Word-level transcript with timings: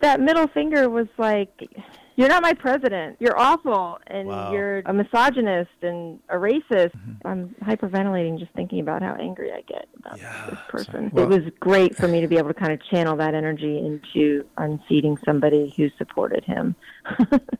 that 0.00 0.20
middle 0.20 0.46
finger 0.48 0.88
was 0.88 1.06
like, 1.18 1.50
"You're 2.16 2.28
not 2.28 2.42
my 2.42 2.52
president. 2.52 3.16
You're 3.20 3.38
awful, 3.38 3.98
and 4.06 4.28
Wow. 4.28 4.52
you're 4.52 4.78
a 4.86 4.92
misogynist 4.92 5.70
and 5.82 6.18
a 6.28 6.36
racist." 6.36 6.92
I'm 7.24 7.54
hyperventilating 7.62 8.38
just 8.38 8.52
thinking 8.52 8.80
about 8.80 9.02
how 9.02 9.14
angry 9.14 9.52
I 9.52 9.62
get 9.62 9.88
about 9.98 10.18
Yeah, 10.18 10.46
this 10.50 10.58
person. 10.68 11.10
Well- 11.12 11.24
it 11.24 11.28
was 11.28 11.52
great 11.60 11.96
for 11.96 12.08
me 12.08 12.20
to 12.20 12.28
be 12.28 12.36
able 12.38 12.48
to 12.48 12.54
kind 12.54 12.72
of 12.72 12.80
channel 12.90 13.16
that 13.16 13.34
energy 13.34 13.78
into 13.78 14.44
unseating 14.56 15.16
somebody 15.24 15.72
who 15.76 15.90
supported 15.98 16.44
him. 16.44 16.74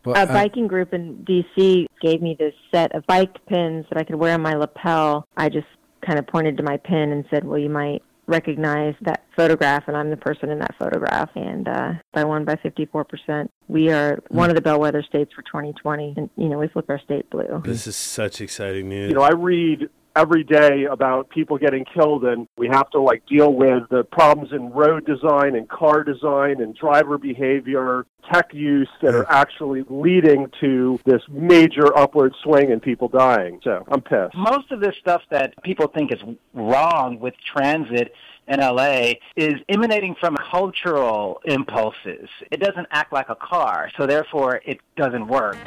Well, 0.04 0.16
a 0.16 0.20
uh, 0.20 0.26
biking 0.26 0.66
group 0.66 0.92
in 0.94 1.24
DC 1.24 1.86
gave 2.00 2.22
me 2.22 2.36
this 2.38 2.54
set 2.72 2.94
of 2.94 3.06
bike 3.06 3.34
pins 3.46 3.86
that 3.90 3.98
I 3.98 4.04
could 4.04 4.16
wear 4.16 4.34
on 4.34 4.42
my 4.42 4.54
lapel. 4.54 5.26
I 5.36 5.48
just 5.48 5.66
kind 6.06 6.18
of 6.18 6.26
pointed 6.26 6.56
to 6.56 6.62
my 6.62 6.76
pin 6.76 7.12
and 7.12 7.24
said, 7.30 7.44
"Well, 7.44 7.58
you 7.58 7.68
might 7.70 8.02
recognize 8.28 8.94
that 9.00 9.24
photograph, 9.36 9.84
and 9.88 9.96
I'm 9.96 10.10
the 10.10 10.16
person 10.16 10.50
in 10.50 10.60
that 10.60 10.74
photograph." 10.78 11.30
And 11.34 11.66
uh, 11.66 11.92
I 12.14 12.24
won 12.24 12.44
by 12.44 12.56
54 12.62 13.04
percent. 13.04 13.50
We 13.66 13.90
are 13.90 14.22
one 14.28 14.50
of 14.50 14.56
the 14.56 14.62
bellwether 14.62 15.02
states 15.02 15.32
for 15.34 15.42
2020, 15.42 16.14
and 16.16 16.30
you 16.36 16.48
know 16.48 16.58
we 16.58 16.68
flip 16.68 16.86
our 16.88 17.00
state 17.00 17.28
blue. 17.30 17.62
This 17.64 17.86
is 17.86 17.96
such 17.96 18.40
exciting 18.40 18.88
news. 18.88 19.08
You 19.08 19.16
know, 19.16 19.22
I 19.22 19.32
read 19.32 19.88
every 20.18 20.42
day 20.42 20.84
about 20.90 21.30
people 21.30 21.56
getting 21.56 21.84
killed 21.84 22.24
and 22.24 22.48
we 22.56 22.66
have 22.66 22.90
to 22.90 23.00
like 23.00 23.24
deal 23.26 23.52
with 23.52 23.84
the 23.88 24.02
problems 24.02 24.52
in 24.52 24.70
road 24.70 25.06
design 25.06 25.54
and 25.54 25.68
car 25.68 26.02
design 26.02 26.60
and 26.60 26.74
driver 26.74 27.18
behavior, 27.18 28.04
tech 28.32 28.52
use 28.52 28.88
that 29.00 29.14
are 29.14 29.30
actually 29.30 29.84
leading 29.88 30.50
to 30.60 30.98
this 31.04 31.22
major 31.30 31.96
upward 31.96 32.34
swing 32.42 32.70
in 32.70 32.80
people 32.80 33.06
dying. 33.06 33.60
So 33.62 33.84
I'm 33.88 34.00
pissed. 34.00 34.34
Most 34.34 34.72
of 34.72 34.80
this 34.80 34.96
stuff 35.00 35.22
that 35.30 35.54
people 35.62 35.86
think 35.86 36.12
is 36.12 36.20
wrong 36.52 37.20
with 37.20 37.34
transit 37.54 38.12
in 38.48 38.58
LA 38.58 39.12
is 39.36 39.54
emanating 39.68 40.16
from 40.18 40.36
cultural 40.50 41.40
impulses. 41.44 42.28
It 42.50 42.60
doesn't 42.60 42.88
act 42.90 43.12
like 43.12 43.28
a 43.28 43.36
car, 43.36 43.90
so 43.96 44.06
therefore 44.06 44.60
it 44.64 44.80
doesn't 44.96 45.28
work. 45.28 45.58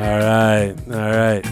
All 0.00 0.06
right, 0.18 0.74
all 0.90 1.10
right. 1.10 1.42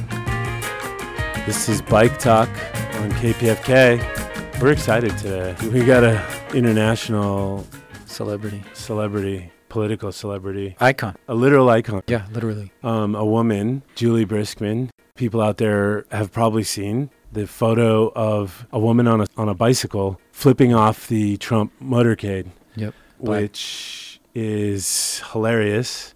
This 1.44 1.68
is 1.68 1.82
Bike 1.82 2.18
Talk 2.18 2.48
on 2.94 3.10
KPFK. 3.12 4.60
We're 4.62 4.72
excited 4.72 5.18
today. 5.18 5.54
We 5.70 5.84
got 5.84 6.02
a 6.02 6.24
international 6.54 7.66
celebrity 8.06 8.62
celebrity, 8.72 9.52
political 9.68 10.12
celebrity, 10.12 10.76
icon. 10.80 11.16
a 11.28 11.34
literal 11.34 11.68
icon. 11.68 12.02
Yeah, 12.06 12.24
literally. 12.32 12.72
Um, 12.82 13.14
a 13.14 13.24
woman, 13.24 13.82
Juli 13.94 14.24
Briskman. 14.24 14.88
People 15.14 15.42
out 15.42 15.58
there 15.58 16.06
have 16.10 16.32
probably 16.32 16.62
seen 16.62 17.10
the 17.30 17.46
photo 17.46 18.10
of 18.14 18.66
a 18.72 18.78
woman 18.78 19.06
on 19.06 19.20
a 19.20 19.26
on 19.36 19.50
a 19.50 19.54
bicycle 19.54 20.18
flipping 20.32 20.72
off 20.72 21.06
the 21.08 21.36
Trump 21.36 21.72
motorcade. 21.82 22.46
Yep. 22.76 22.94
Black. 23.20 23.42
which 23.42 24.20
is 24.34 25.20
hilarious. 25.32 26.14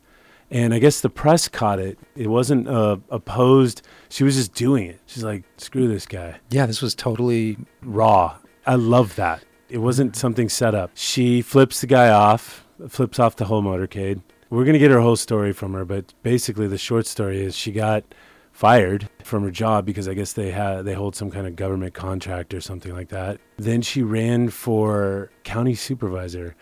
And 0.53 0.75
I 0.75 0.79
guess 0.79 1.01
the 1.01 1.09
press 1.09 1.49
caught 1.49 1.79
it. 1.79 1.99
It 2.15 2.29
wasn't 2.29 2.69
uh, 2.69 2.99
opposed. 3.09 3.81
She 4.11 4.23
was 4.23 4.37
just 4.37 4.53
doing 4.53 4.87
it. 4.87 5.01
She's 5.07 5.25
like, 5.25 5.45
screw 5.57 5.89
this 5.89 6.05
guy. 6.07 6.41
Yeah, 6.51 6.67
this 6.67 6.83
was 6.83 6.95
totally 6.95 7.57
Raw. 7.83 8.37
I 8.67 8.75
love 8.75 9.17
that. 9.17 9.43
It 9.71 9.79
wasn't 9.79 10.15
something 10.15 10.51
set 10.51 10.75
up. 10.75 10.91
She 10.95 11.41
flips 11.41 11.81
the 11.81 11.87
guy 11.87 12.11
off, 12.11 12.67
flips 12.89 13.19
off 13.19 13.37
the 13.37 13.47
whole 13.47 13.63
motorcade. 13.63 14.21
We're 14.51 14.65
going 14.65 14.75
to 14.75 14.79
get 14.79 14.91
her 14.91 15.01
whole 15.01 15.17
story 15.17 15.55
from 15.55 15.73
her, 15.73 15.87
but 15.87 16.13
basically 16.23 16.69
the 16.69 16.77
short 16.77 17.07
story 17.07 17.41
is 17.43 17.57
she 17.57 17.73
got 17.73 18.05
fired 18.53 19.09
from 19.25 19.45
her 19.45 19.51
job 19.51 19.87
because 19.87 20.07
I 20.07 20.13
guess 20.13 20.35
they 20.35 20.51
had 20.51 20.85
they 20.85 20.93
hold 20.93 21.17
some 21.17 21.31
kind 21.31 21.47
of 21.47 21.57
government 21.57 21.95
contract 21.95 22.53
or 22.53 22.61
something 22.61 22.93
like 22.93 23.09
that. 23.09 23.41
Then 23.57 23.81
she 23.81 24.03
ran 24.03 24.51
for 24.51 25.31
county 25.43 25.75
supervisor. 25.75 26.55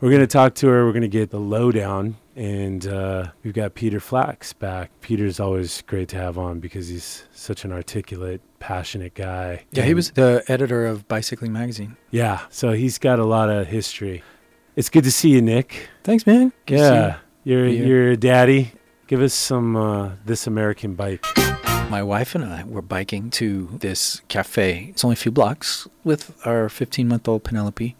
We're 0.00 0.10
going 0.10 0.20
to 0.20 0.26
talk 0.28 0.54
to 0.56 0.68
her. 0.68 0.84
We're 0.86 0.92
going 0.92 1.02
to 1.02 1.08
get 1.08 1.30
the 1.30 1.40
lowdown. 1.40 2.16
And 2.36 2.86
uh, 2.86 3.32
we've 3.42 3.52
got 3.52 3.74
Peter 3.74 3.98
Flax 3.98 4.52
back. 4.52 4.92
Peter's 5.00 5.40
always 5.40 5.82
great 5.82 6.08
to 6.10 6.16
have 6.16 6.38
on 6.38 6.60
because 6.60 6.86
he's 6.86 7.24
such 7.32 7.64
an 7.64 7.72
articulate, 7.72 8.40
passionate 8.60 9.14
guy. 9.14 9.64
Yeah, 9.72 9.82
he 9.82 9.94
was 9.94 10.12
the 10.12 10.44
editor 10.46 10.86
of 10.86 11.08
Bicycling 11.08 11.52
Magazine. 11.52 11.96
Yeah, 12.12 12.42
so 12.48 12.72
he's 12.72 12.96
got 12.98 13.18
a 13.18 13.24
lot 13.24 13.50
of 13.50 13.66
history. 13.66 14.22
It's 14.76 14.88
good 14.88 15.02
to 15.02 15.10
see 15.10 15.30
you, 15.30 15.42
Nick. 15.42 15.88
Thanks, 16.04 16.26
man. 16.26 16.52
Good 16.66 16.76
to 16.76 16.88
see 16.88 16.94
yeah, 16.94 17.16
you're 17.42 17.64
Be 17.64 17.78
here. 17.78 17.86
you're 17.86 18.10
a 18.12 18.16
daddy. 18.16 18.70
Give 19.08 19.20
us 19.20 19.34
some 19.34 19.74
uh, 19.74 20.10
this 20.24 20.46
American 20.46 20.94
bike. 20.94 21.24
My 21.90 22.04
wife 22.04 22.36
and 22.36 22.44
I 22.44 22.62
were 22.62 22.82
biking 22.82 23.30
to 23.30 23.68
this 23.80 24.20
cafe. 24.28 24.88
It's 24.90 25.02
only 25.02 25.14
a 25.14 25.16
few 25.16 25.32
blocks 25.32 25.88
with 26.04 26.38
our 26.46 26.68
15 26.68 27.08
month 27.08 27.26
old 27.26 27.42
Penelope. 27.42 27.96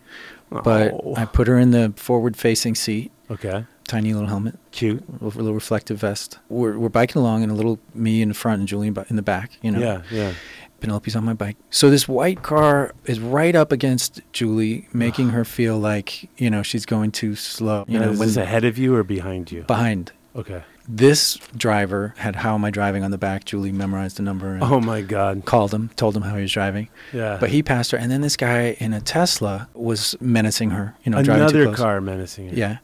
But 0.51 0.93
Oh. 0.93 1.15
I 1.17 1.25
put 1.25 1.47
her 1.49 1.59
in 1.59 1.71
the 1.73 1.93
forward 1.97 2.37
facing 2.37 2.75
seat, 2.75 3.11
Okay, 3.31 3.65
tiny 3.87 4.13
little 4.15 4.29
helmet, 4.29 4.59
cute. 4.73 5.03
a 5.21 5.25
little 5.27 5.55
reflective 5.55 5.99
vest. 5.99 6.39
We're, 6.49 6.79
we're 6.79 6.89
biking 6.89 7.21
along, 7.21 7.43
and 7.43 7.53
a 7.53 7.55
little 7.55 7.79
me 7.95 8.23
in 8.23 8.29
the 8.29 8.35
front 8.35 8.61
and 8.61 8.69
Julie 8.69 8.89
in 9.11 9.17
the 9.17 9.23
back, 9.23 9.53
you 9.63 9.71
know. 9.71 9.79
Yeah, 9.81 10.03
yeah. 10.11 10.33
Penelope's 10.81 11.17
on 11.17 11.25
my 11.25 11.35
bike. 11.35 11.57
So 11.71 11.91
this 11.91 12.07
white 12.07 12.43
car 12.43 12.95
is 13.05 13.19
right 13.19 13.57
up 13.57 13.73
against 13.73 14.21
Julie, 14.33 14.87
making 14.93 15.31
her 15.31 15.45
feel 15.45 15.77
like, 15.77 16.31
you 16.39 16.49
know, 16.51 16.63
she's 16.63 16.87
going 16.87 17.11
too 17.11 17.35
slow. 17.35 17.85
You 17.89 17.95
You 17.95 17.99
know, 18.07 18.13
this 18.15 18.37
ahead 18.37 18.65
of 18.65 18.79
you 18.79 18.95
or 18.95 19.03
behind 19.03 19.51
you? 19.51 19.63
behind. 19.63 20.13
Okay. 20.37 20.63
This 20.89 21.37
driver 21.57 22.15
had 22.19 22.37
how 22.37 22.55
am 22.55 22.65
I 22.65 22.71
driving 22.71 23.03
on 23.05 23.11
the 23.11 23.19
back. 23.19 23.45
Julie 23.45 23.73
memorized 23.73 24.17
the 24.19 24.23
number 24.23 24.55
and 24.55 24.63
Oh 24.63 24.81
my 24.81 25.01
God. 25.03 25.45
called 25.45 25.73
him, 25.75 25.91
told 25.97 26.17
him 26.17 26.23
how 26.23 26.35
he 26.37 26.43
was 26.43 26.53
driving. 26.53 26.89
Yeah. 27.13 27.37
But 27.41 27.51
he 27.51 27.63
passed 27.63 27.91
her, 27.91 27.99
and 27.99 28.11
then 28.11 28.21
this 28.21 28.37
guy 28.37 28.77
in 28.79 28.93
a 28.93 29.01
Tesla 29.01 29.69
was 29.75 30.15
menacing 30.21 30.71
her. 30.71 30.95
You 31.05 31.11
know, 31.13 31.23
driving 31.23 31.49
too 31.49 31.55
another 31.57 31.65
close. 31.67 31.77
car 31.79 32.01
menacing 32.01 32.51
you. 32.51 32.57
Yeah, 32.57 32.79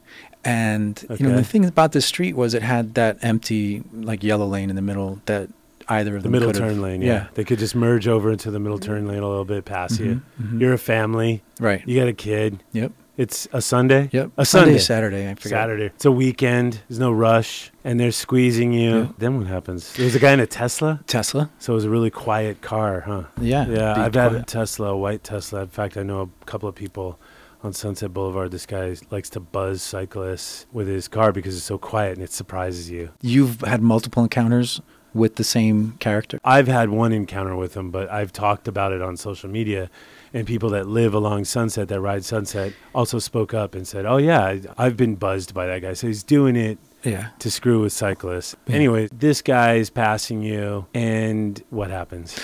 and 0.45 1.01
you 1.03 1.27
know 1.27 1.31
Okay. 1.33 1.37
the 1.37 1.45
thing 1.45 1.65
about 1.65 1.93
this 1.93 2.07
street 2.07 2.35
was 2.37 2.55
it 2.55 2.63
had 2.63 2.95
that 2.95 3.19
empty 3.23 3.83
like 3.93 4.23
yellow 4.23 4.47
lane 4.47 4.69
in 4.71 4.77
the 4.77 4.83
middle 4.83 5.21
that 5.27 5.49
either 5.89 6.17
of 6.17 6.23
The 6.23 6.29
them 6.29 6.33
middle 6.33 6.49
could've- 6.49 6.61
turn 6.63 6.83
lane. 6.83 7.03
Yeah. 7.03 7.27
They 7.35 7.45
could 7.45 7.59
just 7.59 7.75
merge 7.75 8.09
over 8.09 8.31
into 8.33 8.51
the 8.51 8.59
middle 8.59 8.79
turn 8.79 9.07
lane 9.07 9.23
a 9.23 9.29
little 9.29 9.45
bit 9.45 9.65
past 9.65 10.01
you. 10.01 10.23
Mhm, 10.43 10.53
mhm. 10.55 10.61
You're 10.61 10.73
a 10.73 10.79
family. 10.79 11.43
right. 11.61 11.83
You 11.87 11.99
got 12.01 12.09
a 12.09 12.13
kid. 12.15 12.63
Yep. 12.73 12.93
It's 13.17 13.47
a 13.53 13.63
Sunday. 13.63 14.09
Yep. 14.13 14.33
A 14.37 14.45
Sunday, 14.45 14.71
Sunday. 14.71 14.79
Saturday. 14.79 15.31
I 15.31 15.35
forgot. 15.35 15.57
Saturday. 15.57 15.85
It's 15.87 16.05
a 16.05 16.11
weekend. 16.11 16.81
There's 16.89 16.99
no 16.99 17.13
rush, 17.13 17.71
and 17.85 18.01
they're 18.01 18.11
squeezing 18.11 18.73
you. 18.73 18.97
Yeah. 18.97 19.09
Then 19.19 19.39
what 19.39 19.47
happens? 19.47 19.93
There 19.95 20.05
was 20.05 20.17
a 20.17 20.19
guy 20.19 20.33
in 20.33 20.41
a 20.41 20.47
Tesla, 20.47 21.01
Tesla. 21.07 21.51
so 21.59 21.75
it 21.75 21.77
was 21.77 21.85
a 21.85 21.91
really 21.91 22.11
quiet 22.11 22.61
car, 22.61 23.03
huh? 23.03 23.25
Yeah. 23.41 23.67
Yeah, 23.69 24.05
I've 24.05 24.15
had 24.15 24.35
a. 24.35 24.43
Tesla, 24.43 24.89
a 24.89 24.97
white 24.97 25.23
Tesla. 25.23 25.63
In 25.63 25.69
fact, 25.69 25.97
I 25.97 26.03
know 26.03 26.23
a 26.23 26.45
couple 26.47 26.69
of 26.69 26.75
people 26.75 27.21
on 27.63 27.73
Sunset 27.73 28.13
Boulevard. 28.13 28.51
This 28.51 28.67
guy 28.67 28.97
likes 29.11 29.31
to 29.31 29.41
buzz 29.41 29.81
cyclists 29.81 30.67
with 30.73 30.89
his 30.89 31.07
car 31.07 31.31
because 31.31 31.57
it's 31.57 31.65
so 31.65 31.79
quiet 31.79 32.15
and 32.15 32.23
it 32.23 32.33
surprises 32.33 32.91
you. 32.91 33.11
You've 33.23 33.61
had 33.61 33.81
multiple 33.81 34.25
encounters 34.25 34.81
with 35.15 35.37
the 35.37 35.45
same 35.45 35.93
character. 36.01 36.41
I've 36.45 36.67
had 36.67 36.91
one 36.91 37.13
encounter 37.13 37.55
with 37.55 37.75
him, 37.75 37.91
but 37.93 38.11
I've 38.11 38.33
talked 38.33 38.67
about 38.67 38.93
it 38.93 39.01
on 39.01 39.17
social 39.17 39.49
media. 39.49 39.89
And 40.35 40.47
people 40.47 40.69
that 40.71 40.87
live 40.89 41.15
along 41.15 41.45
Sunset, 41.45 41.87
that 41.89 42.01
ride 42.01 42.25
Sunset, 42.25 42.73
also 42.95 43.19
spoke 43.21 43.55
up 43.55 43.75
and 43.77 43.87
said, 43.87 44.05
"Oh 44.05 44.17
yeah, 44.19 44.57
I've 44.77 44.97
been 44.97 45.15
buzzed 45.15 45.55
by 45.55 45.67
that 45.67 45.81
guy. 45.83 45.93
So 45.95 46.09
he's 46.09 46.25
doing 46.25 46.57
it 46.57 46.77
Yeah. 47.05 47.29
to 47.39 47.51
screw 47.51 47.81
with 47.83 47.93
cyclists." 47.93 48.57
Yeah. 48.67 48.75
Anyway, 48.75 49.09
this 49.17 49.41
guy 49.43 49.75
is 49.75 49.91
passing 49.91 50.43
you, 50.43 50.87
and 50.93 51.63
what 51.71 51.91
happens? 51.91 52.37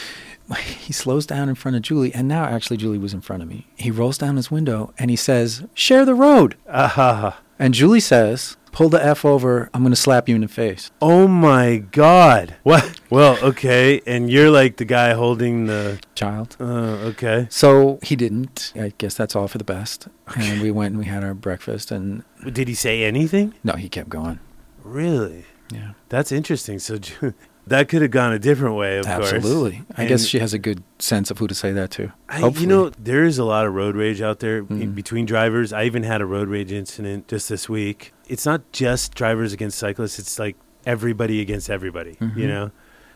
He 0.81 0.93
slows 0.93 1.27
down 1.27 1.49
in 1.49 1.55
front 1.57 1.77
of 1.77 1.83
Julie, 1.83 2.13
and 2.15 2.27
now 2.29 2.45
actually 2.45 2.77
Julie 2.77 2.99
was 2.99 3.13
in 3.15 3.21
front 3.21 3.43
of 3.43 3.49
me. 3.49 3.67
He 3.77 3.91
rolls 3.91 4.19
down 4.19 4.37
his 4.37 4.51
window 4.51 4.93
and 4.99 5.11
he 5.11 5.17
says, 5.17 5.65
"Share 5.75 6.05
the 6.05 6.15
road." 6.15 6.55
Ah, 6.73 7.41
And 7.59 7.75
Julie 7.75 8.01
says, 8.01 8.57
"Pull 8.73 8.89
the 8.89 9.05
f 9.05 9.25
over. 9.25 9.69
I'm 9.75 9.83
going 9.83 9.93
to 9.93 9.97
slap 9.97 10.29
you 10.29 10.35
in 10.35 10.41
the 10.43 10.49
face." 10.49 10.91
oh 11.03 11.27
my 11.29 11.79
God! 11.79 12.55
What? 12.63 13.01
Well, 13.11 13.39
okay, 13.43 14.01
and 14.07 14.31
you're 14.31 14.51
like 14.51 14.77
the 14.77 14.85
guy 14.85 15.13
holding 15.15 15.67
the. 15.67 15.99
Child. 16.15 16.57
Uh, 16.61 17.09
okay. 17.13 17.47
So 17.51 17.99
he 18.03 18.15
didn't. 18.17 18.73
I 18.77 18.93
guess 18.99 19.15
that's 19.15 19.35
all 19.35 19.49
for 19.49 19.57
the 19.59 19.65
best. 19.65 20.07
And 20.37 20.61
we 20.61 20.71
went 20.71 20.91
and 20.93 20.99
we 20.99 21.07
had 21.07 21.25
our 21.25 21.33
breakfast, 21.35 21.91
and 21.91 22.23
Did 22.53 22.69
he 22.69 22.75
say 22.75 23.05
anything? 23.05 23.55
no, 23.65 23.73
he 23.75 23.89
kept 23.89 24.09
going. 24.11 24.39
Really? 24.85 25.45
Yeah, 25.73 25.93
That's 26.09 26.33
interesting. 26.33 26.79
So 26.79 26.99
that 27.67 27.89
could 27.89 28.03
have 28.03 28.11
gone 28.11 28.33
a 28.33 28.39
different 28.39 28.75
way, 28.77 28.99
of 28.99 29.07
course. 29.07 29.33
absolutely. 29.33 29.83
I 29.97 30.05
guess 30.07 30.27
she 30.27 30.41
has 30.41 30.53
a 30.53 30.59
good 30.59 30.83
sense 30.99 31.31
of 31.31 31.39
who 31.39 31.47
to 31.47 31.55
say 31.55 31.73
that 31.73 31.91
to. 31.93 32.13
I, 32.29 32.47
you 32.49 32.67
know, 32.67 32.91
there 32.99 33.25
is 33.25 33.39
a 33.39 33.45
lot 33.45 33.67
of 33.67 33.75
road 33.75 33.95
rage 33.97 34.21
out 34.21 34.41
there 34.41 34.63
Mm. 34.65 34.95
between 34.95 35.27
drivers. 35.27 35.73
I 35.73 35.85
even 35.85 36.03
had 36.03 36.21
a 36.21 36.27
road 36.27 36.49
rage 36.49 36.73
incident 36.73 37.29
just 37.29 37.49
this 37.49 37.69
week. 37.69 38.13
It's 38.31 38.47
not 38.47 38.61
just 38.73 39.15
drivers 39.15 39.53
against 39.53 39.79
cyclists, 39.79 40.19
it's 40.19 40.39
like 40.39 40.57
everybody 40.87 41.41
against 41.41 41.69
everybody, 41.69 42.15
Mhm. 42.21 42.37
you 42.37 42.47
know? 42.47 42.71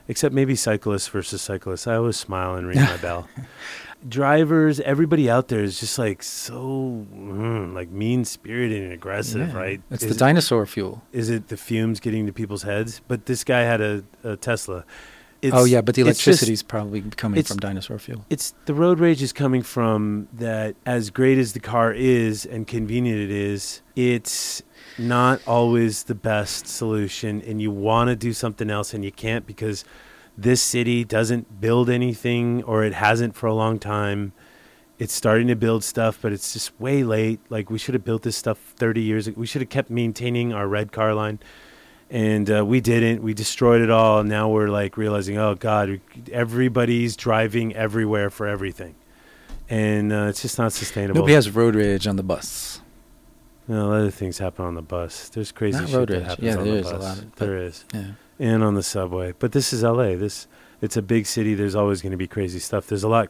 Except 0.08 0.34
maybe 0.34 0.54
cyclists 0.54 1.08
versus 1.08 1.40
cyclists. 1.40 1.86
I 1.86 1.94
always 1.94 2.16
smile 2.16 2.56
and 2.56 2.66
ring 2.66 2.78
my 2.80 2.98
bell. 2.98 3.26
Drivers, 4.06 4.80
everybody 4.80 5.30
out 5.30 5.48
there 5.48 5.62
is 5.62 5.80
just 5.80 5.98
like 5.98 6.22
so 6.22 7.06
mm, 7.14 7.72
like 7.72 7.88
mean 7.90 8.26
spirited 8.26 8.82
and 8.82 8.92
aggressive, 8.92 9.48
Yeah. 9.48 9.56
right? 9.56 9.80
It's 9.90 10.02
Is 10.02 10.10
the 10.10 10.14
it- 10.16 10.18
dinosaur 10.18 10.66
fuel. 10.66 11.02
is 11.12 11.30
it 11.30 11.48
the 11.48 11.56
fumes 11.56 12.00
getting 12.00 12.26
to 12.26 12.32
people's 12.32 12.64
heads? 12.64 13.00
But 13.08 13.24
this 13.24 13.44
guy 13.44 13.60
had 13.60 13.80
a, 13.80 14.04
a 14.22 14.36
Tesla. 14.36 14.84
It's, 15.40 15.54
oh 15.56 15.64
yeah, 15.64 15.80
but 15.80 15.94
the 15.94 16.02
it's 16.02 16.18
just- 16.18 16.26
electricity's 16.26 16.62
probably 16.62 17.00
coming 17.16 17.42
from 17.42 17.56
dinosaur 17.58 17.98
fuel. 17.98 18.26
It's 18.28 18.52
the 18.66 18.74
road 18.74 18.98
rage 19.00 19.22
is 19.22 19.32
coming 19.32 19.62
from 19.62 20.28
that 20.34 20.74
as 20.84 21.08
great 21.08 21.38
as 21.38 21.54
the 21.54 21.60
car 21.60 21.92
is 21.92 22.44
and 22.44 22.66
convenient 22.66 23.20
it 23.20 23.30
is, 23.30 23.80
it's 23.96 24.62
not 24.98 25.40
always 25.46 26.04
the 26.04 26.14
best 26.14 26.66
solution 26.66 27.42
and 27.42 27.60
you 27.60 27.70
want 27.70 28.08
to 28.08 28.16
do 28.16 28.32
something 28.32 28.70
else 28.70 28.94
and 28.94 29.04
you 29.04 29.12
can't 29.12 29.46
because 29.46 29.84
this 30.36 30.62
city 30.62 31.04
doesn't 31.04 31.60
build 31.60 31.90
anything 31.90 32.62
or 32.64 32.84
it 32.84 32.94
hasn't 32.94 33.34
for 33.34 33.46
a 33.46 33.54
long 33.54 33.78
time. 33.78 34.32
It's 34.98 35.12
starting 35.12 35.48
to 35.48 35.56
build 35.56 35.82
stuff, 35.82 36.18
but 36.22 36.32
it's 36.32 36.52
just 36.52 36.78
way 36.80 37.02
late. 37.02 37.40
Like 37.48 37.70
we 37.70 37.78
should 37.78 37.94
have 37.94 38.04
built 38.04 38.22
this 38.22 38.36
stuff 38.36 38.58
30 38.76 39.00
years 39.00 39.26
ago. 39.26 39.40
We 39.40 39.46
should 39.46 39.62
have 39.62 39.70
kept 39.70 39.90
maintaining 39.90 40.52
our 40.52 40.68
red 40.68 40.92
car 40.92 41.14
line 41.14 41.40
and 42.10 42.50
uh, 42.50 42.64
we 42.64 42.80
didn't. 42.80 43.22
We 43.22 43.34
destroyed 43.34 43.82
it 43.82 43.90
all. 43.90 44.22
Now 44.22 44.48
we're 44.48 44.68
like 44.68 44.96
realizing, 44.96 45.38
oh 45.38 45.54
God, 45.54 46.00
everybody's 46.30 47.16
driving 47.16 47.74
everywhere 47.74 48.30
for 48.30 48.46
everything, 48.46 48.94
and 49.68 50.12
uh, 50.12 50.26
it's 50.28 50.42
just 50.42 50.58
not 50.58 50.72
sustainable. 50.72 51.20
Nobody 51.20 51.34
has 51.34 51.50
road 51.50 51.74
rage 51.74 52.06
on 52.06 52.16
the 52.16 52.22
bus. 52.22 52.80
No, 53.68 53.92
other 53.92 54.10
things 54.10 54.38
happen 54.38 54.64
on 54.64 54.74
the 54.74 54.82
bus. 54.82 55.28
There's 55.28 55.52
crazy 55.52 55.78
Not 55.78 55.88
shit 55.88 55.96
road 55.96 56.08
that 56.08 56.14
rage. 56.18 56.26
happens 56.26 56.46
Yeah, 56.46 56.56
on 56.58 56.64
there 56.64 56.74
the 56.74 56.80
is 56.80 56.90
a 56.90 56.94
bus. 56.94 57.02
lot 57.02 57.18
of- 57.18 57.36
there 57.36 57.56
is, 57.58 57.84
Yeah. 57.94 58.04
and 58.38 58.62
on 58.62 58.74
the 58.74 58.82
subway. 58.82 59.32
But 59.38 59.52
this 59.52 59.72
is 59.72 59.82
L.A. 59.84 60.14
This 60.16 60.46
it's 60.82 60.96
a 60.96 61.02
big 61.02 61.24
city. 61.26 61.54
There's 61.54 61.74
always 61.74 62.02
going 62.02 62.10
to 62.12 62.18
be 62.18 62.26
crazy 62.26 62.58
stuff. 62.58 62.86
There's 62.86 63.04
a 63.04 63.08
lot. 63.08 63.28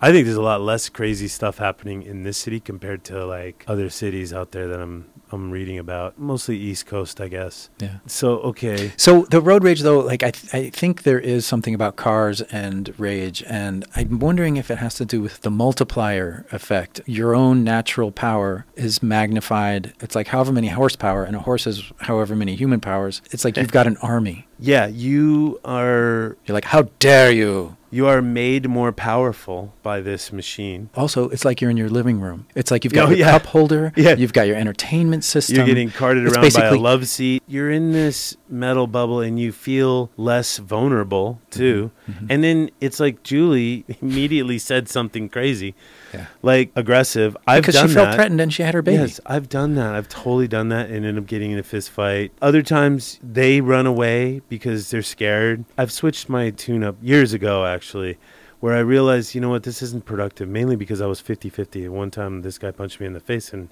I 0.00 0.12
think 0.12 0.26
there's 0.26 0.36
a 0.36 0.42
lot 0.42 0.60
less 0.60 0.88
crazy 0.88 1.28
stuff 1.28 1.58
happening 1.58 2.02
in 2.02 2.22
this 2.24 2.36
city 2.36 2.60
compared 2.60 3.04
to 3.04 3.24
like 3.26 3.64
other 3.66 3.88
cities 3.88 4.32
out 4.32 4.52
there 4.52 4.68
that 4.68 4.80
I'm 4.80 5.06
I'm 5.34 5.50
reading 5.50 5.78
about. 5.78 6.18
Mostly 6.18 6.56
East 6.56 6.86
Coast, 6.86 7.20
I 7.20 7.28
guess. 7.28 7.70
Yeah. 7.80 7.96
So 8.06 8.38
okay, 8.40 8.92
So 8.96 9.22
the 9.30 9.40
road 9.40 9.64
rage, 9.64 9.80
though, 9.82 10.00
like 10.00 10.22
I, 10.22 10.30
th- 10.30 10.54
I 10.54 10.70
think 10.70 11.02
there 11.02 11.20
is 11.20 11.44
something 11.46 11.74
about 11.74 11.96
cars 11.96 12.40
and 12.42 12.92
rage, 12.98 13.42
and 13.46 13.84
I'm 13.96 14.18
wondering 14.18 14.56
if 14.56 14.70
it 14.70 14.78
has 14.78 14.94
to 14.96 15.04
do 15.04 15.20
with 15.20 15.40
the 15.42 15.50
multiplier 15.50 16.46
effect. 16.52 17.00
Your 17.06 17.34
own 17.34 17.64
natural 17.64 18.10
power 18.12 18.66
is 18.76 19.02
magnified. 19.02 19.92
It's 20.00 20.14
like 20.14 20.28
however 20.28 20.52
many 20.52 20.68
horsepower, 20.68 21.24
and 21.24 21.36
a 21.36 21.40
horse 21.40 21.64
has 21.64 21.92
however 22.00 22.34
many 22.36 22.54
human 22.54 22.80
powers. 22.80 23.20
It's 23.30 23.44
like 23.44 23.56
you've 23.56 23.72
got 23.80 23.86
an 23.86 23.96
army. 23.98 24.46
Yeah, 24.66 24.86
you 24.86 25.60
are 25.64 26.36
You're 26.46 26.54
like, 26.54 26.64
how 26.64 26.82
dare 26.98 27.30
you? 27.30 27.76
You 27.90 28.08
are 28.08 28.20
made 28.20 28.68
more 28.68 28.90
powerful 28.90 29.72
by 29.84 30.00
this 30.00 30.32
machine. 30.32 30.90
Also, 30.96 31.28
it's 31.28 31.44
like 31.44 31.60
you're 31.60 31.70
in 31.70 31.76
your 31.76 31.88
living 31.88 32.20
room. 32.20 32.44
It's 32.56 32.72
like 32.72 32.82
you've 32.82 32.92
got 32.92 33.06
Oh, 33.06 33.10
your 33.10 33.18
yeah. 33.18 33.30
cup 33.30 33.46
holder. 33.46 33.92
Yeah. 33.96 34.16
You've 34.16 34.32
got 34.32 34.48
your 34.48 34.56
entertainment 34.56 35.22
system. 35.22 35.56
You're 35.56 35.66
getting 35.66 35.90
carted 35.90 36.26
It's 36.26 36.34
around 36.36 36.52
by 36.54 36.66
a 36.66 36.80
love 36.80 37.06
seat. 37.06 37.42
You're 37.46 37.70
in 37.70 37.92
this 37.92 38.36
metal 38.48 38.88
bubble 38.88 39.20
and 39.20 39.38
you 39.38 39.52
feel 39.52 40.10
less 40.16 40.58
vulnerable 40.58 41.40
too. 41.50 41.92
Mm-hmm. 42.10 42.26
And 42.30 42.42
then 42.42 42.70
it's 42.80 42.98
like 42.98 43.22
Julie 43.22 43.84
immediately 44.02 44.58
said 44.58 44.88
something 44.88 45.28
crazy, 45.28 45.76
Yeah. 46.14 46.26
like 46.42 46.70
aggressive. 46.76 47.36
I've 47.46 47.62
because 47.62 47.74
done 47.74 47.88
she 47.88 47.94
felt 47.94 48.08
that. 48.08 48.14
threatened 48.14 48.40
and 48.40 48.52
she 48.52 48.62
had 48.62 48.74
her 48.74 48.82
baby. 48.82 49.02
Yes, 49.02 49.20
I've 49.26 49.48
done 49.48 49.74
that. 49.74 49.94
I've 49.94 50.08
totally 50.08 50.48
done 50.48 50.68
that 50.70 50.86
and 50.86 50.96
ended 50.96 51.18
up 51.18 51.26
getting 51.26 51.50
in 51.50 51.58
a 51.58 51.62
fist 51.62 51.90
fight. 51.90 52.32
Other 52.40 52.62
times 52.62 53.18
they 53.22 53.60
run 53.60 53.86
away 53.86 54.40
because 54.48 54.90
they're 54.90 55.02
scared. 55.02 55.64
I've 55.76 55.92
switched 55.92 56.28
my 56.28 56.50
tune 56.50 56.82
up 56.84 56.96
years 57.02 57.32
ago 57.32 57.64
actually 57.66 58.18
where 58.60 58.74
I 58.74 58.80
realized, 58.80 59.34
you 59.34 59.42
know 59.42 59.50
what, 59.50 59.64
this 59.64 59.82
isn't 59.82 60.06
productive 60.06 60.48
mainly 60.48 60.74
because 60.76 61.02
I 61.02 61.06
was 61.06 61.20
50-50. 61.20 61.84
At 61.84 61.90
one 61.92 62.10
time 62.10 62.40
this 62.42 62.56
guy 62.56 62.70
punched 62.70 62.98
me 62.98 63.06
in 63.06 63.12
the 63.12 63.20
face 63.20 63.52
and 63.52 63.68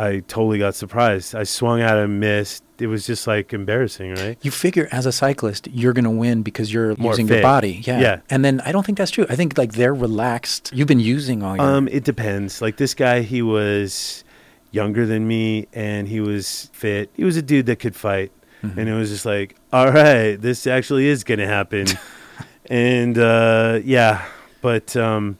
I 0.00 0.20
totally 0.20 0.58
got 0.58 0.74
surprised. 0.74 1.34
I 1.34 1.44
swung 1.44 1.82
out 1.82 1.98
and 1.98 2.18
missed. 2.20 2.62
It 2.78 2.86
was 2.86 3.06
just 3.06 3.26
like 3.26 3.52
embarrassing, 3.52 4.14
right? 4.14 4.38
You 4.40 4.50
figure 4.50 4.88
as 4.90 5.04
a 5.04 5.12
cyclist, 5.12 5.68
you're 5.70 5.92
going 5.92 6.04
to 6.06 6.10
win 6.24 6.42
because 6.42 6.72
you're 6.72 6.96
More 6.96 7.12
using 7.12 7.28
your 7.28 7.42
body. 7.42 7.82
Yeah. 7.84 8.00
Yeah. 8.00 8.20
And 8.30 8.42
then 8.44 8.60
I 8.64 8.72
don't 8.72 8.86
think 8.86 8.96
that's 8.96 9.10
true. 9.10 9.26
I 9.28 9.36
think 9.36 9.58
like 9.58 9.72
they're 9.74 9.92
relaxed. 9.92 10.70
You've 10.72 10.88
been 10.88 11.00
using 11.16 11.42
all 11.42 11.54
your. 11.56 11.64
Um, 11.64 11.88
it 11.88 12.04
depends. 12.04 12.62
Like 12.62 12.78
this 12.78 12.94
guy, 12.94 13.20
he 13.20 13.42
was 13.42 14.24
younger 14.72 15.04
than 15.04 15.28
me, 15.28 15.66
and 15.74 16.08
he 16.08 16.20
was 16.20 16.70
fit. 16.72 17.10
He 17.14 17.24
was 17.24 17.36
a 17.36 17.42
dude 17.42 17.66
that 17.66 17.76
could 17.80 17.94
fight, 17.96 18.30
Mhm. 18.62 18.76
and 18.78 18.88
it 18.88 18.94
was 18.94 19.10
just 19.10 19.26
like, 19.26 19.56
all 19.72 19.90
right, 19.92 20.36
this 20.40 20.66
actually 20.66 21.06
is 21.08 21.24
gonna 21.24 21.46
happen, 21.46 21.86
and 22.70 23.18
uh, 23.18 23.80
yeah, 23.84 24.24
but 24.62 24.96
um, 24.96 25.38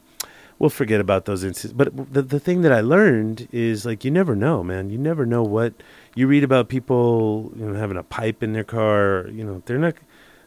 we'll 0.61 0.69
forget 0.69 1.01
about 1.01 1.25
those 1.25 1.43
incidents. 1.43 1.73
But 1.75 2.13
the 2.13 2.21
the 2.21 2.39
thing 2.39 2.61
that 2.61 2.71
I 2.71 2.81
learned 2.81 3.47
is 3.51 3.85
like 3.89 4.05
you 4.05 4.11
never 4.11 4.35
know, 4.35 4.63
man. 4.63 4.89
You 4.93 4.97
never 4.97 5.25
know 5.25 5.43
what 5.43 5.73
you 6.15 6.27
read 6.27 6.43
about 6.43 6.69
people, 6.69 7.51
you 7.57 7.65
know, 7.65 7.73
having 7.73 7.97
a 7.97 8.03
pipe 8.03 8.43
in 8.45 8.53
their 8.53 8.63
car. 8.77 9.27
You 9.37 9.43
know, 9.43 9.61
they're 9.65 9.79
not. 9.79 9.95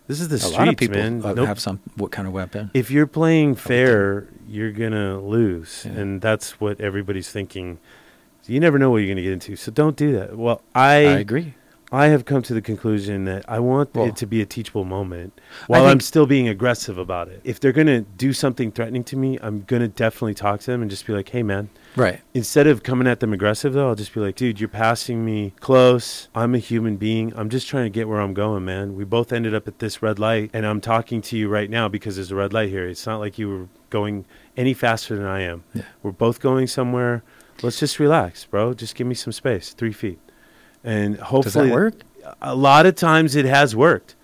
This 0.07 0.21
is 0.21 0.29
the 0.29 0.37
a 0.37 0.39
streets, 0.39 0.59
lot 0.59 0.69
of 0.69 0.77
people 0.77 0.99
man. 0.99 1.25
uh, 1.25 1.33
Nope 1.33 1.47
have 1.49 1.59
some 1.59 1.81
what 1.97 2.11
kind 2.13 2.29
of 2.29 2.35
weapon? 2.35 2.71
if 2.75 2.91
you're 2.91 3.07
playing 3.09 3.55
fair, 3.57 4.29
you're 4.47 4.71
gonna 4.73 5.19
lose, 5.21 5.83
Yeah. 5.87 5.93
and 6.01 6.21
that's 6.21 6.61
what 6.61 6.79
everybody's 6.81 7.31
thinking. 7.31 7.79
You 8.47 8.61
never 8.61 8.79
know 8.79 8.91
what 8.91 8.99
you're 8.99 9.09
gonna 9.09 9.23
get 9.25 9.33
into, 9.33 9.57
so 9.57 9.73
don't 9.73 9.97
do 9.97 10.13
that. 10.19 10.37
Well, 10.37 10.61
I 10.75 11.07
I 11.19 11.19
agree. 11.25 11.55
I 11.95 12.09
have 12.09 12.25
come 12.25 12.43
to 12.43 12.55
the 12.55 12.61
conclusion 12.61 13.25
that 13.27 13.45
I 13.49 13.61
want 13.61 13.95
Well, 13.95 14.07
it 14.07 14.17
to 14.17 14.27
be 14.27 14.43
a 14.43 14.47
teachable 14.47 14.85
moment, 14.85 15.41
while 15.69 15.87
I'm 15.87 16.01
still 16.01 16.27
being 16.27 16.49
aggressive 16.49 16.99
about 16.99 17.29
it. 17.29 17.41
If 17.45 17.61
they're 17.61 17.73
gonna 17.73 18.01
do 18.01 18.33
something 18.33 18.73
threatening 18.73 19.05
to 19.05 19.17
me, 19.17 19.39
I'm 19.41 19.63
gonna 19.63 19.87
definitely 19.87 20.35
talk 20.35 20.61
to 20.61 20.73
them 20.73 20.83
and 20.83 20.91
just 20.91 21.07
be 21.07 21.13
like, 21.13 21.29
"Hey, 21.29 21.45
man." 21.45 21.69
Right. 21.95 22.21
Instead 22.35 22.67
of 22.67 22.83
coming 22.83 23.07
at 23.07 23.21
them 23.21 23.33
aggressive, 23.33 23.73
though, 23.73 23.89
I'll 23.89 23.95
just 23.95 24.13
be 24.13 24.19
like, 24.19 24.35
dude, 24.35 24.59
you're 24.59 24.69
passing 24.69 25.25
me 25.25 25.53
close. 25.61 26.29
I'm 26.35 26.53
a 26.55 26.59
human 26.59 26.97
being. 26.97 27.33
I'm 27.37 27.49
just 27.49 27.69
trying 27.69 27.85
to 27.85 27.91
get 27.91 28.09
where 28.09 28.21
I'm 28.21 28.35
going, 28.35 28.65
man. 28.65 28.97
We 28.97 29.05
both 29.05 29.33
ended 29.33 29.55
up 29.55 29.69
at 29.69 29.79
this 29.79 30.03
red 30.03 30.19
light, 30.19 30.51
and 30.53 30.67
I'm 30.67 30.81
talking 30.81 31.23
to 31.23 31.39
you 31.39 31.49
right 31.49 31.71
now 31.71 31.89
because 31.89 32.17
there's 32.17 32.33
a 32.33 32.35
red 32.35 32.53
light 32.53 32.71
here. 32.71 32.89
It's 32.89 33.07
not 33.07 33.21
like 33.21 33.39
you 33.39 33.49
were 33.49 33.69
going 33.91 34.25
any 34.57 34.75
faster 34.75 35.15
than 35.15 35.27
I 35.27 35.43
am. 35.43 35.63
Yeah. 35.73 35.83
We're 36.03 36.11
both 36.11 36.41
going 36.41 36.67
somewhere. 36.67 37.23
Let's 37.63 37.79
just 37.79 38.01
relax, 38.01 38.45
bro. 38.45 38.75
Just 38.75 38.97
give 38.97 39.07
me 39.07 39.15
some 39.15 39.33
space, 39.33 39.73
three 39.73 39.93
feet. 39.93 40.19
And 40.85 41.17
hopefully, 41.19 41.69
Does 41.69 41.71
that 41.71 41.75
work? 41.75 41.95
a 42.43 42.55
lot 42.55 42.87
of 42.87 42.95
times 42.95 43.35
it 43.37 43.45
has 43.47 43.75
worked. 43.75 44.15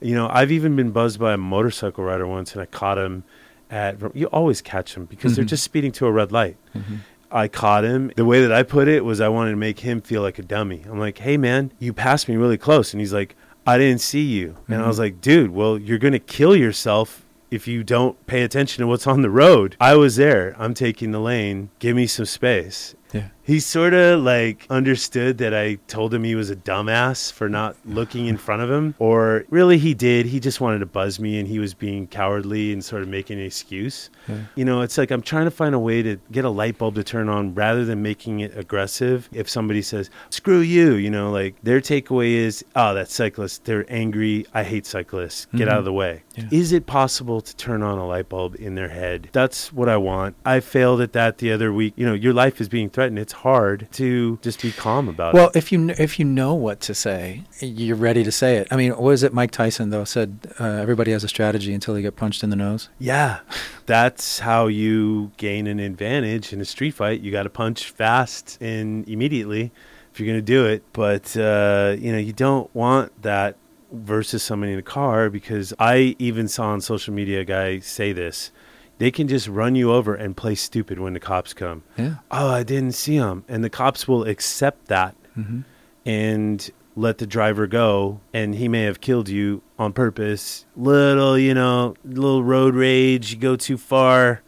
You 0.00 0.14
know, 0.14 0.28
I've 0.30 0.52
even 0.52 0.76
been 0.76 0.90
buzzed 0.90 1.18
by 1.18 1.32
a 1.32 1.36
motorcycle 1.36 2.04
rider 2.04 2.26
once, 2.26 2.52
and 2.52 2.62
I 2.62 2.66
caught 2.66 2.98
him 2.98 3.24
at. 3.70 3.96
You 4.14 4.26
always 4.26 4.60
catch 4.62 4.94
them 4.94 5.04
because 5.06 5.36
they're 5.36 5.44
Mhm. 5.44 5.48
just 5.48 5.64
speeding 5.64 5.92
to 5.92 6.06
a 6.06 6.10
red 6.12 6.32
light. 6.32 6.56
Mhm. 6.76 6.98
I 7.32 7.46
caught 7.48 7.84
him. 7.84 8.10
The 8.16 8.24
way 8.24 8.40
that 8.42 8.50
I 8.52 8.62
put 8.64 8.88
it 8.88 9.04
was 9.04 9.20
I 9.20 9.28
wanted 9.28 9.50
to 9.52 9.56
make 9.56 9.80
him 9.80 10.00
feel 10.00 10.20
like 10.22 10.38
a 10.38 10.42
dummy. 10.42 10.82
I'm 10.90 10.98
like, 10.98 11.18
hey, 11.18 11.36
man, 11.36 11.70
you 11.78 11.92
passed 11.92 12.28
me 12.28 12.36
really 12.36 12.58
close. 12.58 12.92
And 12.92 13.00
he's 13.00 13.12
like, 13.12 13.36
I 13.66 13.78
didn't 13.78 14.00
see 14.00 14.22
you. 14.24 14.56
And 14.68 14.82
I 14.82 14.88
was 14.88 14.98
like, 14.98 15.20
dude, 15.20 15.52
well, 15.52 15.78
you're 15.78 15.98
going 15.98 16.12
to 16.12 16.18
kill 16.18 16.56
yourself 16.56 17.22
if 17.50 17.68
you 17.68 17.84
don't 17.84 18.16
pay 18.26 18.42
attention 18.42 18.82
to 18.82 18.88
what's 18.88 19.06
on 19.06 19.22
the 19.22 19.30
road. 19.30 19.76
I 19.80 19.94
was 19.96 20.16
there. 20.16 20.56
I'm 20.58 20.74
taking 20.74 21.12
the 21.12 21.20
lane. 21.20 21.68
Give 21.78 21.94
me 21.94 22.06
some 22.08 22.24
space. 22.24 22.94
Yeah. 23.12 23.28
He 23.50 23.58
sort 23.58 23.94
of 23.94 24.22
like 24.22 24.64
understood 24.70 25.38
that 25.38 25.52
I 25.52 25.74
told 25.88 26.14
him 26.14 26.22
he 26.22 26.36
was 26.36 26.50
a 26.50 26.56
dumbass 26.56 27.32
for 27.32 27.48
not 27.48 27.74
looking 27.84 28.26
in 28.26 28.36
front 28.36 28.62
of 28.62 28.70
him. 28.70 28.94
Or 29.00 29.44
really, 29.50 29.76
he 29.76 29.92
did. 29.92 30.26
He 30.26 30.38
just 30.38 30.60
wanted 30.60 30.78
to 30.78 30.86
buzz 30.86 31.18
me 31.18 31.36
and 31.40 31.48
he 31.48 31.58
was 31.58 31.74
being 31.74 32.06
cowardly 32.06 32.72
and 32.72 32.84
sort 32.84 33.02
of 33.02 33.08
making 33.08 33.40
an 33.40 33.44
excuse. 33.46 34.08
Yeah. 34.28 34.36
You 34.54 34.64
know, 34.64 34.82
it's 34.82 34.96
like 34.96 35.10
I'm 35.10 35.20
trying 35.20 35.46
to 35.46 35.50
find 35.50 35.74
a 35.74 35.80
way 35.80 36.00
to 36.00 36.16
get 36.30 36.44
a 36.44 36.48
light 36.48 36.78
bulb 36.78 36.94
to 36.94 37.02
turn 37.02 37.28
on 37.28 37.52
rather 37.56 37.84
than 37.84 38.02
making 38.02 38.38
it 38.38 38.56
aggressive. 38.56 39.28
If 39.32 39.50
somebody 39.50 39.82
says, 39.82 40.10
screw 40.30 40.60
you, 40.60 40.92
you 40.94 41.10
know, 41.10 41.32
like 41.32 41.56
their 41.64 41.80
takeaway 41.80 42.34
is, 42.34 42.64
oh, 42.76 42.94
that 42.94 43.10
cyclist, 43.10 43.64
they're 43.64 43.84
angry. 43.92 44.46
I 44.54 44.62
hate 44.62 44.86
cyclists. 44.86 45.46
Get 45.56 45.66
Mhm. 45.66 45.72
out 45.72 45.78
of 45.80 45.84
the 45.84 45.92
way. 45.92 46.22
Yeah. 46.36 46.44
Is 46.52 46.70
it 46.72 46.86
possible 46.86 47.40
to 47.40 47.56
turn 47.56 47.82
on 47.82 47.98
a 47.98 48.06
light 48.06 48.28
bulb 48.28 48.54
in 48.60 48.76
their 48.76 48.90
head? 48.90 49.28
That's 49.32 49.72
what 49.72 49.88
I 49.88 49.96
want. 49.96 50.36
I 50.46 50.60
failed 50.60 51.00
at 51.00 51.12
that 51.14 51.38
the 51.38 51.50
other 51.50 51.72
week. 51.72 51.94
You 51.96 52.06
know, 52.06 52.14
your 52.14 52.32
life 52.32 52.60
is 52.60 52.68
being 52.68 52.88
threatened. 52.90 53.18
It's 53.18 53.32
hard 53.40 53.88
to 53.92 54.38
just 54.42 54.60
be 54.62 54.70
calm 54.72 55.08
about 55.08 55.34
Well, 55.34 55.44
it. 55.44 55.46
Well, 55.46 55.50
if 55.54 55.72
you 55.72 55.90
if 55.90 56.18
you 56.18 56.24
know 56.24 56.54
what 56.54 56.80
to 56.80 56.94
say, 56.94 57.42
you're 57.60 57.96
ready 57.96 58.22
to 58.24 58.32
say 58.32 58.56
it. 58.56 58.68
I 58.70 58.76
mean, 58.76 58.90
what 58.92 59.02
was 59.02 59.22
it 59.22 59.32
Mike 59.32 59.50
Tyson 59.50 59.90
though 59.90 60.04
said? 60.04 60.38
Uh, 60.58 60.64
everybody 60.64 61.12
has 61.12 61.24
a 61.24 61.28
strategy 61.28 61.72
until 61.74 61.94
they 61.94 62.02
get 62.02 62.16
punched 62.16 62.42
in 62.42 62.50
the 62.50 62.56
nose. 62.56 62.88
Yeah. 62.98 63.40
That's 63.86 64.40
how 64.40 64.66
you 64.68 65.32
gain 65.36 65.66
an 65.66 65.80
advantage 65.80 66.52
in 66.52 66.60
a 66.60 66.64
street 66.64 66.92
fight. 66.92 67.20
You 67.20 67.32
got 67.32 67.44
to 67.44 67.50
punch 67.50 67.90
fast 67.90 68.58
and 68.60 69.08
immediately 69.08 69.72
if 70.12 70.20
you're 70.20 70.26
going 70.26 70.38
to 70.38 70.42
do 70.42 70.66
it. 70.66 70.82
But, 70.92 71.36
uh, 71.36 71.96
you 71.98 72.12
know, 72.12 72.18
you 72.18 72.32
don't 72.32 72.72
want 72.74 73.22
that 73.22 73.56
versus 73.92 74.42
somebody 74.42 74.72
in 74.72 74.78
a 74.78 74.82
car 74.82 75.30
because 75.30 75.74
I 75.78 76.14
even 76.18 76.46
saw 76.46 76.68
on 76.68 76.80
social 76.80 77.12
media 77.14 77.40
a 77.40 77.44
guy 77.44 77.80
say 77.80 78.12
this. 78.12 78.52
They 79.00 79.10
can 79.10 79.26
just 79.26 79.48
run 79.48 79.74
you 79.74 79.90
over 79.92 80.14
and 80.14 80.36
play 80.36 80.54
stupid 80.54 81.00
when 81.00 81.12
the 81.14 81.20
cops 81.20 81.52
come. 81.52 81.82
Yeah. 81.96 82.16
Oh, 82.30 82.48
I 82.48 82.62
didn't 82.62 82.92
see 82.92 83.16
him. 83.16 83.44
And 83.48 83.64
the 83.64 83.70
cops 83.70 84.06
will 84.06 84.22
accept 84.24 84.86
that 84.86 85.16
hmm 85.34 85.60
and 86.06 86.70
let 86.96 87.18
the 87.18 87.26
driver 87.26 87.66
go 87.66 88.20
and 88.32 88.54
he 88.54 88.68
may 88.68 88.84
have 88.84 89.02
killed 89.02 89.28
you 89.28 89.60
on 89.78 89.92
purpose 89.92 90.64
little 90.74 91.38
you 91.38 91.52
know 91.52 91.94
little 92.04 92.42
road 92.42 92.74
rage 92.74 93.32
you 93.32 93.38
go 93.38 93.54
too 93.54 93.76
far 93.76 94.40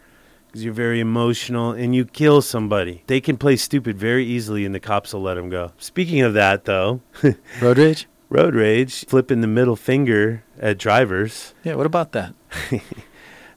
because 0.47 0.65
you're 0.65 0.73
very 0.73 0.99
emotional 0.99 1.73
and 1.73 1.95
you 1.95 2.07
kill 2.07 2.41
somebody 2.41 3.03
they 3.07 3.21
can 3.21 3.37
play 3.37 3.55
stupid 3.55 3.99
very 3.99 4.25
easily 4.25 4.65
and 4.65 4.75
the 4.75 4.81
cops 4.81 5.13
will 5.13 5.21
let 5.21 5.35
them 5.35 5.51
go 5.51 5.73
speaking 5.77 6.23
of 6.23 6.33
that 6.33 6.65
though 6.65 7.03
Road 7.61 7.77
rage. 7.77 8.09
road 8.31 8.55
rage, 8.55 9.05
flipping 9.07 9.43
the 9.43 9.47
middle 9.47 9.77
finger 9.77 10.43
at 10.59 10.79
drivers. 10.79 11.55
Yeah, 11.65 11.75
what 11.75 11.85
about 11.87 12.13
that? 12.13 12.35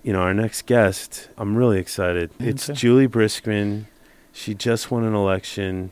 You 0.05 0.13
know, 0.13 0.19
our 0.19 0.35
next 0.35 0.67
guest, 0.67 1.29
I'm 1.35 1.55
really 1.55 1.79
excited. 1.79 2.29
Me 2.39 2.49
it's 2.49 2.67
too. 2.67 2.73
Juli 2.73 3.07
Briskman. 3.07 3.85
She 4.31 4.53
just 4.53 4.91
won 4.91 5.03
an 5.03 5.15
election. 5.15 5.89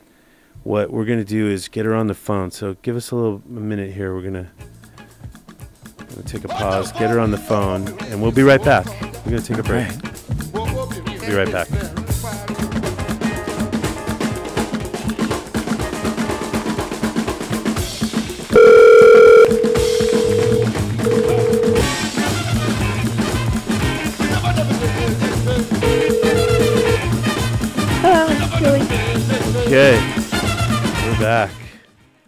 What 0.62 0.92
we're 0.92 1.04
going 1.04 1.18
to 1.18 1.24
do 1.24 1.50
is 1.50 1.66
get 1.66 1.84
her 1.84 1.96
on 1.96 2.06
the 2.06 2.14
phone. 2.14 2.52
So 2.52 2.76
give 2.82 2.94
us 2.94 3.10
a 3.10 3.16
little 3.16 3.42
a 3.44 3.60
minute 3.60 3.90
here. 3.90 4.14
We're 4.14 4.22
going 4.22 4.34
to 4.34 6.22
take 6.26 6.44
a 6.44 6.48
pause, 6.48 6.92
get 6.92 7.10
her 7.10 7.18
on 7.18 7.32
the 7.32 7.38
phone, 7.38 7.88
and 8.02 8.22
we'll 8.22 8.30
be 8.30 8.44
right 8.44 8.62
back. 8.62 8.86
We're 9.26 9.32
going 9.32 9.42
to 9.42 9.48
take 9.48 9.58
a 9.58 9.64
break. 9.64 9.88
Right. 9.88 11.26
Be 11.26 11.34
right 11.34 11.50
back. 11.50 12.03
Okay, 29.76 29.98
we're 31.04 31.18
back. 31.18 31.50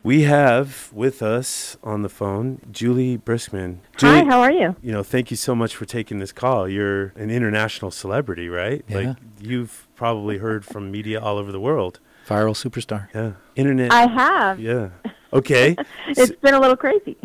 We 0.03 0.23
have 0.23 0.91
with 0.93 1.23
us 1.23 1.77
on 1.81 2.03
the 2.03 2.09
phone 2.09 2.61
Juli 2.73 3.19
Briskman. 3.19 3.79
Hi, 4.01 4.19
Julie, 4.19 4.25
how 4.25 4.41
are 4.41 4.51
you? 4.51 4.75
you 4.83 4.91
know, 4.91 5.05
thank 5.05 5.31
you 5.31 5.37
so 5.37 5.55
much 5.55 5.77
for 5.77 5.85
taking 5.85 6.19
this 6.19 6.33
call. 6.33 6.69
You're 6.69 7.13
an 7.15 7.31
international 7.31 7.93
celebrity, 7.93 8.49
right? 8.49 8.85
Yeah. 8.89 8.97
Like 8.99 9.17
you've 9.39 9.87
probably 9.95 10.39
heard 10.39 10.65
from 10.65 10.91
media 10.91 11.21
all 11.21 11.39
over 11.39 11.53
the 11.53 11.61
world. 11.61 12.01
Viral 12.27 12.57
superstar. 12.57 13.07
Yeah. 13.15 13.35
Internet. 13.55 13.93
I 13.93 14.09
have. 14.09 14.59
yeah. 14.59 14.89
Okay. 15.33 15.77
It's 16.09 16.33
been 16.33 16.55
a 16.55 16.61
little 16.61 16.77
crazy. 16.77 17.17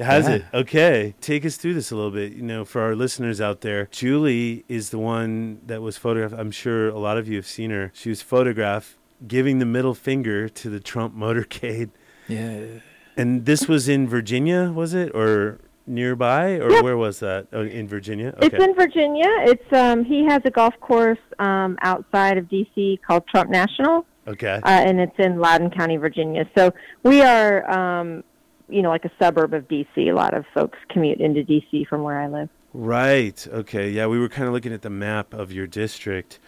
Has 0.00 0.26
Yeah. 0.26 0.34
it? 0.34 0.44
Okay. 0.54 1.14
Take 1.20 1.46
us 1.46 1.56
through 1.56 1.74
this 1.74 1.92
a 1.92 1.94
little 1.94 2.10
bit. 2.10 2.32
You 2.32 2.42
know, 2.42 2.64
for 2.64 2.80
our 2.80 2.96
listeners 2.96 3.40
out 3.40 3.60
there, 3.60 3.86
Julie 3.92 4.64
is 4.68 4.90
the 4.90 4.98
one 4.98 5.60
that 5.66 5.82
was 5.82 5.96
photographed. 5.96 6.34
I'm 6.36 6.50
sure 6.50 6.88
a 6.88 6.98
lot 6.98 7.16
of 7.16 7.28
you 7.28 7.36
have 7.36 7.46
seen 7.46 7.70
her. 7.70 7.92
She 7.94 8.08
was 8.08 8.22
photographed 8.22 8.96
giving 9.26 9.58
the 9.58 9.66
middle 9.66 9.94
finger 9.94 10.48
to 10.48 10.70
the 10.70 10.80
Trump 10.80 11.14
motorcade. 11.16 11.90
Yeah. 12.28 12.60
And 13.16 13.46
this 13.46 13.66
was 13.66 13.88
in 13.88 14.06
Virginia, 14.06 14.70
was 14.70 14.94
it? 14.94 15.10
Or 15.14 15.58
nearby? 15.86 16.56
Or 16.58 16.70
Yep. 16.70 16.84
where 16.84 16.96
was 16.96 17.20
that? 17.20 17.46
Oh, 17.52 17.62
in 17.62 17.88
Virginia? 17.88 18.34
It's 18.40 18.54
in 18.62 18.74
Virginia. 18.74 19.26
It's 19.46 19.72
um 19.72 20.04
he 20.04 20.24
has 20.26 20.42
a 20.44 20.50
golf 20.50 20.74
course 20.80 21.18
um 21.38 21.78
outside 21.82 22.36
of 22.38 22.44
DC 22.46 23.00
called 23.02 23.26
Trump 23.26 23.50
National. 23.50 24.04
okay. 24.26 24.60
uh, 24.62 24.68
and 24.68 25.00
it's 25.00 25.18
in 25.18 25.38
Loudoun 25.40 25.70
County, 25.70 25.96
Virginia. 25.96 26.44
So 26.56 26.72
we 27.02 27.22
are, 27.22 27.68
um, 27.70 28.22
you 28.68 28.82
know, 28.82 28.90
like 28.90 29.06
a 29.06 29.10
suburb 29.18 29.54
of 29.54 29.66
DC. 29.68 29.96
A 29.96 30.12
lot 30.12 30.34
of 30.34 30.44
folks 30.52 30.78
commute 30.90 31.18
into 31.20 31.42
DC 31.42 31.86
from 31.88 32.02
where 32.02 32.20
I 32.20 32.28
live. 32.28 32.50
Right. 32.74 33.44
Okay. 33.50 33.88
Yeah, 33.90 34.06
we 34.06 34.18
were 34.18 34.28
kind 34.28 34.46
of 34.46 34.52
looking 34.52 34.74
at 34.74 34.82
the 34.82 34.90
map 34.90 35.32
of 35.32 35.50
your 35.50 35.66
district 35.66 36.38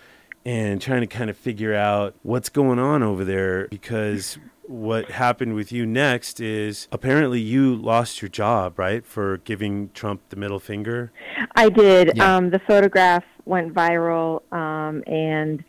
and 0.44 0.80
trying 0.80 1.00
to 1.00 1.06
kind 1.06 1.30
of 1.30 1.36
figure 1.36 1.74
out 1.74 2.14
what's 2.22 2.48
going 2.48 2.78
on 2.78 3.02
over 3.02 3.24
there 3.24 3.68
because 3.68 4.38
what 4.70 5.10
happened 5.10 5.54
with 5.54 5.72
you 5.72 5.84
next 5.84 6.40
is 6.40 6.86
apparently 6.92 7.40
you 7.40 7.74
lost 7.74 8.22
your 8.22 8.28
job, 8.28 8.78
right, 8.78 9.04
for 9.04 9.38
giving 9.38 9.90
Trump 9.90 10.22
the 10.28 10.36
middle 10.36 10.60
finger. 10.60 11.10
I 11.56 11.68
did. 11.68 12.12
Yeah. 12.14 12.36
Um, 12.36 12.50
the 12.50 12.60
photograph 12.68 13.24
went 13.44 13.74
viral, 13.74 14.42
um, 14.52 15.02
and 15.08 15.64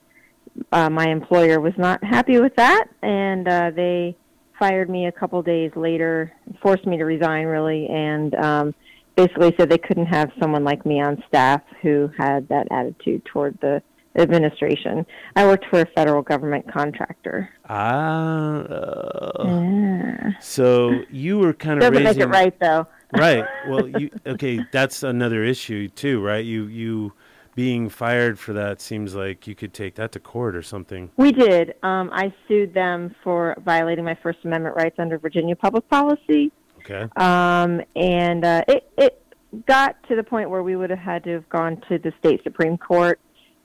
uh, 0.72 0.90
my 0.90 1.10
employer 1.10 1.60
was 1.60 1.74
not 1.78 2.04
happy 2.04 2.40
with 2.40 2.56
that, 2.58 2.86
and 3.02 3.48
uh, 3.48 3.72
they 3.76 4.16
fired 4.60 4.88
me 4.88 5.08
a 5.08 5.12
couple 5.12 5.42
days 5.42 5.72
later, 5.76 6.32
forced 6.62 6.86
me 6.86 6.96
to 6.98 7.04
resign, 7.04 7.48
really, 7.48 7.88
and 7.88 8.36
um, 8.36 8.76
basically 9.16 9.54
said 9.58 9.68
they 9.68 9.80
couldn't 9.80 10.06
have 10.06 10.32
someone 10.40 10.64
like 10.64 10.86
me 10.86 11.02
on 11.02 11.22
staff 11.28 11.62
who 11.82 12.08
had 12.20 12.48
that 12.50 12.68
attitude 12.70 13.26
toward 13.26 13.58
the 13.62 13.82
administration. 14.16 15.06
I 15.36 15.46
worked 15.46 15.66
for 15.70 15.82
a 15.82 15.86
federal 15.86 16.22
government 16.22 16.72
contractor. 16.72 17.50
Ah. 17.70 18.60
uh, 18.62 19.44
Yeah. 19.46 20.32
so 20.40 21.02
you 21.10 21.40
were 21.40 21.54
kind 21.54 21.82
of 21.82 21.92
Doesn't 21.92 22.06
raising 22.06 22.20
make 22.20 22.28
it 22.28 22.32
right 22.32 22.60
though. 22.60 22.88
right. 23.18 23.46
Well, 23.70 23.88
you 23.88 24.10
okay, 24.26 24.60
that's 24.72 25.04
another 25.04 25.44
issue 25.44 25.88
too, 25.90 26.22
right? 26.22 26.44
You 26.44 26.66
you 26.68 27.14
being 27.56 27.90
fired 27.90 28.40
for 28.40 28.54
that 28.54 28.80
seems 28.82 29.14
like 29.14 29.46
you 29.46 29.56
could 29.56 29.74
take 29.74 29.96
that 29.96 30.12
to 30.14 30.20
court 30.20 30.56
or 30.56 30.62
something. 30.62 31.10
We 31.18 31.32
did. 31.34 31.76
Um, 31.84 32.10
I 32.14 32.34
sued 32.48 32.74
them 32.74 33.14
for 33.24 33.56
violating 33.66 34.06
my 34.06 34.16
First 34.24 34.40
Amendment 34.46 34.76
rights 34.78 34.96
under 35.00 35.18
Virginia 35.20 35.56
public 35.56 35.88
policy, 35.90 36.52
Okay. 36.80 37.08
um, 37.18 37.82
and 37.96 38.46
uh, 38.46 38.64
it 38.68 38.90
it 38.98 39.24
got 39.68 40.02
to 40.08 40.16
the 40.16 40.24
point 40.24 40.50
where 40.50 40.64
we 40.64 40.76
would 40.78 40.90
have 40.90 41.00
had 41.00 41.24
to 41.26 41.32
have 41.32 41.48
gone 41.50 41.82
to 41.90 41.98
the 42.00 42.14
state 42.20 42.42
supreme 42.44 42.78
court, 42.78 43.20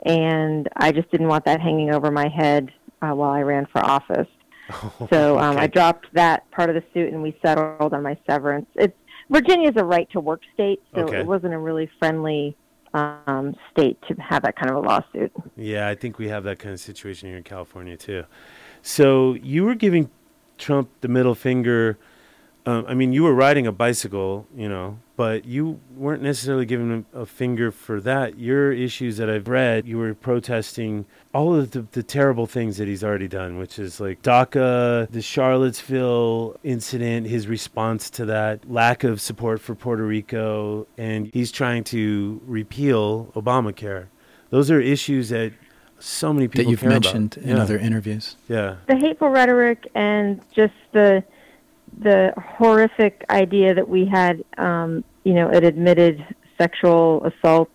and 0.05 0.69
I 0.77 0.93
just 0.93 1.11
didn't 1.11 1.29
want 1.29 1.45
that 1.47 1.61
hanging 1.61 1.93
over 1.95 2.11
my 2.11 2.29
head 2.29 2.71
uh, 3.03 3.11
while 3.11 3.31
I 3.31 3.43
ran 3.43 3.67
for 3.67 3.85
office. 3.85 4.29
So 5.11 5.39
um, 5.39 5.57
I 5.57 5.67
dropped 5.67 6.07
that 6.15 6.51
part 6.51 6.69
of 6.71 6.75
the 6.75 6.83
suit, 6.93 7.13
and 7.13 7.23
we 7.23 7.37
settled 7.45 7.93
on 7.93 8.03
my 8.03 8.17
severance. 8.29 8.67
It's 8.75 8.97
Virginia 9.31 9.71
is 9.71 9.77
a 9.77 9.85
right 9.85 10.09
to 10.11 10.21
work 10.21 10.43
state, 10.55 10.81
so 10.95 11.03
Okay. 11.03 11.21
it 11.21 11.27
wasn't 11.27 11.53
a 11.55 11.59
really 11.59 11.91
friendly 11.99 12.57
um, 12.95 13.55
state 13.73 13.99
to 14.09 14.15
have 14.15 14.43
that 14.43 14.57
kind 14.57 14.71
of 14.71 14.77
a 14.77 14.81
lawsuit. 14.81 15.33
Yeah, 15.57 15.89
I 15.89 15.95
think 15.95 16.19
we 16.19 16.29
have 16.29 16.45
that 16.45 16.59
kind 16.59 16.73
of 16.73 16.81
situation 16.81 17.29
here 17.29 17.37
in 17.37 17.43
California 17.43 17.97
too. 17.97 18.25
So 18.83 19.35
you 19.35 19.65
were 19.65 19.75
giving 19.75 20.11
Trump 20.59 20.89
the 21.01 21.09
middle 21.09 21.35
finger. 21.35 21.99
Um, 22.69 22.85
I 22.89 22.95
mean, 22.95 23.13
you 23.13 23.23
were 23.23 23.33
riding 23.33 23.65
a 23.69 23.73
bicycle, 23.73 24.45
you 24.57 24.69
know, 24.69 24.99
but 25.17 25.45
you 25.45 25.79
weren't 25.97 26.21
necessarily 26.23 26.67
given 26.67 26.91
him 26.91 27.07
a 27.15 27.25
finger 27.25 27.71
for 27.71 28.01
that. 28.01 28.41
Your 28.41 28.73
issues 28.73 29.19
that 29.19 29.31
I've 29.31 29.47
read, 29.47 29.87
you 29.87 29.99
were 29.99 30.15
protesting 30.15 31.07
all 31.33 31.55
of 31.55 31.71
the, 31.71 31.83
the 31.93 32.03
terrible 32.03 32.47
things 32.47 32.77
that 32.79 32.89
he's 32.89 33.05
already 33.05 33.29
done, 33.29 33.57
which 33.57 33.79
is 33.79 34.01
like 34.01 34.21
DACA, 34.23 35.09
the 35.11 35.23
Charlottesville 35.23 36.59
incident, 36.65 37.29
his 37.29 37.47
response 37.47 38.11
to 38.11 38.25
that, 38.27 38.69
lack 38.69 39.05
of 39.05 39.21
support 39.21 39.61
for 39.61 39.77
Puerto 39.77 40.03
Rico, 40.05 40.89
and 40.99 41.31
he's 41.33 41.53
trying 41.53 41.85
to 41.85 42.41
repeal 42.47 43.31
Obamacare. 43.37 44.07
Those 44.51 44.71
are 44.73 44.81
issues 44.81 45.29
that 45.29 45.53
so 45.99 46.33
many 46.33 46.49
people 46.49 46.65
That 46.65 46.71
you've 46.71 46.81
care 46.81 46.91
about. 46.91 47.05
mentioned 47.05 47.37
in 47.39 47.57
Yeah. 47.57 47.63
other 47.63 47.79
interviews. 47.79 48.37
Yeah. 48.49 48.77
the 48.87 48.97
hateful 48.97 49.29
rhetoric 49.31 49.89
and 49.95 50.41
just 50.55 50.75
the 50.93 51.23
the 51.99 52.33
horrific 52.37 53.25
idea 53.31 53.75
that 53.75 53.89
we 53.89 54.07
had, 54.07 54.45
um, 54.59 55.05
you 55.25 55.35
know, 55.35 55.49
an 55.49 55.65
admitted 55.65 56.25
sexual 56.59 57.25
assault 57.25 57.71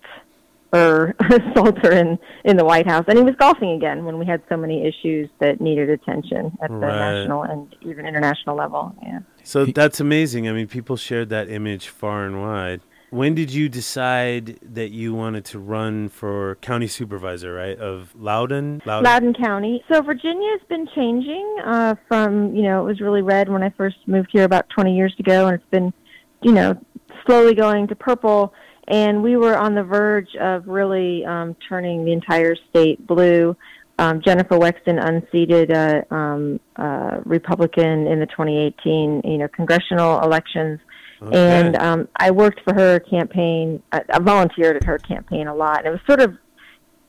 or 0.73 1.13
assaulter 1.29 1.91
in 1.91 2.17
in 2.45 2.55
the 2.57 2.63
White 2.63 2.87
House, 2.87 3.03
and 3.07 3.17
he 3.17 3.23
was 3.23 3.35
golfing 3.35 3.71
again 3.71 4.05
when 4.05 4.17
we 4.17 4.25
had 4.25 4.41
so 4.47 4.55
many 4.55 4.85
issues 4.87 5.29
that 5.39 5.59
needed 5.59 5.89
attention 5.89 6.57
at 6.61 6.69
the 6.69 6.75
Right. 6.77 6.97
national 6.97 7.43
and 7.43 7.75
even 7.81 8.05
international 8.05 8.55
level. 8.55 8.95
Yeah. 9.03 9.19
So 9.43 9.65
that's 9.65 9.99
amazing. 9.99 10.47
I 10.47 10.53
mean, 10.53 10.67
people 10.67 10.95
shared 10.95 11.29
that 11.29 11.49
image 11.49 11.89
far 11.89 12.25
and 12.25 12.41
wide. 12.41 12.81
When 13.11 13.35
did 13.35 13.51
you 13.51 13.67
decide 13.67 14.57
that 14.61 14.91
you 14.91 15.13
wanted 15.13 15.43
to 15.45 15.59
run 15.59 16.07
for 16.07 16.55
county 16.61 16.87
supervisor, 16.87 17.53
right, 17.53 17.77
of 17.77 18.15
Loudoun? 18.15 18.81
Loudoun 18.85 19.33
County. 19.33 19.83
So 19.91 20.01
Virginia 20.01 20.49
has 20.51 20.61
been 20.69 20.87
changing 20.95 21.57
uh, 21.65 21.95
from, 22.07 22.55
you 22.55 22.61
know, 22.61 22.81
it 22.81 22.85
was 22.85 23.01
really 23.01 23.21
red 23.21 23.49
when 23.49 23.63
I 23.63 23.69
first 23.71 23.97
moved 24.07 24.29
here 24.31 24.45
about 24.45 24.69
20 24.69 24.95
years 24.95 25.13
ago, 25.19 25.47
and 25.47 25.55
it's 25.55 25.69
been, 25.71 25.93
you 26.41 26.53
know, 26.53 26.79
slowly 27.25 27.53
going 27.53 27.89
to 27.89 27.95
purple. 27.95 28.53
And 28.87 29.21
we 29.21 29.35
were 29.35 29.57
on 29.57 29.75
the 29.75 29.83
verge 29.83 30.33
of 30.39 30.65
really 30.69 31.25
um, 31.25 31.57
turning 31.67 32.05
the 32.05 32.13
entire 32.13 32.55
state 32.69 33.05
blue. 33.05 33.57
Um, 33.99 34.21
Jennifer 34.21 34.57
Wexton 34.57 35.05
unseated 35.05 35.69
a 35.71 36.05
um, 36.15 36.61
uh, 36.77 37.19
Republican 37.25 38.07
in 38.07 38.21
the 38.21 38.25
2018, 38.27 39.23
you 39.25 39.37
know, 39.37 39.49
congressional 39.49 40.21
elections 40.21 40.79
Okay. 41.21 41.37
and 41.37 41.75
um, 41.77 42.07
I 42.15 42.31
worked 42.31 42.61
for 42.63 42.73
her 42.73 42.99
campaign. 42.99 43.83
I, 43.91 44.01
I 44.11 44.19
volunteered 44.19 44.75
at 44.77 44.83
her 44.85 44.97
campaign 44.97 45.47
a 45.47 45.53
lot, 45.53 45.79
and 45.79 45.87
it 45.87 45.91
was 45.91 45.99
sort 46.07 46.19
of 46.19 46.35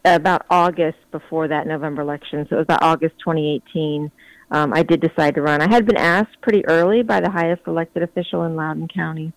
about 0.04 0.44
August 0.50 0.98
before 1.10 1.48
that 1.48 1.66
November 1.66 2.02
election. 2.02 2.46
So 2.50 2.56
it 2.56 2.58
was 2.58 2.64
about 2.64 2.82
August 2.82 3.14
2018. 3.20 4.10
Um, 4.50 4.74
I 4.74 4.82
did 4.82 5.00
decide 5.00 5.34
to 5.36 5.42
run. 5.42 5.62
I 5.62 5.72
had 5.72 5.86
been 5.86 5.96
asked 5.96 6.38
pretty 6.42 6.66
early 6.66 7.02
by 7.02 7.20
the 7.20 7.30
highest 7.30 7.62
elected 7.66 8.02
official 8.02 8.44
in 8.44 8.54
Loudoun 8.54 8.88
County, 8.88 9.32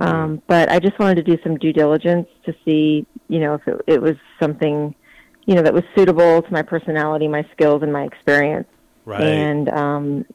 um, 0.00 0.42
but 0.48 0.70
I 0.70 0.80
just 0.80 0.98
wanted 0.98 1.24
to 1.24 1.36
do 1.36 1.40
some 1.44 1.56
due 1.56 1.72
diligence 1.72 2.26
to 2.46 2.54
see, 2.64 3.06
you 3.28 3.38
know, 3.38 3.54
if 3.54 3.68
it, 3.68 3.80
it 3.86 4.02
was 4.02 4.16
something, 4.42 4.92
you 5.44 5.54
know, 5.54 5.62
that 5.62 5.72
was 5.72 5.84
suitable 5.96 6.42
to 6.42 6.52
my 6.52 6.62
personality, 6.62 7.28
my 7.28 7.46
skills, 7.52 7.82
and 7.82 7.92
my 7.92 8.02
experience 8.02 8.66
right. 9.06 9.22
and 9.22 9.68
um 9.70 10.26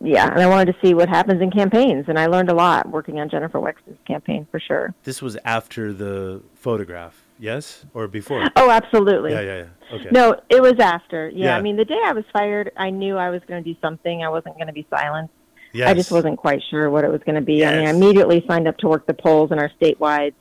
yeah 0.00 0.30
and 0.30 0.40
i 0.40 0.46
wanted 0.46 0.72
to 0.72 0.78
see 0.86 0.94
what 0.94 1.08
happens 1.08 1.40
in 1.42 1.50
campaigns 1.50 2.06
and 2.08 2.18
i 2.18 2.26
learned 2.26 2.48
a 2.48 2.54
lot 2.54 2.88
working 2.88 3.20
on 3.20 3.28
jennifer 3.28 3.58
wexton's 3.60 3.98
campaign 4.06 4.46
for 4.50 4.58
sure 4.60 4.94
this 5.04 5.20
was 5.20 5.36
after 5.44 5.92
the 5.92 6.42
photograph, 6.54 7.26
yes, 7.38 7.84
or 7.94 8.08
before? 8.08 8.44
oh 8.56 8.70
absolutely 8.70 9.32
yeah, 9.32 9.40
yeah, 9.40 9.56
yeah. 9.58 9.96
Okay. 9.96 10.08
no 10.10 10.40
it 10.48 10.62
was 10.62 10.78
after 10.78 11.28
yeah, 11.30 11.46
Yeah. 11.46 11.56
i 11.56 11.60
mean 11.62 11.76
the 11.76 11.84
day 11.84 12.00
i 12.04 12.12
was 12.12 12.24
fired 12.32 12.72
i 12.76 12.90
knew 12.90 13.16
i 13.16 13.30
was 13.30 13.42
going 13.46 13.62
to 13.62 13.74
do 13.74 13.78
something 13.80 14.22
i 14.22 14.28
wasn't 14.28 14.54
going 14.56 14.66
to 14.68 14.72
be 14.72 14.86
silent. 14.90 15.30
Yes. 15.72 15.88
I 15.88 15.94
just 15.94 16.10
wasn't 16.10 16.36
quite 16.36 16.60
sure 16.68 16.90
what 16.90 17.04
it 17.04 17.12
was 17.12 17.20
going 17.24 17.36
to 17.36 17.40
be. 17.40 17.64
I 17.64 17.76
mean, 17.76 17.86
I 17.86 17.90
immediately 17.90 18.44
signed 18.48 18.66
up 18.66 18.76
to 18.78 18.88
work 18.88 19.06
the 19.06 19.14
polls 19.14 19.52
in 19.52 19.60
our 19.60 19.70
statewide, 19.80 20.34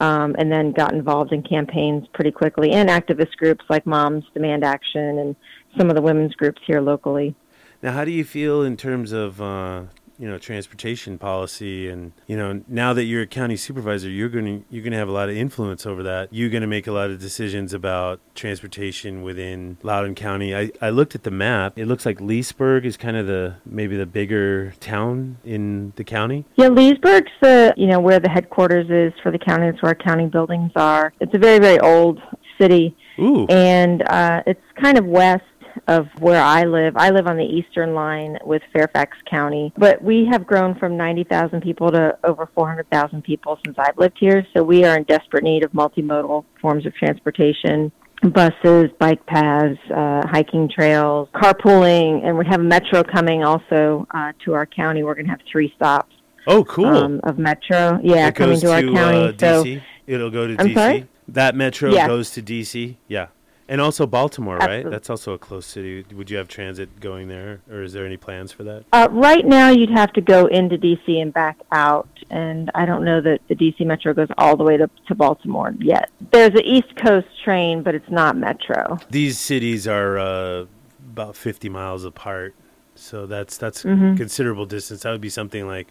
um, 0.00 0.36
and 0.38 0.52
then 0.52 0.72
got 0.72 0.92
involved 0.92 1.32
in 1.32 1.42
campaigns 1.42 2.06
pretty 2.12 2.30
quickly 2.30 2.72
and 2.72 2.90
activist 2.90 3.34
groups 3.38 3.64
like 3.70 3.86
Moms 3.86 4.24
Demand 4.34 4.64
Action 4.64 5.18
and 5.18 5.34
some 5.78 5.88
of 5.88 5.96
the 5.96 6.02
women's 6.02 6.34
groups 6.34 6.60
here 6.66 6.82
locally. 6.82 7.34
Now, 7.82 7.92
how 7.92 8.04
do 8.04 8.10
you 8.10 8.24
feel 8.24 8.62
in 8.62 8.76
terms 8.76 9.12
of 9.12 9.40
uh, 9.40 9.82
you 10.18 10.28
know 10.28 10.38
transportation 10.38 11.18
policy, 11.18 11.88
and 11.88 12.12
you 12.26 12.36
know 12.36 12.62
now 12.68 12.92
that 12.92 13.04
you're 13.04 13.22
a 13.22 13.26
county 13.26 13.56
supervisor, 13.56 14.08
you're 14.08 14.28
going 14.28 14.44
to 14.44 14.64
you're 14.70 14.82
going 14.82 14.92
to 14.92 14.98
have 14.98 15.08
a 15.08 15.12
lot 15.12 15.28
of 15.28 15.36
influence 15.36 15.86
over 15.86 16.02
that. 16.04 16.28
You're 16.30 16.48
going 16.48 16.62
to 16.62 16.66
make 16.66 16.86
a 16.86 16.92
lot 16.92 17.10
of 17.10 17.20
decisions 17.20 17.74
about 17.74 18.20
transportation 18.34 19.22
within 19.22 19.76
Loudoun 19.82 20.14
County. 20.14 20.54
I, 20.54 20.70
I 20.80 20.90
looked 20.90 21.14
at 21.14 21.24
the 21.24 21.30
map. 21.30 21.78
It 21.78 21.86
looks 21.86 22.06
like 22.06 22.20
Leesburg 22.20 22.86
is 22.86 22.96
kind 22.96 23.16
of 23.16 23.26
the 23.26 23.56
maybe 23.64 23.96
the 23.96 24.06
bigger 24.06 24.72
town 24.80 25.38
in 25.44 25.92
the 25.96 26.04
county. 26.04 26.44
Yeah, 26.56 26.68
Leesburg's 26.68 27.32
the 27.42 27.74
you 27.76 27.86
know 27.86 28.00
where 28.00 28.20
the 28.20 28.30
headquarters 28.30 28.88
is 28.90 29.18
for 29.22 29.30
the 29.30 29.38
county. 29.38 29.68
It's 29.68 29.82
where 29.82 29.90
our 29.90 29.94
county 29.94 30.26
buildings 30.26 30.72
are. 30.76 31.12
It's 31.20 31.34
a 31.34 31.38
very 31.38 31.58
very 31.58 31.78
old 31.80 32.20
city, 32.58 32.96
Ooh, 33.18 33.46
and 33.48 34.02
uh, 34.08 34.42
it's 34.46 34.62
kind 34.80 34.96
of 34.96 35.04
west 35.04 35.44
of 35.88 36.06
where 36.18 36.42
I 36.42 36.64
live. 36.64 36.96
I 36.96 37.10
live 37.10 37.26
on 37.26 37.36
the 37.36 37.44
eastern 37.44 37.94
line 37.94 38.38
with 38.44 38.62
Fairfax 38.72 39.16
County, 39.30 39.72
but 39.76 40.02
we 40.02 40.26
have 40.30 40.46
grown 40.46 40.74
from 40.78 40.96
90,000 40.96 41.60
people 41.60 41.90
to 41.92 42.18
over 42.24 42.48
400,000 42.54 43.22
people 43.22 43.58
since 43.64 43.76
I've 43.78 43.96
lived 43.96 44.16
here. 44.18 44.44
So 44.54 44.62
we 44.62 44.84
are 44.84 44.96
in 44.96 45.04
desperate 45.04 45.44
need 45.44 45.64
of 45.64 45.72
multimodal 45.72 46.44
forms 46.60 46.86
of 46.86 46.94
transportation. 46.94 47.92
Buses, 48.22 48.90
bike 48.98 49.24
paths, 49.26 49.78
uh, 49.94 50.26
hiking 50.26 50.68
trails, 50.74 51.28
carpooling, 51.34 52.26
and 52.26 52.36
we 52.38 52.46
have 52.46 52.60
a 52.60 52.64
metro 52.64 53.04
coming 53.04 53.44
also 53.44 54.06
uh, 54.12 54.32
to 54.44 54.54
our 54.54 54.64
county. 54.64 55.02
We're 55.02 55.14
going 55.14 55.26
to 55.26 55.30
have 55.30 55.40
three 55.52 55.70
stops 55.76 56.14
oh, 56.46 56.64
cool. 56.64 56.86
um, 56.86 57.20
of 57.24 57.38
metro. 57.38 58.00
Yeah, 58.02 58.28
it 58.28 58.34
coming 58.34 58.54
goes 58.54 58.62
to 58.62 58.72
our 58.72 58.80
county. 58.80 59.18
uh, 59.18 59.32
so 59.38 59.64
It'll 60.06 60.30
go 60.30 60.46
to 60.46 60.56
I'm 60.58 60.68
DC. 60.68 60.74
sorry? 60.74 61.08
That 61.28 61.54
metro 61.54 61.92
Yeah. 61.92 62.06
goes 62.06 62.30
to 62.32 62.42
DC. 62.42 62.96
Yeah. 63.06 63.26
And 63.68 63.80
also 63.80 64.06
Baltimore, 64.06 64.58
right? 64.58 64.88
That's 64.88 65.10
also 65.10 65.32
a 65.32 65.38
close 65.38 65.66
city. 65.66 66.04
Would 66.14 66.30
you 66.30 66.36
have 66.36 66.46
transit 66.46 67.00
going 67.00 67.26
there, 67.26 67.60
or 67.68 67.82
is 67.82 67.92
there 67.92 68.06
any 68.06 68.16
plans 68.16 68.52
for 68.52 68.62
that? 68.62 68.84
Uh, 68.92 69.08
right 69.10 69.44
now, 69.44 69.70
you'd 69.70 69.90
have 69.90 70.12
to 70.12 70.20
go 70.20 70.46
into 70.46 70.78
DC 70.78 71.20
and 71.20 71.34
back 71.34 71.58
out, 71.72 72.08
and 72.30 72.70
I 72.76 72.86
don't 72.86 73.04
know 73.04 73.20
that 73.20 73.40
the 73.48 73.56
DC 73.56 73.84
Metro 73.84 74.14
goes 74.14 74.28
all 74.38 74.56
the 74.56 74.62
way 74.62 74.76
to, 74.76 74.88
to 75.08 75.14
Baltimore 75.16 75.74
yet. 75.80 76.10
There's 76.30 76.50
an 76.54 76.64
East 76.64 76.94
Coast 76.96 77.26
train, 77.42 77.82
but 77.82 77.96
it's 77.96 78.08
not 78.08 78.36
Metro. 78.36 78.98
These 79.10 79.38
cities 79.38 79.88
are 79.88 80.16
uh, 80.16 80.66
about 81.12 81.34
50 81.34 81.68
miles 81.68 82.04
apart, 82.04 82.54
so 82.94 83.26
that's 83.26 83.56
that's 83.58 83.82
Mhm. 83.82 84.16
considerable 84.16 84.66
distance. 84.66 85.02
That 85.02 85.10
would 85.10 85.20
be 85.20 85.28
something 85.28 85.66
like 85.66 85.88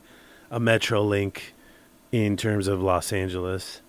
a 0.50 0.62
Metrolink 0.62 1.40
in 2.14 2.38
terms 2.38 2.70
of 2.70 2.82
Los 2.82 3.12
Angeles, 3.12 3.82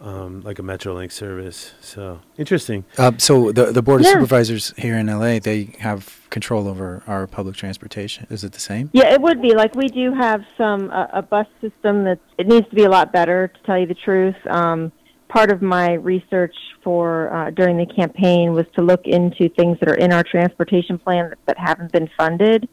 um, 0.00 0.40
like 0.42 0.58
a 0.58 0.62
MetroLink 0.62 1.12
service. 1.12 1.72
So 1.80 2.20
interesting. 2.38 2.84
Uh, 2.96 3.12
so 3.18 3.52
the 3.52 3.66
the 3.66 3.82
board 3.82 4.00
of 4.00 4.06
Yeah. 4.06 4.12
supervisors 4.14 4.72
here 4.76 4.96
in 4.96 5.06
LA, 5.08 5.38
they 5.38 5.74
have 5.80 6.26
control 6.30 6.68
over 6.68 7.02
our 7.06 7.26
public 7.26 7.56
transportation. 7.56 8.26
Is 8.30 8.44
it 8.44 8.52
the 8.52 8.60
same? 8.60 8.90
Yeah, 8.92 9.12
it 9.12 9.20
would 9.20 9.42
be 9.42 9.54
like 9.54 9.74
we 9.74 9.88
do 9.88 10.14
have 10.14 10.42
some 10.56 10.90
uh, 10.90 11.06
a 11.12 11.22
bus 11.22 11.46
system 11.60 12.04
that 12.04 12.18
it 12.38 12.46
needs 12.46 12.68
to 12.70 12.74
be 12.74 12.84
a 12.84 12.90
lot 12.90 13.12
better. 13.12 13.48
To 13.48 13.62
tell 13.64 13.78
you 13.78 13.86
the 13.86 13.94
truth, 13.94 14.36
um, 14.48 14.92
part 15.28 15.50
of 15.50 15.60
my 15.62 15.92
research 15.94 16.54
for 16.82 17.32
uh, 17.34 17.50
during 17.50 17.76
the 17.76 17.86
campaign 17.86 18.52
was 18.52 18.66
to 18.76 18.82
look 18.82 19.02
into 19.06 19.48
things 19.50 19.78
that 19.80 19.88
are 19.88 19.94
in 19.94 20.12
our 20.12 20.24
transportation 20.24 20.98
plan 20.98 21.30
that, 21.30 21.38
that 21.46 21.58
haven't 21.58 21.92
been 21.92 22.08
funded. 22.16 22.68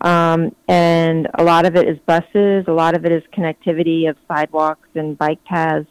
Um, 0.00 0.54
and 0.68 1.28
a 1.34 1.42
lot 1.42 1.66
of 1.66 1.74
it 1.74 1.88
is 1.88 1.98
buses. 2.06 2.64
A 2.68 2.72
lot 2.72 2.94
of 2.94 3.04
it 3.04 3.10
is 3.10 3.22
connectivity 3.36 4.08
of 4.08 4.16
sidewalks 4.28 4.88
and 4.94 5.18
bike 5.18 5.42
paths. 5.44 5.88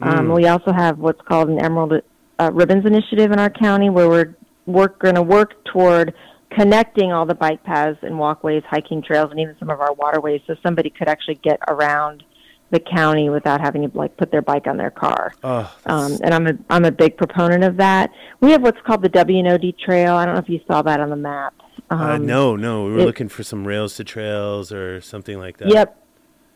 Um, 0.00 0.28
Mm. 0.28 0.34
we 0.36 0.46
also 0.48 0.72
have 0.72 0.98
what's 0.98 1.20
called 1.22 1.48
an 1.48 1.58
Emerald 1.64 2.02
uh, 2.38 2.50
Ribbons 2.52 2.84
Initiative 2.84 3.30
in 3.32 3.38
our 3.38 3.50
county, 3.50 3.90
where 3.90 4.08
we're 4.08 4.34
work 4.66 4.98
going 4.98 5.14
to 5.14 5.22
work 5.22 5.62
toward 5.64 6.14
connecting 6.50 7.12
all 7.12 7.26
the 7.26 7.34
bike 7.34 7.62
paths 7.64 7.98
and 8.02 8.18
walkways, 8.18 8.62
hiking 8.68 9.02
trails, 9.02 9.30
and 9.30 9.40
even 9.40 9.56
some 9.58 9.70
of 9.70 9.80
our 9.80 9.92
waterways, 9.94 10.40
so 10.46 10.54
somebody 10.62 10.90
could 10.90 11.08
actually 11.08 11.34
get 11.36 11.58
around 11.68 12.22
the 12.70 12.80
county 12.80 13.28
without 13.28 13.60
having 13.60 13.88
to 13.88 13.96
like 13.96 14.16
put 14.16 14.32
their 14.32 14.42
bike 14.42 14.66
on 14.66 14.76
their 14.76 14.90
car. 14.90 15.32
Oh, 15.44 15.72
Um, 15.86 16.16
and 16.22 16.34
I'm 16.34 16.46
a 16.46 16.52
I'm 16.70 16.84
a 16.84 16.90
big 16.90 17.16
proponent 17.16 17.62
of 17.62 17.76
that. 17.76 18.10
We 18.40 18.50
have 18.50 18.62
what's 18.62 18.80
called 18.84 19.02
the 19.02 19.08
W&OD 19.08 19.74
Trail. 19.78 20.14
I 20.14 20.24
don't 20.24 20.34
know 20.34 20.40
if 20.40 20.48
you 20.48 20.60
saw 20.66 20.82
that 20.82 20.98
on 20.98 21.10
the 21.10 21.16
map. 21.16 21.54
Um, 21.90 22.00
uh, 22.00 22.18
no, 22.18 22.56
no, 22.56 22.84
we 22.86 22.92
were 22.94 22.98
it- 23.00 23.04
looking 23.06 23.28
for 23.28 23.42
some 23.44 23.64
rails 23.66 23.94
to 23.96 24.04
trails 24.04 24.72
or 24.72 25.00
something 25.00 25.38
like 25.38 25.58
that. 25.58 25.68
Yep. 25.68 26.00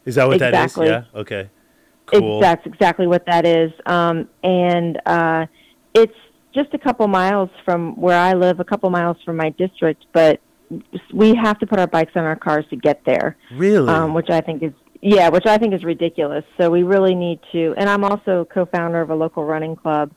Is 0.06 0.14
that 0.16 0.26
what 0.26 0.34
Exactly. 0.36 0.88
that 0.88 1.02
is? 1.02 1.06
Yeah. 1.14 1.20
Okay. 1.20 1.50
Cool. 2.12 2.40
That's 2.40 2.64
exactly 2.66 3.06
what 3.06 3.26
that 3.26 3.46
is. 3.46 3.72
Um, 3.86 4.28
and 4.42 5.00
uh, 5.06 5.46
it's 5.94 6.14
just 6.54 6.72
a 6.74 6.78
couple 6.78 7.06
miles 7.08 7.50
from 7.64 7.94
where 7.96 8.18
I 8.18 8.32
live, 8.32 8.60
a 8.60 8.64
couple 8.64 8.88
miles 8.90 9.16
from 9.24 9.36
my 9.36 9.50
district, 9.50 10.06
but 10.12 10.40
we 11.12 11.34
have 11.34 11.58
to 11.60 11.66
put 11.66 11.78
our 11.78 11.86
bikes 11.86 12.12
on 12.14 12.24
our 12.24 12.36
cars 12.36 12.64
to 12.70 12.76
get 12.76 13.02
there, 13.04 13.36
Really? 13.52 13.88
um, 13.88 14.14
which 14.14 14.30
I 14.30 14.40
think 14.40 14.62
is 14.62 14.72
yeah, 15.00 15.28
which 15.28 15.46
I 15.46 15.58
think 15.58 15.74
is 15.74 15.84
ridiculous. 15.84 16.44
So 16.58 16.70
we 16.70 16.82
really 16.82 17.14
need 17.14 17.38
to. 17.52 17.72
And 17.76 17.88
I'm 17.88 18.02
also 18.02 18.44
co-founder 18.52 19.00
of 19.00 19.10
a 19.10 19.14
local 19.14 19.44
running 19.44 19.76
club, 19.76 20.10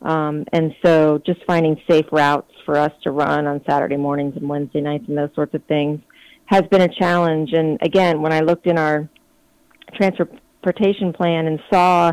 um, 0.00 0.44
and 0.52 0.74
so 0.82 1.20
just 1.26 1.40
finding 1.46 1.80
safe 1.88 2.06
routes 2.10 2.50
for 2.64 2.78
us 2.78 2.92
to 3.02 3.10
run 3.10 3.46
on 3.46 3.60
Saturday 3.68 3.98
mornings 3.98 4.36
and 4.36 4.48
Wednesday 4.48 4.80
nights 4.80 5.04
and 5.08 5.18
those 5.18 5.28
sorts 5.34 5.54
of 5.54 5.62
things 5.64 6.00
has 6.46 6.62
been 6.70 6.80
a 6.80 6.88
challenge. 6.88 7.52
And 7.52 7.78
again, 7.82 8.22
when 8.22 8.32
I 8.32 8.40
looked 8.40 8.66
in 8.66 8.78
our 8.78 9.08
transportation 10.62 11.12
plan 11.12 11.46
and 11.46 11.60
saw 11.72 12.12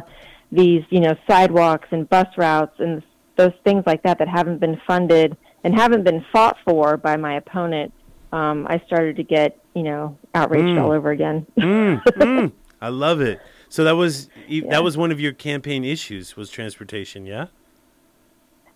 these, 0.52 0.84
you 0.90 1.00
know, 1.00 1.16
sidewalks 1.30 1.88
and 1.92 2.10
bus 2.10 2.28
routes 2.38 2.76
and 2.80 3.04
those 3.38 3.52
things 3.64 3.84
like 3.86 4.04
that 4.04 4.18
that 4.20 4.28
haven't 4.28 4.60
been 4.60 4.80
funded 4.88 5.38
and 5.64 5.76
haven't 5.76 6.04
been 6.04 6.26
fought 6.32 6.58
for 6.66 6.98
by 6.98 7.16
my 7.16 7.36
opponent, 7.36 7.94
um, 8.32 8.66
I 8.70 8.82
started 8.88 9.16
to 9.18 9.24
get, 9.24 9.58
you 9.76 9.84
know, 9.84 10.18
outraged 10.34 10.66
Mm. 10.66 10.82
all 10.82 10.92
over 10.92 11.12
again. 11.12 11.46
Mm, 11.58 12.04
mm. 12.04 12.52
I 12.82 12.90
love 12.90 13.22
it. 13.22 13.40
So 13.70 13.84
that 13.84 13.96
was 13.96 14.30
Yeah. 14.48 14.70
that 14.72 14.84
was 14.84 14.98
one 14.98 15.12
of 15.12 15.20
your 15.20 15.34
campaign 15.34 15.84
issues 15.84 16.36
was 16.36 16.50
transportation, 16.50 17.26
yeah? 17.26 17.48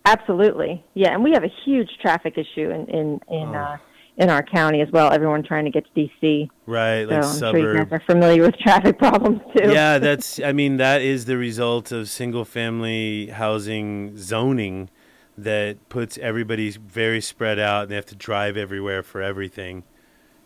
Absolutely, 0.05 0.83
yeah, 0.95 1.13
and 1.13 1.23
we 1.23 1.31
have 1.31 1.43
a 1.45 1.51
huge 1.65 1.89
traffic 2.01 2.37
issue 2.37 2.69
in 2.69 2.85
in 2.87 3.21
in, 3.29 3.49
Oh. 3.55 3.59
uh, 3.59 3.77
in 4.17 4.29
our 4.29 4.43
county 4.43 4.81
as 4.81 4.89
well. 4.91 5.11
Everyone 5.11 5.43
trying 5.43 5.65
to 5.65 5.71
get 5.71 5.85
to 5.85 5.91
DC, 6.21 6.49
Right, 6.65 7.07
so 7.07 7.15
like 7.15 7.23
I'm 7.23 7.39
sure 7.39 7.73
you 7.73 7.83
guys 7.83 7.91
are 7.91 8.03
familiar 8.05 8.43
with 8.43 8.55
traffic 8.57 8.97
problems 8.99 9.41
too. 9.55 9.71
yeah, 9.71 9.97
that's 9.99 10.39
I 10.39 10.51
mean 10.51 10.77
that 10.77 11.01
is 11.01 11.25
the 11.25 11.37
result 11.37 11.91
of 11.91 12.09
single 12.09 12.45
family 12.45 13.27
housing 13.27 14.15
zoning 14.17 14.89
that 15.37 15.89
puts 15.89 16.17
everybody 16.19 16.69
very 16.69 17.19
spread 17.21 17.57
out 17.57 17.83
and 17.83 17.91
they 17.91 17.95
have 17.95 18.05
to 18.05 18.15
drive 18.15 18.55
everywhere 18.55 19.01
for 19.01 19.21
everything. 19.21 19.83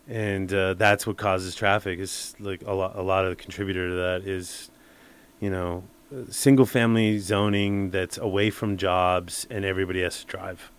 And 0.08 0.50
uh, 0.54 0.72
that's 0.72 1.06
what 1.06 1.18
causes 1.18 1.54
traffic. 1.54 1.98
Is 1.98 2.34
like 2.40 2.62
a 2.64 2.72
lot. 2.72 2.96
A 2.96 3.02
lot 3.02 3.24
of 3.26 3.30
the 3.30 3.36
contributor 3.36 3.90
to 3.90 3.94
that 3.94 4.22
is, 4.26 4.70
you 5.38 5.50
know, 5.50 5.84
single 6.30 6.64
family 6.64 7.18
zoning 7.18 7.90
that's 7.90 8.16
away 8.16 8.48
from 8.48 8.78
jobs 8.78 9.46
and 9.50 9.66
everybody 9.66 10.00
has 10.00 10.20
to 10.20 10.26
drive, 10.26 10.72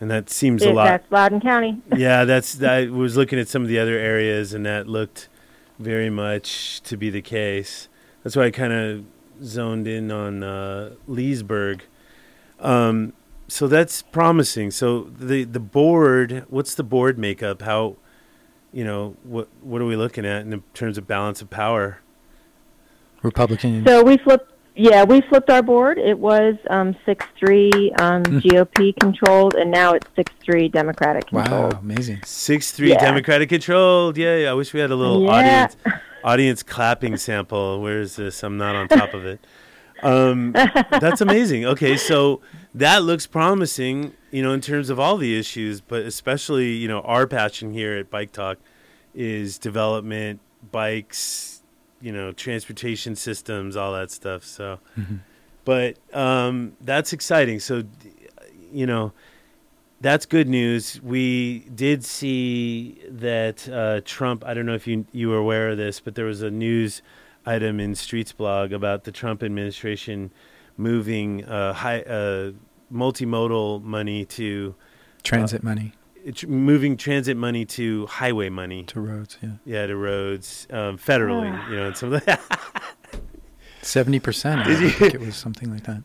and 0.00 0.10
that 0.10 0.30
seems 0.30 0.62
a 0.62 0.72
lot. 0.72 0.84
That's 0.84 1.10
Loudoun 1.10 1.40
County. 1.40 1.80
yeah, 1.96 2.24
that's. 2.24 2.62
I 2.62 2.86
was 2.86 3.16
looking 3.16 3.38
at 3.38 3.48
some 3.48 3.62
of 3.62 3.68
the 3.68 3.78
other 3.78 3.98
areas, 3.98 4.54
and 4.54 4.64
that 4.66 4.86
looked 4.86 5.28
very 5.78 6.10
much 6.10 6.80
to 6.82 6.96
be 6.96 7.10
the 7.10 7.22
case. 7.22 7.88
That's 8.22 8.36
why 8.36 8.46
I 8.46 8.50
kind 8.50 8.72
of 8.72 9.04
zoned 9.42 9.86
in 9.86 10.10
on 10.10 10.42
uh, 10.42 10.94
Leesburg. 11.06 11.82
Um, 12.60 13.12
so 13.48 13.66
that's 13.66 14.02
promising. 14.02 14.70
So 14.70 15.04
the 15.04 15.44
the 15.44 15.60
board, 15.60 16.44
what's 16.48 16.74
the 16.74 16.84
board 16.84 17.18
makeup? 17.18 17.62
How, 17.62 17.96
you 18.72 18.84
know, 18.84 19.16
what 19.24 19.48
what 19.62 19.80
are 19.80 19.86
we 19.86 19.96
looking 19.96 20.26
at 20.26 20.42
in 20.42 20.62
terms 20.74 20.98
of 20.98 21.06
balance 21.06 21.42
of 21.42 21.50
power? 21.50 22.00
Republican. 23.22 23.84
So 23.86 24.04
we 24.04 24.16
flipped. 24.18 24.52
Yeah, 24.80 25.02
we 25.02 25.22
flipped 25.22 25.50
our 25.50 25.60
board. 25.62 25.98
It 25.98 26.16
was 26.18 26.54
um, 26.70 26.94
six 27.04 27.26
three 27.36 27.92
um, 27.98 28.22
Hmm. 28.24 28.38
GOP 28.38 28.94
controlled, 29.00 29.54
and 29.56 29.72
now 29.72 29.94
it's 29.94 30.06
six 30.14 30.32
three 30.44 30.68
Democratic 30.68 31.26
controlled. 31.26 31.72
wow, 31.74 31.80
amazing. 31.80 32.20
Six 32.24 32.70
three 32.70 32.90
Yeah. 32.90 33.00
Democratic 33.00 33.48
controlled. 33.48 34.16
Yay! 34.16 34.46
I 34.46 34.52
wish 34.52 34.72
we 34.72 34.78
had 34.78 34.92
a 34.92 34.94
little 34.96 35.22
Yeah. 35.24 35.30
audience 35.32 35.76
audience 36.24 36.62
clapping 36.62 37.16
sample. 37.16 37.80
Where 37.82 38.00
is 38.00 38.14
this? 38.14 38.42
I'm 38.44 38.56
not 38.56 38.76
on 38.76 38.86
top 38.86 39.14
of 39.14 39.26
it. 39.26 39.40
Um, 40.00 40.52
that's 40.52 41.20
amazing. 41.20 41.64
Okay, 41.66 41.96
so 41.96 42.40
that 42.72 43.02
looks 43.02 43.26
promising, 43.26 44.12
you 44.30 44.44
know, 44.44 44.52
in 44.52 44.60
terms 44.60 44.90
of 44.90 45.00
all 45.00 45.16
the 45.16 45.36
issues, 45.36 45.80
but 45.80 46.02
especially, 46.02 46.74
you 46.74 46.86
know, 46.86 47.00
our 47.00 47.26
passion 47.26 47.72
here 47.72 47.96
at 47.96 48.08
Bike 48.08 48.30
Talk 48.30 48.58
is 49.12 49.58
development, 49.58 50.38
bikes, 50.70 51.57
you 52.00 52.12
know, 52.12 52.32
transportation 52.32 53.16
systems, 53.16 53.76
all 53.76 53.92
that 53.92 54.10
stuff. 54.10 54.44
So, 54.44 54.78
Mhm. 54.98 55.20
but 55.64 55.96
um, 56.14 56.72
that's 56.80 57.12
exciting. 57.12 57.60
So, 57.60 57.82
you 58.72 58.86
know, 58.86 59.12
that's 60.00 60.26
good 60.26 60.48
news. 60.48 61.00
We 61.02 61.60
did 61.74 62.04
see 62.04 63.00
that 63.08 63.68
uh, 63.68 64.00
Trump. 64.04 64.44
I 64.46 64.54
don't 64.54 64.66
know 64.66 64.74
if 64.74 64.86
you 64.86 65.06
you 65.12 65.28
were 65.28 65.38
aware 65.38 65.70
of 65.70 65.76
this, 65.76 65.98
but 66.00 66.14
there 66.14 66.24
was 66.24 66.40
a 66.42 66.50
news 66.50 67.02
item 67.44 67.80
in 67.80 67.94
Streetsblog 67.94 68.72
about 68.72 69.04
the 69.04 69.12
Trump 69.12 69.42
administration 69.42 70.30
moving 70.76 71.44
uh, 71.44 71.72
high 71.72 72.02
uh, 72.02 72.52
multimodal 72.92 73.82
money 73.82 74.24
to 74.24 74.74
Transit 75.24 75.62
money 75.62 75.92
it's 76.28 76.44
moving 76.44 76.96
transit 76.96 77.36
money 77.36 77.64
to 77.64 78.06
highway 78.06 78.48
money. 78.50 78.84
to 78.84 79.00
roads. 79.00 79.38
Yeah, 79.42 79.50
Yeah, 79.64 79.86
to 79.86 79.96
roads 79.96 80.66
um, 80.70 80.98
federally. 80.98 81.50
you 81.70 81.76
know, 81.76 81.86
and 81.88 81.96
some 81.96 82.12
of 82.12 82.24
that. 82.26 82.40
seventy 83.82 84.20
percent. 84.20 84.60
I 84.60 84.64
Did 84.68 84.80
you- 84.80 84.90
think 84.90 85.14
it 85.14 85.20
was 85.20 85.36
something 85.36 85.70
like 85.70 85.84
that. 85.84 86.02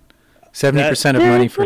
Seventy 0.52 0.88
percent 0.88 1.18
of 1.18 1.24
money 1.24 1.48
for 1.48 1.66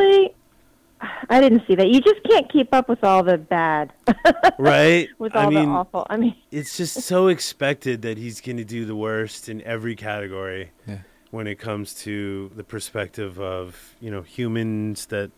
I 1.29 1.39
didn't 1.41 1.61
see 1.67 1.75
that. 1.75 1.87
You 1.89 2.01
just 2.01 2.23
can't 2.23 2.51
keep 2.51 2.73
up 2.73 2.89
with 2.89 3.03
all 3.03 3.21
the 3.21 3.37
bad. 3.37 3.93
right? 4.57 5.07
with 5.19 5.35
I 5.35 5.43
all 5.43 5.51
mean, 5.51 5.65
the 5.69 5.75
awful. 5.75 6.07
I 6.09 6.17
mean, 6.17 6.35
it's 6.51 6.75
just 6.77 7.01
so 7.11 7.27
expected 7.27 8.01
that 8.01 8.17
he's 8.17 8.41
going 8.41 8.57
to 8.57 8.63
do 8.65 8.85
the 8.85 8.95
worst 8.95 9.47
in 9.49 9.61
every 9.61 9.95
category 9.95 10.71
Yeah. 10.87 10.99
when 11.29 11.45
it 11.45 11.59
comes 11.59 11.93
to 12.05 12.49
the 12.55 12.63
perspective 12.63 13.39
of 13.39 13.95
you 13.99 14.09
know 14.09 14.21
humans 14.23 15.05
that 15.07 15.29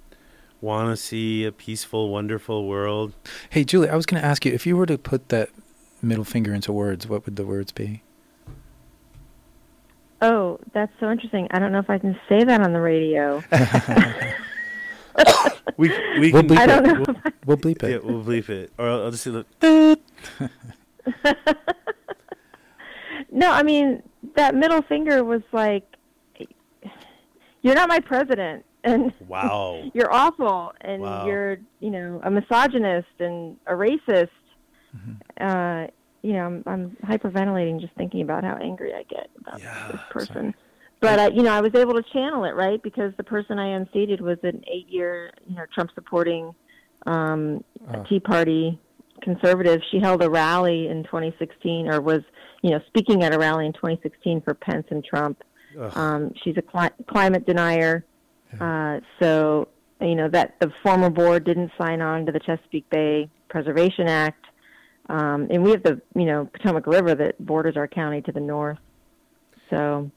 want 0.61 0.89
to 0.89 0.97
see 0.97 1.45
a 1.45 1.51
peaceful, 1.51 2.09
wonderful 2.09 2.67
world. 2.67 3.13
Hey, 3.49 3.63
Julie, 3.63 3.89
I 3.89 3.95
was 3.95 4.05
going 4.05 4.21
to 4.21 4.27
ask 4.27 4.45
you 4.45 4.51
if 4.53 4.65
you 4.65 4.75
were 4.77 4.85
to 4.85 4.97
put 4.97 5.29
that 5.29 5.49
middle 6.01 6.23
finger 6.25 6.53
into 6.53 6.71
words, 6.73 7.07
what 7.07 7.25
would 7.25 7.35
the 7.35 7.45
words 7.45 7.71
be? 7.71 8.03
oh, 10.21 10.59
that's 10.73 10.91
so 10.99 11.09
interesting. 11.09 11.47
I 11.51 11.59
don't 11.59 11.71
know 11.71 11.79
if 11.79 11.89
I 11.89 11.97
can 11.97 12.19
say 12.27 12.43
that 12.43 12.59
on 12.61 12.73
the 12.73 12.81
radio. 12.81 13.41
We 15.77 15.89
we 16.19 16.31
We'll 16.33 16.43
bleep 16.43 16.57
I 16.57 16.65
don't 16.65 16.85
it. 16.85 16.87
know. 16.87 17.03
We'll, 17.07 17.33
we'll 17.45 17.57
bleep 17.57 17.81
yeah, 17.89 17.97
we'll 18.03 18.23
bleep 18.23 18.49
it, 18.49 18.71
or 18.77 18.87
I'll, 18.89 19.03
I'll 19.03 19.11
just 19.11 19.23
say, 19.23 19.29
look. 19.31 19.47
No, 23.31 23.51
I 23.51 23.63
mean 23.63 24.01
that 24.35 24.55
middle 24.55 24.81
finger 24.81 25.23
was 25.23 25.41
like, 25.51 25.85
"You're 27.61 27.75
not 27.75 27.87
my 27.87 27.99
president," 27.99 28.65
and 28.83 29.11
Wow. 29.27 29.83
you're 29.93 30.11
awful, 30.13 30.73
and 30.81 31.01
Wow. 31.01 31.25
you're, 31.27 31.57
you 31.79 31.91
know, 31.91 32.21
a 32.23 32.31
misogynist 32.31 33.07
and 33.19 33.57
a 33.67 33.73
racist. 33.73 34.29
Mm-hmm. 34.95 35.13
Uh, 35.39 35.87
you 36.21 36.33
know, 36.33 36.45
I'm, 36.45 36.63
I'm 36.65 36.97
hyperventilating 37.05 37.79
just 37.79 37.93
thinking 37.95 38.21
about 38.21 38.43
how 38.43 38.55
angry 38.55 38.93
I 38.93 39.03
get 39.03 39.29
about 39.39 39.59
Yeah, 39.61 39.89
this 39.91 40.01
person. 40.09 40.53
But 41.01 41.17
uh, 41.19 41.29
you 41.33 41.43
know, 41.43 41.53
I 41.53 41.61
was 41.61 41.73
able 41.75 41.93
to 41.93 42.03
channel 42.11 42.43
it 42.43 42.55
right 42.55 42.81
because 42.83 43.13
the 43.15 43.23
person 43.23 43.57
I 43.57 43.67
unseated 43.69 44.19
was 44.19 44.37
an 44.43 44.61
eight-year, 44.69 45.31
you 45.47 45.55
know, 45.55 45.63
Trump-supporting 45.73 46.53
um, 47.07 47.63
Oh. 47.93 48.03
Tea 48.09 48.19
Party 48.19 48.77
conservative. 49.21 49.79
She 49.91 49.99
held 49.99 50.21
a 50.21 50.29
rally 50.29 50.87
in 50.89 51.03
2016, 51.05 51.87
or 51.87 52.01
was, 52.01 52.19
you 52.61 52.71
know, 52.71 52.79
speaking 52.87 53.23
at 53.23 53.33
a 53.33 53.39
rally 53.39 53.65
in 53.65 53.71
2016 53.73 54.41
for 54.41 54.53
Pence 54.53 54.87
and 54.91 55.03
Trump. 55.05 55.41
Um, 55.95 56.33
she's 56.43 56.57
a 56.57 56.61
cli- 56.61 56.89
climate 57.07 57.45
denier. 57.45 58.03
Uh, 58.59 58.99
so, 59.21 59.67
you 60.01 60.15
know, 60.15 60.29
that 60.29 60.55
the 60.59 60.71
former 60.83 61.09
board 61.09 61.43
didn't 61.43 61.71
sign 61.77 62.01
on 62.01 62.25
to 62.25 62.31
the 62.31 62.39
Chesapeake 62.39 62.89
Bay 62.89 63.29
Preservation 63.49 64.07
Act. 64.07 64.45
Um, 65.09 65.47
and 65.49 65.63
we 65.63 65.71
have 65.71 65.83
the, 65.83 66.01
you 66.15 66.25
know, 66.25 66.49
Potomac 66.53 66.85
River 66.87 67.15
that 67.15 67.43
borders 67.45 67.75
our 67.77 67.87
county 67.87 68.21
to 68.21 68.31
the 68.31 68.39
north. 68.39 68.77
So, 69.69 70.09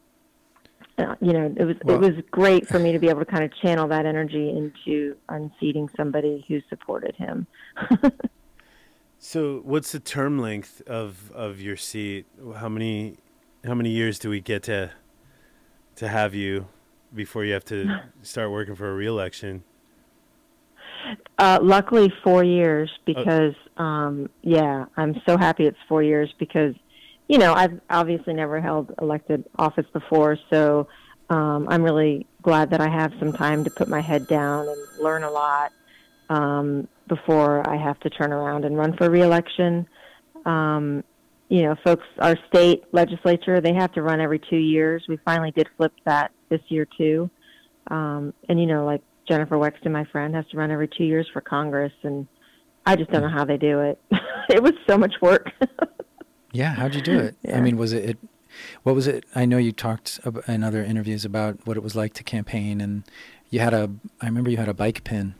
uh, 0.98 1.14
you 1.20 1.32
know, 1.32 1.54
it 1.56 1.64
was 1.64 1.76
Well- 1.84 1.96
it 2.02 2.14
was 2.14 2.24
great 2.30 2.66
for 2.66 2.78
me 2.78 2.92
to 2.92 2.98
be 2.98 3.08
able 3.08 3.20
to 3.20 3.26
kind 3.26 3.44
of 3.44 3.52
channel 3.62 3.88
that 3.88 4.06
energy 4.06 4.50
into 4.50 5.16
unseating 5.28 5.88
somebody 5.96 6.44
who 6.48 6.60
supported 6.68 7.14
him. 7.16 7.46
So, 9.24 9.60
what's 9.62 9.92
the 9.92 10.00
term 10.00 10.40
length 10.40 10.82
of 10.88 11.30
of 11.30 11.60
your 11.60 11.76
seat? 11.76 12.26
How 12.56 12.68
many 12.68 13.18
how 13.64 13.72
many 13.72 13.90
years 13.90 14.18
do 14.18 14.28
we 14.28 14.40
get 14.40 14.64
to 14.64 14.90
to 15.94 16.08
have 16.08 16.34
you 16.34 16.66
before 17.14 17.44
you 17.44 17.52
have 17.52 17.64
to 17.66 18.00
start 18.22 18.50
working 18.50 18.74
for 18.74 18.90
a 18.90 18.94
reelection? 18.94 19.64
Uh, 21.38 21.58
luckily, 21.60 22.12
four 22.22 22.44
years 22.44 22.90
because, 23.04 23.54
um, 23.76 24.30
yeah, 24.42 24.84
I'm 24.96 25.20
so 25.26 25.36
happy 25.36 25.66
it's 25.66 25.78
four 25.88 26.02
years 26.02 26.32
because, 26.38 26.74
you 27.28 27.38
know, 27.38 27.54
I've 27.54 27.80
obviously 27.90 28.34
never 28.34 28.60
held 28.60 28.94
elected 29.00 29.44
office 29.58 29.86
before, 29.92 30.38
so 30.50 30.86
um, 31.30 31.66
I'm 31.68 31.82
really 31.82 32.26
glad 32.42 32.70
that 32.70 32.80
I 32.80 32.88
have 32.88 33.12
some 33.18 33.32
time 33.32 33.64
to 33.64 33.70
put 33.70 33.88
my 33.88 34.00
head 34.00 34.26
down 34.26 34.68
and 34.68 34.78
learn 35.00 35.24
a 35.24 35.30
lot 35.30 35.72
um, 36.28 36.86
before 37.08 37.68
I 37.68 37.76
have 37.76 37.98
to 38.00 38.10
turn 38.10 38.32
around 38.32 38.64
and 38.64 38.76
run 38.76 38.96
for 38.96 39.10
reelection. 39.10 39.86
Um, 40.44 41.02
you 41.48 41.62
know, 41.62 41.76
folks, 41.84 42.04
our 42.18 42.36
state 42.48 42.84
legislature, 42.92 43.60
they 43.60 43.74
have 43.74 43.92
to 43.92 44.02
run 44.02 44.20
every 44.20 44.38
two 44.38 44.56
years. 44.56 45.04
We 45.08 45.18
finally 45.24 45.50
did 45.50 45.68
flip 45.76 45.92
that 46.04 46.32
this 46.52 46.60
year, 46.68 46.86
too. 46.96 47.30
Um, 47.88 48.32
and, 48.48 48.60
you 48.60 48.66
know, 48.66 48.84
like 48.84 49.02
Jennifer 49.28 49.56
Wexton, 49.56 49.90
my 49.90 50.04
friend, 50.04 50.34
has 50.34 50.46
to 50.52 50.56
run 50.56 50.70
every 50.70 50.88
two 50.88 51.04
years 51.04 51.26
for 51.32 51.40
Congress, 51.40 51.92
and 52.02 52.26
I 52.86 52.96
just 52.96 53.10
don't 53.10 53.22
know 53.22 53.28
how 53.28 53.44
they 53.44 53.56
do 53.56 53.80
it. 53.80 54.00
it 54.50 54.62
was 54.62 54.72
so 54.88 54.96
much 54.96 55.14
work. 55.20 55.50
Yeah, 56.52 56.74
how'd 56.74 56.94
you 56.94 57.00
do 57.00 57.18
it? 57.18 57.36
I 57.52 57.60
mean, 57.60 57.78
was 57.78 57.92
it, 57.92 58.10
it? 58.10 58.18
What 58.82 58.94
was 58.94 59.06
it? 59.06 59.24
I 59.34 59.46
know 59.46 59.56
you 59.56 59.72
talked 59.72 60.20
in 60.46 60.62
other 60.62 60.84
interviews 60.84 61.24
about 61.24 61.66
what 61.66 61.78
it 61.78 61.82
was 61.82 61.96
like 61.96 62.12
to 62.14 62.22
campaign, 62.22 62.82
and 62.82 63.04
you 63.48 63.60
had 63.60 63.72
a. 63.72 63.90
I 64.20 64.26
remember 64.26 64.50
you 64.50 64.58
had 64.58 64.68
a 64.68 64.74
bike 64.74 65.02
pin. 65.02 65.34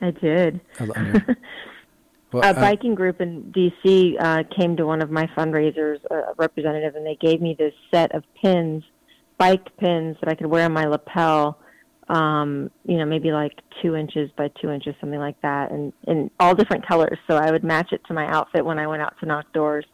I 0.00 0.10
did. 0.10 0.60
Well, 2.32 2.42
a 2.42 2.48
uh, 2.48 2.54
biking 2.54 2.96
group 2.96 3.20
in 3.20 3.52
D.C. 3.52 4.18
Uh, 4.18 4.42
came 4.58 4.76
to 4.78 4.84
one 4.84 5.00
of 5.00 5.12
my 5.12 5.28
fundraisers, 5.38 6.04
a 6.10 6.34
representative, 6.36 6.96
and 6.96 7.06
they 7.06 7.14
gave 7.14 7.40
me 7.40 7.54
this 7.56 7.72
set 7.94 8.12
of 8.16 8.24
pins, 8.42 8.82
bike 9.38 9.76
pins 9.78 10.16
that 10.20 10.30
I 10.30 10.34
could 10.34 10.46
wear 10.46 10.64
on 10.64 10.72
my 10.72 10.84
lapel. 10.84 11.58
Um, 12.08 12.70
you 12.84 12.98
know, 12.98 13.04
maybe 13.04 13.32
like 13.32 13.52
two 13.82 13.96
inches 13.96 14.30
by 14.36 14.48
two 14.60 14.70
inches, 14.70 14.94
something 15.00 15.18
like 15.18 15.40
that, 15.42 15.72
and 15.72 15.92
in 16.06 16.30
all 16.38 16.54
different 16.54 16.86
colors. 16.86 17.18
So 17.28 17.36
I 17.36 17.50
would 17.50 17.64
match 17.64 17.92
it 17.92 18.00
to 18.06 18.14
my 18.14 18.26
outfit 18.28 18.64
when 18.64 18.78
I 18.78 18.86
went 18.86 19.02
out 19.02 19.14
to 19.20 19.26
knock 19.26 19.52
doors. 19.52 19.84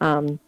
Um, 0.00 0.40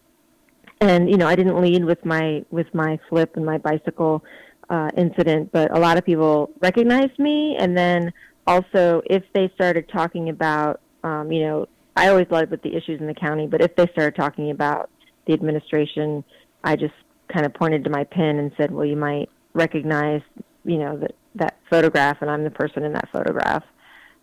and 0.81 1.11
you 1.11 1.16
know, 1.16 1.29
I 1.29 1.37
didn't 1.37 1.61
lead 1.61 1.85
with 1.85 2.05
my 2.05 2.44
with 2.51 2.73
my 2.75 2.99
flip 3.09 3.37
and 3.37 3.44
my 3.44 3.59
bicycle 3.59 4.25
uh, 4.70 4.90
incident, 4.97 5.51
but 5.53 5.77
a 5.77 5.79
lot 5.79 5.99
of 5.99 6.05
people 6.05 6.51
recognized 6.62 7.18
me, 7.18 7.57
and 7.59 7.77
then 7.77 8.12
also 8.47 9.03
if 9.07 9.23
they 9.35 9.51
started 9.55 9.88
talking 9.90 10.31
about 10.31 10.81
um, 11.05 11.31
you 11.31 11.42
know, 11.44 11.66
I 11.97 12.09
always 12.09 12.27
led 12.31 12.51
with 12.51 12.62
the 12.62 12.75
issues 12.75 13.01
in 13.01 13.07
the 13.07 13.14
county, 13.14 13.47
but 13.47 13.61
if 13.61 13.77
they 13.77 13.87
started 13.92 14.16
talking 14.16 14.51
about 14.51 14.90
the 15.27 15.35
administration, 15.35 16.25
I 16.64 16.77
just 16.77 16.94
kind 17.35 17.44
of 17.44 17.53
pointed 17.53 17.85
to 17.85 17.90
my 17.90 18.05
pin 18.05 18.38
and 18.38 18.53
said, 18.57 18.70
"Well, 18.70 18.87
you 18.87 18.97
might 18.97 19.29
recognize, 19.53 20.23
you 20.64 20.79
know, 20.79 20.97
that 20.99 21.14
that 21.35 21.59
photograph, 21.68 22.18
and 22.20 22.31
I'm 22.31 22.44
the 22.44 22.51
person 22.51 22.85
in 22.85 22.92
that 22.92 23.09
photograph, 23.12 23.64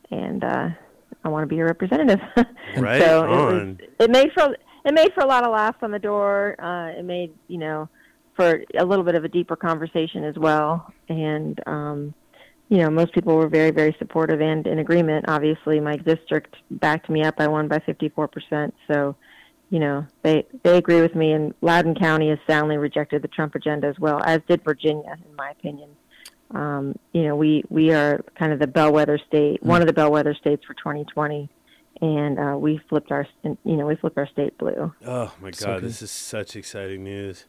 and 0.09 0.43
uh, 0.43 0.69
I 1.23 1.29
want 1.29 1.43
to 1.43 1.47
be 1.47 1.57
your 1.57 1.67
representative." 1.67 2.19
Right 2.77 3.01
so 3.01 3.25
it, 3.25 3.29
was, 3.29 3.53
on. 3.53 3.79
it 3.99 4.09
made 4.09 4.31
for 4.31 4.55
it 4.85 4.93
made 4.93 5.13
for 5.13 5.21
a 5.21 5.27
lot 5.27 5.43
of 5.43 5.51
laughs 5.51 5.79
on 5.81 5.91
the 5.91 5.99
door. 5.99 6.55
Uh, 6.57 6.97
it 6.97 7.03
made 7.03 7.33
you 7.49 7.57
know 7.57 7.89
for 8.37 8.63
a 8.79 8.85
little 8.85 9.03
bit 9.03 9.15
of 9.15 9.25
a 9.25 9.27
deeper 9.27 9.57
conversation 9.57 10.23
as 10.23 10.35
well, 10.37 10.93
and 11.09 11.59
um, 11.67 12.13
you 12.71 12.77
know, 12.77 12.89
most 12.89 13.13
people 13.13 13.35
were 13.35 13.49
very, 13.49 13.71
very 13.71 13.93
supportive 13.99 14.39
and 14.39 14.65
in 14.65 14.79
agreement. 14.79 15.25
Obviously, 15.27 15.81
my 15.81 15.97
district 15.97 16.55
backed 16.71 17.09
me 17.09 17.21
up. 17.21 17.35
I 17.37 17.47
won 17.47 17.67
by 17.67 17.79
54%. 17.79 18.71
So, 18.89 19.13
you 19.71 19.79
know, 19.79 20.05
they 20.21 20.45
they 20.63 20.77
agree 20.77 21.01
with 21.01 21.15
me. 21.15 21.31
And 21.31 21.53
Loudoun 21.61 21.95
County 21.95 22.29
has 22.29 22.37
soundly 22.45 22.77
rejected 22.77 23.23
the 23.23 23.29
Trump 23.29 23.55
agenda 23.55 23.87
as 23.87 23.97
well, 23.97 24.21
as 24.23 24.41
did 24.47 24.63
Virginia, 24.63 25.17
in 25.27 25.35
my 25.35 25.49
opinion. 25.49 25.89
Um, 26.51 26.95
you 27.13 27.23
know, 27.23 27.37
we 27.37 27.63
we 27.69 27.91
are 27.93 28.21
kind 28.37 28.51
of 28.51 28.59
the 28.59 28.67
bellwether 28.67 29.17
state, 29.27 29.63
one 29.63 29.81
of 29.81 29.87
the 29.87 29.93
bellwether 29.93 30.35
states 30.35 30.65
for 30.65 30.73
2020, 30.73 31.49
and 32.01 32.37
uh, 32.37 32.57
we 32.57 32.81
flipped 32.89 33.11
our, 33.11 33.25
you 33.43 33.57
know, 33.63 33.87
we 33.87 33.95
flipped 33.95 34.17
our 34.17 34.27
state 34.27 34.57
blue. 34.57 34.93
Oh 35.07 35.33
my 35.39 35.51
god, 35.51 35.79
good. 35.79 35.83
this 35.83 36.01
is 36.01 36.11
such 36.11 36.57
exciting 36.57 37.05
news. 37.05 37.45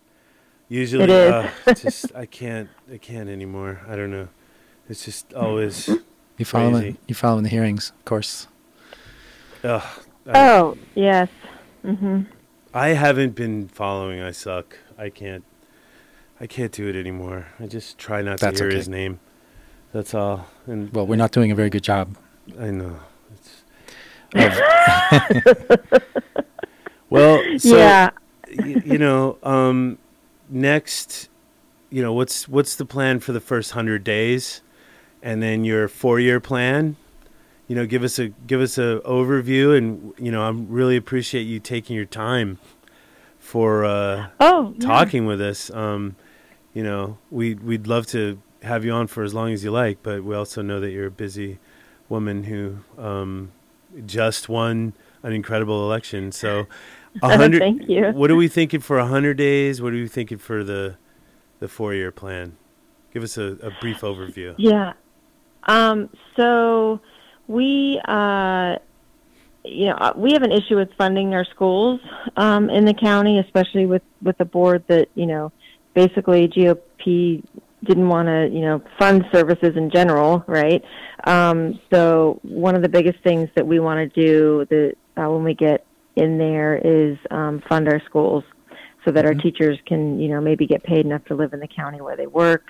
Usually, 0.69 1.05
It 1.05 1.11
is. 1.11 1.33
uh, 1.33 1.51
just 1.75 2.15
I 2.15 2.25
can't, 2.27 2.71
I 2.91 2.99
can't 2.99 3.29
anymore. 3.29 3.81
I 3.89 3.97
don't 3.97 4.13
know. 4.13 4.29
It's 4.89 5.05
just 5.05 5.35
always. 5.35 5.89
you 6.39 6.45
following 6.45 6.83
crazy. 6.83 6.99
you 7.09 7.17
following 7.17 7.43
the 7.43 7.51
hearings, 7.51 7.91
of 7.99 8.05
course. 8.05 8.47
Ugh, 9.65 9.83
I, 10.27 10.49
Oh 10.49 10.79
yes. 10.95 11.29
Hmm 11.83 12.23
I 12.75 12.89
haven't 12.89 13.35
been 13.35 13.69
following. 13.69 14.21
I 14.23 14.31
suck. 14.31 14.79
I 14.97 15.11
can't. 15.11 15.45
I 16.41 16.47
can't 16.47 16.73
do 16.73 16.89
it 16.89 16.97
anymore. 16.97 17.49
I 17.61 17.67
just 17.67 17.99
try 17.99 18.23
not 18.23 18.41
That's 18.41 18.59
to 18.59 18.65
hear 18.65 18.69
okay. 18.69 18.77
his 18.77 18.89
name. 18.89 19.21
That's 19.93 20.15
all. 20.15 20.47
And 20.67 20.91
Well, 20.93 21.07
we're 21.07 21.17
not 21.17 21.33
doing 21.33 21.51
a 21.51 21.55
very 21.55 21.69
good 21.71 21.83
job. 21.85 22.17
I 22.59 22.71
know. 22.71 22.99
It's, 23.35 23.63
well, 27.11 27.43
so 27.59 27.77
yeah. 27.77 28.11
y- 28.49 28.81
you 28.85 28.99
know, 28.99 29.39
um, 29.43 29.99
next, 30.49 31.29
you 31.91 32.03
know, 32.03 32.13
what's 32.13 32.49
what's 32.49 32.75
the 32.77 32.87
plan 32.87 33.21
for 33.21 33.33
the 33.33 33.41
first 33.41 33.73
hundred 33.73 34.05
days? 34.05 34.63
and 35.25 35.41
then 35.41 35.65
your 35.65 35.87
four-year 35.87 36.41
plan. 36.41 36.97
You 37.69 37.77
know, 37.77 37.87
give 37.87 38.03
us 38.03 38.19
a 38.19 38.29
give 38.29 38.61
us 38.61 38.77
a 38.77 39.01
overview, 39.05 39.77
and 39.77 40.13
you 40.19 40.31
know, 40.33 40.43
I 40.43 40.51
really 40.51 40.97
appreciate 40.97 41.43
you 41.43 41.61
taking 41.61 41.97
your 41.97 42.05
time 42.05 42.59
for 43.39 43.85
uh, 43.85 44.29
Oh, 44.41 44.75
yeah. 44.77 44.87
talking 44.87 45.27
with 45.27 45.41
us. 45.41 45.71
Um, 45.71 46.17
you 46.75 46.83
know, 46.83 47.19
we 47.31 47.55
we'd 47.55 47.87
love 47.87 48.07
to 48.09 48.41
have 48.63 48.85
you 48.85 48.93
on 48.93 49.07
for 49.07 49.23
as 49.23 49.33
long 49.35 49.53
as 49.53 49.65
you 49.65 49.71
like, 49.71 49.99
but 50.03 50.23
we 50.25 50.35
also 50.35 50.61
know 50.63 50.81
that 50.81 50.91
you're 50.91 51.07
a 51.07 51.11
busy 51.11 51.59
woman 52.09 52.45
who 52.45 52.79
um, 52.99 53.53
just 54.07 54.49
won 54.49 54.93
an 55.23 55.33
incredible 55.33 55.85
election. 55.85 56.31
So, 56.33 56.67
hundred. 57.23 57.61
Thank 57.61 57.89
you. 57.89 58.09
What 58.11 58.31
are 58.31 58.37
we 58.37 58.49
thinking 58.49 58.81
for 58.81 58.99
a 58.99 59.07
hundred 59.07 59.37
days? 59.39 59.81
What 59.81 59.93
are 59.93 59.97
we 59.97 60.09
thinking 60.09 60.39
for 60.39 60.63
the 60.65 60.97
the 61.61 61.69
four 61.69 61.95
year 61.95 62.11
plan? 62.11 62.57
Give 63.15 63.23
us 63.23 63.39
a, 63.39 63.57
a 63.63 63.71
brief 63.81 64.01
overview. 64.01 64.55
Yeah. 64.59 64.95
Um, 65.65 66.09
so 66.37 67.01
we, 67.47 68.01
uh, 68.07 68.77
you 69.65 69.87
know, 69.87 70.13
we 70.17 70.33
have 70.33 70.43
an 70.43 70.53
issue 70.53 70.77
with 70.77 70.91
funding 70.99 71.35
our 71.35 71.45
schools 71.45 72.01
um, 72.37 72.71
in 72.71 72.85
the 72.85 72.95
county, 72.95 73.39
especially 73.39 73.87
with 73.87 74.03
with 74.23 74.37
the 74.39 74.45
board 74.45 74.85
that 74.89 75.09
you 75.15 75.27
know, 75.27 75.53
basically 75.95 76.49
GOP 76.49 77.45
didn't 77.85 78.09
want 78.09 78.29
to 78.29 78.49
you 78.53 78.61
know 78.61 78.83
fund 78.99 79.25
services 79.33 79.77
in 79.77 79.91
general, 79.91 80.45
right? 80.47 80.83
Um, 81.25 81.81
so 81.93 82.41
one 82.43 82.75
of 82.75 82.83
the 82.83 82.89
biggest 82.89 83.23
things 83.23 83.49
that 83.57 83.67
we 83.67 83.79
want 83.79 83.99
to 83.99 84.21
do 84.21 84.67
that 84.71 84.95
uh, 85.17 85.31
when 85.31 85.45
we 85.45 85.55
get 85.55 85.87
in 86.17 86.39
there 86.39 86.77
is 86.77 87.17
um, 87.31 87.63
fund 87.69 87.89
our 87.89 88.03
schools 88.05 88.45
so 89.05 89.11
that 89.11 89.25
our 89.25 89.35
teachers 89.35 89.79
can 89.87 90.21
you 90.21 90.29
know 90.29 90.41
maybe 90.41 90.67
get 90.67 90.83
paid 90.83 91.07
enough 91.07 91.25
to 91.27 91.35
live 91.35 91.53
in 91.53 91.61
the 91.61 91.69
county 91.69 92.01
where 92.01 92.17
they 92.17 92.27
work 92.27 92.65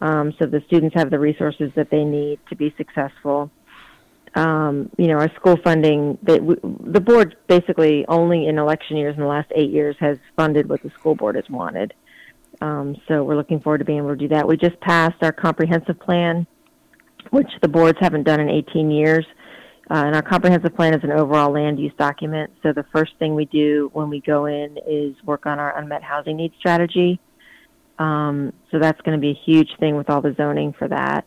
um, 0.00 0.34
so 0.38 0.46
the 0.46 0.62
students 0.66 0.94
have 0.94 1.10
the 1.10 1.18
resources 1.18 1.70
that 1.74 1.90
they 1.90 2.04
need 2.04 2.38
to 2.48 2.56
be 2.56 2.74
successful. 2.76 3.50
Um, 4.36 4.90
you 4.98 5.06
know, 5.06 5.14
our 5.14 5.34
school 5.34 5.56
funding, 5.64 6.18
they, 6.22 6.38
w 6.38 6.60
the 6.86 7.00
board 7.00 7.36
basically 7.48 8.04
only 8.06 8.48
in 8.48 8.58
election 8.58 8.98
years 8.98 9.14
in 9.16 9.22
the 9.22 9.26
last 9.26 9.50
eight 9.54 9.70
years 9.70 9.96
has 9.98 10.18
funded 10.36 10.68
what 10.68 10.82
the 10.82 10.90
school 10.90 11.14
board 11.14 11.36
has 11.36 11.48
wanted. 11.48 11.94
Um, 12.60 12.96
so 13.08 13.24
we're 13.24 13.36
looking 13.36 13.60
forward 13.60 13.78
to 13.78 13.84
being 13.86 13.98
able 13.98 14.10
to 14.10 14.16
do 14.16 14.28
that. 14.28 14.46
We 14.46 14.58
just 14.58 14.78
passed 14.80 15.16
our 15.22 15.32
comprehensive 15.32 15.98
plan, 15.98 16.46
which 17.30 17.48
the 17.62 17.68
boards 17.68 17.98
haven't 18.00 18.24
done 18.24 18.40
in 18.40 18.50
18 18.50 18.90
years. 18.90 19.26
Uh, 19.90 20.02
and 20.04 20.16
our 20.16 20.22
comprehensive 20.22 20.74
plan 20.74 20.94
is 20.94 21.04
an 21.04 21.12
overall 21.12 21.52
land 21.52 21.78
use 21.78 21.92
document. 21.96 22.50
So 22.62 22.72
the 22.72 22.84
first 22.92 23.12
thing 23.18 23.34
we 23.34 23.44
do 23.46 23.88
when 23.94 24.10
we 24.10 24.20
go 24.20 24.46
in 24.46 24.78
is 24.86 25.14
work 25.24 25.46
on 25.46 25.58
our 25.58 25.78
unmet 25.78 26.02
housing 26.02 26.36
needs 26.36 26.54
strategy. 26.58 27.20
Um, 27.98 28.52
so 28.70 28.78
that's 28.78 29.00
going 29.02 29.16
to 29.16 29.20
be 29.20 29.30
a 29.30 29.40
huge 29.46 29.70
thing 29.78 29.96
with 29.96 30.10
all 30.10 30.20
the 30.20 30.34
zoning 30.36 30.74
for 30.78 30.88
that. 30.88 31.24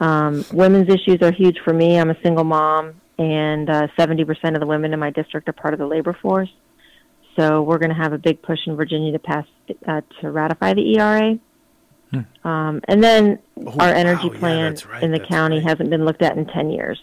Um, 0.00 0.44
women's 0.52 0.88
issues 0.88 1.18
are 1.22 1.32
huge 1.32 1.58
for 1.64 1.72
me. 1.72 1.98
I'm 1.98 2.10
a 2.10 2.20
single 2.22 2.44
mom, 2.44 3.00
and 3.18 3.68
uh, 3.70 3.88
70% 3.98 4.54
of 4.54 4.60
the 4.60 4.66
women 4.66 4.92
in 4.92 5.00
my 5.00 5.10
district 5.10 5.48
are 5.48 5.52
part 5.52 5.72
of 5.74 5.78
the 5.80 5.86
labor 5.86 6.16
force. 6.20 6.50
So 7.38 7.62
we're 7.62 7.78
going 7.78 7.90
to 7.90 7.96
have 8.02 8.12
a 8.12 8.18
big 8.18 8.42
push 8.42 8.60
in 8.66 8.76
Virginia 8.76 9.12
to 9.12 9.18
pass 9.18 9.46
uh, 9.86 10.00
to 10.20 10.30
ratify 10.30 10.74
the 10.74 10.96
ERA. 10.96 11.38
Um, 12.44 12.80
and 12.88 13.02
then 13.04 13.40
Oh, 13.58 13.72
our 13.78 13.92
energy 13.92 14.28
wow, 14.30 14.38
plan 14.38 14.72
that's 14.72 14.86
right, 14.86 15.02
in 15.02 15.10
the 15.12 15.20
county 15.20 15.56
right. 15.56 15.68
hasn't 15.68 15.90
been 15.90 16.04
looked 16.04 16.22
at 16.22 16.36
in 16.36 16.46
10 16.46 16.70
years. 16.70 16.98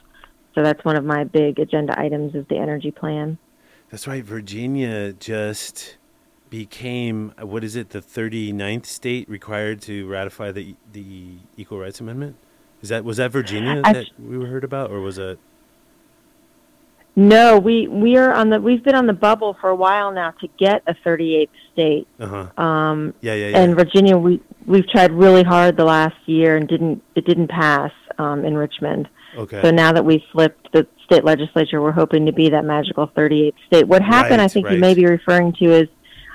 So 0.56 0.64
that's 0.64 0.84
one 0.86 0.96
of 0.96 1.04
my 1.04 1.24
big 1.24 1.60
agenda 1.60 2.00
items 2.00 2.34
is 2.36 2.46
the 2.48 2.58
energy 2.58 2.90
plan. 2.92 3.38
That's 3.90 4.08
right. 4.08 4.24
Virginia 4.24 5.14
just 5.14 5.98
became 6.50 7.34
what 7.40 7.64
is 7.64 7.76
it? 7.76 7.90
The 7.90 8.00
39th 8.02 8.86
state 8.86 9.28
required 9.30 9.82
to 9.84 10.08
ratify 10.08 10.52
the 10.52 10.76
the 10.92 11.38
Equal 11.58 11.80
Rights 11.80 12.00
Amendment. 12.00 12.36
Is 12.84 12.90
that 12.90 13.04
was 13.04 13.18
that 13.18 13.32
Virginia 13.32 13.82
I- 13.84 13.94
that 13.94 14.08
we 14.20 14.46
heard 14.46 14.64
about, 14.64 14.92
or 14.92 15.00
was 15.00 15.18
it? 15.18 15.40
No, 17.16 17.60
we 17.60 17.88
we 17.88 18.18
are 18.18 18.34
on 18.34 18.50
the 18.50 18.60
we've 18.60 18.84
been 18.84 18.96
on 18.96 19.06
the 19.06 19.14
bubble 19.14 19.56
for 19.62 19.70
a 19.70 19.76
while 19.76 20.12
now 20.12 20.32
to 20.42 20.48
get 20.60 20.82
a 20.88 20.96
38th 20.96 21.50
state. 21.72 22.08
Uh 22.20 22.48
huh. 22.58 22.62
Um, 22.62 23.14
Yeah, 23.22 23.36
yeah, 23.36 23.48
yeah. 23.50 23.60
and 23.60 23.76
Virginia, 23.76 24.18
we 24.18 24.42
we've 24.66 24.88
tried 24.90 25.12
really 25.12 25.44
hard 25.44 25.78
the 25.78 25.86
last 25.86 26.16
year 26.26 26.58
and 26.58 26.68
didn't 26.68 27.04
it 27.16 27.26
didn't 27.26 27.50
pass 27.50 27.92
um, 28.18 28.44
in 28.44 28.58
Richmond. 28.58 29.08
okay. 29.38 29.62
So 29.62 29.70
now 29.72 29.94
that 29.94 30.04
we've 30.04 30.24
flipped 30.32 30.72
the 30.74 30.88
state 31.06 31.24
legislature, 31.24 31.82
we're 31.82 31.92
hoping 31.92 32.26
to 32.26 32.32
be 32.34 32.50
that 32.50 32.66
magical 32.66 33.08
38th 33.08 33.54
state. 33.68 33.88
What 33.88 34.02
happened, 34.02 34.42
I 34.42 34.48
think 34.48 34.66
right. 34.66 34.76
you 34.76 34.80
may 34.80 34.94
be 34.96 35.06
referring 35.06 35.54
to, 35.60 35.66
is 35.66 35.88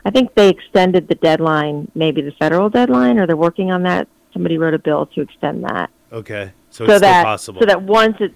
I 0.05 0.11
think 0.11 0.35
they 0.35 0.49
extended 0.49 1.09
the 1.09 1.15
deadline, 1.17 1.91
maybe 1.95 2.23
the 2.23 2.33
federal 2.39 2.71
deadline, 2.71 3.19
or 3.19 3.27
they're 3.27 3.37
working 3.37 3.71
on 3.73 3.83
that. 3.83 4.07
Somebody 4.33 4.59
wrote 4.59 4.75
a 4.75 4.79
bill 4.79 5.07
to 5.07 5.21
extend 5.23 5.65
that, 5.65 5.91
okay. 6.13 6.53
So, 6.71 6.87
so 6.87 6.93
it's 6.93 7.01
that 7.01 7.21
still 7.21 7.25
possible. 7.25 7.61
so 7.63 7.67
that 7.67 7.83
once 7.83 8.17
it's 8.21 8.35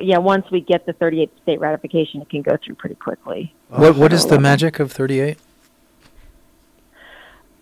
yeah 0.00 0.18
once 0.18 0.44
we 0.50 0.60
get 0.60 0.86
the 0.86 0.92
38th 0.94 1.30
state 1.42 1.60
ratification, 1.60 2.20
it 2.20 2.28
can 2.28 2.42
go 2.42 2.56
through 2.64 2.74
pretty 2.76 2.96
quickly. 2.96 3.54
What 3.68 3.96
what 3.96 4.12
is 4.12 4.26
the 4.26 4.38
magic 4.40 4.80
of 4.80 4.90
38? 4.92 5.38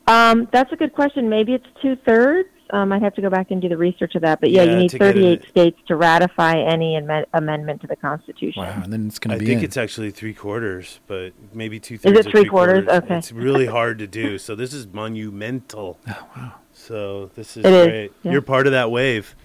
Um, 0.06 0.48
that's 0.52 0.72
a 0.72 0.76
good 0.76 0.94
question. 0.94 1.28
Maybe 1.28 1.52
it's 1.52 1.66
two 1.82 1.96
thirds. 1.96 2.48
Um, 2.70 2.92
I'd 2.92 3.02
have 3.02 3.14
to 3.14 3.22
go 3.22 3.30
back 3.30 3.50
and 3.50 3.62
do 3.62 3.68
the 3.68 3.76
research 3.78 4.14
of 4.14 4.22
that. 4.22 4.40
But 4.40 4.50
yeah, 4.50 4.62
Yeah, 4.62 4.72
you 4.72 4.76
need 4.78 4.90
38 4.90 5.48
states 5.48 5.78
to 5.88 5.96
ratify 5.96 6.58
any 6.58 6.96
amen- 6.98 7.24
amendment 7.32 7.80
to 7.80 7.86
the 7.86 7.96
Constitution. 7.96 8.62
Wow, 8.62 8.80
and 8.84 8.92
then 8.92 9.06
it's 9.06 9.18
going 9.18 9.32
I 9.32 9.38
to 9.38 9.40
be 9.40 9.46
I 9.46 9.48
think 9.48 9.60
in. 9.60 9.64
it's 9.64 9.76
actually 9.78 10.10
three 10.10 10.34
quarters, 10.34 11.00
but 11.06 11.32
maybe 11.54 11.80
two 11.80 11.96
thirds. 11.96 12.18
Is 12.18 12.26
it 12.26 12.28
or 12.28 12.30
three 12.30 12.44
quarters? 12.48 12.86
Okay. 12.88 13.16
It's 13.18 13.32
really 13.32 13.66
hard 13.66 13.98
to 14.00 14.06
do. 14.06 14.36
So 14.38 14.54
this 14.54 14.74
is 14.74 14.86
monumental. 14.86 15.98
oh, 16.08 16.28
wow. 16.36 16.54
So 16.88 17.30
this 17.34 17.58
is 17.58 17.66
It 17.66 17.72
is, 17.72 17.86
great. 17.86 18.12
yeah. 18.22 18.32
You're 18.32 18.42
part 18.42 18.66
of 18.66 18.72
that 18.72 18.90
wave. 18.90 19.36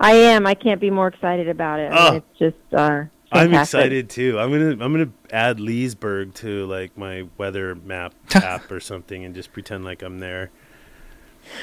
I 0.00 0.12
am. 0.12 0.46
I 0.46 0.54
can't 0.54 0.80
be 0.80 0.90
more 0.90 1.08
excited 1.08 1.46
about 1.48 1.78
it. 1.78 1.92
Oh. 1.94 2.16
it's 2.16 2.38
just 2.38 2.74
uh, 2.74 3.04
I'm 3.32 3.52
excited 3.54 4.08
too. 4.08 4.38
I'm 4.38 4.50
gonna 4.50 4.70
I'm 4.84 4.92
gonna 4.92 5.10
add 5.30 5.60
Leesburg 5.60 6.32
to 6.34 6.64
like 6.66 6.96
my 6.96 7.26
weather 7.36 7.74
map 7.74 8.14
app 8.34 8.70
or 8.70 8.80
something 8.80 9.24
and 9.24 9.34
just 9.34 9.52
pretend 9.52 9.84
like 9.84 10.02
I'm 10.02 10.18
there. 10.18 10.50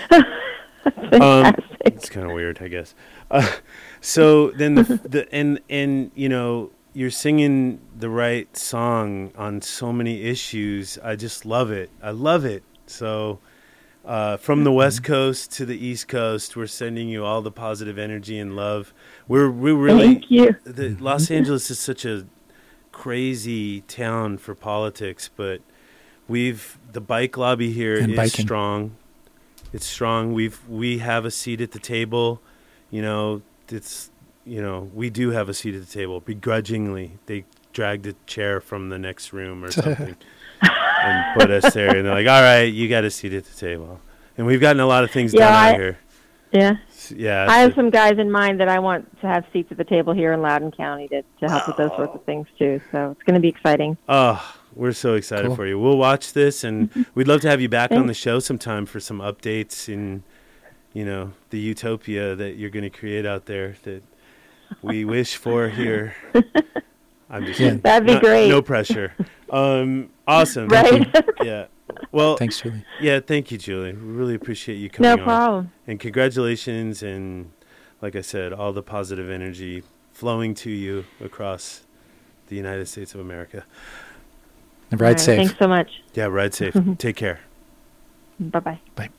Um, 1.13 1.53
it's 1.85 2.09
kind 2.09 2.25
of 2.27 2.33
weird, 2.33 2.61
I 2.61 2.67
guess. 2.67 2.93
Uh, 3.31 3.49
so 4.01 4.51
then 4.51 4.75
the, 4.75 4.83
the 5.05 5.33
and 5.33 5.61
and 5.69 6.11
you 6.13 6.27
know 6.27 6.71
you're 6.93 7.09
singing 7.09 7.79
the 7.97 8.09
right 8.09 8.55
song 8.57 9.31
on 9.37 9.61
so 9.61 9.93
many 9.93 10.23
issues. 10.23 10.97
I 11.01 11.15
just 11.15 11.45
love 11.45 11.71
it. 11.71 11.89
I 12.01 12.11
love 12.11 12.43
it. 12.43 12.63
So 12.85 13.39
uh, 14.05 14.37
from 14.37 14.63
the 14.63 14.71
west 14.71 15.03
coast 15.03 15.51
to 15.53 15.65
the 15.65 15.77
east 15.77 16.07
coast, 16.07 16.55
we're 16.55 16.67
sending 16.67 17.07
you 17.09 17.23
all 17.23 17.41
the 17.41 17.51
positive 17.51 17.97
energy 17.97 18.37
and 18.37 18.55
love. 18.55 18.93
We're 19.27 19.49
we 19.49 19.71
really 19.71 20.05
Thank 20.15 20.31
you. 20.31 20.55
the 20.63 20.89
Los 20.99 21.31
Angeles 21.31 21.71
is 21.71 21.79
such 21.79 22.03
a 22.05 22.25
crazy 22.91 23.81
town 23.81 24.37
for 24.37 24.55
politics, 24.55 25.29
but 25.35 25.61
we've 26.27 26.77
the 26.91 27.01
bike 27.01 27.37
lobby 27.37 27.71
here 27.71 27.93
is 27.95 28.03
And 28.03 28.15
biking. 28.15 28.45
strong. 28.45 28.95
It's 29.71 29.85
strong. 29.85 30.33
We've 30.33 30.59
we 30.67 30.99
have 30.99 31.25
a 31.25 31.31
seat 31.31 31.61
at 31.61 31.71
the 31.71 31.79
table. 31.79 32.41
You 32.91 33.01
know, 33.01 33.41
it's 33.69 34.11
you 34.45 34.61
know 34.61 34.89
we 34.93 35.09
do 35.09 35.31
have 35.31 35.49
a 35.49 35.53
seat 35.53 35.75
at 35.75 35.81
the 35.81 35.91
table. 35.91 36.19
Begrudgingly, 36.19 37.17
they 37.25 37.45
dragged 37.71 38.05
a 38.05 38.13
chair 38.27 38.61
from 38.61 38.89
the 38.89 38.99
next 38.99 39.33
room 39.33 39.63
or 39.63 39.71
something 39.71 40.15
and 40.63 41.39
put 41.39 41.52
us 41.52 41.73
there. 41.73 41.95
And 41.95 42.06
they're 42.06 42.13
like, 42.13 42.28
"All 42.28 42.41
right, 42.41 42.63
you 42.63 42.88
got 42.89 43.04
a 43.04 43.12
seat 43.12 43.34
at 43.34 43.45
the 43.45 43.56
table." 43.56 43.99
And 44.38 44.47
we've 44.47 44.62
gotten 44.62 44.80
a 44.80 44.88
lot 44.88 45.04
of 45.04 45.12
things 45.12 45.34
Yeah, 45.34 45.39
done 45.41 45.54
I- 45.54 45.69
out 45.69 45.80
here. 45.80 45.97
Yeah. 46.52 46.76
Yeah, 47.10 47.47
I 47.49 47.60
have 47.60 47.73
some 47.73 47.89
guys 47.89 48.17
in 48.17 48.32
mind 48.32 48.60
that 48.62 48.69
I 48.69 48.80
want 48.80 49.19
to 49.21 49.28
have 49.28 49.43
seats 49.52 49.71
at 49.71 49.78
the 49.78 49.84
table 49.84 50.13
here 50.13 50.32
in 50.32 50.41
Loudoun 50.41 50.71
County 50.71 51.08
to, 51.10 51.21
to 51.41 51.49
help 51.49 51.67
with 51.67 51.78
those 51.78 51.89
sorts 51.89 52.13
of 52.13 52.21
oh. 52.21 52.23
things 52.26 52.47
too. 52.58 52.80
So 52.91 53.12
it's 53.12 53.23
going 53.23 53.34
to 53.34 53.41
be 53.41 53.49
exciting. 53.49 53.97
Oh, 54.08 54.56
we're 54.76 54.93
so 54.93 55.15
excited 55.15 55.47
Cool. 55.47 55.56
for 55.56 55.67
you. 55.67 55.80
We'll 55.80 55.97
watch 55.97 56.34
this, 56.34 56.63
and 56.63 56.89
mm-hmm. 56.89 57.02
we'd 57.15 57.28
love 57.28 57.41
to 57.41 57.49
have 57.49 57.62
you 57.62 57.69
back 57.69 57.91
on 57.91 58.08
the 58.08 58.13
show 58.13 58.39
sometime 58.39 58.86
for 58.86 58.99
some 58.99 59.19
updates 59.19 59.89
in, 59.89 60.23
you 60.93 61.06
know, 61.06 61.34
the 61.49 61.60
utopia 61.60 62.36
that 62.36 62.56
you're 62.56 62.69
going 62.69 62.84
to 62.84 62.89
create 62.89 63.26
out 63.26 63.45
there 63.45 63.76
that 63.84 64.04
we 64.82 65.06
wish 65.06 65.36
for 65.36 65.69
here. 65.69 66.15
I'm 67.33 67.45
just 67.45 67.59
Yeah. 67.59 67.75
That'd 67.75 68.05
be 68.07 68.13
Not- 68.13 68.21
great. 68.23 68.47
No 68.49 68.61
pressure. 68.61 69.13
Um, 69.49 70.09
awesome. 70.27 70.67
Right? 70.67 71.05
Yeah. 71.43 71.65
Well, 72.11 72.37
Thanks, 72.37 72.59
Julie. 72.61 72.83
yeah. 72.99 73.19
Thank 73.19 73.51
you, 73.51 73.59
Julie. 73.59 73.93
We 73.93 73.99
really 73.99 74.33
appreciate 74.33 74.77
you 74.77 74.89
coming 74.89 75.09
no 75.11 75.13
on. 75.21 75.23
problem. 75.23 75.71
And 75.85 75.99
congratulations, 75.99 77.03
and 77.03 77.51
like 78.01 78.15
I 78.15 78.21
said, 78.21 78.51
all 78.51 78.73
the 78.73 78.81
positive 78.81 79.29
energy 79.29 79.83
flowing 80.11 80.55
to 80.55 80.71
you 80.71 81.05
across 81.23 81.83
the 82.47 82.55
United 82.55 82.87
States 82.87 83.13
of 83.13 83.19
America. 83.19 83.63
And 84.89 84.99
ride 84.99 85.09
right, 85.09 85.19
safe. 85.19 85.37
Thanks 85.37 85.59
so 85.59 85.67
much. 85.67 86.01
Yeah, 86.15 86.25
ride 86.25 86.55
safe. 86.55 86.75
Take 86.97 87.15
care. 87.17 87.41
Bye 88.39 88.59
bye 88.59 88.79
bye. 88.95 89.09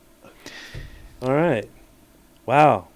All 1.21 1.33
right. 1.33 1.69
Wow. 2.45 2.89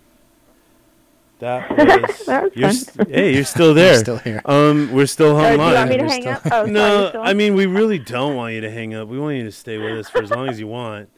That 1.39 1.69
was. 2.07 2.25
That 2.25 2.43
was 2.43 2.51
you're 2.55 2.71
fun. 2.71 3.07
hey, 3.11 3.33
you're 3.33 3.43
still 3.43 3.69
We're 3.69 3.73
there. 3.75 3.99
still 3.99 4.17
here. 4.17 4.41
um, 4.45 4.91
we're 4.91 5.05
still 5.07 5.35
Oh, 5.37 5.45
do 5.45 5.51
you 5.53 5.57
want 5.57 5.89
me 5.89 5.97
to 5.97 6.03
We're 6.03 6.09
hang 6.09 6.21
still- 6.21 6.33
up? 6.33 6.41
Oh, 6.45 6.49
sorry, 6.49 6.71
no, 6.71 7.09
still 7.09 7.21
I 7.21 7.33
mean 7.33 7.55
we 7.55 7.65
really 7.65 7.99
don't 7.99 8.35
want 8.35 8.53
you 8.55 8.61
to 8.61 8.69
hang 8.71 8.93
up. 8.93 9.07
We 9.07 9.19
want 9.19 9.37
you 9.37 9.43
to 9.43 9.51
stay 9.51 9.77
with 9.77 9.97
us 9.99 10.09
for 10.09 10.21
as 10.21 10.29
long 10.31 10.49
as 10.49 10.59
you 10.59 10.67
want. 10.67 11.09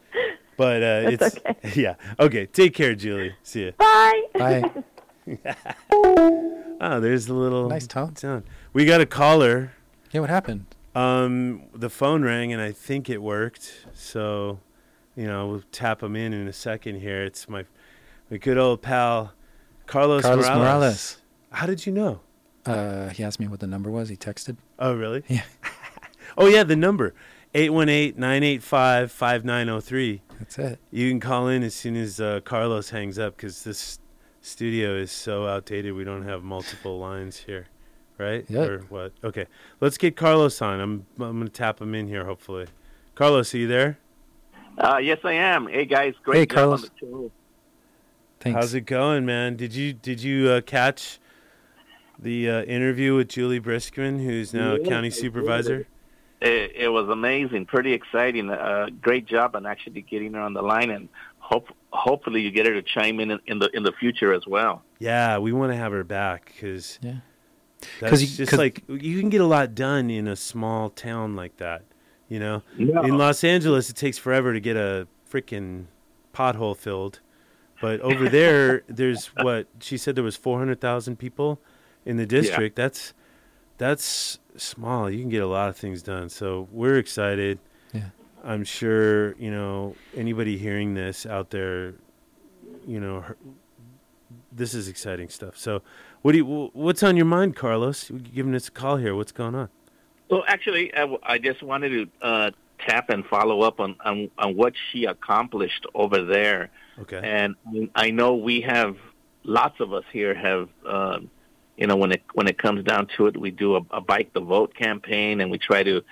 But 0.57 0.83
uh, 0.83 1.09
That's 1.11 1.35
it's 1.37 1.45
okay. 1.45 1.81
yeah. 1.81 1.95
Okay, 2.19 2.45
take 2.45 2.75
care, 2.75 2.93
Julie. 2.93 3.33
See 3.41 3.65
ya. 3.65 3.71
Bye. 3.77 4.23
Bye. 4.35 4.71
Oh, 6.83 6.99
there's 6.99 7.27
a 7.27 7.33
little 7.33 7.69
Nice 7.69 7.87
tone. 7.87 8.15
sound. 8.15 8.43
We 8.73 8.85
got 8.85 9.01
a 9.01 9.05
caller. 9.05 9.71
Yeah, 10.11 10.21
what 10.21 10.29
happened? 10.29 10.65
Um, 10.93 11.63
the 11.73 11.89
phone 11.89 12.23
rang 12.23 12.51
and 12.51 12.61
I 12.61 12.71
think 12.71 13.09
it 13.09 13.21
worked. 13.21 13.85
So, 13.93 14.59
you 15.15 15.25
know, 15.25 15.47
we'll 15.47 15.63
tap 15.71 16.03
him 16.03 16.15
in 16.15 16.33
in 16.33 16.47
a 16.47 16.53
second 16.53 16.99
here. 16.99 17.23
It's 17.23 17.47
my 17.47 17.65
my 18.29 18.37
good 18.37 18.57
old 18.57 18.81
pal 18.81 19.33
Carlos, 19.91 20.21
Carlos 20.21 20.47
Morales. 20.47 20.61
Morales. 20.61 21.17
How 21.51 21.65
did 21.65 21.85
you 21.85 21.91
know? 21.91 22.21
Uh, 22.65 23.09
he 23.09 23.25
asked 23.25 23.41
me 23.41 23.49
what 23.49 23.59
the 23.59 23.67
number 23.67 23.91
was. 23.91 24.07
He 24.07 24.15
texted. 24.15 24.55
Oh, 24.79 24.95
really? 24.95 25.21
Yeah. 25.27 25.43
oh, 26.37 26.47
yeah, 26.47 26.63
the 26.63 26.77
number 26.77 27.13
818-985-5903. 27.53 30.21
That's 30.39 30.57
it. 30.57 30.79
You 30.91 31.09
can 31.09 31.19
call 31.19 31.49
in 31.49 31.61
as 31.61 31.75
soon 31.75 31.97
as 31.97 32.21
uh, 32.21 32.39
Carlos 32.45 32.91
hangs 32.91 33.19
up 33.19 33.35
cuz 33.35 33.63
this 33.63 33.99
studio 34.39 34.95
is 34.95 35.11
so 35.11 35.45
outdated. 35.45 35.93
We 35.93 36.05
don't 36.05 36.23
have 36.23 36.41
multiple 36.41 36.97
lines 36.97 37.39
here. 37.39 37.65
Right? 38.17 38.45
Yep. 38.49 38.69
Or 38.69 38.79
what? 38.87 39.11
Okay. 39.25 39.45
Let's 39.81 39.97
get 39.97 40.15
Carlos 40.15 40.61
on. 40.61 40.79
I'm 40.79 41.05
I'm 41.19 41.37
going 41.37 41.47
to 41.47 41.49
tap 41.49 41.81
him 41.81 41.93
in 41.93 42.07
here 42.07 42.23
hopefully. 42.23 42.67
Carlos, 43.15 43.53
are 43.53 43.57
you 43.57 43.67
there? 43.67 43.97
Uh, 44.77 44.95
yes, 44.97 45.19
I 45.25 45.33
am. 45.33 45.67
Hey, 45.67 45.83
guys, 45.85 46.13
great 46.23 46.37
Hey, 46.37 46.45
job 46.45 46.55
Carlos. 46.55 46.89
On 48.45 48.51
the 48.53 48.53
show. 48.53 48.53
Thanks. 48.53 48.65
How's 48.65 48.73
it 48.73 48.81
going, 48.85 49.25
man? 49.25 49.55
Did 49.55 49.73
you 49.73 49.93
did 49.93 50.21
you 50.21 50.49
uh, 50.49 50.61
catch 50.61 51.19
the 52.19 52.49
uh, 52.49 52.61
interview 52.63 53.15
with 53.15 53.29
Juli 53.29 53.59
Briskman, 53.59 54.23
who's 54.23 54.53
now 54.53 54.75
Yes, 54.75 54.87
county 54.87 55.09
supervisor? 55.09 55.87
It, 56.41 56.71
it 56.75 56.87
was 56.89 57.07
amazing, 57.09 57.65
pretty 57.67 57.93
exciting. 57.93 58.49
Uh, 58.49 58.87
great 59.01 59.25
job 59.27 59.55
on 59.55 59.65
actually 59.65 60.01
getting 60.01 60.33
her 60.33 60.39
on 60.39 60.53
the 60.53 60.61
line, 60.61 60.89
and 60.89 61.07
hope 61.39 61.67
hopefully 61.91 62.41
you 62.41 62.51
get 62.51 62.65
her 62.65 62.73
to 62.73 62.81
chime 62.81 63.19
in 63.19 63.39
in 63.47 63.59
the 63.59 63.69
in 63.75 63.83
the 63.83 63.91
future 63.99 64.33
as 64.33 64.45
well. 64.47 64.83
Yeah, 64.99 65.37
we 65.37 65.51
want 65.51 65.71
to 65.71 65.77
have 65.77 65.91
her 65.91 66.03
back 66.03 66.45
because 66.55 66.99
Yeah. 67.01 67.15
that's 67.99 68.09
'Cause 68.11 68.21
you- 68.21 68.27
just 68.37 68.51
'cause- 68.51 68.59
like 68.59 68.83
you 68.87 69.19
can 69.19 69.29
get 69.29 69.41
a 69.41 69.45
lot 69.45 69.75
done 69.75 70.09
in 70.09 70.27
a 70.27 70.35
small 70.35 70.89
town 70.89 71.35
like 71.35 71.57
that. 71.57 71.83
You 72.29 72.39
know, 72.39 72.63
No. 72.77 73.01
in 73.01 73.17
Los 73.17 73.43
Angeles, 73.43 73.89
it 73.89 73.97
takes 73.97 74.17
forever 74.17 74.53
to 74.53 74.59
get 74.61 74.77
a 74.77 75.05
freaking 75.29 75.85
pothole 76.33 76.77
filled, 76.77 77.19
but 77.81 77.99
over 78.01 78.29
there, 78.29 78.83
there's 78.87 79.27
what 79.27 79.67
she 79.79 79.97
said 79.97 80.15
there 80.15 80.23
was 80.23 80.37
four 80.37 80.59
hundred 80.59 80.79
thousand 80.79 81.17
people 81.17 81.59
in 82.05 82.17
the 82.17 82.25
district. 82.25 82.75
That's 82.75 83.13
that's 83.77 84.39
small. 84.55 85.09
You 85.09 85.19
can 85.21 85.29
get 85.29 85.41
a 85.41 85.47
lot 85.47 85.69
of 85.69 85.75
things 85.75 86.01
done. 86.01 86.29
So 86.29 86.67
we're 86.71 86.97
excited. 86.97 87.59
Yeah. 87.93 88.09
I'm 88.43 88.63
sure 88.63 89.35
you 89.37 89.51
know 89.51 89.95
anybody 90.15 90.57
hearing 90.57 90.93
this 90.93 91.25
out 91.25 91.49
there. 91.49 91.95
You 92.87 92.99
know, 92.99 93.21
her, 93.21 93.37
this 94.51 94.73
is 94.73 94.87
exciting 94.87 95.29
stuff. 95.29 95.57
So, 95.57 95.81
what 96.21 96.31
do 96.33 96.39
you, 96.39 96.69
what's 96.73 97.03
on 97.03 97.15
your 97.15 97.25
mind, 97.25 97.55
Carlos? 97.55 98.09
You're 98.09 98.19
giving 98.19 98.55
us 98.55 98.67
a 98.67 98.71
call 98.71 98.97
here. 98.97 99.15
What's 99.15 99.31
going 99.31 99.55
on? 99.55 99.69
Well, 100.29 100.43
actually, 100.47 100.93
I, 100.93 101.01
w- 101.01 101.19
I 101.23 101.37
just 101.37 101.61
wanted 101.61 101.89
to 101.89 102.25
uh, 102.25 102.51
tap 102.79 103.09
and 103.09 103.25
follow 103.25 103.61
up 103.61 103.79
on, 103.79 103.95
on 104.03 104.29
on 104.37 104.55
what 104.55 104.73
she 104.91 105.05
accomplished 105.05 105.85
over 105.93 106.23
there. 106.23 106.69
Okay. 106.99 107.21
And 107.23 107.55
I 107.95 108.11
know 108.11 108.35
we 108.35 108.61
have 108.61 108.97
lots 109.43 109.79
of 109.79 109.93
us 109.93 110.03
here 110.11 110.35
have, 110.35 110.69
uh, 110.87 111.19
you 111.77 111.87
know, 111.87 111.95
when 111.95 112.11
it 112.11 112.23
when 112.33 112.47
it 112.47 112.57
comes 112.57 112.83
down 112.83 113.07
to 113.17 113.27
it, 113.27 113.37
we 113.37 113.51
do 113.51 113.75
a, 113.75 113.81
a 113.91 114.01
bike 114.01 114.33
the 114.33 114.41
vote 114.41 114.75
campaign, 114.75 115.41
and 115.41 115.49
we 115.49 115.57
try 115.57 115.83
to 115.83 116.03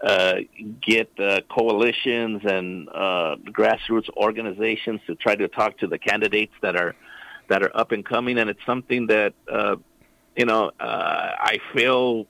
uh, 0.00 0.34
get 0.80 1.10
uh, 1.18 1.40
coalitions 1.50 2.42
and 2.44 2.88
uh, 2.88 3.36
grassroots 3.46 4.08
organizations 4.16 5.00
to 5.06 5.14
try 5.16 5.34
to 5.34 5.48
talk 5.48 5.76
to 5.78 5.86
the 5.86 5.98
candidates 5.98 6.52
that 6.62 6.76
are 6.76 6.94
that 7.48 7.62
are 7.62 7.76
up 7.76 7.92
and 7.92 8.04
coming, 8.04 8.38
and 8.38 8.48
it's 8.48 8.64
something 8.64 9.08
that 9.08 9.34
uh, 9.50 9.76
you 10.36 10.46
know 10.46 10.70
uh, 10.78 11.30
I 11.40 11.58
feel 11.74 12.26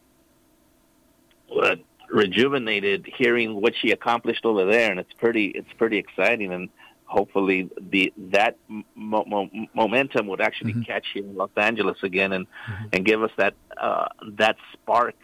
rejuvenated 2.10 3.06
hearing 3.16 3.60
what 3.60 3.74
she 3.80 3.90
accomplished 3.90 4.44
over 4.44 4.64
there, 4.64 4.90
and 4.90 4.98
it's 4.98 5.12
pretty 5.18 5.48
it's 5.48 5.72
pretty 5.76 5.98
exciting, 5.98 6.52
and 6.52 6.70
hopefully 7.08 7.68
the 7.94 8.12
that 8.36 8.56
mo- 8.94 9.24
mo- 9.26 9.50
momentum 9.74 10.26
would 10.28 10.40
actually 10.40 10.74
Mhm. 10.74 10.86
catch 10.86 11.06
here 11.14 11.24
in 11.24 11.34
Los 11.36 11.50
Angeles 11.56 11.98
again, 12.02 12.32
and 12.32 12.46
and 12.92 13.04
give 13.04 13.22
us 13.22 13.30
that 13.36 13.54
uh, 13.76 14.08
that 14.42 14.56
spark 14.74 15.16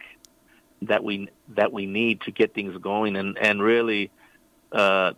that 0.81 1.03
we 1.03 1.29
that 1.55 1.71
we 1.71 1.85
need 1.85 2.21
to 2.21 2.31
get 2.31 2.53
things 2.53 2.75
going, 2.91 3.15
and 3.15 3.37
and 3.37 3.61
really. 3.61 4.11
Uh, 4.71 5.13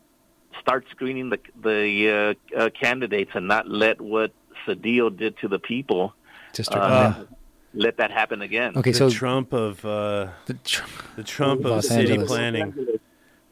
start 0.62 0.86
screening 0.91 1.30
the 1.30 1.39
the 1.62 2.36
uh, 2.56 2.60
uh, 2.60 2.69
candidates 2.80 3.32
and 3.34 3.47
not 3.47 3.67
let 3.67 3.99
what 4.01 4.32
Cedillo 4.65 5.10
did 5.15 5.38
to 5.38 5.47
the 5.47 5.58
people 5.60 6.13
District 6.53 6.84
uh, 6.84 7.13
one. 7.13 7.27
let 7.73 7.97
that 7.97 8.12
happen 8.12 8.41
again. 8.41 8.73
Okay, 8.77 8.91
the 8.91 8.97
so 8.97 9.10
Trump 9.10 9.53
of 9.53 9.84
uh, 9.86 10.27
the 10.45 10.53
tr- 10.56 10.84
the 11.15 11.23
Trump 11.23 11.62
of 11.65 11.71
Los 11.71 11.88
city 11.88 12.12
Angeles. 12.12 12.27
planning. 12.27 12.71
The 12.75 12.99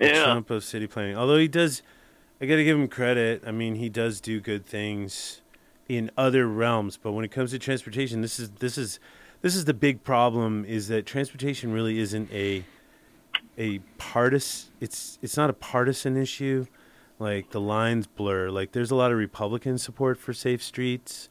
Yeah. 0.07 0.23
Trump 0.25 0.49
of 0.51 0.63
city 0.63 0.85
planning. 0.87 1.15
Although 1.15 1.37
he 1.37 1.47
does, 1.47 1.81
I 2.45 2.47
got 2.47 2.57
to 2.57 2.63
give 2.63 2.77
him 2.77 2.87
credit. 2.87 3.41
I 3.43 3.49
mean, 3.49 3.73
he 3.73 3.89
does 3.89 4.21
do 4.21 4.39
good 4.39 4.67
things 4.67 5.41
in 5.89 6.11
other 6.15 6.45
realms, 6.45 6.95
but 6.95 7.13
when 7.13 7.25
it 7.25 7.31
comes 7.31 7.49
to 7.49 7.57
transportation, 7.57 8.21
this 8.21 8.39
is 8.39 8.51
this 8.59 8.77
is 8.77 8.99
this 9.41 9.55
is 9.55 9.65
the 9.65 9.73
big 9.73 10.03
problem. 10.03 10.63
Is 10.63 10.87
that 10.89 11.07
transportation 11.07 11.73
really 11.73 11.97
isn't 11.97 12.31
a 12.31 12.63
a 13.57 13.79
partisan? 13.97 14.71
It's 14.79 15.17
it's 15.23 15.35
not 15.35 15.49
a 15.49 15.53
partisan 15.53 16.17
issue. 16.17 16.67
Like 17.17 17.49
the 17.49 17.59
lines 17.59 18.05
blur. 18.05 18.51
Like 18.51 18.73
there's 18.73 18.91
a 18.91 18.95
lot 18.95 19.11
of 19.11 19.17
Republican 19.17 19.79
support 19.79 20.19
for 20.19 20.31
safe 20.31 20.61
streets, 20.61 21.27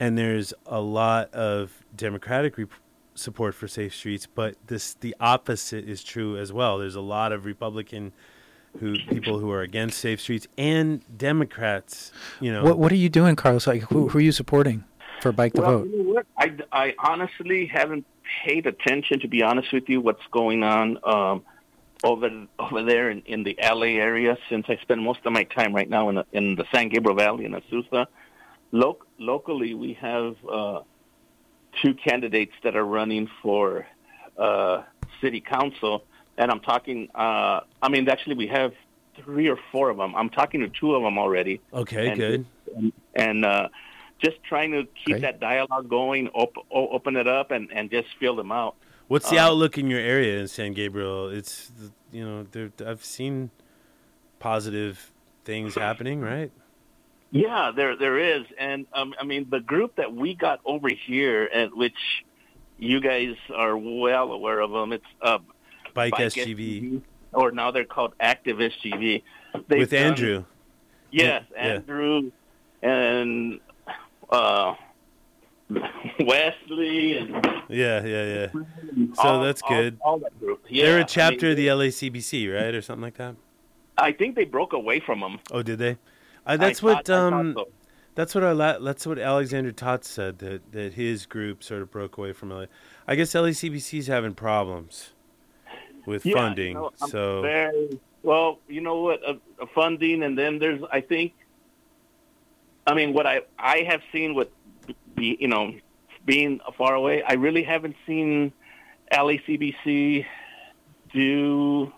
and 0.00 0.16
there's 0.16 0.54
a 0.64 0.80
lot 0.80 1.34
of 1.34 1.84
Democratic 1.94 2.56
rep- 2.56 2.70
support 3.14 3.54
for 3.54 3.68
safe 3.68 3.94
streets. 3.94 4.26
But 4.26 4.54
this 4.68 4.94
the 4.94 5.14
opposite 5.20 5.86
is 5.86 6.02
true 6.02 6.38
as 6.38 6.50
well. 6.50 6.78
There's 6.78 6.96
a 6.96 7.02
lot 7.02 7.32
of 7.32 7.44
Republican 7.44 8.14
who 8.80 8.96
people 9.08 9.38
who 9.38 9.50
are 9.50 9.62
against 9.62 9.98
safe 9.98 10.20
streets 10.20 10.46
and 10.56 11.02
Democrats. 11.16 12.12
You 12.40 12.52
know, 12.52 12.64
what 12.64 12.78
what 12.78 12.92
are 12.92 12.96
you 12.96 13.08
doing, 13.08 13.36
Carlos? 13.36 13.66
Like, 13.66 13.82
who, 13.82 14.08
who 14.08 14.18
are 14.18 14.22
you 14.22 14.32
supporting 14.32 14.84
for 15.20 15.32
Bike 15.32 15.54
the 15.54 15.62
well, 15.62 15.78
Vote? 15.78 15.88
you 15.88 16.02
know 16.02 16.12
what? 16.14 16.26
I, 16.38 16.56
I 16.72 16.94
honestly 16.98 17.66
haven't 17.66 18.06
paid 18.44 18.66
attention, 18.66 19.20
to 19.20 19.28
be 19.28 19.42
honest 19.42 19.72
with 19.72 19.88
you, 19.88 20.00
what's 20.00 20.26
going 20.30 20.62
on 20.62 20.98
um, 21.04 21.42
over 22.04 22.30
over 22.58 22.82
there 22.82 23.10
in, 23.10 23.22
in 23.22 23.42
the 23.44 23.58
LA 23.62 23.98
area. 23.98 24.36
Since 24.48 24.66
I 24.68 24.76
spend 24.82 25.02
most 25.02 25.20
of 25.24 25.32
my 25.32 25.44
time 25.44 25.74
right 25.74 25.88
now 25.88 26.08
in 26.08 26.16
the, 26.16 26.26
in 26.32 26.54
the 26.56 26.64
San 26.72 26.88
Gabriel 26.88 27.16
Valley 27.16 27.44
in 27.44 27.52
Azusa, 27.52 28.06
Loc- 28.72 29.06
locally 29.18 29.74
we 29.74 29.94
have 29.94 30.36
uh, 30.50 30.80
two 31.82 31.94
candidates 31.94 32.52
that 32.64 32.76
are 32.76 32.84
running 32.84 33.28
for 33.42 33.86
uh, 34.38 34.82
city 35.20 35.40
council, 35.40 36.04
and 36.38 36.50
I'm 36.50 36.60
talking. 36.60 37.08
Uh, 37.14 37.60
I 37.82 37.88
mean, 37.88 38.08
actually, 38.08 38.36
we 38.36 38.46
have 38.48 38.72
three 39.16 39.48
or 39.48 39.58
four 39.72 39.90
of 39.90 39.96
them. 39.96 40.14
I'm 40.14 40.30
talking 40.30 40.60
to 40.60 40.68
two 40.68 40.94
of 40.94 41.02
them 41.02 41.18
already 41.18 41.60
okay, 41.72 42.08
and- 42.08 42.16
good. 42.16 42.46
and, 42.76 42.92
and 43.14 43.44
uh, 43.44 43.68
just 44.22 44.42
trying 44.44 44.72
to 44.72 44.86
keep 45.04 45.20
that 45.20 45.40
dialogue 45.40 45.88
going, 45.88 46.28
op- 46.28 46.66
open 46.70 47.16
it 47.16 47.28
up, 47.28 47.50
and, 47.50 47.70
and 47.72 47.90
just 47.90 48.08
feel 48.18 48.34
them 48.34 48.50
out. 48.50 48.76
What's 49.08 49.30
the 49.30 49.38
um, 49.38 49.50
outlook 49.50 49.78
in 49.78 49.88
your 49.88 50.00
area 50.00 50.40
in 50.40 50.48
San 50.48 50.72
Gabriel? 50.72 51.28
It's 51.28 51.70
you 52.12 52.26
know, 52.26 52.46
there, 52.50 52.72
I've 52.84 53.04
seen 53.04 53.50
positive 54.38 55.12
things 55.44 55.74
happening, 55.86 56.20
right? 56.20 56.50
Yeah, 57.30 57.72
there 57.74 57.96
there 57.96 58.18
is, 58.18 58.46
and 58.58 58.86
um, 58.92 59.14
I 59.20 59.24
mean 59.24 59.48
the 59.50 59.60
group 59.60 59.96
that 59.96 60.12
we 60.14 60.34
got 60.34 60.60
over 60.64 60.88
here, 60.88 61.46
and 61.46 61.72
which 61.74 62.24
you 62.78 63.00
guys 63.00 63.34
are 63.54 63.76
well 63.76 64.32
aware 64.32 64.60
of 64.60 64.70
them. 64.70 64.92
It's 64.92 65.04
uh, 65.20 65.38
Bike, 65.96 66.12
Bike 66.12 66.20
SGV 66.32 67.02
or 67.32 67.50
now 67.50 67.70
they're 67.72 67.84
called 67.84 68.14
Active 68.20 68.58
SGV. 68.58 69.22
They've 69.68 69.78
with 69.80 69.90
done- 69.90 70.02
Andrew. 70.02 70.44
Yes, 71.10 71.44
Yeah. 71.52 71.58
Andrew 71.58 72.30
and 72.82 73.58
uh, 74.30 74.74
Wesley 76.20 77.18
and 77.18 77.30
Yeah, 77.68 78.04
yeah, 78.04 78.24
yeah. 78.24 78.46
So 79.14 79.22
all- 79.22 79.42
that's 79.42 79.62
good. 79.62 79.98
All, 80.04 80.18
that 80.18 80.38
group. 80.38 80.64
Yeah, 80.68 80.84
They're 80.86 81.00
a 81.00 81.04
chapter 81.04 81.46
mean, 81.46 81.50
of 81.52 81.56
the 81.56 81.66
LACBC, 81.68 82.54
right, 82.54 82.74
or 82.74 82.82
something 82.82 83.02
like 83.02 83.16
that. 83.16 83.34
I 83.98 84.12
think 84.12 84.34
they 84.36 84.44
broke 84.44 84.72
away 84.72 85.00
from 85.00 85.20
them. 85.20 85.38
Oh, 85.50 85.62
did 85.62 85.78
they? 85.78 85.96
Uh, 86.46 86.56
that's 86.56 86.82
I 86.82 86.86
what 86.86 86.94
thought- 86.98 87.06
thought 87.06 87.32
um, 87.32 87.54
so. 87.56 87.68
that's 88.14 88.34
what 88.34 88.44
our 88.44 88.54
la- 88.54 88.78
that's 88.78 89.06
what 89.06 89.18
Alexander 89.18 89.72
Tots 89.72 90.08
said 90.08 90.38
that 90.40 90.72
that 90.72 90.94
his 90.94 91.26
group 91.26 91.62
sort 91.64 91.82
of 91.82 91.90
broke 91.90 92.18
away 92.18 92.32
from 92.32 92.50
LA. 92.50 92.66
I 93.08 93.14
guess 93.16 93.32
LACBC's 93.32 94.06
having 94.06 94.34
problems 94.34 95.12
with 96.06 96.24
Yeah, 96.24 96.34
funding, 96.34 96.74
no, 96.74 96.92
I'm 97.02 97.08
so 97.10 97.42
very 97.42 98.00
well. 98.22 98.60
You 98.68 98.80
know 98.80 99.02
what? 99.02 99.20
Uh, 99.26 99.34
funding, 99.74 100.22
and 100.22 100.38
then 100.38 100.58
there's. 100.58 100.80
I 100.90 101.00
think. 101.00 101.34
I 102.86 102.94
mean, 102.94 103.12
what 103.12 103.26
I 103.26 103.42
I 103.58 103.78
have 103.88 104.00
seen 104.12 104.34
with, 104.34 104.48
be 105.16 105.36
you 105.40 105.48
know, 105.48 105.74
being 106.24 106.60
far 106.78 106.94
away, 106.94 107.22
I 107.22 107.34
really 107.34 107.62
haven't 107.64 107.96
seen 108.06 108.52
LACBC 109.12 110.24
do 111.12 111.92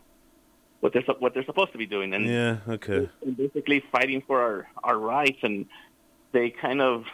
what 0.81 0.93
they're 0.93 1.03
what 1.19 1.35
they're 1.35 1.45
supposed 1.45 1.73
to 1.73 1.79
be 1.79 1.87
doing, 1.87 2.15
and, 2.15 2.27
Yeah. 2.27 2.59
Okay. 2.69 3.09
and 3.23 3.37
basically 3.37 3.83
fighting 3.93 4.23
for 4.27 4.41
our 4.41 4.69
our 4.83 4.99
rights. 4.99 5.39
And 5.43 5.67
they 6.33 6.51
kind 6.51 6.81
of 6.81 7.05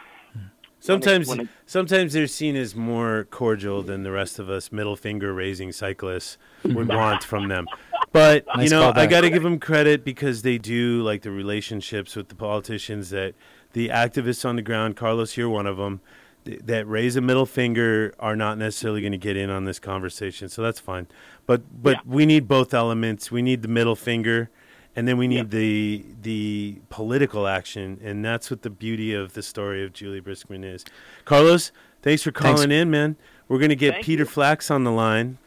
Sometimes, 0.79 1.27
when 1.27 1.39
it- 1.41 1.47
sometimes 1.65 2.13
they're 2.13 2.27
seen 2.27 2.55
as 2.55 2.75
more 2.75 3.27
cordial 3.31 3.81
than 3.81 4.03
the 4.03 4.11
rest 4.11 4.37
of 4.37 4.49
us 4.49 4.71
middle 4.71 4.95
finger 4.95 5.33
raising 5.33 5.71
cyclists 5.71 6.37
would 6.63 6.89
want 6.89 7.23
from 7.23 7.47
them. 7.47 7.65
But 8.11 8.45
you 8.59 8.69
know, 8.69 8.91
I 8.95 9.07
got 9.07 9.21
to 9.21 9.29
give 9.29 9.43
them 9.43 9.59
credit 9.59 10.03
because 10.05 10.43
they 10.43 10.57
do 10.57 11.01
like 11.01 11.23
the 11.23 11.31
relationships 11.31 12.15
with 12.15 12.27
the 12.27 12.35
politicians 12.35 13.09
that 13.09 13.33
the 13.73 13.89
activists 13.89 14.47
on 14.47 14.55
the 14.57 14.61
ground. 14.61 14.95
Carlos, 14.95 15.35
you're 15.37 15.49
one 15.49 15.65
of 15.65 15.77
them. 15.77 16.01
th- 16.45 16.61
That 16.63 16.87
raise 16.87 17.15
a 17.15 17.21
middle 17.21 17.47
finger 17.47 18.13
are 18.19 18.35
not 18.35 18.57
necessarily 18.59 19.01
going 19.01 19.11
to 19.11 19.17
get 19.17 19.35
in 19.35 19.49
on 19.49 19.65
this 19.65 19.79
conversation, 19.79 20.47
so 20.49 20.61
that's 20.61 20.79
fine. 20.79 21.07
But 21.47 21.63
but 21.81 21.93
Yeah. 21.95 21.99
we 22.05 22.25
need 22.27 22.47
both 22.47 22.73
elements. 22.73 23.31
We 23.31 23.41
need 23.41 23.63
the 23.63 23.67
middle 23.67 23.95
finger, 23.95 24.49
and 24.95 25.07
then 25.07 25.17
we 25.17 25.27
need 25.27 25.51
the 25.51 26.05
the 26.21 26.79
political 26.89 27.47
action, 27.47 27.99
and 28.03 28.23
that's 28.23 28.49
what 28.49 28.61
the 28.61 28.69
beauty 28.69 29.13
of 29.13 29.33
the 29.33 29.43
story 29.43 29.83
of 29.83 29.93
Juli 29.93 30.21
Briskman 30.21 30.63
is. 30.63 30.85
Carlos, 31.25 31.71
thanks 32.01 32.23
for 32.23 32.31
Thanks. 32.31 32.59
calling 32.61 32.71
in, 32.71 32.89
man. 32.89 33.17
We're 33.47 33.59
gonna 33.59 33.75
get 33.75 33.95
Thank 33.95 34.05
Peter 34.05 34.23
you. 34.23 34.29
Flax 34.29 34.71
on 34.71 34.83
the 34.85 34.91
line. 34.91 35.37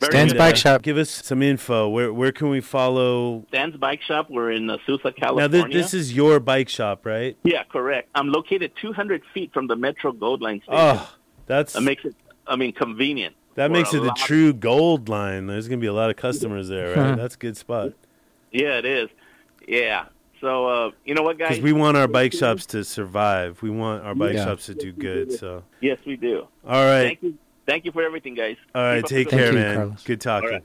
very 0.00 0.12
Stan's 0.12 0.32
good. 0.32 0.38
Bike 0.38 0.56
Shop. 0.56 0.82
Give 0.82 0.96
us 0.96 1.10
some 1.10 1.42
info. 1.42 1.88
Where 1.88 2.12
where 2.12 2.32
can 2.32 2.48
we 2.48 2.60
follow? 2.60 3.44
Stan's 3.48 3.76
Bike 3.76 4.02
Shop. 4.02 4.30
We're 4.30 4.52
in 4.52 4.70
uh, 4.70 4.78
Sousa, 4.86 5.12
Now 5.20 5.48
this, 5.48 5.64
this 5.72 5.94
is 5.94 6.14
your 6.14 6.38
bike 6.40 6.68
shop, 6.68 7.04
right? 7.04 7.36
yeah, 7.42 7.64
correct. 7.64 8.08
I'm 8.14 8.28
located 8.28 8.72
200 8.80 9.22
feet 9.34 9.52
from 9.52 9.66
the 9.66 9.76
Metro 9.76 10.12
Gold 10.12 10.40
Line 10.42 10.60
station. 10.62 10.74
Oh, 10.76 11.14
that's 11.46 11.72
That 11.74 11.82
makes 11.82 12.04
it, 12.04 12.14
I 12.46 12.56
mean, 12.56 12.72
convenient. 12.72 13.34
that 13.56 13.70
makes 13.70 13.92
it 13.92 14.02
the 14.02 14.12
true 14.16 14.52
gold 14.54 15.08
line. 15.08 15.46
There's 15.48 15.66
gonna 15.68 15.80
be 15.80 15.86
a 15.88 15.92
lot 15.92 16.08
of 16.08 16.16
customers 16.16 16.68
there, 16.68 16.96
right? 16.96 17.16
That's 17.16 17.34
a 17.34 17.38
good 17.38 17.56
spot 17.56 17.92
Yeah, 18.52 18.78
it 18.78 18.84
is. 18.84 19.08
Yeah. 19.66 20.06
So, 20.40 20.66
uh, 20.66 20.90
you 21.04 21.14
know 21.14 21.22
what, 21.22 21.38
guys? 21.38 21.50
because 21.50 21.62
we 21.62 21.72
want 21.72 21.96
our 21.96 22.08
bike 22.08 22.32
shops 22.32 22.66
to 22.66 22.82
survive. 22.84 23.62
We 23.62 23.70
want 23.70 24.04
our 24.04 24.14
bike 24.14 24.34
Yeah. 24.34 24.44
shops 24.46 24.66
to 24.66 24.74
do 24.74 24.92
good. 24.92 25.32
So, 25.32 25.62
Yes, 25.80 25.98
we 26.04 26.16
do. 26.16 26.48
all 26.66 26.84
right, 26.84 27.04
Thank 27.04 27.22
you. 27.22 27.34
Thank 27.64 27.84
you 27.84 27.92
for 27.92 28.02
everything, 28.02 28.34
guys. 28.34 28.56
all 28.74 28.82
right. 28.82 29.04
Keep 29.04 29.08
Take 29.08 29.28
care, 29.28 29.46
you, 29.52 29.58
man. 29.58 29.76
Carlos. 29.76 30.02
Good 30.02 30.20
talking. 30.20 30.48
All 30.48 30.60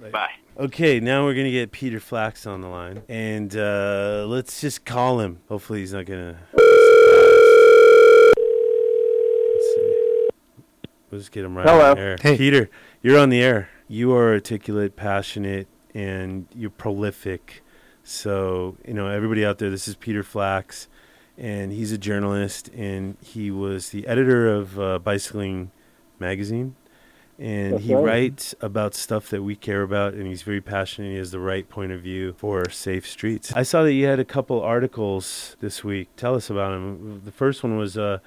right. 0.00 0.12
Bye. 0.12 0.30
Okay, 0.58 0.98
now 0.98 1.24
we're 1.24 1.34
gonna 1.34 1.50
get 1.50 1.70
Peter 1.72 2.00
Flax 2.00 2.46
on 2.46 2.62
the 2.62 2.68
line, 2.68 3.02
and 3.08 3.54
uh, 3.54 4.24
let's 4.26 4.60
just 4.62 4.84
call 4.86 5.20
him. 5.20 5.40
Hopefully, 5.48 5.80
he's 5.80 5.92
not 5.92 6.06
gonna. 6.06 6.38
Let's 11.10 11.26
see. 11.26 11.30
Get 11.32 11.44
him 11.44 11.56
right 11.56 11.66
Hello. 11.68 11.90
on 11.90 11.96
the 11.96 12.02
air. 12.02 12.16
Hey. 12.20 12.36
Peter, 12.38 12.70
you're 13.02 13.18
on 13.18 13.28
the 13.28 13.42
air. 13.42 13.68
You 13.88 14.12
are 14.14 14.32
articulate, 14.32 14.96
passionate, 14.96 15.66
and 15.98 16.46
you're 16.54 16.70
prolific. 16.70 17.62
So 18.04 18.76
you 18.86 18.94
know 18.94 19.08
everybody 19.08 19.44
out 19.44 19.58
there. 19.58 19.70
This 19.70 19.88
is 19.88 19.96
Peter 19.96 20.22
Flax, 20.22 20.88
and 21.36 21.72
he's 21.72 21.92
a 21.92 21.98
journalist, 21.98 22.68
and 22.74 23.16
he 23.20 23.50
was 23.50 23.90
the 23.90 24.06
editor 24.06 24.48
of 24.48 24.78
uh, 24.78 24.98
Bicycling 24.98 25.70
Magazine 26.18 26.76
and 27.38 27.74
That's 27.74 27.84
he 27.84 27.94
right. 27.94 28.04
writes 28.04 28.54
about 28.60 28.94
stuff 28.94 29.30
that 29.30 29.42
we 29.42 29.54
care 29.54 29.82
about 29.82 30.14
and 30.14 30.26
he's 30.26 30.42
very 30.42 30.60
passionate 30.60 31.12
he 31.12 31.18
has 31.18 31.30
the 31.30 31.38
right 31.38 31.68
point 31.68 31.92
of 31.92 32.00
view 32.00 32.32
for 32.32 32.68
safe 32.68 33.06
streets 33.06 33.52
i 33.54 33.62
saw 33.62 33.84
that 33.84 33.92
you 33.92 34.06
had 34.06 34.18
a 34.18 34.24
couple 34.24 34.60
articles 34.60 35.56
this 35.60 35.84
week 35.84 36.08
tell 36.16 36.34
us 36.34 36.50
about 36.50 36.70
them 36.70 37.22
the 37.24 37.30
first 37.30 37.62
one 37.62 37.76
was 37.78 37.96
uh, 37.96 38.18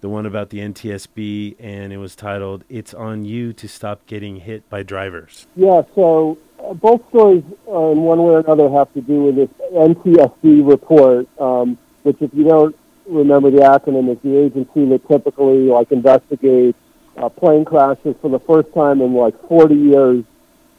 the 0.00 0.08
one 0.08 0.26
about 0.26 0.50
the 0.50 0.58
ntsb 0.58 1.56
and 1.58 1.92
it 1.92 1.98
was 1.98 2.14
titled 2.14 2.64
it's 2.68 2.94
on 2.94 3.24
you 3.24 3.52
to 3.52 3.68
stop 3.68 4.06
getting 4.06 4.36
hit 4.36 4.68
by 4.68 4.82
drivers 4.82 5.46
Yeah, 5.56 5.82
so 5.94 6.38
uh, 6.58 6.74
both 6.74 7.06
stories, 7.08 7.44
uh, 7.68 7.90
in 7.90 8.02
one 8.02 8.18
way 8.18 8.34
or 8.34 8.38
another, 8.40 8.68
have 8.70 8.92
to 8.94 9.00
do 9.00 9.24
with 9.24 9.36
this 9.36 9.50
NTSB 9.72 10.66
report, 10.68 11.28
um, 11.40 11.78
which, 12.02 12.20
if 12.20 12.32
you 12.34 12.44
don't 12.44 12.76
remember 13.06 13.50
the 13.50 13.58
acronym, 13.58 14.10
is 14.10 14.18
the 14.22 14.36
agency 14.36 14.84
that 14.86 15.06
typically 15.08 15.66
like 15.66 15.92
investigates 15.92 16.78
uh, 17.16 17.28
plane 17.28 17.64
crashes 17.64 18.14
for 18.20 18.30
the 18.30 18.40
first 18.40 18.72
time 18.74 19.00
in 19.00 19.14
like 19.14 19.38
40 19.48 19.74
years. 19.74 20.24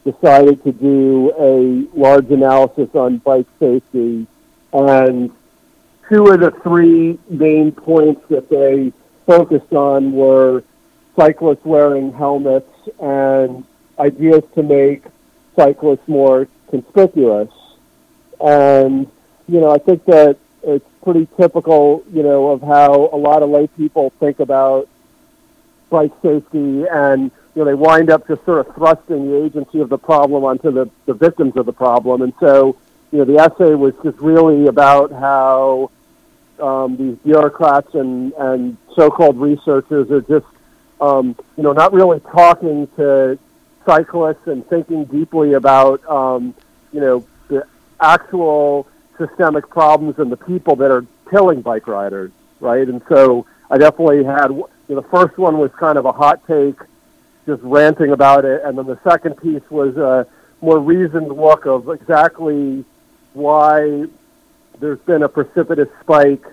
Decided 0.04 0.64
to 0.64 0.72
do 0.72 1.34
a 1.38 1.86
large 1.98 2.32
analysis 2.32 2.88
on 2.94 3.18
bike 3.18 3.48
safety, 3.60 4.26
and 4.72 5.30
two 6.08 6.28
of 6.28 6.40
the 6.40 6.52
three 6.64 7.20
main 7.30 7.74
points 7.74 8.22
that 8.30 8.50
they 8.50 8.94
focused 9.28 9.74
on 9.74 10.14
were 10.14 10.64
cyclists 11.16 11.66
wearing 11.66 12.14
helmets 12.14 12.72
and 13.00 13.64
ideas 14.00 14.44
to 14.56 14.64
make 14.64 15.04
cyclists 15.56 16.08
more 16.08 16.48
conspicuous. 16.70 17.50
And, 18.40 19.08
you 19.48 19.60
know, 19.60 19.70
I 19.70 19.78
think 19.80 20.06
that 20.06 20.38
it's 20.64 20.86
pretty 21.04 21.28
typical, 21.38 22.04
you 22.12 22.24
know, 22.24 22.50
of 22.50 22.62
how 22.62 23.10
a 23.12 23.18
lot 23.18 23.44
of 23.44 23.50
lay 23.50 23.68
people 23.68 24.12
think 24.20 24.40
about 24.40 24.88
bike 25.90 26.12
safety 26.22 26.86
and, 26.88 27.32
you 27.56 27.64
know, 27.64 27.66
they 27.66 27.74
wind 27.74 28.10
up 28.10 28.28
just 28.28 28.46
sort 28.46 28.66
of 28.66 28.76
thrusting 28.76 29.30
the 29.30 29.44
agency 29.44 29.80
of 29.80 29.90
the 29.90 29.98
problem 29.98 30.44
onto 30.44 30.72
the, 30.72 30.90
the 31.06 31.14
victims 31.14 31.56
of 31.58 31.66
the 31.66 31.74
problem. 31.74 32.22
And 32.22 32.34
so, 32.40 32.78
you 33.12 33.20
know, 33.20 33.26
the 33.26 33.40
essay 33.40 33.74
was 33.74 33.94
just 34.04 34.20
really 34.20 34.68
about 34.68 35.12
how 35.12 35.90
um, 36.60 36.98
these 36.98 37.16
bureaucrats 37.18 37.94
and, 37.94 38.34
and 38.34 38.78
so-called 38.96 39.38
researchers 39.38 40.10
are 40.12 40.22
just, 40.22 40.46
um, 41.00 41.36
you 41.56 41.64
know, 41.64 41.74
not 41.74 41.94
really 41.94 42.20
talking 42.20 42.88
to 42.96 43.38
cyclists 43.86 44.48
and 44.48 44.68
thinking 44.68 45.06
deeply 45.06 45.54
about, 45.54 46.06
um, 46.10 46.54
you 46.92 47.00
know, 47.00 47.26
the 47.48 47.66
actual 48.00 48.88
systemic 49.18 49.70
problems 49.70 50.20
and 50.20 50.32
the 50.32 50.38
people 50.38 50.76
that 50.76 50.92
are 50.92 51.06
killing 51.30 51.62
bike 51.62 51.88
riders, 51.88 52.32
right? 52.60 52.88
And 52.88 53.02
so 53.10 53.46
I 53.70 53.78
definitely 53.78 54.24
had, 54.24 54.52
you 54.52 54.68
know, 54.90 55.02
the 55.02 55.08
first 55.10 55.38
one 55.38 55.58
was 55.58 55.72
kind 55.80 55.98
of 55.98 56.06
a 56.06 56.12
hot 56.12 56.46
take, 56.48 56.78
just 57.46 57.62
ranting 57.64 58.12
about 58.12 58.46
it, 58.46 58.62
and 58.64 58.78
then 58.78 58.86
the 58.86 59.00
second 59.04 59.36
piece 59.38 59.64
was 59.70 59.96
a 59.98 60.28
more 60.62 60.80
reasoned 60.80 61.30
look 61.30 61.66
of 61.66 61.90
exactly 61.90 62.84
why 63.34 64.06
there's 64.80 65.00
been 65.00 65.24
a 65.24 65.30
precipitous 65.30 65.90
spike 66.02 66.44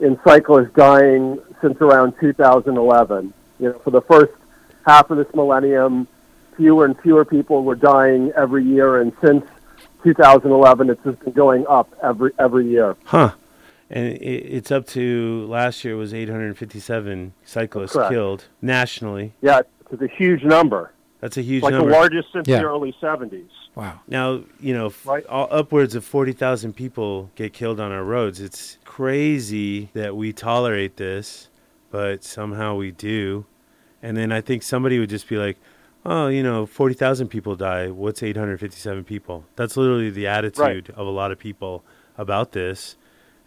in 0.00 0.18
cyclists 0.24 0.72
dying 0.74 1.38
since 1.60 1.80
around 1.80 2.14
2011. 2.20 3.32
You 3.60 3.68
know, 3.70 3.78
for 3.80 3.90
the 3.90 4.02
first 4.02 4.32
half 4.86 5.10
of 5.10 5.16
this 5.18 5.32
millennium, 5.34 6.06
fewer 6.56 6.84
and 6.84 6.98
fewer 7.00 7.24
people 7.24 7.64
were 7.64 7.74
dying 7.76 8.32
every 8.36 8.64
year, 8.64 9.00
and 9.00 9.12
since 9.24 9.44
2011, 10.02 10.90
it's 10.90 11.02
just 11.04 11.18
been 11.20 11.32
going 11.32 11.66
up 11.68 11.92
every 12.02 12.30
every 12.38 12.68
year. 12.68 12.96
huh 13.04 13.32
and 13.90 14.06
it, 14.08 14.20
it's 14.22 14.70
up 14.70 14.86
to 14.88 15.46
last 15.48 15.84
year 15.84 15.94
was 15.96 16.14
857 16.14 17.34
cyclists 17.44 17.92
Correct. 17.92 18.10
killed 18.10 18.44
nationally 18.62 19.34
Yeah, 19.42 19.60
it's 19.90 20.00
a 20.02 20.06
huge 20.06 20.42
number, 20.42 20.90
that's 21.20 21.36
a 21.36 21.42
huge 21.42 21.62
number. 21.62 21.76
like 21.78 21.80
number 21.80 21.92
the 21.92 21.98
largest 21.98 22.32
since 22.32 22.48
Yeah. 22.48 22.58
the 22.60 22.64
early 22.64 22.94
70s. 23.00 23.44
Wow. 23.74 24.00
Now, 24.06 24.42
you 24.60 24.72
know, 24.72 24.92
Right. 25.04 25.26
all, 25.26 25.48
upwards 25.50 25.94
of 25.94 26.04
40,000 26.04 26.74
people 26.74 27.30
get 27.34 27.52
killed 27.52 27.80
on 27.80 27.90
our 27.90 28.04
roads. 28.04 28.40
It's 28.40 28.78
crazy 28.84 29.90
that 29.94 30.16
we 30.16 30.32
tolerate 30.32 30.96
this, 30.96 31.48
but 31.90 32.22
somehow 32.22 32.76
we 32.76 32.92
do. 32.92 33.46
And 34.02 34.16
then 34.16 34.30
I 34.30 34.40
think 34.40 34.62
somebody 34.62 34.98
would 34.98 35.10
just 35.10 35.28
be 35.28 35.36
like, 35.36 35.56
oh, 36.06 36.28
you 36.28 36.42
know, 36.42 36.66
40,000 36.66 37.28
people 37.28 37.56
die. 37.56 37.90
What's 37.90 38.22
857 38.22 39.02
people? 39.04 39.44
That's 39.56 39.76
literally 39.76 40.10
the 40.10 40.26
attitude 40.26 40.90
of 40.90 41.06
a 41.06 41.10
lot 41.10 41.32
of 41.32 41.38
people 41.38 41.82
about 42.16 42.52
this. 42.52 42.96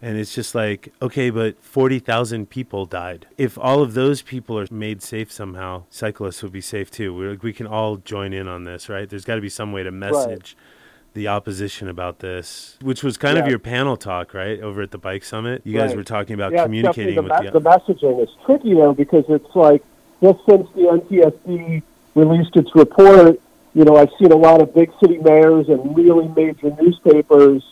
And 0.00 0.16
it's 0.16 0.34
just 0.34 0.54
like, 0.54 0.92
okay, 1.02 1.30
but 1.30 1.60
40,000 1.60 2.48
people 2.48 2.86
died. 2.86 3.26
If 3.36 3.58
all 3.58 3.82
of 3.82 3.94
those 3.94 4.22
people 4.22 4.58
are 4.58 4.66
made 4.70 5.02
safe 5.02 5.32
somehow, 5.32 5.84
cyclists 5.90 6.42
would 6.42 6.52
be 6.52 6.60
safe 6.60 6.90
too. 6.90 7.14
We're, 7.14 7.34
we 7.34 7.52
can 7.52 7.66
all 7.66 7.96
join 7.96 8.32
in 8.32 8.46
on 8.46 8.64
this, 8.64 8.88
right? 8.88 9.10
There's 9.10 9.24
got 9.24 9.34
to 9.34 9.40
be 9.40 9.48
some 9.48 9.72
way 9.72 9.82
to 9.82 9.90
message 9.90 10.56
the 11.14 11.26
opposition 11.26 11.88
about 11.88 12.20
this, 12.20 12.78
which 12.80 13.02
was 13.02 13.16
kind 13.16 13.38
of 13.38 13.48
your 13.48 13.58
panel 13.58 13.96
talk, 13.96 14.34
right? 14.34 14.60
Over 14.60 14.82
at 14.82 14.92
the 14.92 14.98
Bike 14.98 15.24
Summit. 15.24 15.62
You 15.64 15.76
guys 15.76 15.96
were 15.96 16.04
talking 16.04 16.34
about 16.34 16.52
yeah, 16.52 16.62
communicating 16.62 17.16
the, 17.16 17.22
with 17.22 17.32
the. 17.52 17.58
the 17.58 17.60
messaging 17.60 18.22
is 18.22 18.28
tricky 18.46 18.74
though 18.74 18.94
because 18.94 19.24
it's 19.28 19.56
like 19.56 19.82
just 20.22 20.38
since 20.48 20.68
the 20.74 20.82
NTSB 20.82 21.82
released 22.14 22.56
its 22.56 22.70
report, 22.74 23.40
you 23.74 23.84
know, 23.84 23.96
I've 23.96 24.10
seen 24.18 24.32
a 24.32 24.36
lot 24.36 24.60
of 24.60 24.74
big 24.74 24.92
city 25.00 25.18
mayors 25.18 25.68
and 25.68 25.96
really 25.96 26.28
major 26.28 26.70
newspapers 26.80 27.64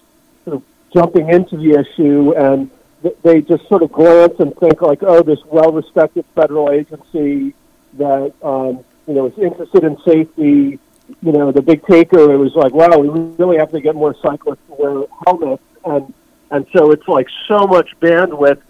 jumping 0.93 1.29
into 1.29 1.57
the 1.57 1.73
issue, 1.73 2.35
and 2.37 2.71
th- 3.03 3.17
they 3.23 3.41
just 3.41 3.69
sort 3.69 3.83
of 3.83 3.93
glance 3.93 4.35
and 4.39 4.57
think 4.57 4.81
like, 4.83 5.03
oh, 5.03 5.23
this 5.23 5.39
well-respected 5.47 6.25
federal 6.35 6.71
agency 6.71 7.55
that 7.95 8.33
um, 8.43 8.85
you 9.07 9.15
know 9.15 9.27
is 9.27 9.39
interested 9.39 9.85
in 9.85 9.97
safety. 10.05 10.79
You 11.23 11.33
know, 11.33 11.53
the 11.53 11.63
big 11.63 11.87
taker. 11.87 12.33
It 12.33 12.37
was 12.37 12.55
like, 12.55 12.73
wow, 12.73 12.99
we 12.99 13.09
really 13.09 13.59
have 13.59 13.71
to 13.73 13.81
get 13.81 13.95
more 13.95 14.15
cyclists 14.21 14.59
to 14.69 14.75
wear 14.75 15.05
helmets, 15.25 15.63
and 15.85 16.13
and 16.51 16.67
so 16.75 16.91
it's 16.91 17.07
like 17.09 17.29
so 17.49 17.67
much 17.67 17.91
bandwidth 18.01 18.63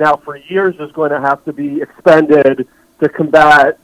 now 0.00 0.16
for 0.16 0.36
years 0.36 0.74
is 0.80 0.90
going 0.92 1.10
to 1.10 1.20
have 1.20 1.44
to 1.44 1.52
be 1.52 1.80
expended 1.80 2.66
to 3.00 3.08
combat 3.08 3.78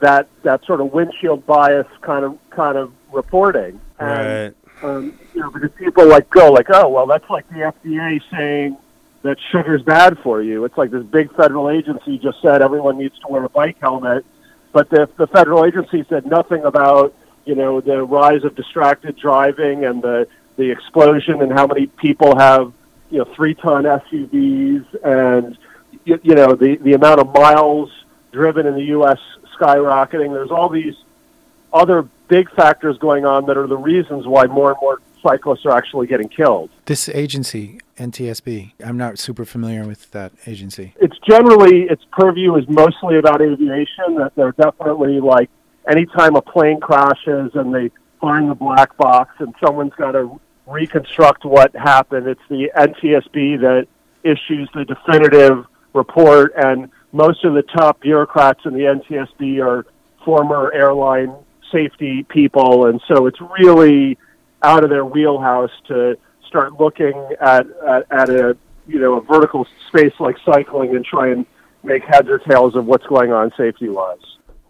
that 0.00 0.28
that 0.42 0.64
sort 0.64 0.80
of 0.80 0.92
windshield 0.92 1.44
bias 1.46 1.86
kind 2.02 2.24
of 2.24 2.38
kind 2.50 2.76
of 2.76 2.92
reporting. 3.12 3.80
And 3.98 4.54
Right. 4.54 4.54
Um, 4.82 5.18
you 5.34 5.40
know, 5.40 5.50
because 5.50 5.70
people 5.72 6.06
like 6.06 6.30
go 6.30 6.52
like, 6.52 6.66
oh, 6.70 6.88
well, 6.88 7.06
that's 7.06 7.28
like 7.28 7.48
the 7.48 7.72
FDA 7.72 8.20
saying 8.30 8.76
that 9.22 9.38
sugar's 9.50 9.82
bad 9.82 10.18
for 10.20 10.42
you. 10.42 10.64
It's 10.64 10.78
like 10.78 10.90
this 10.90 11.04
big 11.04 11.34
federal 11.34 11.70
agency 11.70 12.18
just 12.18 12.40
said 12.40 12.62
everyone 12.62 12.98
needs 12.98 13.18
to 13.20 13.28
wear 13.28 13.44
a 13.44 13.48
bike 13.48 13.78
helmet, 13.80 14.24
but 14.72 14.90
the 14.90 15.08
the 15.16 15.26
federal 15.26 15.64
agency 15.64 16.04
said 16.08 16.26
nothing 16.26 16.64
about 16.64 17.14
you 17.44 17.54
know 17.54 17.80
the 17.80 18.02
rise 18.04 18.44
of 18.44 18.54
distracted 18.54 19.16
driving 19.16 19.84
and 19.84 20.02
the 20.02 20.28
the 20.56 20.70
explosion 20.70 21.42
and 21.42 21.52
how 21.52 21.66
many 21.66 21.86
people 21.86 22.36
have 22.36 22.72
you 23.10 23.18
know 23.18 23.24
three 23.34 23.54
ton 23.54 23.84
SUVs 23.84 24.84
and 25.04 25.58
you, 26.04 26.20
you 26.22 26.34
know 26.34 26.54
the 26.54 26.76
the 26.76 26.92
amount 26.92 27.20
of 27.20 27.32
miles 27.32 27.90
driven 28.32 28.66
in 28.66 28.74
the 28.74 28.84
U.S. 28.84 29.18
skyrocketing. 29.58 30.32
There's 30.32 30.50
all 30.50 30.68
these 30.68 30.94
other 31.72 32.08
big 32.28 32.50
factors 32.54 32.98
going 32.98 33.24
on 33.24 33.46
that 33.46 33.56
are 33.56 33.66
the 33.66 33.76
reasons 33.76 34.26
why 34.26 34.46
more 34.46 34.70
and 34.70 34.80
more 34.80 35.00
cyclists 35.22 35.66
are 35.66 35.76
actually 35.76 36.06
getting 36.06 36.28
killed. 36.28 36.70
This 36.84 37.08
agency, 37.08 37.80
NTSB, 37.96 38.72
I'm 38.84 38.96
not 38.96 39.18
super 39.18 39.44
familiar 39.44 39.86
with 39.86 40.10
that 40.12 40.32
agency. 40.46 40.94
It's 41.00 41.18
generally 41.28 41.82
its 41.82 42.04
purview 42.12 42.54
is 42.56 42.68
mostly 42.68 43.18
about 43.18 43.40
aviation. 43.40 44.14
That 44.16 44.32
they're 44.36 44.52
definitely 44.52 45.20
like 45.20 45.50
anytime 45.88 46.36
a 46.36 46.42
plane 46.42 46.80
crashes 46.80 47.52
and 47.54 47.74
they 47.74 47.90
find 48.20 48.50
the 48.50 48.54
black 48.54 48.96
box 48.96 49.34
and 49.38 49.54
someone's 49.64 49.94
got 49.94 50.12
to 50.12 50.40
reconstruct 50.66 51.44
what 51.44 51.74
happened. 51.74 52.26
It's 52.26 52.40
the 52.48 52.70
NTSB 52.76 53.60
that 53.60 53.86
issues 54.22 54.68
the 54.74 54.84
definitive 54.84 55.64
report, 55.94 56.52
and 56.56 56.90
most 57.12 57.44
of 57.44 57.54
the 57.54 57.62
top 57.62 58.00
bureaucrats 58.00 58.60
in 58.64 58.74
the 58.74 58.80
NTSB 58.80 59.64
are 59.64 59.86
former 60.24 60.70
airline 60.74 61.34
safety 61.72 62.24
people, 62.28 62.86
and 62.86 63.00
so 63.08 63.26
it's 63.26 63.38
really 63.58 64.18
out 64.62 64.84
of 64.84 64.90
their 64.90 65.04
wheelhouse 65.04 65.70
to 65.86 66.16
start 66.46 66.80
looking 66.80 67.14
at, 67.40 67.66
at, 67.86 68.06
at 68.10 68.30
a 68.30 68.56
you 68.86 68.98
know 68.98 69.18
a 69.18 69.20
vertical 69.20 69.66
space 69.88 70.12
like 70.18 70.36
cycling 70.44 70.96
and 70.96 71.04
try 71.04 71.28
and 71.28 71.46
make 71.82 72.02
heads 72.04 72.28
or 72.28 72.38
tails 72.38 72.74
of 72.74 72.86
what's 72.86 73.06
going 73.06 73.32
on 73.32 73.52
safety 73.56 73.88
wise. 73.88 74.18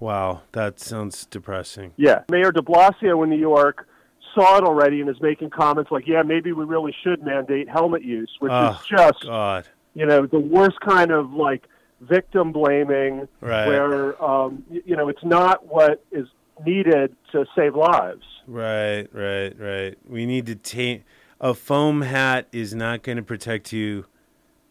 Wow, 0.01 0.43
that 0.53 0.79
sounds 0.79 1.25
depressing. 1.27 1.93
Yeah, 1.97 2.23
Mayor 2.31 2.53
De 2.53 2.61
Blasio 2.61 3.23
in 3.25 3.31
New 3.31 3.39
York 3.39 3.89
saw 4.35 4.59
it 4.59 4.65
already 4.65 5.01
and 5.01 5.09
is 5.09 5.21
making 5.21 5.51
comments 5.51 5.91
like, 5.91 6.07
"Yeah, 6.07 6.23
maybe 6.23 6.53
we 6.53 6.65
really 6.65 6.95
should 7.03 7.25
mandate 7.25 7.69
helmet 7.69 8.03
use," 8.03 8.31
which 8.41 8.53
oh, 8.53 8.71
is 8.71 8.87
just 8.87 9.25
God. 9.25 9.67
you 9.95 10.07
know 10.07 10.27
the 10.27 10.39
worst 10.39 10.79
kind 10.81 11.11
of 11.11 11.33
like 11.33 11.69
victim 12.01 12.53
blaming, 12.53 13.29
right. 13.41 13.67
where 13.67 14.23
um, 14.23 14.65
you 14.71 14.97
know 14.97 15.09
it's 15.09 15.25
not 15.25 15.67
what 15.67 16.05
is 16.13 16.29
needed 16.65 17.15
to 17.33 17.45
save 17.57 17.75
lives. 17.75 18.23
Right, 18.47 19.07
right, 19.13 19.59
right. 19.59 19.99
We 20.09 20.27
need 20.27 20.47
to 20.47 20.55
take 20.55 21.05
a 21.41 21.55
foam 21.55 22.03
hat 22.03 22.49
is 22.53 22.75
not 22.75 23.03
going 23.03 23.17
to 23.17 23.23
protect 23.23 23.73
you 23.73 24.07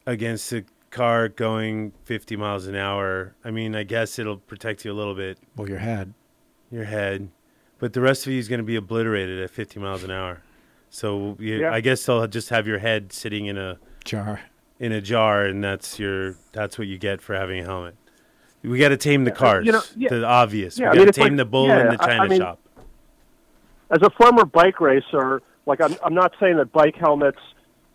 against 0.05 0.51
a 0.53 0.63
car 0.89 1.27
going 1.29 1.91
50 2.05 2.35
miles 2.37 2.65
an 2.67 2.75
hour. 2.75 3.35
I 3.43 3.51
mean, 3.51 3.75
I 3.75 3.83
guess 3.83 4.17
it'll 4.19 4.37
protect 4.37 4.83
you 4.85 4.91
a 4.91 4.95
little 4.95 5.15
bit. 5.15 5.37
Well, 5.55 5.67
your 5.69 5.79
head. 5.79 6.13
Your 6.71 6.85
head. 6.85 7.29
But 7.79 7.93
the 7.93 8.01
rest 8.01 8.25
of 8.25 8.33
you 8.33 8.39
is 8.39 8.47
going 8.47 8.59
to 8.59 8.63
be 8.65 8.75
obliterated 8.75 9.39
at 9.41 9.49
50 9.51 9.79
miles 9.79 10.03
an 10.03 10.11
hour. 10.11 10.41
So 10.89 11.35
you, 11.39 11.59
Yeah. 11.61 11.71
I 11.73 11.81
guess 11.81 12.05
they'll 12.05 12.25
just 12.27 12.49
have 12.49 12.65
your 12.67 12.79
head 12.79 13.11
sitting 13.13 13.45
in 13.45 13.57
a 13.57 13.77
Jar. 14.05 14.39
in 14.79 14.91
a 14.91 15.01
jar, 15.01 15.45
and 15.45 15.63
that's 15.63 15.99
your 15.99 16.35
that's 16.53 16.77
what 16.79 16.87
you 16.87 16.97
get 16.97 17.21
for 17.21 17.35
having 17.35 17.59
a 17.59 17.63
helmet. 17.63 17.95
We 18.63 18.79
got 18.79 18.89
to 18.89 18.97
tame 18.97 19.23
the 19.23 19.31
cars. 19.31 19.65
you 19.65 19.71
know, 19.71 19.81
yeah. 19.95 20.09
the 20.09 20.25
obvious. 20.25 20.77
Yeah, 20.77 20.91
we 20.91 20.97
mean, 20.97 21.05
got 21.05 21.13
to 21.13 21.19
tame 21.21 21.27
like- 21.29 21.37
the 21.37 21.45
bull 21.45 21.67
yeah, 21.67 21.81
in 21.81 21.87
the 21.95 22.01
I- 22.01 22.05
I 22.05 22.17
china 22.17 22.29
mean- 22.29 22.41
shop. 22.41 22.59
as 23.89 24.01
a 24.01 24.09
former 24.11 24.45
bike 24.45 24.81
racer, 24.81 25.41
like 25.65 25.81
I'm, 25.81 25.95
I'm 26.03 26.13
not 26.13 26.33
saying 26.39 26.57
that 26.57 26.71
bike 26.71 26.95
helmets, 26.95 27.39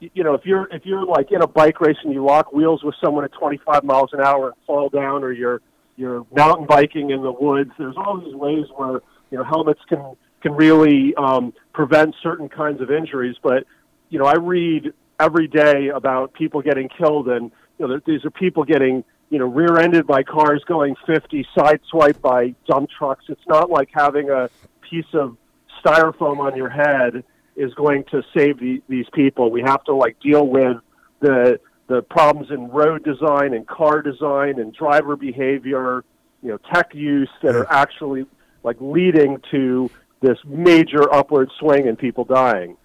you 0.00 0.24
know, 0.24 0.34
if 0.34 0.44
you're 0.44 0.68
if 0.72 0.84
you're 0.84 1.04
like 1.04 1.30
in 1.30 1.42
a 1.42 1.46
bike 1.46 1.80
race 1.80 1.96
and 2.02 2.12
you 2.12 2.24
lock 2.24 2.52
wheels 2.52 2.82
with 2.82 2.94
someone 3.02 3.24
at 3.24 3.32
25 3.32 3.84
miles 3.84 4.10
an 4.12 4.20
hour 4.20 4.48
and 4.48 4.56
fall 4.66 4.88
down, 4.88 5.22
or 5.22 5.30
you're 5.32 5.60
you're 5.96 6.26
mountain 6.34 6.66
biking 6.66 7.10
in 7.10 7.22
the 7.22 7.30
woods, 7.30 7.70
there's 7.78 7.94
all 7.96 8.20
these 8.20 8.34
ways 8.34 8.66
where 8.74 9.00
you 9.30 9.38
know 9.38 9.44
helmets 9.44 9.80
can 9.88 10.16
can 10.42 10.52
really 10.54 11.14
um, 11.14 11.52
prevent 11.72 12.16
certain 12.20 12.48
kinds 12.48 12.80
of 12.80 12.90
injuries. 12.90 13.36
But 13.42 13.64
you 14.08 14.18
know, 14.18 14.24
I 14.24 14.34
read 14.34 14.92
every 15.20 15.46
day 15.46 15.88
about 15.94 16.32
people 16.32 16.62
getting 16.62 16.88
killed, 16.88 17.28
and 17.28 17.52
you 17.78 17.86
know, 17.86 18.00
these 18.04 18.24
are 18.24 18.30
people 18.30 18.64
getting 18.64 19.04
you 19.32 19.38
know 19.38 19.46
rear-ended 19.46 20.06
by 20.06 20.22
cars 20.22 20.62
going 20.66 20.94
50, 21.06 21.46
sideswiped 21.56 22.20
by 22.20 22.54
dump 22.68 22.90
trucks. 22.90 23.24
It's 23.28 23.46
not 23.48 23.70
like 23.70 23.88
having 23.90 24.28
a 24.28 24.50
piece 24.82 25.06
of 25.14 25.38
styrofoam 25.82 26.38
on 26.38 26.54
your 26.54 26.68
head 26.68 27.24
is 27.56 27.72
going 27.72 28.04
to 28.10 28.22
save 28.36 28.60
the, 28.60 28.82
these 28.88 29.06
people. 29.14 29.50
We 29.50 29.62
have 29.62 29.82
to 29.84 29.94
like 29.94 30.20
deal 30.20 30.46
with 30.46 30.76
the 31.20 31.58
the 31.86 32.02
problems 32.02 32.50
in 32.50 32.68
road 32.68 33.04
design 33.04 33.54
and 33.54 33.66
car 33.66 34.02
design 34.02 34.60
and 34.60 34.72
driver 34.74 35.16
behavior, 35.16 36.04
you 36.42 36.50
know, 36.50 36.58
tech 36.72 36.94
use 36.94 37.30
that 37.42 37.54
are 37.54 37.70
actually 37.72 38.26
like 38.62 38.76
leading 38.80 39.40
to 39.50 39.90
this 40.20 40.38
major 40.44 41.12
upward 41.12 41.50
swing 41.58 41.86
in 41.86 41.96
people 41.96 42.24
dying. 42.24 42.76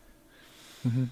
Mm-hmm. 0.88 1.06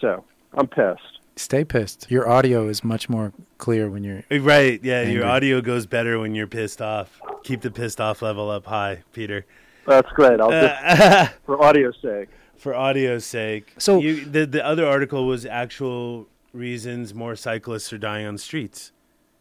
So 0.00 0.24
I'm 0.54 0.68
pissed. 0.68 1.19
Stay 1.40 1.64
pissed. 1.64 2.10
Your 2.10 2.28
audio 2.28 2.68
is 2.68 2.84
much 2.84 3.08
more 3.08 3.32
clear 3.58 3.88
when 3.88 4.04
you're. 4.04 4.22
Right. 4.30 4.78
Yeah. 4.84 5.02
Your 5.04 5.24
audio 5.24 5.60
goes 5.60 5.86
better 5.86 6.18
when 6.18 6.34
you're 6.34 6.46
pissed 6.46 6.82
off. 6.82 7.20
Keep 7.44 7.62
the 7.62 7.70
pissed 7.70 8.00
off 8.00 8.20
level 8.22 8.50
up 8.50 8.66
high, 8.66 9.02
Peter. 9.12 9.46
That's 9.86 10.10
great. 10.12 10.38
I'll 10.40 10.50
just 10.50 11.00
Uh, 11.00 11.26
for 11.46 11.62
audio's 11.64 11.96
sake. 12.02 12.28
for 12.56 12.74
audio's 12.74 13.24
sake. 13.24 13.74
So- 13.78 14.00
you, 14.00 14.24
the 14.24 14.44
the 14.46 14.64
other 14.64 14.86
article 14.86 15.26
was 15.26 15.46
actual 15.46 16.26
reasons 16.52 17.14
more 17.14 17.34
cyclists 17.36 17.90
are 17.92 17.98
dying 17.98 18.26
on 18.26 18.34
the 18.34 18.38
streets. 18.40 18.92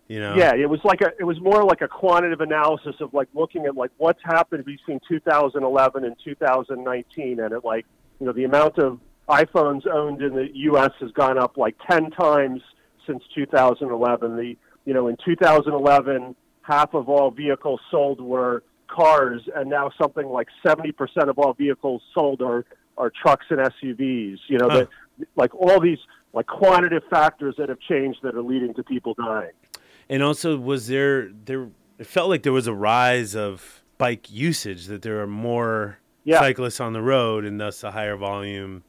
You 0.08 0.20
know. 0.22 0.36
Yeah, 0.36 0.56
it 0.56 0.70
was 0.70 0.80
like 0.86 1.02
a 1.02 1.10
it 1.20 1.26
was 1.26 1.40
more 1.42 1.64
like 1.66 1.82
a 1.82 1.88
quantitative 1.88 2.40
analysis 2.42 2.96
of 3.02 3.14
like 3.14 3.28
looking 3.34 3.66
at 3.66 3.76
like 3.76 3.92
what's 3.98 4.22
happened 4.24 4.64
between 4.66 5.00
2011 5.08 6.04
and 6.06 6.16
2019, 6.24 7.40
and 7.42 7.54
it 7.54 7.66
like 7.66 7.86
you 8.20 8.26
know 8.26 8.32
the 8.32 8.46
amount 8.46 8.80
of 8.80 9.00
iPhones 9.30 9.86
owned 9.88 10.22
in 10.22 10.34
the 10.36 10.48
U.S. 10.54 10.92
has 11.00 11.12
gone 11.12 11.38
up 11.38 11.58
like 11.58 11.76
10 11.90 12.12
times 12.12 12.62
since 13.06 13.24
2011. 13.36 14.36
The 14.36 14.56
you 14.86 14.94
know 14.94 15.08
in 15.08 15.18
2011 15.24 16.36
half 16.64 16.94
of 16.94 17.10
all 17.10 17.32
vehicles 17.32 17.80
sold 17.92 18.20
were 18.22 18.64
cars, 18.88 19.42
and 19.56 19.70
now 19.70 19.92
something 20.02 20.28
like 20.28 20.48
70% 20.66 20.94
of 21.30 21.38
all 21.40 21.54
vehicles 21.54 22.02
sold 22.14 22.42
are 22.42 22.66
are 22.98 23.12
trucks 23.22 23.46
and 23.50 23.60
SUVs. 23.60 24.38
You 24.48 24.58
know 24.58 24.70
Huh. 24.70 24.86
that 25.20 25.28
like 25.36 25.54
all 25.56 25.80
these 25.80 26.00
like 26.34 26.48
quantitative 26.48 27.04
factors 27.10 27.56
that 27.58 27.70
have 27.70 27.80
changed 27.80 28.20
that 28.24 28.36
are 28.36 28.42
leading 28.42 28.74
to 28.76 28.84
people 28.84 29.14
dying. 29.16 29.52
And 30.10 30.24
also, 30.24 30.58
was 30.58 30.88
there 30.88 31.30
there? 31.46 31.70
It 32.00 32.08
felt 32.08 32.30
like 32.30 32.44
there 32.44 32.54
was 32.54 32.68
a 32.68 32.74
rise 32.74 33.36
of 33.36 33.84
bike 33.98 34.32
usage. 34.32 34.88
That 34.88 35.02
there 35.04 35.22
are 35.22 35.28
more 35.28 36.00
Yeah. 36.24 36.40
cyclists 36.40 36.80
on 36.80 36.94
the 36.94 37.02
road, 37.02 37.46
and 37.46 37.60
thus 37.60 37.84
a 37.84 37.92
higher 37.92 38.16
volume 38.16 38.84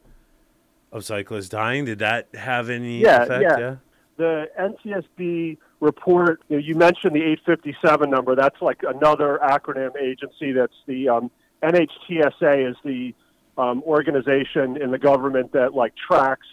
of 0.92 1.04
cyclists 1.04 1.48
dying. 1.48 1.84
Did 1.84 2.00
that 2.00 2.28
have 2.34 2.68
any 2.70 3.00
Yeah, 3.00 3.22
effect? 3.22 3.42
yeah. 3.42 3.58
yeah. 3.58 3.76
the 4.16 4.50
NTSB 4.58 5.56
report, 5.80 6.42
you, 6.48 6.56
know, 6.56 6.62
you 6.62 6.74
mentioned 6.74 7.14
the 7.14 7.22
857 7.22 8.10
number. 8.10 8.34
That's 8.34 8.60
like 8.60 8.82
another 8.82 9.40
acronym 9.42 9.96
agency. 9.96 10.52
That's 10.52 10.74
the 10.86 11.08
um, 11.08 11.30
NHTSA 11.62 12.70
is 12.70 12.76
the 12.84 13.14
um, 13.56 13.82
organization 13.84 14.76
in 14.76 14.90
the 14.90 14.98
government 14.98 15.52
that 15.52 15.74
like 15.74 15.94
tracks 15.96 16.46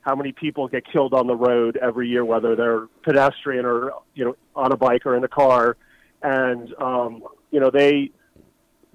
how 0.00 0.14
many 0.14 0.30
people 0.30 0.68
get 0.68 0.84
killed 0.90 1.12
on 1.12 1.26
the 1.26 1.34
road 1.34 1.76
every 1.82 2.08
year, 2.08 2.24
whether 2.24 2.54
they're 2.54 2.86
pedestrian 3.02 3.64
or 3.64 3.92
you 4.14 4.24
know 4.24 4.36
on 4.54 4.72
a 4.72 4.76
bike 4.76 5.04
or 5.04 5.16
in 5.16 5.24
a 5.24 5.28
car. 5.28 5.76
And 6.22 6.72
um, 6.80 7.22
you 7.50 7.60
know 7.60 7.70
they 7.70 8.10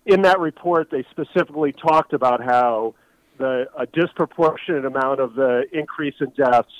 in 0.06 0.22
that 0.24 0.40
report 0.40 0.90
they 0.90 1.06
specifically 1.12 1.74
talked 1.74 2.14
about 2.14 2.42
how 2.44 2.96
the 3.42 3.66
a 3.78 3.86
disproportionate 3.88 4.86
amount 4.86 5.20
of 5.20 5.36
the 5.36 5.64
increase 5.72 6.16
in 6.20 6.30
deaths 6.32 6.72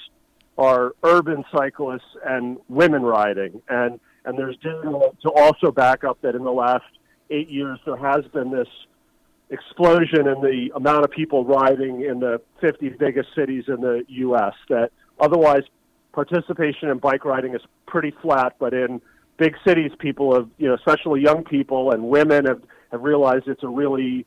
are 0.58 0.94
urban 1.04 1.44
cyclists 1.56 2.16
and 2.26 2.58
women 2.70 3.02
riding. 3.02 3.62
And 3.70 4.00
and 4.26 4.38
there's 4.38 4.58
data 4.58 5.12
to 5.24 5.32
also 5.32 5.72
back 5.72 6.04
up 6.04 6.22
that 6.22 6.36
in 6.36 6.44
the 6.44 6.52
last 6.52 6.86
eight 7.30 7.50
years 7.50 7.80
there 7.86 7.98
has 7.98 8.26
been 8.34 8.52
this 8.52 8.68
explosion 9.50 10.28
in 10.28 10.42
the 10.42 10.70
amount 10.76 11.04
of 11.04 11.12
people 11.12 11.44
riding 11.44 12.02
in 12.02 12.20
the 12.20 12.42
50 12.62 12.90
biggest 12.90 13.30
cities 13.36 13.66
in 13.68 13.82
the 13.82 14.04
U.S. 14.08 14.54
That 14.70 14.92
otherwise 15.20 15.64
participation 16.14 16.90
in 16.90 17.00
bike 17.00 17.26
riding 17.26 17.54
is 17.54 17.62
pretty 17.88 18.14
flat, 18.22 18.56
but 18.60 18.74
in 18.74 19.02
big 19.38 19.56
cities, 19.66 19.92
people 20.00 20.34
have, 20.36 20.50
you 20.58 20.68
know, 20.68 20.76
especially 20.76 21.22
young 21.22 21.44
people 21.44 21.92
and 21.92 22.04
women 22.04 22.46
have, 22.46 22.62
have 22.92 23.02
realized 23.02 23.48
it's 23.48 23.64
a 23.64 23.68
really, 23.68 24.26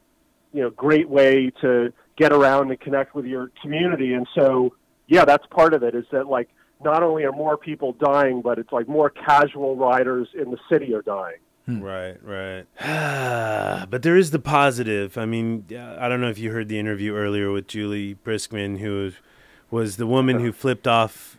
you 0.53 0.63
know, 0.63 0.71
great 0.71 1.09
way 1.09 1.51
to 1.61 1.93
get 2.17 2.33
around 2.33 2.71
and 2.71 2.81
connect 2.81 3.15
with 3.15 3.27
your 3.27 3.51
community. 3.63 4.15
And 4.15 4.27
so, 4.35 4.75
yeah, 5.07 5.25
that's 5.25 5.47
part 5.49 5.75
of 5.75 5.83
it 5.83 5.95
is 5.95 6.05
that 6.13 6.29
like 6.29 6.49
not 6.83 7.03
only 7.03 7.25
are 7.25 7.33
more 7.33 7.57
people 7.57 7.93
dying, 7.93 8.43
but 8.43 8.59
it's 8.59 8.73
like 8.73 8.89
more 8.89 9.11
casual 9.11 9.77
riders 9.77 10.29
in 10.35 10.51
the 10.51 10.59
city 10.71 10.95
are 10.95 11.03
dying. 11.03 11.39
Right, 11.67 12.19
right. 12.23 12.67
but 13.91 14.03
there 14.03 14.17
is 14.17 14.31
the 14.31 14.39
positive. 14.39 15.17
I 15.17 15.25
mean, 15.25 15.65
I 15.71 16.09
don't 16.09 16.21
know 16.21 16.29
if 16.29 16.39
you 16.39 16.53
heard 16.53 16.69
the 16.69 16.79
interview 16.79 17.15
earlier 17.15 17.51
with 17.51 17.69
Juli 17.69 18.17
Briskman, 18.17 18.79
who 18.79 19.13
was 19.71 19.97
the 19.97 20.07
woman 20.07 20.41
who 20.41 20.53
flipped 20.53 20.87
off 20.87 21.39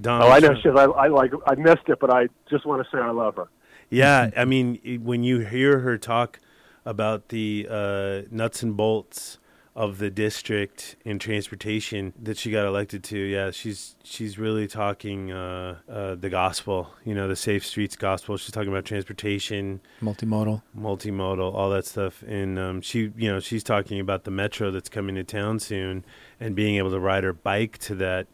Donald. 0.00 0.30
Oh, 0.30 0.32
I 0.32 0.38
know. 0.38 0.60
Trump. 0.60 0.96
I, 0.96 1.04
I 1.04 1.08
like. 1.08 1.32
I 1.46 1.54
missed 1.56 1.88
it, 1.88 1.98
but 2.00 2.10
I 2.10 2.28
just 2.48 2.64
want 2.64 2.82
to 2.82 2.96
say 2.96 3.00
I 3.00 3.10
love 3.10 3.36
her. 3.36 3.48
Yeah, 3.90 4.30
I 4.34 4.46
mean, 4.46 5.00
when 5.04 5.22
you 5.22 5.40
hear 5.40 5.80
her 5.80 5.98
talk 5.98 6.40
about 6.86 7.28
the 7.28 7.66
uh, 7.70 8.22
nuts 8.30 8.62
and 8.62 8.74
bolts 8.74 9.38
of 9.74 9.96
the 9.96 10.10
district 10.10 10.96
in 11.02 11.18
transportation 11.18 12.12
that 12.22 12.36
she 12.36 12.50
got 12.50 12.66
elected 12.66 13.02
to, 13.02 13.16
yeah, 13.18 13.50
she's 13.50 13.96
she's 14.04 14.38
really 14.38 14.66
talking 14.68 15.32
uh, 15.32 15.76
uh, 15.88 16.14
the 16.14 16.28
gospel. 16.28 16.90
You 17.04 17.14
know, 17.14 17.26
the 17.26 17.36
safe 17.36 17.64
streets 17.64 17.96
gospel. 17.96 18.36
She's 18.36 18.50
talking 18.52 18.68
about 18.68 18.84
transportation, 18.84 19.80
Multimodal. 20.02 20.60
multimodal, 20.78 21.54
all 21.54 21.70
that 21.70 21.86
stuff. 21.86 22.22
And 22.22 22.58
um, 22.58 22.80
she, 22.82 23.12
you 23.16 23.30
know, 23.32 23.40
she's 23.40 23.64
talking 23.64 23.98
about 23.98 24.24
the 24.24 24.30
metro 24.30 24.70
that's 24.70 24.90
coming 24.90 25.14
to 25.14 25.24
town 25.24 25.58
soon, 25.58 26.04
and 26.38 26.54
being 26.54 26.76
able 26.76 26.90
to 26.90 27.00
ride 27.00 27.24
her 27.24 27.32
bike 27.32 27.78
to 27.78 27.94
that 27.94 28.26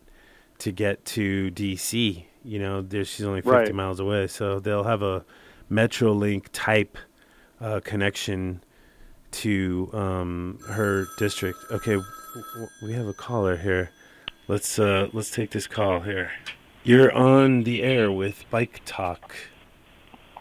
to 0.59 0.72
get 0.72 1.05
to 1.05 1.53
DC. 1.53 2.24
You 2.45 2.59
know, 2.59 2.82
there, 2.82 3.05
she's 3.05 3.24
only 3.26 3.43
50 3.43 3.51
Right. 3.53 3.74
miles 3.74 4.01
away, 4.01 4.26
so 4.26 4.59
they'll 4.59 4.84
have 4.84 5.03
a 5.03 5.24
Metrolink 5.70 6.47
type 6.53 6.99
uh, 7.61 7.80
connection 7.84 8.62
to 9.33 9.91
um, 9.93 10.59
her 10.68 11.07
district. 11.18 11.59
Okay, 11.70 11.93
w- 11.97 12.05
w- 12.55 12.68
we 12.83 12.93
have 12.93 13.07
a 13.07 13.12
caller 13.12 13.57
here. 13.57 13.91
Let's 14.49 14.79
uh, 14.79 15.09
let's 15.12 15.31
take 15.31 15.51
this 15.51 15.66
call 15.66 16.01
here. 16.01 16.31
You're 16.85 17.12
on 17.12 17.64
the 17.64 17.83
air 17.83 18.11
with 18.11 18.45
Bike 18.51 18.81
Talk, 18.87 19.35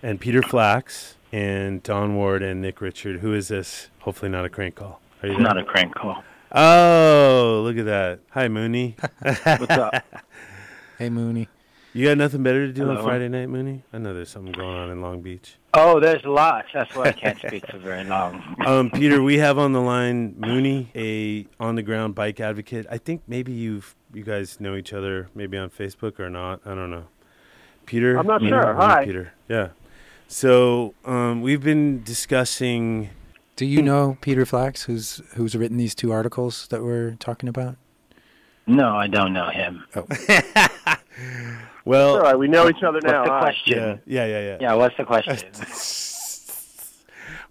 and 0.02 0.20
Peter 0.20 0.42
Flax 0.42 1.16
and 1.32 1.84
Don 1.84 2.16
Ward 2.16 2.42
and 2.42 2.62
Nick 2.62 2.80
Richard. 2.80 3.20
Who 3.20 3.34
is 3.34 3.50
this? 3.50 3.90
Hopefully 4.00 4.30
not 4.32 4.46
a 4.46 4.50
crank 4.50 4.76
call. 4.76 5.02
Are 5.22 5.28
you 5.28 5.34
there? 5.36 5.44
Not 5.44 5.58
a 5.58 5.64
crank 5.64 5.94
call. 5.96 6.24
Oh, 6.54 7.62
look 7.66 7.78
at 7.78 7.86
that. 7.86 8.20
Hi, 8.32 8.48
Mooney. 8.48 8.96
What's 9.22 9.70
up? 9.72 9.94
Hey, 10.98 11.12
Mooney. 11.12 11.48
You 11.98 12.06
got 12.06 12.20
nothing 12.20 12.44
better 12.44 12.68
to 12.68 12.72
do 12.72 12.88
on 12.92 13.02
Friday 13.02 13.28
night, 13.28 13.50
Mooney? 13.50 13.82
I 13.92 13.98
know 13.98 14.14
there's 14.14 14.30
something 14.30 14.52
going 14.52 14.76
on 14.76 14.92
in 14.92 15.02
Long 15.02 15.22
Beach. 15.22 15.56
Oh, 15.74 16.00
there's 16.00 16.24
lots. 16.26 16.68
That's 16.72 16.96
why 16.96 17.06
I 17.06 17.12
can't 17.12 17.40
speak 17.40 17.66
for 17.66 17.80
very 17.80 18.04
long. 18.04 18.56
Um, 18.68 18.92
Peter, 18.92 19.24
we 19.24 19.40
have 19.40 19.58
on 19.58 19.74
the 19.74 19.82
line 19.82 20.36
Mooney, 20.38 20.92
a 20.94 21.48
on 21.60 21.74
the 21.74 21.82
ground 21.82 22.14
bike 22.14 22.40
advocate. 22.40 22.86
I 22.92 23.00
think 23.00 23.24
maybe 23.28 23.52
you've 23.52 23.96
you 24.14 24.24
guys 24.24 24.60
know 24.60 24.76
each 24.76 24.94
other, 24.94 25.30
maybe 25.34 25.58
on 25.58 25.72
Facebook 25.72 26.20
or 26.20 26.30
not. 26.30 26.62
I 26.68 26.76
don't 26.76 26.92
know. 26.92 27.06
Peter, 27.88 28.16
I'm 28.16 28.28
not 28.28 28.42
Mooney? 28.42 28.52
sure. 28.52 28.74
Mooney, 28.74 28.86
Hi. 28.86 29.06
Peter. 29.06 29.34
Yeah. 29.50 29.70
So 30.28 30.94
um, 31.04 31.42
we've 31.42 31.64
been 31.64 32.04
discussing. 32.04 33.10
Do 33.56 33.66
you 33.66 33.82
know 33.82 34.20
Peter 34.22 34.46
Flax, 34.46 34.84
who's 34.84 35.24
who's 35.34 35.56
written 35.56 35.78
these 35.78 35.96
two 35.96 36.12
articles 36.12 36.68
that 36.68 36.84
we're 36.84 37.16
talking 37.16 37.50
about? 37.50 37.76
No, 38.68 38.96
I 38.98 39.08
don't 39.08 39.34
know 39.34 39.50
him. 39.50 39.86
Well, 41.86 42.16
All 42.18 42.22
right, 42.22 42.38
we 42.38 42.48
know 42.48 42.70
each 42.70 42.84
other 42.84 42.94
What's 43.00 43.06
now. 43.06 43.24
the 43.24 43.32
Hi. 43.32 43.40
question? 43.40 44.02
yeah, 44.06 44.06
yeah, 44.06 44.26
yeah, 44.26 44.42
yeah. 44.42 44.58
Yeah, 44.62 44.74
what's 44.76 44.96
the 44.98 45.06
question? 45.06 45.52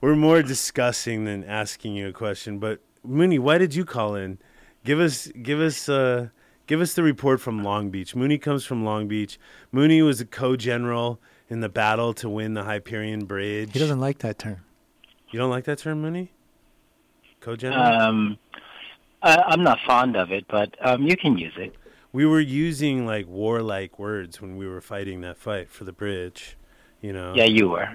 We're 0.00 0.14
more 0.16 0.42
discussing 0.42 1.24
than 1.24 1.44
asking 1.44 1.94
you 1.96 2.08
a 2.08 2.12
question. 2.12 2.58
But 2.58 2.80
Mooney, 3.02 3.38
why 3.38 3.58
did 3.58 3.74
you 3.74 3.84
call 3.84 4.14
in? 4.14 4.38
Give 4.84 5.00
us, 5.00 5.28
give 5.42 5.60
us, 5.60 5.88
uh, 5.88 6.28
give 6.66 6.80
us 6.80 6.94
the 6.94 7.02
report 7.02 7.40
from 7.40 7.64
Long 7.64 7.90
Beach. 7.90 8.14
Mooney 8.14 8.38
comes 8.38 8.64
from 8.64 8.84
Long 8.84 9.08
Beach. 9.08 9.38
Mooney 9.72 10.02
was 10.02 10.20
a 10.20 10.26
co-general 10.26 11.18
in 11.48 11.60
the 11.60 11.68
battle 11.68 12.12
to 12.14 12.28
win 12.28 12.54
the 12.54 12.64
Hyperion 12.64 13.24
Bridge. 13.24 13.72
He 13.72 13.78
doesn't 13.78 14.00
like 14.00 14.18
that 14.18 14.38
term. 14.38 14.58
You 15.30 15.38
don't 15.38 15.50
like 15.50 15.64
that 15.64 15.78
term, 15.78 16.02
Mooney? 16.02 16.32
Co-general. 17.40 17.82
um, 17.82 18.38
I, 19.22 19.36
I'm 19.48 19.62
not 19.64 19.78
fond 19.86 20.16
of 20.16 20.30
it, 20.30 20.44
but 20.48 20.74
um, 20.86 21.02
you 21.02 21.16
can 21.16 21.38
use 21.38 21.54
it. 21.56 21.74
We 22.16 22.24
were 22.24 22.40
using 22.40 23.04
like 23.04 23.26
warlike 23.28 23.98
words 23.98 24.40
when 24.40 24.56
we 24.56 24.66
were 24.66 24.80
fighting 24.80 25.20
that 25.20 25.36
fight 25.36 25.68
for 25.70 25.84
the 25.84 25.92
bridge. 25.92 26.56
You 27.02 27.12
know. 27.12 27.34
Yeah, 27.34 27.44
you 27.44 27.68
were. 27.68 27.88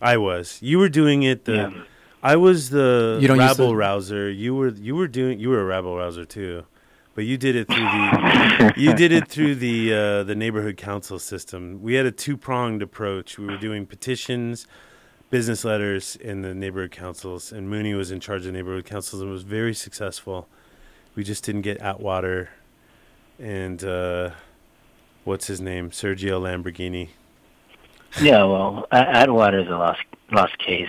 I 0.00 0.16
was. 0.16 0.58
You 0.62 0.78
were 0.78 0.88
doing 0.88 1.22
it 1.22 1.44
the. 1.44 1.52
Yeah. 1.56 1.82
I 2.22 2.36
was 2.36 2.70
the 2.70 3.18
You 3.20 3.28
don't 3.28 3.38
rabble 3.38 3.68
the- 3.68 3.76
rouser. 3.76 4.30
You 4.30 4.54
were 4.54 4.68
you 4.88 4.96
were 4.96 5.06
doing 5.08 5.38
you 5.38 5.50
were 5.50 5.60
a 5.60 5.64
rabble 5.74 5.94
rouser 5.94 6.24
too, 6.24 6.64
but 7.14 7.24
you 7.24 7.36
did 7.36 7.54
it 7.54 7.66
through 7.68 7.76
the 7.96 8.72
you 8.78 8.94
did 8.94 9.12
it 9.12 9.28
through 9.28 9.56
the 9.56 9.92
uh, 9.92 10.22
the 10.24 10.34
neighborhood 10.34 10.78
council 10.78 11.18
system. 11.18 11.82
We 11.82 11.92
had 11.98 12.06
a 12.06 12.10
two 12.24 12.36
pronged 12.38 12.80
approach. 12.82 13.38
We 13.38 13.44
were 13.46 13.58
doing 13.58 13.84
petitions, 13.84 14.66
business 15.28 15.64
letters, 15.64 16.16
and 16.24 16.42
the 16.42 16.54
neighborhood 16.54 16.92
councils. 16.92 17.52
And 17.52 17.68
Mooney 17.68 17.92
was 17.94 18.10
in 18.10 18.20
charge 18.20 18.46
of 18.46 18.54
neighborhood 18.54 18.86
councils 18.86 19.20
and 19.20 19.30
was 19.30 19.42
very 19.42 19.74
successful. 19.74 20.48
We 21.14 21.22
just 21.24 21.44
didn't 21.44 21.62
get 21.62 21.76
Atwater, 21.78 22.48
and 23.38 23.82
uh, 23.84 24.30
what's 25.24 25.46
his 25.46 25.60
name, 25.60 25.90
Sergio 25.90 26.40
Lamborghini. 26.40 27.08
Yeah, 28.20 28.44
well, 28.44 28.86
A- 28.92 28.96
Atwater's 29.16 29.66
a 29.68 29.72
lost 29.76 30.02
lost 30.32 30.56
case, 30.58 30.88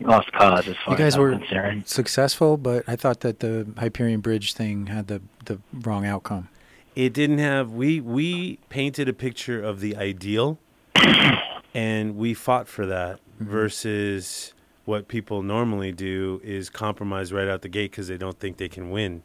lost 0.00 0.30
cause 0.32 0.68
as 0.68 0.76
far 0.84 0.94
You 0.94 0.98
guys 0.98 1.06
as 1.08 1.14
I'm 1.16 1.20
were 1.22 1.32
concerned. 1.32 1.88
successful, 1.88 2.56
but 2.56 2.84
I 2.88 2.96
thought 2.96 3.20
that 3.20 3.40
the 3.40 3.66
Hyperion 3.78 4.20
Bridge 4.20 4.52
thing 4.54 4.86
had 4.88 5.06
the 5.06 5.22
the 5.46 5.60
wrong 5.72 6.04
outcome. 6.06 6.48
it 6.94 7.12
didn't 7.14 7.38
have 7.38 7.72
we 7.72 8.00
we 8.00 8.58
painted 8.68 9.08
a 9.08 9.12
picture 9.14 9.62
of 9.62 9.80
the 9.80 9.96
ideal 9.96 10.58
and 11.74 12.16
we 12.16 12.34
fought 12.34 12.68
for 12.68 12.84
that 12.86 13.18
versus 13.40 14.52
what 14.84 15.08
people 15.08 15.42
normally 15.42 15.92
do 15.92 16.40
is 16.44 16.68
compromise 16.68 17.32
right 17.32 17.48
out 17.48 17.62
the 17.62 17.68
gate 17.68 17.90
because 17.92 18.08
they 18.08 18.16
don't 18.18 18.38
think 18.38 18.56
they 18.58 18.68
can 18.68 18.90
win 18.90 19.22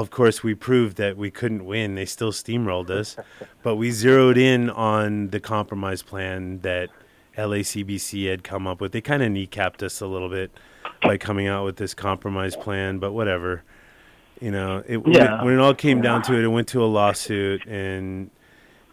of 0.00 0.10
course 0.10 0.42
we 0.42 0.54
proved 0.54 0.96
that 0.96 1.16
we 1.16 1.30
couldn't 1.30 1.64
win 1.64 1.94
they 1.94 2.04
still 2.06 2.32
steamrolled 2.32 2.90
us 2.90 3.16
but 3.62 3.76
we 3.76 3.90
zeroed 3.90 4.38
in 4.38 4.70
on 4.70 5.28
the 5.28 5.40
compromise 5.40 6.02
plan 6.02 6.60
that 6.60 6.88
lacbc 7.36 8.28
had 8.28 8.42
come 8.42 8.66
up 8.66 8.80
with 8.80 8.92
they 8.92 9.00
kind 9.00 9.22
of 9.22 9.30
kneecapped 9.30 9.82
us 9.82 10.00
a 10.00 10.06
little 10.06 10.28
bit 10.28 10.50
by 11.02 11.16
coming 11.16 11.46
out 11.46 11.64
with 11.64 11.76
this 11.76 11.94
compromise 11.94 12.56
plan 12.56 12.98
but 12.98 13.12
whatever 13.12 13.62
you 14.40 14.50
know, 14.50 14.82
it, 14.86 14.98
when, 14.98 15.14
Yeah. 15.14 15.40
it, 15.40 15.44
when 15.44 15.54
it 15.54 15.60
all 15.60 15.74
came 15.74 16.00
down 16.00 16.22
to 16.22 16.34
it, 16.34 16.44
it 16.44 16.48
went 16.48 16.68
to 16.68 16.82
a 16.82 16.86
lawsuit, 16.86 17.66
and 17.66 18.30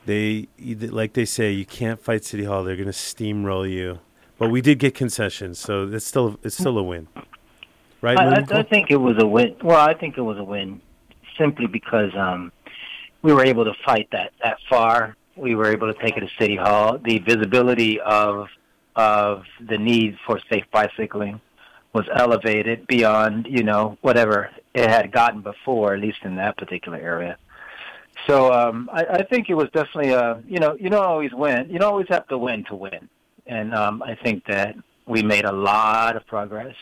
they, 0.05 0.47
like 0.59 1.13
they 1.13 1.25
say, 1.25 1.51
you 1.51 1.65
can't 1.65 1.99
fight 1.99 2.23
City 2.25 2.45
Hall. 2.45 2.63
They're 2.63 2.75
going 2.75 2.87
to 2.87 2.91
steamroll 2.91 3.69
you. 3.69 3.99
But 4.37 4.49
we 4.49 4.61
did 4.61 4.79
get 4.79 4.95
concessions, 4.95 5.59
so 5.59 5.87
it's 5.87 6.05
still 6.05 6.37
it's 6.43 6.57
still 6.57 6.77
a 6.77 6.83
win, 6.83 7.07
right? 8.01 8.17
I, 8.17 8.41
I, 8.41 8.59
I 8.59 8.63
think 8.63 8.91
it 8.91 8.97
was 8.97 9.15
a 9.17 9.25
win. 9.25 9.55
Well, 9.63 9.79
I 9.79 9.93
think 9.93 10.17
it 10.17 10.21
was 10.21 10.37
a 10.37 10.43
win 10.43 10.81
simply 11.38 11.67
because 11.67 12.11
um, 12.15 12.51
we 13.21 13.33
were 13.33 13.43
able 13.45 13.65
to 13.65 13.73
fight 13.86 14.07
that 14.11 14.31
that 14.43 14.57
far. 14.69 15.15
We 15.36 15.55
were 15.55 15.71
able 15.71 15.91
to 15.91 15.99
take 15.99 16.15
it 16.17 16.21
to 16.21 16.29
City 16.39 16.55
Hall. 16.55 16.97
The 16.97 17.19
visibility 17.19 17.99
of 17.99 18.47
of 18.95 19.43
the 19.59 19.77
need 19.77 20.17
for 20.25 20.39
safe 20.49 20.63
bicycling 20.71 21.41
was 21.93 22.05
elevated 22.13 22.88
beyond 22.88 23.47
you 23.49 23.63
know 23.63 23.97
whatever 24.01 24.49
it 24.73 24.89
had 24.89 25.11
gotten 25.11 25.41
before, 25.41 25.93
at 25.93 26.01
least 26.01 26.19
in 26.23 26.36
that 26.36 26.57
particular 26.57 26.97
area. 26.97 27.38
So 28.27 28.51
um, 28.53 28.89
I, 28.91 29.05
I 29.05 29.23
think 29.23 29.49
it 29.49 29.55
was 29.55 29.67
definitely 29.73 30.11
a 30.11 30.41
you 30.47 30.59
know 30.59 30.75
you 30.79 30.89
don't 30.89 31.05
always 31.05 31.33
win. 31.33 31.69
You 31.69 31.79
don't 31.79 31.91
always 31.91 32.07
have 32.09 32.27
to 32.29 32.38
win 32.38 32.63
to 32.65 32.75
win, 32.75 33.09
and 33.45 33.73
um, 33.73 34.01
I 34.03 34.15
think 34.15 34.45
that 34.47 34.75
we 35.05 35.21
made 35.21 35.45
a 35.45 35.51
lot 35.51 36.15
of 36.15 36.25
progress. 36.25 36.75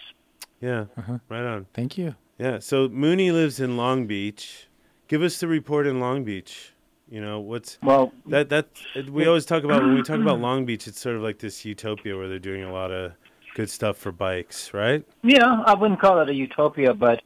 yeah, 0.62 0.86
Uh-huh. 0.97 1.18
right 1.30 1.43
on. 1.43 1.66
Thank 1.74 1.97
you. 1.97 2.16
Yeah, 2.38 2.60
so 2.60 2.90
Mooney 2.90 3.32
lives 3.32 3.60
in 3.60 3.78
Long 3.78 4.08
Beach. 4.08 4.68
Give 5.08 5.22
us 5.22 5.40
the 5.40 5.48
report 5.48 5.86
in 5.86 6.00
Long 6.00 6.24
Beach. 6.24 6.74
You 7.10 7.22
know 7.22 7.40
what's 7.40 7.78
Well, 7.84 8.12
that 8.28 8.50
that 8.50 8.68
we 9.10 9.28
always 9.28 9.46
talk 9.46 9.64
about 9.64 9.84
when 9.84 9.94
we 9.94 10.02
talk 10.02 10.20
about 10.20 10.40
Long 10.48 10.66
Beach. 10.66 10.88
It's 10.88 11.00
sort 11.00 11.16
of 11.16 11.22
like 11.22 11.40
this 11.40 11.64
utopia 11.64 12.18
where 12.18 12.28
they're 12.28 12.40
doing 12.40 12.64
a 12.64 12.74
lot 12.74 12.92
of 12.92 13.12
good 13.56 13.70
stuff 13.70 13.98
for 13.98 14.12
bikes, 14.12 14.74
right? 14.74 15.06
Yeah, 15.22 15.62
I 15.66 15.76
wouldn't 15.76 16.00
call 16.00 16.20
it 16.22 16.30
a 16.30 16.34
utopia, 16.34 16.94
but 16.96 17.22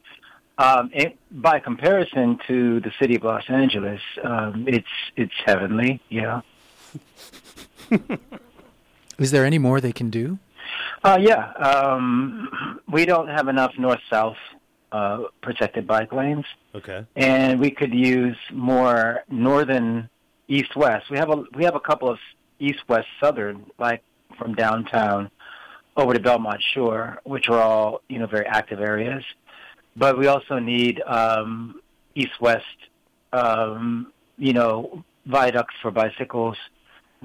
um, 0.58 0.90
it, 0.92 1.16
by 1.30 1.58
comparison 1.60 2.38
to 2.48 2.80
the 2.80 2.92
city 3.00 3.16
of 3.16 3.22
Los 3.24 3.44
Angeles, 3.48 4.00
um, 4.22 4.66
it's 4.68 4.86
it's 5.16 5.32
heavenly. 5.46 6.02
Yeah, 6.10 6.42
Is 9.18 9.30
there 9.30 9.44
any 9.44 9.58
more 9.58 9.80
they 9.80 9.92
can 9.92 10.10
do? 10.10 10.38
uh, 11.02 11.16
yeah. 11.20 11.52
Um, 11.52 12.80
we 12.90 13.06
don't 13.06 13.28
have 13.28 13.48
enough 13.48 13.72
north-south 13.78 14.36
uh, 14.92 15.24
protected 15.42 15.86
bike 15.86 16.12
lanes, 16.12 16.44
Okay. 16.74 17.04
and 17.16 17.60
we 17.60 17.70
could 17.70 17.92
use 17.94 18.36
more 18.52 19.22
northern 19.28 20.08
east-west. 20.48 21.10
We 21.10 21.18
have 21.18 21.30
a 21.30 21.44
we 21.54 21.64
have 21.64 21.74
a 21.74 21.80
couple 21.80 22.08
of 22.08 22.18
east-west 22.58 23.06
southern, 23.20 23.66
like 23.78 24.02
from 24.38 24.54
downtown 24.54 25.30
over 25.96 26.14
to 26.14 26.20
Belmont 26.20 26.62
Shore, 26.74 27.18
which 27.24 27.48
are 27.48 27.60
all 27.60 28.00
you 28.08 28.18
know 28.18 28.26
very 28.26 28.46
active 28.46 28.80
areas. 28.80 29.24
But 29.96 30.16
we 30.18 30.26
also 30.28 30.58
need 30.58 31.02
um, 31.02 31.80
east-west, 32.14 32.64
um, 33.32 34.12
you 34.36 34.52
know, 34.52 35.04
viaducts 35.26 35.74
for 35.82 35.90
bicycles 35.90 36.56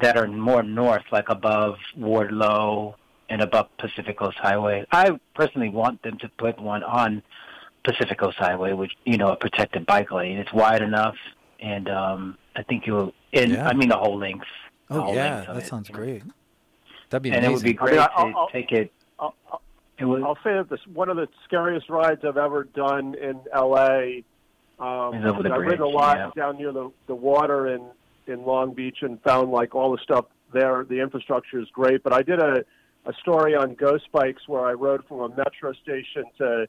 that 0.01 0.18
are 0.18 0.28
more 0.28 0.64
north, 0.64 1.03
like 1.11 1.30
above 1.30 1.76
Wardlow 1.97 2.95
and 3.30 3.41
above 3.41 3.68
Pacific 3.78 4.18
Coast 4.18 4.38
Highway. 4.39 4.86
I 4.91 5.11
personally 5.36 5.70
want 5.70 6.01
them 6.01 6.18
to 6.18 6.30
put 6.30 6.59
one 6.59 6.84
on 6.84 7.22
Pacific 7.84 8.18
Coast 8.20 8.38
Highway, 8.38 8.74
which 8.74 8.92
you 9.06 9.18
know 9.18 9.32
a 9.32 9.36
protected 9.36 9.86
bike 9.86 10.12
lane. 10.12 10.38
It's 10.38 10.54
wide 10.54 10.82
enough, 10.82 11.16
and 11.60 11.90
um, 11.90 12.38
I 12.56 12.64
think 12.64 12.88
you'll. 12.88 13.14
And 13.34 13.52
Yeah. 13.54 13.68
I 13.68 13.74
mean 13.74 13.90
the 13.90 13.98
whole 13.98 14.18
length. 14.18 14.46
the 14.90 14.96
Oh 14.96 15.02
whole 15.02 15.16
yeah, 15.16 15.36
length 15.36 15.48
that 15.48 15.58
it, 15.58 15.66
sounds 15.68 15.90
great. 15.90 16.24
That'd 17.10 17.24
be 17.24 17.30
And 17.32 17.46
amazing. 17.46 17.52
it 17.52 17.54
would 17.54 17.64
be 17.64 17.70
I 17.70 17.74
great 17.74 17.92
mean, 18.00 18.08
I'll- 18.16 18.34
I'll- 18.38 18.50
take 18.50 18.72
it. 18.72 18.92
I'll, 19.20 19.36
I'll- 19.52 19.62
It 20.00 20.06
would, 20.06 20.24
I'll 20.24 20.36
say 20.44 20.54
that 20.54 20.70
this 20.70 20.80
one 20.94 21.10
of 21.10 21.18
the 21.18 21.28
scariest 21.46 21.90
rides 21.90 22.24
I've 22.26 22.38
ever 22.38 22.64
done 22.64 23.16
in 23.16 23.40
L.A. 23.54 24.24
Um, 24.80 25.14
Is 25.16 25.26
over 25.26 25.44
the 25.44 25.50
I 25.52 25.58
ridden 25.58 25.82
a 25.82 25.88
lot 25.88 26.18
yeah. 26.18 26.32
down 26.36 26.58
near 26.58 26.72
the 26.72 26.92
the 27.08 27.16
water 27.16 27.68
in 27.68 27.84
in 28.28 28.44
Long 28.46 28.74
Beach 28.74 28.98
and 29.02 29.22
found 29.22 29.52
like 29.52 29.76
all 29.76 29.92
the 29.92 30.02
stuff 30.02 30.26
there. 30.54 30.84
The 30.84 31.00
infrastructure 31.02 31.60
is 31.60 31.68
great, 31.74 32.04
but 32.04 32.14
I 32.14 32.22
did 32.22 32.40
a 32.40 32.64
a 33.06 33.14
story 33.16 33.54
on 33.56 33.74
Ghost 33.76 34.06
Bikes 34.12 34.48
where 34.48 34.66
I 34.66 34.74
rode 34.74 35.04
from 35.08 35.20
a 35.20 35.30
metro 35.36 35.74
station 35.74 36.24
to 36.38 36.68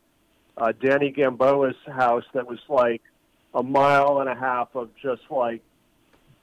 uh, 0.57 0.73
Danny 0.81 1.11
Gamboa's 1.11 1.77
house 1.87 2.25
that 2.33 2.47
was 2.47 2.59
like 2.69 3.03
a 3.55 3.63
mile 3.63 4.21
and 4.21 4.29
a 4.29 4.35
half 4.35 4.69
of 4.75 4.91
just 5.03 5.23
like 5.31 5.63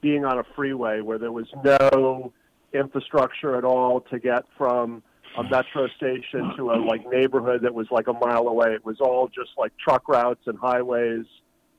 being 0.00 0.24
on 0.24 0.38
a 0.38 0.44
freeway 0.56 1.00
where 1.00 1.18
there 1.18 1.32
was 1.32 1.46
no 1.64 2.32
infrastructure 2.72 3.56
at 3.56 3.64
all 3.64 4.00
to 4.00 4.18
get 4.18 4.44
from 4.56 5.02
a 5.38 5.42
metro 5.44 5.88
station 5.96 6.52
to 6.56 6.72
a 6.72 6.76
like 6.76 7.08
neighborhood 7.10 7.62
that 7.62 7.72
was 7.72 7.86
like 7.90 8.06
a 8.06 8.12
mile 8.12 8.48
away. 8.48 8.74
It 8.74 8.84
was 8.84 9.00
all 9.00 9.28
just 9.28 9.50
like 9.56 9.72
truck 9.78 10.08
routes 10.08 10.42
and 10.46 10.58
highways. 10.58 11.24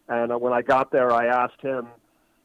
And 0.08 0.32
uh, 0.32 0.38
when 0.38 0.54
I 0.54 0.62
got 0.62 0.92
there, 0.92 1.12
I 1.12 1.28
asked 1.28 1.62
him 1.62 1.88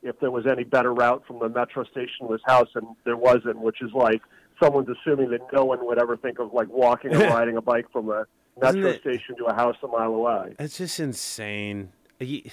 if 0.03 0.19
there 0.21 0.31
was 0.31 0.47
any 0.47 0.65
better 0.65 0.93
route 0.93 1.25
from 1.27 1.39
the 1.39 1.49
metro 1.49 1.85
station 1.85 2.27
to 2.27 2.33
his 2.33 2.43
house, 2.45 2.69
and 2.75 2.87
there 3.05 3.17
wasn't. 3.17 3.59
Which 3.59 3.81
is 3.83 3.91
like 3.93 4.23
someone's 4.63 4.89
assuming 4.89 5.31
that 5.31 5.41
no 5.53 5.65
one 5.65 5.85
would 5.87 5.99
ever 5.99 6.17
think 6.17 6.39
of 6.39 6.53
like 6.53 6.69
walking 6.69 7.15
or 7.15 7.19
riding 7.35 7.57
a 7.57 7.63
bike 7.63 7.87
from 7.93 8.11
a 8.11 8.27
metro 8.61 8.91
it- 8.91 9.01
station 9.01 9.37
to 9.37 9.45
a 9.47 9.53
house 9.55 9.77
a 9.83 9.87
mile 9.87 10.15
away. 10.15 10.55
It's 10.59 10.79
just 10.79 10.99
insane. 11.01 11.93
Ye- 12.21 12.53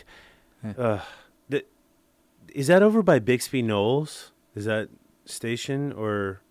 Uh, 0.77 0.99
the, 1.49 1.63
is 2.53 2.67
that 2.67 2.81
over 2.81 3.03
by 3.03 3.19
Bixby 3.19 3.61
Knolls? 3.61 4.31
Is 4.55 4.65
that 4.65 4.89
station 5.25 5.91
or 5.93 6.41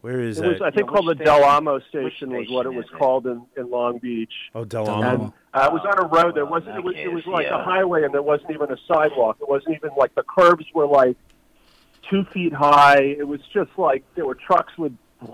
where 0.00 0.20
is 0.20 0.38
It 0.38 0.42
that? 0.42 0.48
was, 0.52 0.60
I 0.60 0.70
think, 0.70 0.86
Yeah, 0.86 0.92
called 0.92 1.06
the 1.06 1.14
which 1.18 1.24
Del 1.24 1.42
Amo 1.44 1.74
which 1.74 1.84
station 1.88 2.30
was 2.30 2.46
what 2.50 2.66
it 2.66 2.74
was 2.74 2.84
it? 2.84 2.98
called 2.98 3.26
in, 3.26 3.42
in 3.56 3.70
Long 3.70 3.98
Beach. 3.98 4.32
oh, 4.54 4.64
Del 4.64 4.84
Del 4.84 4.94
Amo. 4.96 5.08
Amo. 5.08 5.34
Uh, 5.54 5.66
it 5.66 5.72
was 5.72 5.82
on 5.86 6.04
a 6.04 6.08
road. 6.08 6.34
There 6.36 6.44
wasn't. 6.46 6.76
It 6.76 6.84
was. 6.84 6.94
that 6.94 7.02
It 7.04 7.12
was 7.12 7.24
case, 7.24 7.32
like 7.32 7.46
a 7.46 7.62
highway, 7.62 8.02
and 8.04 8.12
there 8.12 8.22
wasn't 8.22 8.50
even 8.50 8.70
a 8.70 8.76
sidewalk. 8.86 9.38
It 9.40 9.48
wasn't 9.48 9.76
even 9.76 9.90
like 9.96 10.14
the 10.14 10.24
curbs 10.24 10.66
were 10.74 10.86
like 10.86 11.16
two 12.10 12.24
feet 12.26 12.52
high. 12.52 12.98
It 13.00 13.26
was 13.26 13.40
just 13.52 13.70
like 13.78 14.04
there 14.14 14.26
were 14.26 14.34
trucks 14.34 14.76
with 14.76 14.92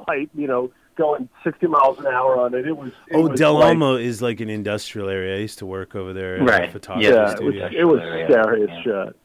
like 0.08 0.28
you 0.34 0.46
know 0.46 0.70
going 0.96 1.28
sixty 1.44 1.66
miles 1.66 1.98
an 1.98 2.06
hour 2.06 2.38
on 2.38 2.54
it. 2.54 2.66
It 2.66 2.76
was. 2.76 2.90
It 3.08 3.16
Oh, 3.16 3.28
was 3.28 3.38
Del 3.38 3.54
like, 3.54 3.70
Amo 3.70 3.96
is 3.96 4.20
like 4.22 4.40
an 4.40 4.50
industrial 4.50 5.08
area. 5.08 5.36
I 5.36 5.40
used 5.40 5.58
to 5.60 5.66
work 5.66 5.94
over 5.94 6.12
there 6.12 6.42
Right. 6.42 6.68
a 6.68 6.72
photography 6.72 7.08
Yeah, 7.08 7.22
it 7.22 7.42
was. 7.42 7.54
studio. 7.54 7.68
It 7.72 7.84
was 7.84 8.00
Yeah. 8.02 8.28
scary 8.28 8.62
as 8.64 8.68
Yeah. 8.68 8.82
shit. 8.82 9.16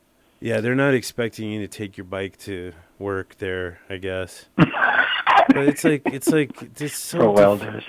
Yeah, 0.41 0.61
they're 0.61 0.76
not 0.76 0.93
expecting 0.93 1.49
you 1.51 1.61
to 1.61 1.68
take 1.68 1.97
your 1.97 2.05
bike 2.05 2.38
to 2.39 2.74
work 2.99 3.36
there, 3.39 3.80
I 3.89 3.97
guess. 3.97 4.45
but 4.57 5.57
it's 5.57 5.84
like 5.84 6.01
it's 6.05 6.30
like 6.32 6.51
it's 6.80 6.97
so 6.97 7.20
for 7.20 7.32
welders. 7.32 7.84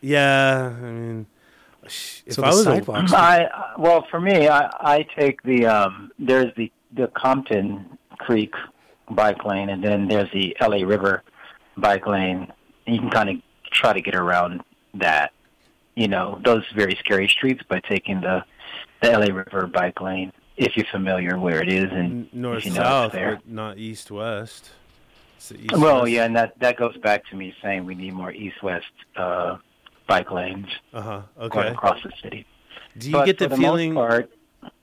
Yeah, 0.00 0.72
I 0.78 0.84
mean, 0.84 1.26
if 1.84 2.32
so 2.34 2.42
I 2.42 2.48
was 2.48 2.60
a, 2.60 2.64
sidewalks. 2.64 3.12
I 3.12 3.44
uh, 3.44 3.62
well, 3.78 4.06
for 4.10 4.20
me, 4.20 4.48
I 4.48 4.70
I 4.80 5.06
take 5.18 5.42
the 5.42 5.66
um. 5.66 6.10
There's 6.18 6.54
the 6.56 6.70
the 6.94 7.08
Compton 7.08 7.98
Creek 8.18 8.54
bike 9.10 9.44
lane, 9.44 9.68
and 9.70 9.82
then 9.82 10.06
there's 10.08 10.30
the 10.32 10.56
L.A. 10.60 10.84
River 10.84 11.22
bike 11.76 12.06
lane. 12.06 12.52
You 12.92 12.98
can 13.00 13.10
kind 13.10 13.28
of 13.30 13.36
try 13.70 13.92
to 13.92 14.00
get 14.00 14.14
around 14.14 14.62
that. 14.94 15.32
You 15.96 16.08
know 16.08 16.40
those 16.44 16.64
very 16.74 16.96
scary 16.96 17.28
streets 17.28 17.62
by 17.68 17.80
taking 17.80 18.20
the 18.20 18.44
the 19.02 19.12
L.A. 19.12 19.32
River 19.32 19.66
bike 19.66 20.00
lane 20.00 20.32
if 20.56 20.76
you're 20.76 20.86
familiar 20.90 21.38
where 21.38 21.60
it 21.62 21.68
is 21.72 21.90
and 21.90 22.32
north 22.32 22.58
if 22.58 22.64
you 22.66 22.70
know 22.72 22.80
it's 22.80 22.88
south, 22.88 23.12
there. 23.12 23.36
but 23.36 23.48
not 23.48 23.76
east 23.78 24.10
west. 24.10 24.70
East 25.38 25.72
Well, 25.76 26.02
west. 26.02 26.12
yeah, 26.12 26.24
and 26.24 26.36
that 26.36 26.58
that 26.60 26.76
goes 26.76 26.96
back 26.98 27.26
to 27.30 27.36
me 27.36 27.54
saying 27.62 27.84
we 27.86 27.94
need 27.94 28.12
more 28.14 28.30
east-west 28.30 28.86
uh, 29.16 29.56
bike 30.06 30.30
lanes 30.30 30.68
Uh 30.92 31.00
huh. 31.00 31.22
going 31.38 31.52
Okay. 31.52 31.68
across 31.68 32.02
the 32.02 32.12
city. 32.22 32.46
Do 32.98 33.08
you 33.08 33.12
but 33.14 33.24
get 33.26 33.38
the 33.38 33.48
the 33.48 33.56
feeling? 33.56 33.94
part, 33.94 34.30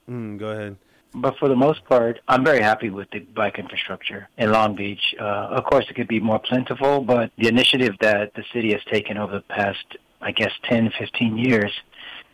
Mm, 0.10 0.38
go 0.38 0.50
ahead. 0.50 0.78
But 1.16 1.38
for 1.38 1.48
the 1.50 1.56
most 1.56 1.84
part, 1.86 2.20
I'm 2.28 2.44
very 2.44 2.62
happy 2.62 2.90
with 2.90 3.10
the 3.12 3.20
bike 3.20 3.58
infrastructure 3.60 4.30
in 4.38 4.52
Long 4.52 4.76
Beach. 4.76 5.16
Uh, 5.20 5.24
of 5.24 5.64
course, 5.66 5.86
it 5.90 5.96
could 5.96 6.08
be 6.08 6.20
more 6.20 6.40
plentiful, 6.40 7.02
but 7.02 7.32
the 7.38 7.48
initiative 7.48 7.96
that 8.02 8.34
the 8.36 8.44
city 8.54 8.72
has 8.74 8.82
taken 8.92 9.18
over 9.18 9.34
the 9.34 9.42
past, 9.42 9.86
I 10.22 10.32
guess, 10.32 10.52
10, 10.70 10.92
15 10.98 11.38
years 11.38 11.72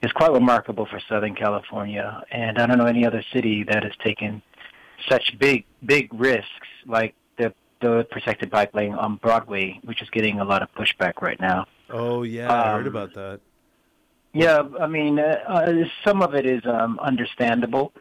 is 0.01 0.11
quite 0.11 0.31
remarkable 0.31 0.85
for 0.85 0.99
Southern 1.07 1.35
California. 1.35 2.23
And 2.31 2.57
I 2.59 2.65
don't 2.65 2.77
know 2.77 2.85
any 2.85 3.05
other 3.05 3.23
city 3.31 3.63
that 3.63 3.83
has 3.83 3.93
taken 4.03 4.41
such 5.09 5.37
big, 5.39 5.65
big 5.85 6.13
risks 6.13 6.67
like 6.85 7.15
the 7.37 7.53
the 7.81 8.05
protected 8.11 8.49
bike 8.49 8.73
lane 8.73 8.93
on 8.93 9.17
Broadway, 9.17 9.79
which 9.83 10.01
is 10.01 10.09
getting 10.09 10.39
a 10.39 10.45
lot 10.45 10.61
of 10.61 10.69
pushback 10.73 11.21
right 11.21 11.39
now. 11.39 11.65
Oh 11.89 12.23
yeah, 12.23 12.51
I 12.51 12.71
heard 12.71 12.81
Um, 12.81 12.87
about 12.87 13.13
that. 13.15 13.39
Yeah, 14.33 14.63
I 14.79 14.87
mean, 14.87 15.19
uh, 15.19 15.35
uh, 15.47 15.73
some 16.03 16.21
of 16.23 16.33
it 16.33 16.45
is 16.45 16.61
um, 16.65 16.97
understandable, 16.99 17.93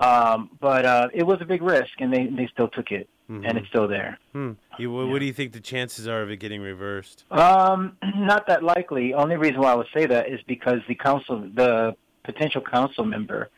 um, 0.00 0.50
but 0.60 0.84
uh, 0.84 1.08
it 1.14 1.22
was 1.24 1.38
a 1.40 1.44
big 1.44 1.62
risk, 1.62 1.92
and 2.00 2.12
they 2.12 2.26
they 2.26 2.48
still 2.52 2.68
took 2.68 2.90
it, 2.90 3.08
and 3.28 3.44
Mhm. 3.44 3.56
it's 3.58 3.68
still 3.68 3.86
there. 3.86 4.18
Hmm. 4.32 4.52
You, 4.78 4.90
what, 4.92 5.08
what 5.08 5.18
do 5.20 5.26
you 5.26 5.32
think 5.32 5.52
the 5.52 5.60
chances 5.60 6.08
are 6.08 6.22
of 6.22 6.30
it 6.30 6.38
getting 6.38 6.60
reversed? 6.62 7.24
Um, 7.30 7.96
not 8.16 8.46
that 8.48 8.62
likely. 8.64 9.14
Only 9.14 9.36
reason 9.36 9.60
why 9.60 9.72
I 9.72 9.74
would 9.76 9.86
say 9.94 10.06
that 10.06 10.28
is 10.28 10.40
because 10.48 10.80
the 10.88 10.94
council, 10.96 11.48
the 11.54 11.94
potential 12.24 12.60
council 12.62 13.04
member, 13.04 13.50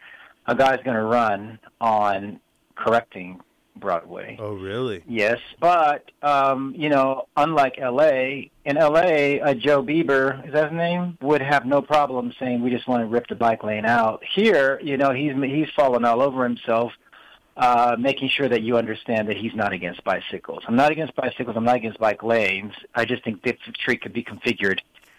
a 0.47 0.55
guy's 0.55 0.81
going 0.85 0.97
to 0.97 1.05
run 1.05 1.59
on 1.81 2.41
correcting 2.75 3.41
Broadway. 3.77 4.37
Oh 4.41 4.55
really? 4.55 5.03
Yes, 5.07 5.39
but 5.61 6.11
um, 6.23 6.75
you 6.77 6.89
know, 6.89 7.27
unlike 7.37 7.79
L.A., 7.79 8.51
in 8.65 8.77
L.A., 8.77 9.41
uh, 9.41 9.55
Joe 9.55 9.83
Bieber 9.83 10.47
is 10.47 10.53
that 10.53 10.71
his 10.71 10.77
name 10.77 11.19
would 11.21 11.43
have 11.43 11.67
no 11.67 11.83
problem 11.83 12.33
saying 12.39 12.63
we 12.63 12.71
just 12.71 12.87
want 12.87 13.03
to 13.03 13.07
rip 13.07 13.27
the 13.29 13.35
bike 13.35 13.65
lane 13.65 13.85
out. 13.85 14.23
Here, 14.35 14.81
you 14.83 14.97
know, 14.97 15.13
he's 15.13 15.35
he's 15.35 15.69
fallen 15.75 16.05
all 16.05 16.23
over 16.23 16.45
himself, 16.45 16.93
uh, 17.57 17.97
making 17.99 18.29
sure 18.29 18.49
that 18.49 18.63
you 18.63 18.77
understand 18.77 19.29
that 19.29 19.37
he's 19.37 19.55
not 19.55 19.73
against 19.73 20.05
bicycles. 20.05 20.63
I'm 20.67 20.77
not 20.77 20.93
against 20.93 21.15
bicycles. 21.17 21.57
I'm 21.57 21.65
not 21.65 21.77
against 21.77 21.99
bike 21.99 22.23
lanes. 22.23 22.75
I 22.95 23.05
just 23.05 23.25
think 23.25 23.43
the 23.43 23.57
street 23.75 24.03
could 24.03 24.13
be 24.13 24.23
configured 24.23 24.79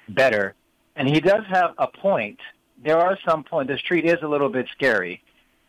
better, 0.09 0.55
and 0.95 1.07
he 1.07 1.19
does 1.19 1.43
have 1.49 1.73
a 1.77 1.87
point. 1.87 2.39
There 2.83 2.97
are 2.97 3.17
some 3.25 3.43
points. 3.43 3.71
The 3.71 3.77
street 3.77 4.05
is 4.05 4.17
a 4.21 4.27
little 4.27 4.49
bit 4.49 4.67
scary 4.73 5.21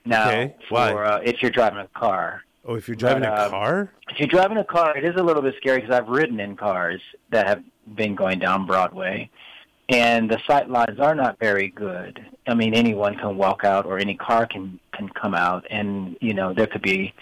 now 0.05 0.29
Okay, 0.29 0.55
for? 0.69 1.05
Uh, 1.05 1.21
if 1.25 1.43
you're 1.43 1.51
driving 1.51 1.79
a 1.79 1.89
car 1.99 2.43
Oh, 2.67 2.75
if 2.77 2.89
you're 2.89 2.97
driving 2.97 3.23
But, 3.25 3.39
a 3.39 3.45
um, 3.45 3.51
car? 3.51 3.93
if 4.09 4.19
you're 4.19 4.29
driving 4.29 4.57
a 4.59 4.65
car, 4.65 4.97
it 4.97 5.05
is 5.05 5.15
a 5.17 5.23
little 5.23 5.43
bit 5.43 5.55
scary 5.59 5.81
because 5.81 5.95
I've 5.95 6.09
ridden 6.09 6.41
in 6.41 6.57
cars 6.57 7.01
that 7.31 7.47
have 7.47 7.63
been 7.95 8.15
going 8.15 8.39
down 8.39 8.67
Broadway, 8.67 9.29
and 9.91 10.31
the 10.31 10.39
sight 10.47 10.71
lines 10.71 10.99
are 10.99 11.15
not 11.15 11.39
very 11.39 11.69
good. 11.69 12.25
I 12.47 12.55
mean, 12.55 12.75
anyone 12.75 13.17
can 13.17 13.37
walk 13.37 13.65
out, 13.65 13.85
or 13.85 13.99
any 13.99 14.15
car 14.15 14.47
can 14.47 14.81
can 14.95 15.09
come 15.11 15.35
out, 15.35 15.67
and 15.71 16.17
you 16.21 16.33
know 16.33 16.55
there 16.55 16.67
could 16.67 16.83
be 16.83 17.13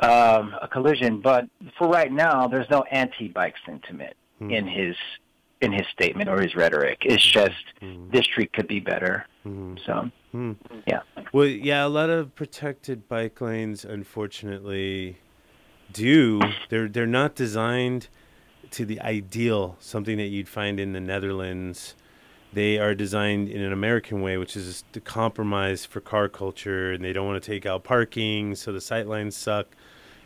um, 0.00 0.54
a 0.62 0.68
collision. 0.68 1.20
But 1.20 1.46
for 1.78 1.88
right 1.88 2.10
now, 2.10 2.48
there's 2.48 2.68
no 2.70 2.82
anti-bike 2.90 3.54
sentiment 3.66 4.14
Hmm. 4.38 4.50
in 4.50 4.66
his 4.66 4.96
in 5.64 5.72
his 5.72 5.86
statement 5.88 6.28
or 6.28 6.40
his 6.40 6.54
rhetoric. 6.54 6.98
It's 7.02 7.24
just 7.24 7.54
Hmm. 7.80 8.10
this 8.10 8.24
street 8.24 8.52
could 8.52 8.68
be 8.68 8.80
better. 8.80 9.26
Hmm. 9.42 9.76
So 9.84 10.10
Hmm. 10.32 10.52
yeah. 10.86 11.00
Well, 11.32 11.46
yeah, 11.46 11.84
a 11.84 11.88
lot 11.88 12.10
of 12.10 12.34
protected 12.34 13.08
bike 13.08 13.40
lanes, 13.40 13.84
unfortunately, 13.84 15.18
do. 15.92 16.40
They're 16.68 16.88
they're 16.88 17.06
not 17.06 17.34
designed 17.34 18.08
to 18.72 18.84
the 18.84 19.00
ideal, 19.00 19.76
something 19.80 20.16
that 20.16 20.26
you'd 20.26 20.48
find 20.48 20.80
in 20.80 20.92
the 20.92 21.00
Netherlands. 21.00 21.94
They 22.52 22.78
are 22.78 22.94
designed 22.94 23.48
in 23.48 23.60
an 23.62 23.72
American 23.72 24.20
way, 24.22 24.36
which 24.36 24.56
is 24.56 24.84
to 24.92 25.00
compromise 25.00 25.84
for 25.84 26.00
car 26.00 26.28
culture, 26.28 26.92
and 26.92 27.04
they 27.04 27.12
don't 27.12 27.26
want 27.26 27.42
to 27.42 27.46
take 27.52 27.66
out 27.66 27.82
parking, 27.84 28.54
so 28.54 28.72
the 28.72 28.80
sight 28.80 29.06
lines 29.08 29.36
suck, 29.36 29.76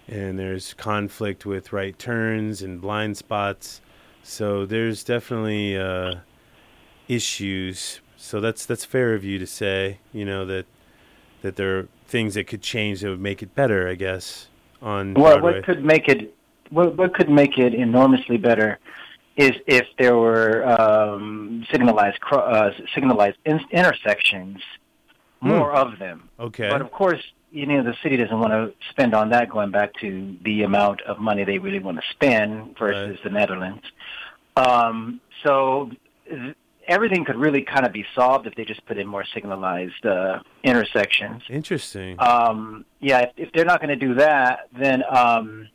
and 0.07 0.39
there's 0.39 0.74
conflict 0.74 1.45
with 1.47 1.72
right 1.72 1.99
turns 1.99 2.62
and 2.62 2.80
blind 2.80 3.16
spots. 3.16 3.80
So 4.28 4.66
there's 4.66 5.02
definitely 5.04 5.74
uh, 5.74 6.16
issues. 7.08 8.00
So 8.18 8.40
that's 8.40 8.66
that's 8.66 8.84
fair 8.84 9.14
of 9.14 9.24
you 9.24 9.38
to 9.38 9.46
say, 9.46 9.98
you 10.12 10.26
know 10.26 10.44
that 10.44 10.66
that 11.40 11.56
there 11.56 11.78
are 11.78 11.88
things 12.06 12.34
that 12.34 12.46
could 12.46 12.60
change 12.60 13.00
that 13.00 13.08
would 13.08 13.20
make 13.22 13.42
it 13.42 13.54
better, 13.54 13.88
I 13.88 13.94
guess, 13.94 14.48
on 14.82 15.14
Well, 15.14 15.38
Broadway. 15.38 15.54
what 15.54 15.64
could 15.64 15.82
make 15.84 16.08
it 16.08 16.34
what, 16.68 16.96
what 16.98 17.14
could 17.14 17.30
make 17.30 17.56
it 17.56 17.72
enormously 17.72 18.36
better 18.36 18.78
is 19.36 19.52
if 19.66 19.86
there 19.98 20.16
were 20.16 20.62
um, 20.78 21.64
signalized 21.72 22.20
cro- 22.20 22.40
uh, 22.40 22.72
signalized 22.94 23.38
in- 23.46 23.60
intersections, 23.70 24.58
Hmm. 25.40 25.48
more 25.50 25.72
of 25.72 25.98
them. 25.98 26.28
okay. 26.38 26.68
But 26.68 26.82
of 26.82 26.90
course, 26.90 27.22
you 27.51 27.66
know, 27.66 27.82
the 27.82 27.94
city 28.03 28.16
doesn't 28.16 28.38
want 28.38 28.53
to 28.53 28.72
spend 28.90 29.14
on 29.14 29.30
that. 29.30 29.49
Going 29.51 29.70
back 29.70 29.94
to 30.01 30.36
the 30.44 30.62
amount 30.62 31.01
of 31.03 31.18
money 31.18 31.44
they 31.44 31.59
really 31.59 31.78
want 31.78 31.96
to 31.99 32.03
spend 32.11 32.76
versus 32.78 33.11
Right. 33.11 33.24
the 33.24 33.30
Netherlands. 33.30 33.82
Um, 34.57 35.20
so 35.44 35.90
th- 36.28 36.55
everything 36.86 37.24
could 37.24 37.36
really 37.36 37.62
kind 37.62 37.86
of 37.86 37.92
be 37.92 38.05
solved 38.14 38.46
if 38.46 38.55
they 38.55 38.64
just 38.64 38.84
put 38.86 38.99
in 38.99 39.07
more 39.07 39.24
signalized 39.34 40.05
uh, 40.05 40.40
intersections. 40.62 41.42
Interesting. 41.49 42.16
Um, 42.18 42.84
yeah, 43.01 43.20
if, 43.20 43.30
if 43.36 43.53
they're 43.53 43.64
not 43.64 43.80
going 43.80 43.96
to 43.99 44.07
do 44.07 44.14
that, 44.14 44.68
then 44.78 45.03
um, 45.09 45.68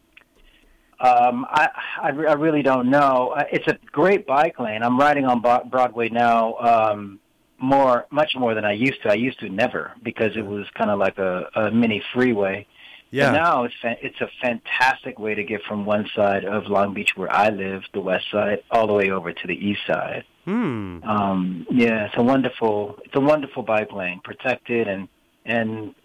um, 0.99 1.45
I, 1.49 1.69
I, 2.01 2.09
re- 2.09 2.27
I 2.27 2.33
really 2.33 2.61
don't 2.61 2.89
know. 2.89 3.33
Uh, 3.35 3.43
It's 3.51 3.67
a 3.67 3.77
great 3.91 4.25
bike 4.25 4.59
lane. 4.59 4.83
I'm 4.83 4.99
riding 4.99 5.25
on 5.25 5.41
Broadway 5.41 6.09
now 6.09 6.55
um, 6.57 7.19
more, 7.59 8.05
much 8.11 8.35
more 8.35 8.53
than 8.53 8.65
I 8.65 8.73
used 8.73 9.01
to. 9.03 9.09
I 9.11 9.15
used 9.15 9.39
to 9.39 9.49
never 9.49 9.93
because 10.03 10.35
it 10.35 10.45
was 10.45 10.65
kind 10.73 10.89
of 10.89 10.99
like 10.99 11.17
a, 11.17 11.49
a 11.55 11.71
mini 11.71 12.01
freeway. 12.13 12.65
yeah. 13.11 13.31
But 13.31 13.37
now 13.37 13.63
it's 13.63 13.75
fa- 13.81 13.97
it's 14.01 14.19
a 14.21 14.29
fantastic 14.41 15.19
way 15.19 15.35
to 15.35 15.43
get 15.43 15.61
from 15.63 15.85
one 15.85 16.07
side 16.15 16.45
of 16.45 16.65
Long 16.67 16.93
Beach, 16.93 17.11
where 17.15 17.31
I 17.31 17.49
live, 17.49 17.83
the 17.93 18.01
west 18.01 18.25
side, 18.31 18.59
all 18.71 18.87
the 18.87 18.93
way 18.93 19.11
over 19.11 19.31
to 19.31 19.47
the 19.47 19.55
east 19.55 19.81
side. 19.87 20.23
Hmm. 20.45 21.01
Um, 21.03 21.65
yeah, 21.71 22.07
it's 22.07 22.17
a 22.17 22.23
wonderful, 22.23 22.99
it's 23.05 23.15
a 23.15 23.21
wonderful 23.21 23.63
bike 23.63 23.93
lane, 23.93 24.19
protected 24.23 24.87
and 24.87 25.07
and 25.45 25.95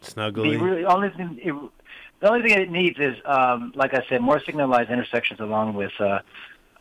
the 0.00 0.10
Snuggly. 0.10 0.60
really 0.60 0.84
only 0.84 1.10
thing 1.10 1.40
it, 1.42 1.52
the 2.20 2.28
only 2.30 2.42
thing 2.48 2.60
it 2.60 2.70
needs 2.70 2.98
is, 2.98 3.16
um, 3.24 3.72
like 3.74 3.94
I 3.94 4.04
said, 4.08 4.20
more 4.20 4.40
signalized 4.44 4.90
intersections 4.90 5.40
along 5.40 5.74
with 5.74 5.92
uh, 6.00 6.20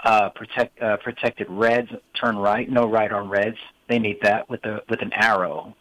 uh, 0.04 0.30
protect 0.30 0.82
uh, 0.82 0.98
protected 0.98 1.48
reds. 1.50 1.90
Turn 2.14 2.38
right, 2.38 2.70
no 2.70 2.88
right 2.88 3.12
on 3.12 3.30
reds. 3.30 3.58
They 3.88 4.00
need 4.00 4.20
that 4.22 4.50
with 4.50 4.66
a 4.66 4.82
with 4.90 5.02
an 5.02 5.12
arrow. 5.14 5.76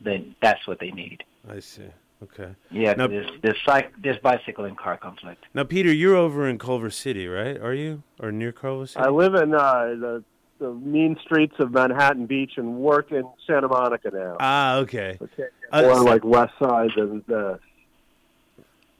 Then 0.00 0.34
that's 0.40 0.66
what 0.66 0.78
they 0.78 0.90
need. 0.90 1.24
I 1.50 1.60
see. 1.60 1.82
Okay. 2.22 2.50
Yeah, 2.70 2.94
Now- 2.94 3.06
this 3.08 3.26
this 3.42 3.56
cyc- 3.66 3.90
this 4.02 4.16
bicycle 4.22 4.64
and 4.64 4.76
car 4.76 4.96
conflict. 4.96 5.44
Now, 5.54 5.64
Peter, 5.64 5.92
you're 5.92 6.16
over 6.16 6.48
in 6.48 6.58
Culver 6.58 6.90
City, 6.90 7.26
right? 7.28 7.56
Are 7.60 7.74
you 7.74 8.02
or 8.20 8.32
near 8.32 8.52
Culver 8.52 8.86
City? 8.86 9.04
I 9.04 9.08
live 9.08 9.34
in 9.34 9.54
uh, 9.54 9.60
the 9.98 10.24
the 10.58 10.72
mean 10.72 11.16
streets 11.24 11.54
of 11.60 11.70
Manhattan 11.72 12.26
Beach 12.26 12.52
and 12.56 12.78
work 12.78 13.12
in 13.12 13.22
Santa 13.46 13.68
Monica 13.68 14.10
now. 14.12 14.36
ah, 14.40 14.76
okay. 14.78 15.16
okay. 15.22 15.32
can't 15.36 15.50
Uh, 15.72 15.82
more 15.82 15.94
so- 15.98 16.04
like 16.04 16.24
west 16.24 16.54
side 16.58 16.90
than 16.96 17.22
this. 17.28 17.58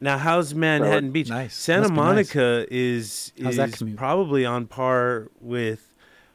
Now, 0.00 0.16
how's 0.18 0.54
Manhattan 0.54 1.10
Beach? 1.10 1.28
Nice. 1.28 1.56
Santa 1.56 1.88
Must 1.88 1.90
be 1.92 1.96
nice. 1.96 2.04
Monica 2.36 2.66
is 2.70 3.32
How's 3.42 3.56
that 3.56 3.82
is 3.82 3.94
probably 3.96 4.46
on 4.46 4.66
par 4.68 5.26
with 5.40 5.87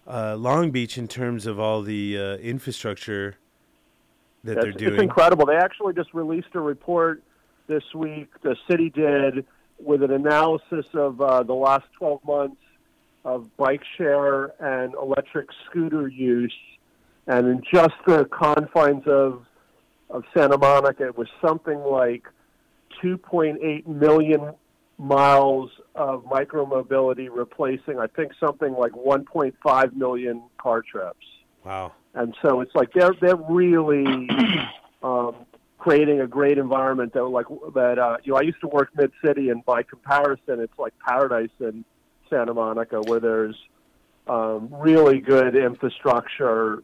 uh, 0.08 0.36
Long 0.36 0.72
Beach 0.72 0.98
in 0.98 1.08
terms 1.08 1.46
of 1.46 1.60
all 1.60 1.82
the 1.82 2.18
uh, 2.18 2.36
infrastructure 2.38 3.38
that 4.44 4.62
they're 4.62 4.72
doing. 4.72 4.94
it's 4.94 5.02
incredible. 5.02 5.46
They 5.46 5.56
actually 5.56 5.94
just 5.94 6.14
released 6.14 6.50
a 6.54 6.60
report 6.60 7.24
this 7.68 7.84
week. 7.94 8.30
The 8.42 8.56
city 8.70 8.90
did 8.90 9.46
with 9.80 10.04
an 10.04 10.12
analysis 10.12 10.86
of 10.94 11.22
uh, 11.22 11.44
the 11.44 11.54
last 11.54 11.86
12 11.98 12.24
months 12.26 12.62
of 13.26 13.56
bike 13.58 13.84
share 13.98 14.52
and 14.62 14.94
electric 14.96 15.48
scooter 15.70 16.08
use, 16.08 16.54
and 17.28 17.48
in 17.48 17.62
just 17.74 17.96
the 18.06 18.26
confines 18.26 19.08
of 19.08 19.46
of 20.10 20.24
Santa 20.36 20.58
Monica, 20.58 21.06
it 21.06 21.18
was 21.18 21.28
something 21.42 21.80
like 21.80 22.24
2.8 23.02 23.88
million 23.88 24.54
miles 24.98 25.70
of 25.96 26.24
micromobility 26.26 27.28
replacing, 27.32 28.00
I 28.00 28.08
think, 28.08 28.32
something 28.40 28.74
like 28.74 28.92
1.5 28.92 29.96
million 29.96 30.44
car 30.58 30.82
trips 30.82 31.26
Wow. 31.66 31.94
and 32.14 32.36
so 32.42 32.62
it's 32.62 32.74
like 32.76 32.92
they're 32.94 33.14
they're 33.22 33.36
really 33.36 34.30
um, 35.04 35.36
creating 35.78 36.20
a 36.22 36.28
great 36.28 36.58
environment 36.58 37.14
that 37.14 37.24
like 37.26 37.46
that 37.74 37.98
uh, 38.00 38.18
you 38.24 38.34
know 38.34 38.40
I 38.40 38.42
used 38.42 38.60
to 38.62 38.68
work 38.68 38.90
mid 38.96 39.12
city 39.26 39.50
and 39.50 39.64
by 39.66 39.84
comparison 39.84 40.60
it's 40.60 40.78
like 40.78 40.94
paradise 41.06 41.50
in 41.60 41.84
Santa 42.30 42.54
Monica 42.54 43.00
where 43.02 43.20
there's 43.20 43.56
um, 44.28 44.70
really 44.72 45.20
good 45.20 45.56
infrastructure 45.56 46.84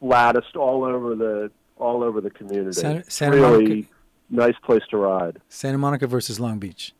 latticed 0.00 0.54
all 0.56 0.84
over 0.84 1.14
the 1.14 1.50
all 1.78 2.02
over 2.02 2.20
the 2.20 2.30
community. 2.30 2.72
Santa- 2.80 2.98
It's 3.00 3.14
Santa 3.14 3.36
really 3.36 3.64
Monica- 3.68 3.88
nice 4.30 4.56
place 4.64 4.82
to 4.90 4.98
ride. 4.98 5.40
Santa 5.48 5.78
Monica 5.78 6.06
versus 6.06 6.38
Long 6.38 6.58
Beach. 6.58 6.92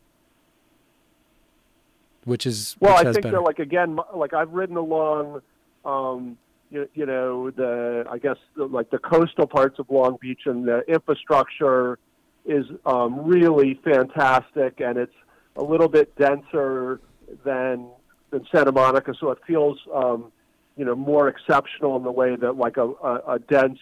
Which 2.23 2.45
is 2.45 2.75
Well, 2.79 2.97
which 2.97 3.07
I 3.07 3.11
think 3.13 3.23
better? 3.23 3.37
that 3.37 3.41
like 3.41 3.59
again, 3.59 3.97
like 4.13 4.33
I've 4.33 4.51
ridden 4.51 4.77
along, 4.77 5.41
um, 5.85 6.37
you, 6.69 6.87
you 6.93 7.05
know, 7.05 7.49
the 7.49 8.05
I 8.09 8.17
guess 8.17 8.37
the, 8.55 8.65
like 8.65 8.89
the 8.91 8.99
coastal 8.99 9.47
parts 9.47 9.79
of 9.79 9.89
Long 9.89 10.17
Beach, 10.21 10.41
and 10.45 10.67
the 10.67 10.83
infrastructure 10.87 11.97
is 12.45 12.65
um, 12.85 13.25
really 13.25 13.79
fantastic, 13.83 14.79
and 14.79 14.97
it's 14.97 15.13
a 15.55 15.63
little 15.63 15.87
bit 15.87 16.15
denser 16.15 17.01
than 17.43 17.87
than 18.29 18.47
Santa 18.51 18.71
Monica, 18.71 19.13
so 19.19 19.31
it 19.31 19.39
feels 19.45 19.79
um, 19.93 20.31
you 20.77 20.85
know 20.85 20.95
more 20.95 21.27
exceptional 21.27 21.97
in 21.97 22.03
the 22.03 22.11
way 22.11 22.35
that 22.35 22.55
like 22.55 22.77
a, 22.77 22.87
a, 23.03 23.33
a 23.33 23.39
dense 23.39 23.79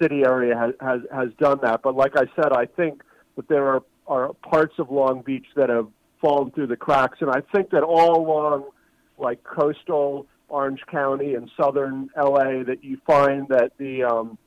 city 0.00 0.24
area 0.24 0.56
has, 0.56 0.74
has 0.80 1.00
has 1.12 1.28
done 1.38 1.58
that. 1.62 1.82
But 1.82 1.96
like 1.96 2.16
I 2.16 2.24
said, 2.36 2.52
I 2.52 2.66
think 2.66 3.02
that 3.36 3.48
there 3.48 3.66
are 3.66 3.82
are 4.06 4.32
parts 4.34 4.74
of 4.78 4.90
Long 4.90 5.22
Beach 5.22 5.46
that 5.56 5.68
have 5.68 5.88
fallen 6.22 6.50
through 6.52 6.68
the 6.68 6.76
cracks, 6.76 7.18
and 7.20 7.28
I 7.28 7.42
think 7.54 7.70
that 7.70 7.82
all 7.82 8.18
along 8.18 8.70
like 9.18 9.44
coastal 9.44 10.26
Orange 10.48 10.80
County 10.90 11.34
and 11.34 11.50
southern 11.60 12.10
LA 12.16 12.62
that 12.64 12.78
you 12.82 12.98
find 13.06 13.48
that 13.48 13.72
the 13.78 14.04
um, 14.04 14.38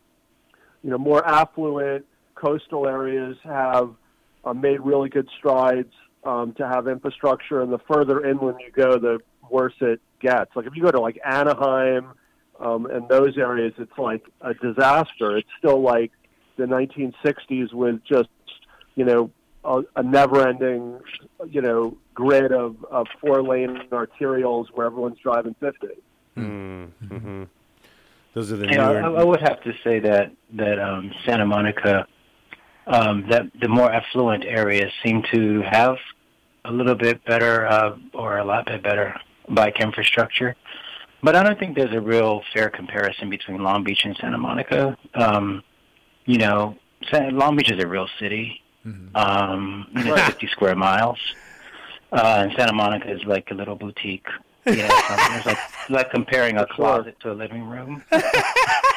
you 0.84 0.90
know 0.90 0.98
more 0.98 1.28
affluent 1.28 2.06
coastal 2.36 2.88
areas 2.88 3.38
have 3.44 3.94
uh, 4.44 4.54
made 4.54 4.80
really 4.82 5.10
good 5.10 5.28
strides 5.38 5.92
um, 6.24 6.54
to 6.54 6.68
have 6.68 6.88
infrastructure, 6.88 7.62
and 7.62 7.72
the 7.72 7.80
further 7.92 8.26
inland 8.26 8.58
you 8.66 8.72
go, 8.72 8.98
the 8.98 9.20
worse 9.50 9.74
it 9.82 10.00
gets. 10.22 10.56
Like 10.56 10.66
if 10.66 10.76
you 10.76 10.84
go 10.84 10.92
to 10.92 11.00
like 11.00 11.20
Anaheim 11.26 12.14
um, 12.60 12.86
and 12.86 13.08
those 13.10 13.38
areas, 13.38 13.74
it's 13.78 13.98
like 13.98 14.24
a 14.42 14.54
disaster. 14.54 15.38
It's 15.38 15.50
still 15.58 15.82
like 15.82 16.12
the 16.58 16.66
1960s 16.66 17.74
with 17.74 18.02
just 18.06 18.30
you 18.96 19.06
know 19.06 19.32
a, 19.66 19.84
a 19.96 20.04
never-ending 20.04 21.00
you 21.50 21.62
know 21.62 21.98
grid 22.14 22.52
of, 22.52 22.84
of 22.86 23.08
four-lane 23.20 23.82
arterials 23.92 24.68
where 24.74 24.88
everyone's 24.88 25.20
driving 25.20 25.56
50. 25.60 25.88
Mm-hmm. 26.38 27.44
Those 28.34 28.52
are 28.52 28.58
the 28.58 28.68
Yeah, 28.68 28.92
newer. 28.92 29.18
I, 29.18 29.22
I 29.22 29.24
would 29.24 29.42
have 29.42 29.62
to 29.64 29.74
say 29.84 30.00
that 30.00 30.32
that 30.54 30.80
um, 30.80 31.14
Santa 31.26 31.46
Monica, 31.46 32.06
um, 32.88 33.28
that 33.30 33.46
the 33.60 33.70
more 33.70 33.92
affluent 33.92 34.46
areas 34.46 34.92
seem 35.04 35.24
to 35.34 35.62
have 35.62 35.98
a 36.66 36.72
little 36.72 36.96
bit 36.96 37.24
better 37.26 37.66
uh, 37.68 37.98
or 38.14 38.38
a 38.38 38.44
lot 38.44 38.66
bit 38.66 38.84
better 38.84 39.16
bike 39.50 39.80
infrastructure. 39.80 40.56
But 41.24 41.36
I 41.36 41.44
don't 41.44 41.58
think 41.58 41.76
there's 41.76 41.96
a 41.96 42.02
real 42.02 42.44
fair 42.54 42.70
comparison 42.70 43.30
between 43.30 43.64
Long 43.64 43.84
Beach 43.84 44.02
and 44.04 44.16
Santa 44.18 44.38
Monica. 44.38 44.98
Um, 45.14 45.64
you 46.26 46.38
know, 46.38 46.78
Long 47.14 47.56
Beach 47.56 47.72
is 47.72 47.82
a 47.84 47.88
real 47.88 48.08
city, 48.20 48.62
um, 49.16 49.88
you 49.96 50.04
know, 50.04 50.16
50 50.26 50.48
square 50.48 50.76
miles, 50.76 51.20
uh, 52.12 52.44
and 52.44 52.54
Santa 52.58 52.74
Monica 52.74 53.12
is 53.12 53.24
like 53.26 53.52
a 53.52 53.54
little 53.54 53.76
boutique. 53.76 54.28
You 54.66 54.78
know, 54.78 54.88
something. 55.08 55.36
It's 55.38 55.46
like 55.46 55.58
like 55.90 56.10
comparing 56.12 56.58
a 56.58 56.66
closet 56.66 57.20
to 57.22 57.32
a 57.32 57.36
living 57.36 57.64
room. 57.68 58.04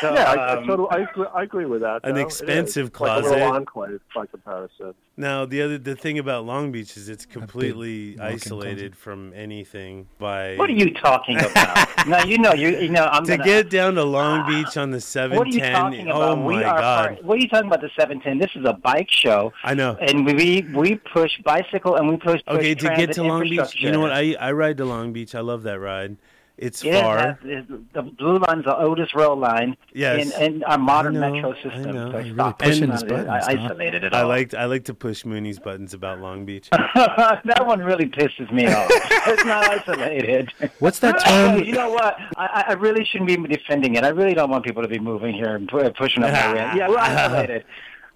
So, 0.01 0.14
Yeah, 0.14 0.30
I, 0.30 0.34
I, 0.34 0.57
um, 0.59 0.66
totally, 0.68 0.89
I, 0.93 0.99
agree, 0.99 1.26
I 1.34 1.43
agree 1.43 1.64
with 1.64 1.80
that. 1.80 2.03
An 2.05 2.14
though. 2.14 2.20
Expensive 2.20 2.84
is. 2.84 2.89
It's 2.91 3.01
like 3.01 3.11
a 3.11 3.20
closet. 3.20 3.30
little 3.32 3.53
enclave 3.53 4.01
by 4.14 4.26
comparison. 4.26 4.95
Now 5.19 5.45
the 5.47 5.62
other 5.62 5.79
the 5.79 5.97
thing 5.97 6.21
about 6.21 6.47
Long 6.47 6.71
Beach 6.71 6.97
is 6.97 7.09
it's 7.09 7.27
completely 7.27 8.11
walk-in 8.16 8.35
isolated 8.35 8.97
from 8.97 9.33
anything 9.35 10.07
by 10.16 10.55
What 10.55 10.71
are 10.71 10.75
you 10.75 10.95
talking 10.95 11.37
about? 11.39 11.89
no, 12.07 12.19
you 12.23 12.39
know, 12.39 12.55
you 12.55 12.69
you 12.79 12.89
know, 12.89 13.07
I'm 13.07 13.25
to 13.25 13.33
gonna, 13.37 13.45
get 13.45 13.69
down 13.69 13.97
to 13.97 14.05
Long 14.05 14.41
ah, 14.43 14.47
Beach 14.47 14.77
on 14.77 14.93
the 14.93 15.01
seven 15.01 15.37
What 15.37 15.49
are 15.49 15.51
you 15.51 15.59
ten. 15.59 15.73
talking 15.73 16.09
Oh 16.09 16.37
my 16.37 16.47
we 16.47 16.57
are 16.62 16.79
god! 16.81 17.09
part- 17.09 17.25
what 17.25 17.37
are 17.37 17.41
you 17.41 17.49
talking 17.49 17.66
about? 17.66 17.81
The 17.81 17.91
seven 17.99 18.21
ten. 18.21 18.39
This 18.39 18.53
is 18.55 18.64
a 18.64 18.75
bike 18.75 19.11
show, 19.11 19.53
I 19.64 19.75
know. 19.75 19.97
and 20.01 20.25
we 20.25 20.64
we 20.73 20.95
push 20.95 21.33
bicycle 21.45 21.97
and 21.97 22.09
we 22.09 22.16
push. 22.16 22.41
push 22.47 22.57
Okay, 22.57 22.77
to 22.77 22.89
get 22.95 23.12
to 23.14 23.25
Long 23.25 23.43
Beach, 23.43 23.75
you 23.75 23.91
know 23.91 23.99
what? 24.01 24.12
I 24.12 24.37
I 24.39 24.53
ride 24.53 24.77
to 24.77 24.85
Long 24.85 25.12
Beach. 25.12 25.35
I 25.35 25.41
love 25.41 25.64
that 25.64 25.81
ride. 25.81 26.16
It's 26.61 26.83
Yeah, 26.83 27.03
far. 27.03 27.17
that 27.17 27.39
is- 27.49 27.65
the 27.93 28.03
blue 28.03 28.39
line 28.39 28.59
is 28.59 28.65
the 28.65 28.77
oldest 28.77 29.15
rail 29.15 29.37
line 29.37 29.77
Yes. 29.95 30.37
in, 30.37 30.43
in 30.55 30.65
our 30.65 30.77
modern 30.77 31.17
I 31.17 31.29
know, 31.29 31.35
metro 31.35 31.53
I 31.53 31.63
system. 31.63 31.95
know. 31.95 32.11
So 32.11 32.19
You're 32.19 32.35
really 32.35 32.53
pushing 32.55 32.59
pushing 32.59 32.91
his 32.91 33.05
buttons, 33.05 33.29
I 33.29 33.55
huh? 33.55 33.65
isolated 33.67 34.03
it 34.05 34.13
I 34.13 34.23
all. 34.23 34.29
like 34.29 34.55
I 34.55 34.65
like 34.65 34.85
to 34.87 34.95
push 34.95 35.25
Mooney's 35.25 35.61
buttons 35.61 35.95
about 35.95 36.19
Long 36.21 36.45
Beach. 36.45 36.69
that 36.95 37.63
one 37.65 37.79
really 37.81 38.07
pisses 38.07 38.53
me 38.53 38.67
off. 38.67 38.89
it's 38.91 39.45
not 39.45 39.71
isolated. 39.71 40.53
What's 40.81 40.99
that 40.99 41.21
term? 41.25 41.63
you 41.63 41.73
know 41.73 41.91
what? 41.91 42.17
I, 42.37 42.65
I 42.69 42.73
really 42.73 43.05
shouldn't 43.05 43.29
be 43.29 43.37
defending 43.55 43.95
it. 43.95 44.03
I 44.05 44.09
really 44.09 44.35
don't 44.35 44.51
want 44.51 44.65
people 44.65 44.83
to 44.83 44.89
be 44.89 44.99
moving 44.99 45.35
here 45.35 45.55
and 45.55 45.69
pushing 45.69 46.25
up 46.25 46.33
my 46.33 46.53
rent. 46.53 46.77
Yeah, 46.77 46.89
we're 46.89 46.99
isolated. 46.99 47.65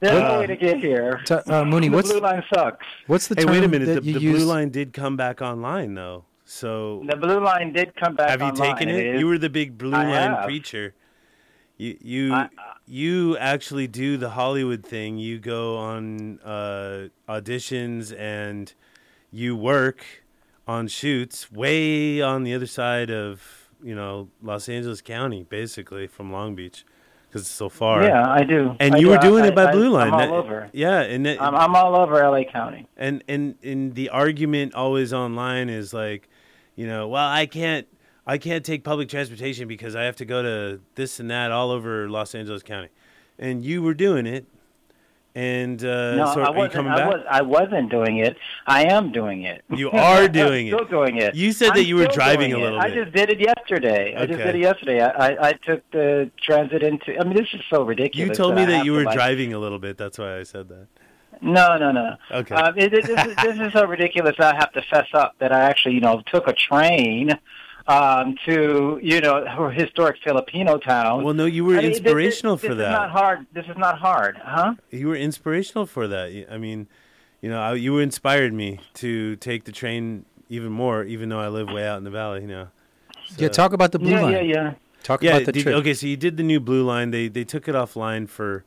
There's 0.01 0.20
no 0.20 0.40
way 0.40 0.47
to 0.49 0.57
get 0.57 0.78
here. 0.78 1.20
T- 1.24 1.34
uh, 1.34 1.64
Mooney, 1.64 1.88
the 1.88 1.95
what's 1.95 2.11
blue 2.11 2.18
line 2.20 2.43
sucks. 2.53 2.84
what's 3.07 3.28
the 3.28 3.36
hey, 3.36 3.45
term 3.45 3.53
wait 3.53 3.62
a 3.62 3.68
minute. 3.68 3.86
that 3.86 4.03
The, 4.03 4.14
the 4.14 4.18
blue 4.18 4.45
line 4.45 4.70
did 4.70 4.93
come 4.93 5.16
back 5.16 5.40
online 5.40 5.95
though. 5.95 6.24
So 6.62 7.03
The 7.09 7.16
blue 7.16 7.40
line 7.42 7.72
did 7.72 7.96
come 7.96 8.14
back. 8.14 8.28
have 8.28 8.40
you 8.42 8.48
online. 8.48 8.76
taken 8.76 8.88
it? 8.90 9.18
you 9.18 9.26
were 9.26 9.38
the 9.38 9.48
big 9.48 9.78
blue 9.78 9.94
I 9.94 10.05
line 10.05 10.30
have. 10.34 10.44
preacher. 10.44 10.94
You 11.78 11.96
you 12.00 12.34
I- 12.34 12.50
you 12.86 13.38
actually 13.38 13.86
do 13.86 14.18
the 14.18 14.30
Hollywood 14.30 14.84
thing. 14.84 15.16
You 15.16 15.38
go 15.38 15.78
on 15.78 16.38
uh, 16.40 17.09
auditions 17.28 18.14
and 18.18 18.72
you 19.30 19.57
work 19.57 20.05
on 20.68 20.88
shoots 20.88 21.50
way 21.50 22.20
on 22.20 22.42
the 22.44 22.53
other 22.55 22.66
side 22.66 23.11
of 23.11 23.70
you 23.82 23.94
know 23.94 24.28
Los 24.42 24.68
Angeles 24.68 25.00
County, 25.00 25.44
basically 25.44 26.07
from 26.07 26.30
Long 26.30 26.55
Beach, 26.55 26.84
because 27.28 27.42
it's 27.42 27.50
so 27.50 27.70
far. 27.70 28.03
Yeah, 28.03 28.28
I 28.30 28.44
do. 28.44 28.76
And 28.78 28.94
I 28.94 28.98
you 28.98 29.07
do. 29.07 29.11
were 29.12 29.18
doing 29.18 29.44
I- 29.44 29.48
it 29.48 29.55
by 29.55 29.68
I- 29.70 29.72
Blue 29.72 29.88
Line. 29.88 30.09
I'm 30.09 30.12
all 30.14 30.18
That- 30.20 30.30
over. 30.30 30.68
Yeah, 30.74 31.00
and 31.00 31.24
that, 31.24 31.40
I'm, 31.40 31.55
I'm 31.55 31.74
all 31.74 31.96
over 31.96 32.22
LA 32.22 32.44
County. 32.44 32.86
and 32.98 33.24
and 33.26 33.55
and 33.62 33.94
the 33.94 34.11
argument 34.11 34.74
always 34.74 35.14
online 35.14 35.70
is 35.70 35.94
like, 35.94 36.28
you 36.76 36.86
know, 36.86 37.08
well, 37.08 37.28
I 37.28 37.46
can't. 37.46 37.86
I 38.24 38.38
can't 38.38 38.64
take 38.64 38.84
public 38.84 39.08
transportation 39.08 39.66
because 39.66 39.96
I 39.96 40.02
have 40.04 40.14
to 40.16 40.24
go 40.24 40.42
to 40.42 40.80
this 40.94 41.18
and 41.18 41.28
that 41.32 41.50
all 41.50 41.72
over 41.72 42.08
Los 42.08 42.34
Angeles 42.36 42.62
County, 42.62 42.88
and 43.36 43.64
you 43.64 43.82
were 43.82 43.94
doing 43.94 44.26
it, 44.26 44.46
and 45.34 45.82
uh, 45.84 46.14
no, 46.14 46.34
so 46.34 46.42
I 46.42 46.50
wasn't. 46.50 46.86
I 46.86 47.08
was. 47.08 47.24
I 47.28 47.42
wasn't 47.42 47.90
doing 47.90 48.18
it. 48.18 48.36
I 48.66 48.84
am 48.84 49.10
doing 49.10 49.42
it. 49.42 49.64
You 49.74 49.90
are 49.92 50.28
doing 50.28 50.68
I'm 50.68 50.74
it. 50.74 50.86
Still 50.86 51.00
doing 51.00 51.16
it. 51.16 51.34
You 51.34 51.52
said 51.52 51.70
that 51.70 51.78
I'm 51.78 51.84
you 51.84 51.96
were 51.96 52.06
driving 52.06 52.52
a 52.52 52.58
it. 52.58 52.60
little 52.60 52.78
I 52.78 52.90
just 52.90 53.12
did 53.12 53.30
it 53.30 53.40
yesterday. 53.40 54.14
I 54.16 54.26
just 54.26 54.38
did 54.38 54.54
it 54.54 54.60
yesterday. 54.60 55.00
I, 55.00 55.08
I, 55.30 55.48
I 55.48 55.52
took 55.54 55.82
the 55.90 56.30
transit 56.40 56.82
into. 56.84 57.18
I 57.18 57.24
mean, 57.24 57.34
this 57.36 57.48
is 57.54 57.62
so 57.70 57.82
ridiculous. 57.82 58.28
You 58.28 58.34
told 58.34 58.54
me 58.54 58.62
I 58.62 58.66
that 58.66 58.84
you 58.84 58.92
were 58.92 59.02
like- 59.04 59.16
driving 59.16 59.52
a 59.52 59.58
little 59.58 59.78
bit. 59.80 59.96
That's 59.98 60.18
why 60.18 60.38
I 60.38 60.42
said 60.44 60.68
that. 60.68 60.86
No, 61.43 61.76
no, 61.76 61.90
no. 61.90 62.16
Okay. 62.30 62.55
Um, 62.55 62.78
it, 62.78 62.95
it, 62.95 63.05
this, 63.07 63.26
is, 63.26 63.36
this 63.36 63.59
is 63.59 63.72
so 63.72 63.84
ridiculous. 63.84 64.36
I 64.38 64.55
have 64.55 64.72
to 64.72 64.82
fess 64.82 65.09
up 65.12 65.34
that 65.40 65.53
I 65.53 65.61
actually, 65.62 65.97
you 65.97 66.01
know, 66.01 66.22
took 66.26 66.47
a 66.47 66.53
train 66.53 67.30
um, 67.88 68.36
to, 68.47 69.01
you 69.03 69.20
know, 69.20 69.45
a 69.45 69.70
historic 69.72 70.18
Filipino 70.22 70.78
town. 70.78 71.24
Well, 71.24 71.34
no, 71.34 71.47
you 71.47 71.64
were 71.64 71.74
I 71.74 71.80
mean, 71.82 71.90
this- 71.90 71.99
inspirational 71.99 72.57
this, 72.57 72.68
for 72.68 72.74
that. 72.76 72.84
This 72.84 72.88
is 72.88 72.93
not 72.99 73.11
hard. 73.11 73.47
This 73.53 73.66
is 73.66 73.76
not 73.76 73.99
hard, 73.99 74.36
huh? 74.43 74.74
You 74.90 75.09
were 75.09 75.16
inspirational 75.16 75.86
for 75.86 76.07
that. 76.09 76.47
I 76.51 76.59
mean, 76.59 76.86
you 77.40 77.51
know, 77.51 77.61
I, 77.61 77.74
you 77.74 77.99
inspired 77.99 78.53
me 78.53 78.78
to 78.95 79.34
take 79.36 79.64
the 79.64 79.72
train 79.72 80.24
even 80.49 80.70
more, 80.70 81.03
even 81.03 81.28
though 81.28 81.40
I 81.40 81.49
live 81.49 81.68
way 81.68 81.86
out 81.86 81.99
in 81.99 82.05
the 82.05 82.11
valley. 82.11 82.43
You 82.43 82.49
know. 82.49 82.68
Yeah, 83.36 83.49
talk 83.49 83.72
about 83.72 83.90
the 83.93 83.99
blue 83.99 84.11
yeah, 84.11 84.20
line. 84.22 84.32
yeah, 84.32 84.40
yeah. 84.40 84.74
Talk 85.03 85.22
Yeah. 85.22 85.36
about 85.36 85.47
the 85.47 85.53
did- 85.53 85.62
trip. 85.64 85.74
okay, 85.76 85.95
so 85.95 86.07
you 86.07 86.16
did 86.16 86.36
the 86.36 86.43
new 86.45 86.61
blue 86.61 86.84
line. 86.84 87.11
They 87.11 87.26
they 87.26 87.43
took 87.45 87.66
it 87.66 87.74
offline 87.74 88.28
for 88.28 88.64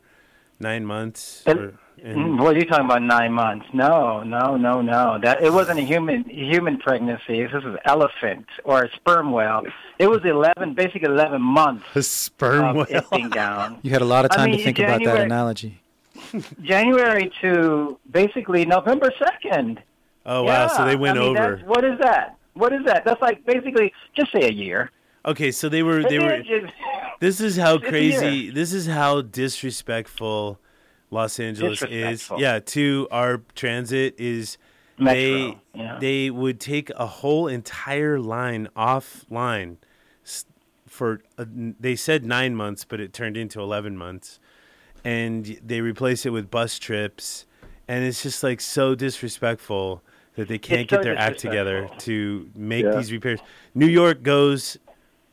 nine 0.60 0.84
months. 0.84 1.42
And- 1.46 1.58
or- 1.58 1.78
and, 2.06 2.16
mm, 2.16 2.40
What 2.40 2.54
are 2.54 2.58
you 2.60 2.66
talking 2.66 2.84
about? 2.84 3.02
Nine 3.02 3.32
months? 3.32 3.66
No, 3.72 4.22
no, 4.22 4.56
no, 4.56 4.80
no. 4.80 5.18
That 5.20 5.42
it 5.42 5.52
wasn't 5.52 5.80
a 5.80 5.82
human 5.82 6.22
human 6.24 6.78
pregnancy. 6.78 7.42
This 7.42 7.52
was 7.52 7.76
elephant 7.84 8.46
or 8.62 8.84
a 8.84 8.90
sperm 8.94 9.32
whale. 9.32 9.62
It 9.98 10.06
was 10.06 10.20
eleven, 10.24 10.74
basically 10.74 11.08
eleven 11.08 11.42
months 11.42 11.84
a 11.96 12.02
sperm 12.04 12.76
of 12.76 12.88
whale. 12.88 13.02
being 13.10 13.30
down. 13.30 13.80
you 13.82 13.90
had 13.90 14.02
a 14.02 14.06
lot 14.06 14.24
of 14.24 14.30
I 14.30 14.36
time 14.36 14.50
mean, 14.50 14.58
to 14.58 14.64
think 14.64 14.78
about 14.78 15.02
that 15.02 15.20
analogy. 15.20 15.82
January 16.62 17.32
to 17.40 17.98
basically 18.08 18.64
November 18.64 19.10
second. 19.18 19.82
Oh 20.24 20.44
wow! 20.44 20.68
So 20.68 20.84
they 20.84 20.94
went 20.94 21.18
I 21.18 21.22
mean, 21.22 21.36
over. 21.36 21.56
What 21.66 21.84
is 21.84 21.98
that? 21.98 22.36
What 22.54 22.72
is 22.72 22.84
that? 22.84 23.04
That's 23.04 23.20
like 23.20 23.44
basically 23.44 23.92
just 24.14 24.30
say 24.30 24.46
a 24.48 24.52
year. 24.52 24.92
Okay, 25.24 25.50
so 25.50 25.68
they 25.68 25.82
were 25.82 26.04
they 26.04 26.20
were. 26.20 26.40
This 27.18 27.40
is 27.40 27.56
how 27.56 27.78
crazy. 27.90 28.50
This 28.50 28.72
is 28.72 28.86
how 28.86 29.22
disrespectful 29.22 30.60
Los 31.10 31.38
Angeles 31.38 31.82
is. 31.82 32.30
Yeah, 32.36 32.58
to 32.60 33.08
our 33.10 33.42
transit 33.54 34.14
is 34.18 34.58
Metro, 34.98 35.14
they 35.14 35.58
yeah. 35.74 35.98
they 36.00 36.30
would 36.30 36.60
take 36.60 36.90
a 36.90 37.06
whole 37.06 37.48
entire 37.48 38.18
line 38.18 38.68
offline 38.76 39.76
for 40.86 41.20
uh, 41.36 41.44
they 41.48 41.94
said 41.94 42.24
nine 42.24 42.56
months, 42.56 42.84
but 42.84 43.00
it 43.00 43.12
turned 43.12 43.36
into 43.36 43.60
eleven 43.60 43.96
months, 43.96 44.40
and 45.04 45.58
they 45.64 45.80
replace 45.80 46.24
it 46.24 46.30
with 46.30 46.50
bus 46.50 46.78
trips, 46.78 47.44
and 47.86 48.04
it's 48.04 48.22
just 48.22 48.42
like 48.42 48.60
so 48.60 48.94
disrespectful 48.94 50.02
that 50.36 50.48
they 50.48 50.58
can't 50.58 50.82
It's 50.82 50.90
get 50.90 51.00
so 51.00 51.04
their 51.04 51.18
act 51.18 51.38
together 51.38 51.88
to 52.00 52.50
make 52.54 52.84
Yeah. 52.84 52.96
these 52.96 53.12
repairs. 53.12 53.40
New 53.74 53.86
York 53.86 54.22
goes, 54.22 54.78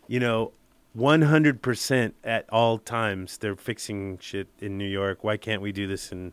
you 0.07 0.19
know, 0.19 0.51
100% 0.98 2.14
at 2.24 2.46
all 2.50 2.78
times. 2.78 3.38
They're 3.38 3.56
fixing 3.56 4.18
shit 4.20 4.48
in 4.60 4.78
New 4.78 4.88
York. 4.88 5.24
Why 5.24 5.38
can't 5.38 5.62
we 5.62 5.72
do 5.72 5.88
this 5.88 6.12
and 6.12 6.32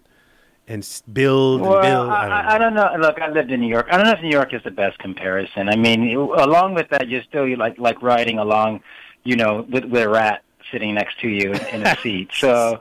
and 0.69 0.83
s- 0.85 1.03
build 1.13 1.63
and 1.63 1.69
Well, 1.71 1.83
build? 1.83 2.11
I, 2.11 2.27
I, 2.27 2.41
I, 2.43 2.55
I 2.55 2.59
don't 2.59 2.75
know. 2.75 2.83
don't 2.89 3.01
know. 3.01 3.07
Look, 3.09 3.21
I 3.21 3.29
lived 3.31 3.51
in 3.51 3.61
New 3.61 3.69
York. 3.69 3.89
I 3.91 3.97
don't 3.97 4.07
know 4.07 4.13
if 4.13 4.23
New 4.23 4.31
York 4.31 4.55
is 4.55 4.63
the 4.63 4.71
best 4.71 4.99
comparison. 5.01 5.69
I 5.69 5.75
mean, 5.77 6.03
you- 6.05 6.35
along 6.35 6.75
with 6.75 6.89
that, 6.91 7.09
you're 7.09 7.23
still 7.25 7.49
like 7.59 7.79
like 7.79 8.01
riding 8.03 8.39
along, 8.39 8.81
you 9.25 9.37
know, 9.37 9.67
with, 9.69 9.85
with 9.87 10.03
a 10.03 10.09
rat 10.09 10.43
sitting 10.71 10.95
next 10.95 11.19
to 11.21 11.29
you 11.29 11.53
in, 11.53 11.67
in 11.75 11.87
a 11.87 11.97
seat. 12.03 12.31
So 12.35 12.79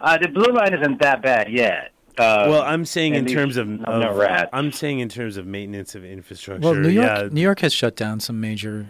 uh, 0.00 0.18
the 0.18 0.28
blue 0.28 0.52
line 0.52 0.74
isn't 0.74 1.00
that 1.00 1.22
bad 1.22 1.50
yet. 1.50 1.90
Uh, 2.16 2.46
Well, 2.48 2.62
I'm 2.62 2.84
saying 2.84 3.16
in 3.16 3.26
terms 3.26 3.56
of, 3.56 3.66
no- 3.66 3.84
of 3.86 4.00
no 4.02 4.16
rats. 4.16 4.50
I'm 4.52 4.70
saying 4.70 5.00
in 5.00 5.08
terms 5.08 5.36
of 5.36 5.44
maintenance 5.46 5.96
of 5.96 6.04
infrastructure. 6.04 6.60
Well, 6.64 6.74
New 6.74 6.88
York, 6.90 7.06
yeah, 7.06 7.28
New 7.32 7.40
York 7.40 7.58
has 7.60 7.72
shut 7.72 7.96
down 7.96 8.20
some 8.20 8.40
major. 8.40 8.86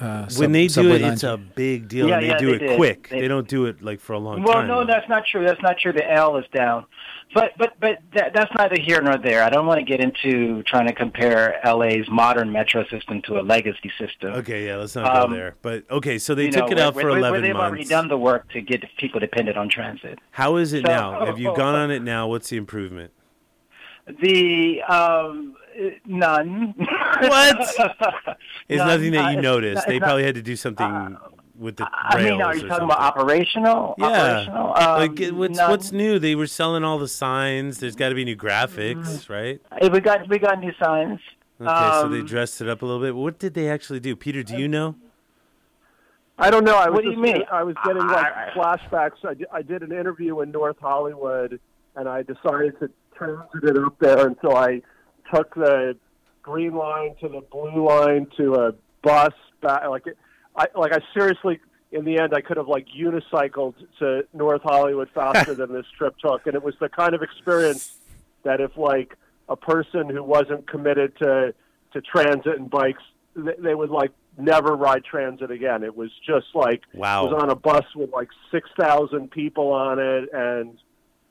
Uh, 0.00 0.26
sub- 0.28 0.40
when 0.40 0.52
they 0.52 0.66
do 0.66 0.90
it, 0.92 1.02
lines. 1.02 1.14
it's 1.14 1.22
a 1.24 1.36
big 1.36 1.86
deal. 1.88 2.08
Yeah, 2.08 2.14
and 2.16 2.24
they 2.24 2.28
yeah, 2.28 2.38
do 2.38 2.46
they 2.46 2.54
it 2.64 2.68
did. 2.68 2.76
quick. 2.76 3.08
They- 3.10 3.20
They, 3.20 3.28
don't 3.28 3.46
do 3.46 3.66
it 3.66 3.82
like 3.82 4.00
for 4.00 4.14
a 4.14 4.18
long 4.18 4.42
well, 4.42 4.54
time. 4.54 4.68
Well, 4.68 4.80
no, 4.80 4.86
that's 4.86 5.08
not 5.08 5.24
true. 5.26 5.44
That's 5.44 5.60
not 5.62 5.78
true. 5.78 5.92
The 5.92 6.10
L 6.10 6.36
is 6.38 6.44
down, 6.52 6.86
but 7.34 7.52
but 7.58 7.74
but 7.78 7.98
that, 8.14 8.32
that's 8.34 8.50
neither 8.56 8.80
here 8.80 9.00
nor 9.02 9.18
there. 9.18 9.44
I 9.44 9.50
don't 9.50 9.66
want 9.66 9.78
to 9.80 9.84
get 9.84 10.00
into 10.00 10.62
trying 10.64 10.86
to 10.88 10.94
compare 10.94 11.60
LA's 11.64 12.08
modern 12.10 12.50
metro 12.50 12.84
system 12.88 13.20
to 13.26 13.38
a 13.38 13.42
legacy 13.42 13.92
system. 13.98 14.32
Okay, 14.32 14.66
yeah, 14.66 14.76
let's 14.76 14.96
not 14.96 15.14
Um, 15.14 15.30
go 15.30 15.36
there. 15.36 15.56
But 15.62 15.84
okay, 15.90 16.18
so 16.18 16.34
they 16.34 16.48
took 16.50 16.70
know, 16.70 16.72
it 16.72 16.78
out 16.80 16.94
where, 16.94 17.02
for 17.04 17.10
where, 17.10 17.18
11 17.18 17.32
where 17.32 17.40
they've 17.40 17.52
months. 17.54 17.68
already 17.68 17.84
done 17.84 18.08
the 18.08 18.18
work 18.18 18.50
to 18.52 18.60
get 18.62 18.82
people 18.98 19.20
dependent 19.20 19.56
on 19.56 19.68
transit. 19.68 20.18
How 20.32 20.56
is 20.56 20.72
it 20.72 20.84
So- 20.84 20.90
now? 20.90 21.26
Have 21.26 21.38
you 21.38 21.54
gone 21.56 21.74
on 21.74 21.90
it 21.90 22.02
now? 22.02 22.26
What's 22.28 22.48
the 22.48 22.56
improvement? 22.56 23.12
The 24.20 24.82
um, 24.82 25.54
none. 26.06 26.74
What? 26.78 27.56
It's 28.68 28.78
None. 28.78 28.88
nothing 28.88 29.12
that 29.12 29.24
Uh, 29.26 29.30
you 29.30 29.38
it's 29.38 29.42
noticed. 29.42 29.74
not- 29.76 29.86
they 29.88 29.96
it's 29.96 30.00
not- 30.00 30.06
probably 30.06 30.24
had 30.24 30.34
to 30.36 30.42
do 30.42 30.56
something 30.56 31.16
with 31.58 31.76
the 31.76 31.88
I 31.92 32.16
rails 32.16 32.24
mean, 32.30 32.40
are 32.42 32.54
you 32.54 32.60
talking 32.62 32.68
something. 32.70 32.84
about 32.84 33.00
operational? 33.00 33.94
Yeah. 33.98 34.06
Operational? 34.06 34.66
Um, 34.76 35.00
like 35.00 35.32
what's 35.38 35.56
none. 35.58 35.70
what's 35.70 35.92
new? 35.92 36.18
They 36.18 36.34
were 36.34 36.46
selling 36.46 36.82
all 36.84 36.98
the 36.98 37.08
signs. 37.08 37.78
There's 37.78 37.94
got 37.96 38.08
to 38.08 38.14
be 38.14 38.24
new 38.24 38.36
graphics, 38.36 39.28
right? 39.28 39.60
Uh, 39.70 39.88
We 39.92 40.00
got 40.00 40.28
we 40.28 40.38
got 40.38 40.58
new 40.60 40.72
signs. 40.82 41.20
Okay, 41.60 41.90
so 42.00 42.08
they 42.08 42.20
Um, 42.20 42.26
dressed 42.26 42.60
it 42.60 42.68
up 42.68 42.82
a 42.82 42.86
little 42.86 43.00
bit. 43.00 43.14
What 43.14 43.38
did 43.38 43.54
they 43.54 43.68
actually 43.68 44.00
do? 44.00 44.16
Peter, 44.16 44.42
do 44.42 44.56
you 44.56 44.66
know? 44.68 44.96
I 46.38 46.50
don't 46.50 46.64
know. 46.64 46.76
I 46.76 46.88
was 46.88 46.94
What 46.96 47.02
do 47.04 47.10
you 47.10 47.14
just- 47.16 47.22
mean? 47.22 47.44
I 47.52 47.62
was 47.62 47.76
getting 47.84 48.06
like 48.06 48.26
I- 48.34 48.50
flashbacks. 48.54 49.24
I 49.24 49.34
did, 49.34 49.46
I 49.52 49.62
did 49.62 49.82
an 49.82 49.92
interview 49.92 50.40
in 50.40 50.50
North 50.50 50.78
Hollywood, 50.80 51.60
and 51.94 52.08
I 52.08 52.22
decided 52.22 52.78
to 52.80 52.90
transit 53.14 53.62
it 53.64 53.78
up 53.78 53.96
there, 54.00 54.26
and 54.26 54.36
so 54.42 54.56
I 54.56 54.82
took 55.34 55.54
the 55.54 55.96
green 56.42 56.74
line 56.74 57.14
to 57.20 57.28
the 57.28 57.40
blue 57.40 57.86
line 57.86 58.26
to 58.36 58.54
a 58.54 58.74
bus 59.02 59.32
back. 59.60 59.88
Like, 59.88 60.06
it, 60.06 60.18
I 60.56 60.66
like 60.76 60.92
I 60.92 60.98
seriously. 61.14 61.60
In 61.90 62.06
the 62.06 62.18
end, 62.18 62.32
I 62.34 62.40
could 62.40 62.56
have 62.56 62.68
like 62.68 62.86
unicycled 62.98 63.74
to 63.98 64.22
North 64.32 64.62
Hollywood 64.62 65.10
faster 65.14 65.54
than 65.60 65.72
this 65.72 65.84
trip 65.96 66.16
took, 66.18 66.46
and 66.46 66.54
it 66.54 66.62
was 66.62 66.74
the 66.80 66.88
kind 66.88 67.14
of 67.14 67.22
experience 67.22 67.98
that 68.44 68.60
if 68.60 68.76
like 68.76 69.16
a 69.48 69.56
person 69.56 70.08
who 70.08 70.22
wasn't 70.22 70.66
committed 70.68 71.16
to 71.18 71.54
to 71.92 72.00
transit 72.00 72.58
and 72.58 72.70
bikes, 72.70 73.02
they, 73.36 73.52
they 73.58 73.74
would 73.74 73.90
like 73.90 74.10
never 74.38 74.74
ride 74.74 75.04
transit 75.04 75.50
again. 75.50 75.82
It 75.82 75.94
was 75.94 76.10
just 76.26 76.46
like 76.54 76.82
Wow. 76.94 77.24
was 77.24 77.42
on 77.42 77.50
a 77.50 77.54
bus 77.54 77.84
with 77.94 78.10
like 78.10 78.28
six 78.50 78.70
thousand 78.78 79.30
people 79.30 79.72
on 79.72 79.98
it, 79.98 80.30
and 80.32 80.78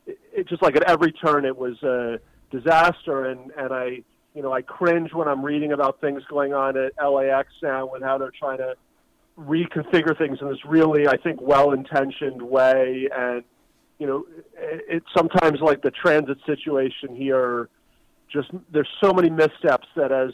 it, 0.05 0.19
it 0.31 0.47
just 0.47 0.61
like 0.61 0.75
at 0.75 0.83
every 0.83 1.11
turn 1.11 1.45
it 1.45 1.57
was 1.57 1.81
a 1.81 2.19
disaster. 2.51 3.25
And 3.25 3.51
and 3.57 3.73
I 3.73 4.03
you 4.33 4.41
know 4.41 4.53
I 4.53 4.61
cringe 4.61 5.13
when 5.13 5.27
I'm 5.27 5.43
reading 5.43 5.71
about 5.71 6.01
things 6.01 6.23
going 6.29 6.53
on 6.53 6.77
at 6.77 6.93
LAX 7.03 7.49
now 7.63 7.89
with 7.91 8.03
how 8.03 8.17
they're 8.17 8.31
trying 8.37 8.59
to 8.59 8.75
reconfigure 9.39 10.15
things 10.17 10.39
in 10.41 10.49
this 10.49 10.63
really 10.65 11.07
I 11.07 11.17
think 11.17 11.41
well 11.41 11.71
intentioned 11.71 12.41
way 12.41 13.07
and 13.15 13.43
you 14.01 14.07
know, 14.07 14.25
it, 14.57 14.83
it's 14.89 15.05
sometimes 15.15 15.59
like 15.61 15.83
the 15.83 15.91
transit 15.91 16.39
situation 16.47 17.15
here. 17.15 17.69
Just 18.33 18.49
there's 18.73 18.89
so 18.99 19.13
many 19.13 19.29
missteps 19.29 19.87
that 19.95 20.11
as 20.11 20.31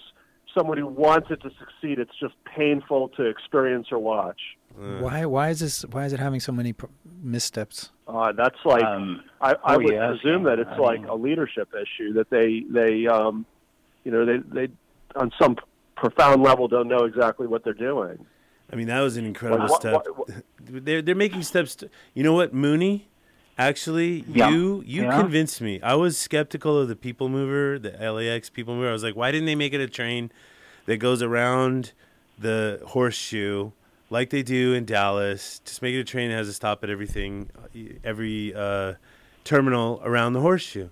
someone 0.57 0.78
who 0.78 0.88
wants 0.88 1.28
it 1.32 1.41
to 1.41 1.49
succeed, 1.59 1.99
it's 1.99 2.18
just 2.18 2.34
painful 2.45 3.09
to 3.18 3.24
experience 3.24 3.88
or 3.91 3.99
watch. 3.99 4.39
Why? 4.78 5.25
Why 5.25 5.49
is 5.49 5.59
this? 5.59 5.82
Why 5.84 6.05
is 6.05 6.13
it 6.13 6.19
having 6.19 6.39
so 6.39 6.51
many 6.51 6.73
pr- 6.73 6.86
missteps? 7.21 7.91
Uh, 8.07 8.32
that's 8.32 8.57
like 8.63 8.84
Um, 8.84 9.23
I, 9.41 9.51
I 9.63 9.75
oh, 9.75 9.78
would 9.80 9.93
yeah, 9.93 10.07
presume 10.09 10.43
that 10.43 10.59
it's 10.59 10.69
I 10.71 10.78
like 10.78 11.01
mean- 11.01 11.09
a 11.09 11.15
leadership 11.15 11.69
issue 11.73 12.13
that 12.13 12.30
they 12.30 12.63
they 12.69 13.07
um, 13.07 13.45
you 14.03 14.11
know 14.11 14.25
they 14.25 14.38
they 14.38 14.73
on 15.15 15.32
some 15.41 15.55
profound 15.95 16.43
level 16.43 16.67
don't 16.67 16.88
know 16.88 17.05
exactly 17.05 17.47
what 17.47 17.63
they're 17.63 17.73
doing. 17.73 18.25
I 18.71 18.75
mean, 18.75 18.88
that 18.88 19.01
was 19.01 19.17
an 19.17 19.25
incredible 19.25 19.67
what- 19.67 19.82
step. 19.82 20.05
what- 20.15 20.30
they're 20.86 21.01
they're 21.01 21.15
making 21.15 21.43
steps. 21.43 21.75
To, 21.78 21.89
you 22.13 22.23
know 22.23 22.34
what, 22.34 22.53
Mooney? 22.53 23.07
Actually, 23.57 24.23
Yeah. 24.28 24.49
you 24.49 24.84
you 24.86 25.03
Yeah. 25.03 25.19
convinced 25.19 25.59
me. 25.61 25.82
I 25.82 25.95
was 25.95 26.17
skeptical 26.17 26.80
of 26.80 26.88
the 26.88 26.95
People 26.95 27.28
Mover, 27.30 27.80
the 27.80 27.91
LAX 28.11 28.49
People 28.51 28.75
Mover. 28.75 28.89
I 28.89 28.93
was 28.93 29.03
like, 29.03 29.15
why 29.15 29.32
didn't 29.32 29.47
they 29.47 29.55
make 29.55 29.73
it 29.73 29.82
a 29.82 29.88
train 29.88 30.32
that 30.86 30.97
goes 30.97 31.23
around 31.23 31.93
the 32.38 32.80
horseshoe 32.86 33.71
like 34.09 34.29
they 34.29 34.43
do 34.43 34.73
in 34.73 34.85
Dallas. 34.85 35.61
Just 35.65 35.81
make 35.81 35.93
it 35.93 35.99
a 35.99 36.03
train 36.03 36.29
that 36.29 36.35
has 36.35 36.47
a 36.47 36.53
stop 36.53 36.83
at 36.83 36.89
everything, 36.89 37.49
every 38.03 38.53
uh, 38.55 38.93
terminal 39.43 40.01
around 40.03 40.33
the 40.33 40.41
horseshoe. 40.41 40.89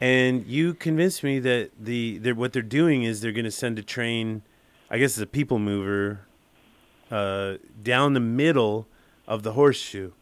And 0.00 0.46
you 0.46 0.74
convinced 0.74 1.22
me 1.22 1.38
that 1.40 1.70
the 1.78 2.18
they're, 2.18 2.34
what 2.34 2.52
they're 2.52 2.62
doing 2.62 3.02
is 3.02 3.20
they're 3.20 3.32
going 3.32 3.44
to 3.44 3.50
send 3.50 3.78
a 3.78 3.82
train, 3.82 4.42
I 4.90 4.98
guess 4.98 5.12
it's 5.12 5.22
a 5.22 5.26
people 5.26 5.58
mover, 5.58 6.20
uh, 7.10 7.56
down 7.82 8.14
the 8.14 8.20
middle 8.20 8.86
of 9.28 9.42
the 9.42 9.52
horseshoe. 9.52 10.12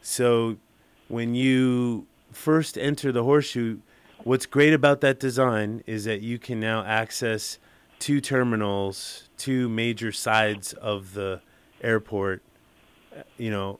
So 0.00 0.56
when 1.08 1.34
you 1.34 2.06
first 2.30 2.78
enter 2.78 3.10
the 3.10 3.24
horseshoe, 3.24 3.78
what's 4.22 4.46
great 4.46 4.72
about 4.72 5.00
that 5.00 5.18
design 5.18 5.82
is 5.86 6.04
that 6.04 6.20
you 6.20 6.38
can 6.38 6.60
now 6.60 6.84
access 6.84 7.58
two 7.98 8.20
terminals, 8.20 9.28
two 9.36 9.68
major 9.68 10.12
sides 10.12 10.74
of 10.74 11.14
the 11.14 11.40
airport, 11.84 12.42
you 13.36 13.50
know, 13.50 13.78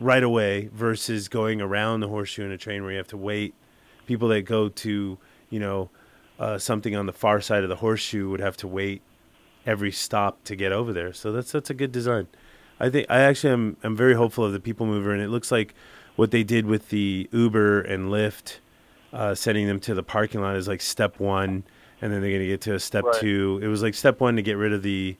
right 0.00 0.22
away 0.22 0.68
versus 0.72 1.28
going 1.28 1.60
around 1.60 2.00
the 2.00 2.08
horseshoe 2.08 2.44
in 2.44 2.52
a 2.52 2.58
train 2.58 2.82
where 2.82 2.92
you 2.92 2.98
have 2.98 3.08
to 3.08 3.16
wait. 3.16 3.54
People 4.06 4.28
that 4.28 4.42
go 4.42 4.68
to, 4.68 5.18
you 5.50 5.60
know, 5.60 5.90
uh, 6.38 6.58
something 6.58 6.94
on 6.94 7.06
the 7.06 7.12
far 7.12 7.40
side 7.40 7.62
of 7.62 7.68
the 7.68 7.76
horseshoe 7.76 8.28
would 8.28 8.40
have 8.40 8.56
to 8.58 8.68
wait 8.68 9.02
every 9.66 9.90
stop 9.92 10.44
to 10.44 10.54
get 10.56 10.72
over 10.72 10.92
there. 10.92 11.12
So 11.12 11.32
that's 11.32 11.52
that's 11.52 11.70
a 11.70 11.74
good 11.74 11.92
design. 11.92 12.28
I 12.78 12.90
think 12.90 13.06
I 13.08 13.20
actually 13.20 13.52
am 13.52 13.76
I'm 13.82 13.96
very 13.96 14.14
hopeful 14.14 14.44
of 14.44 14.52
the 14.52 14.60
people 14.60 14.84
mover, 14.86 15.12
and 15.12 15.22
it 15.22 15.28
looks 15.28 15.50
like 15.50 15.74
what 16.16 16.30
they 16.30 16.44
did 16.44 16.66
with 16.66 16.90
the 16.90 17.28
Uber 17.32 17.80
and 17.80 18.08
Lyft, 18.10 18.58
uh, 19.12 19.34
sending 19.34 19.66
them 19.66 19.80
to 19.80 19.94
the 19.94 20.02
parking 20.02 20.40
lot 20.40 20.56
is 20.56 20.68
like 20.68 20.80
step 20.80 21.18
one, 21.18 21.64
and 22.02 22.12
then 22.12 22.20
they're 22.20 22.32
gonna 22.32 22.46
get 22.46 22.60
to 22.62 22.74
a 22.74 22.80
step 22.80 23.04
Right. 23.04 23.20
two. 23.20 23.60
It 23.62 23.68
was 23.68 23.82
like 23.82 23.94
step 23.94 24.20
one 24.20 24.36
to 24.36 24.42
get 24.42 24.56
rid 24.56 24.72
of 24.72 24.82
the 24.82 25.16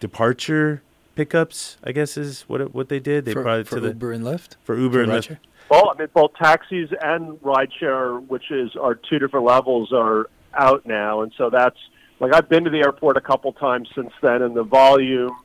departure 0.00 0.82
pickups. 1.18 1.76
I 1.82 1.90
guess 1.92 2.16
is 2.16 2.42
what 2.42 2.72
what 2.72 2.88
they 2.88 3.00
did. 3.00 3.24
They 3.24 3.32
for, 3.32 3.42
brought 3.42 3.58
it 3.58 3.68
for 3.68 3.74
to 3.76 3.80
the 3.80 3.88
Uber 3.88 4.12
and 4.12 4.24
Lyft. 4.24 4.56
for 4.62 4.78
Uber 4.78 5.02
and 5.02 5.12
Lyft. 5.12 5.36
Well, 5.68 5.92
I 5.94 5.98
mean, 5.98 6.08
both 6.14 6.32
taxis 6.34 6.90
and 7.02 7.38
rideshare, 7.40 8.26
which 8.28 8.50
is 8.50 8.70
are 8.80 8.94
two 8.94 9.18
different 9.18 9.44
levels, 9.44 9.92
are 9.92 10.30
out 10.54 10.86
now, 10.86 11.22
and 11.22 11.32
so 11.36 11.50
that's 11.50 11.76
like 12.20 12.32
I've 12.32 12.48
been 12.48 12.64
to 12.64 12.70
the 12.70 12.78
airport 12.78 13.16
a 13.16 13.20
couple 13.20 13.52
times 13.52 13.88
since 13.94 14.12
then, 14.22 14.42
and 14.42 14.56
the 14.56 14.62
volume 14.62 15.36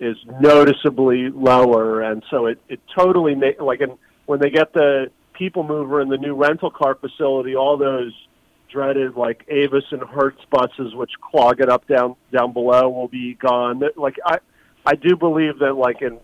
is 0.00 0.16
noticeably 0.40 1.30
lower, 1.30 2.02
and 2.02 2.22
so 2.30 2.46
it 2.46 2.60
it 2.68 2.80
totally 2.94 3.34
ma- 3.36 3.64
like 3.64 3.80
and 3.80 3.92
when 4.26 4.40
they 4.40 4.50
get 4.50 4.72
the 4.72 5.10
people 5.32 5.62
mover 5.62 6.00
in 6.00 6.08
the 6.08 6.18
new 6.18 6.34
rental 6.34 6.70
car 6.70 6.96
facility, 6.96 7.54
all 7.54 7.76
those 7.76 8.12
dreaded 8.70 9.16
like 9.16 9.44
Avis 9.48 9.84
and 9.92 10.02
Hertz 10.02 10.40
buses, 10.50 10.94
which 10.94 11.12
clog 11.22 11.60
it 11.60 11.70
up 11.70 11.86
down 11.86 12.16
down 12.32 12.52
below, 12.52 12.88
will 12.88 13.08
be 13.08 13.34
gone. 13.34 13.82
Like 13.96 14.16
I 14.26 14.38
I 14.88 14.94
do 14.94 15.16
believe 15.16 15.58
that 15.58 15.74
like 15.74 16.00
in 16.00 16.18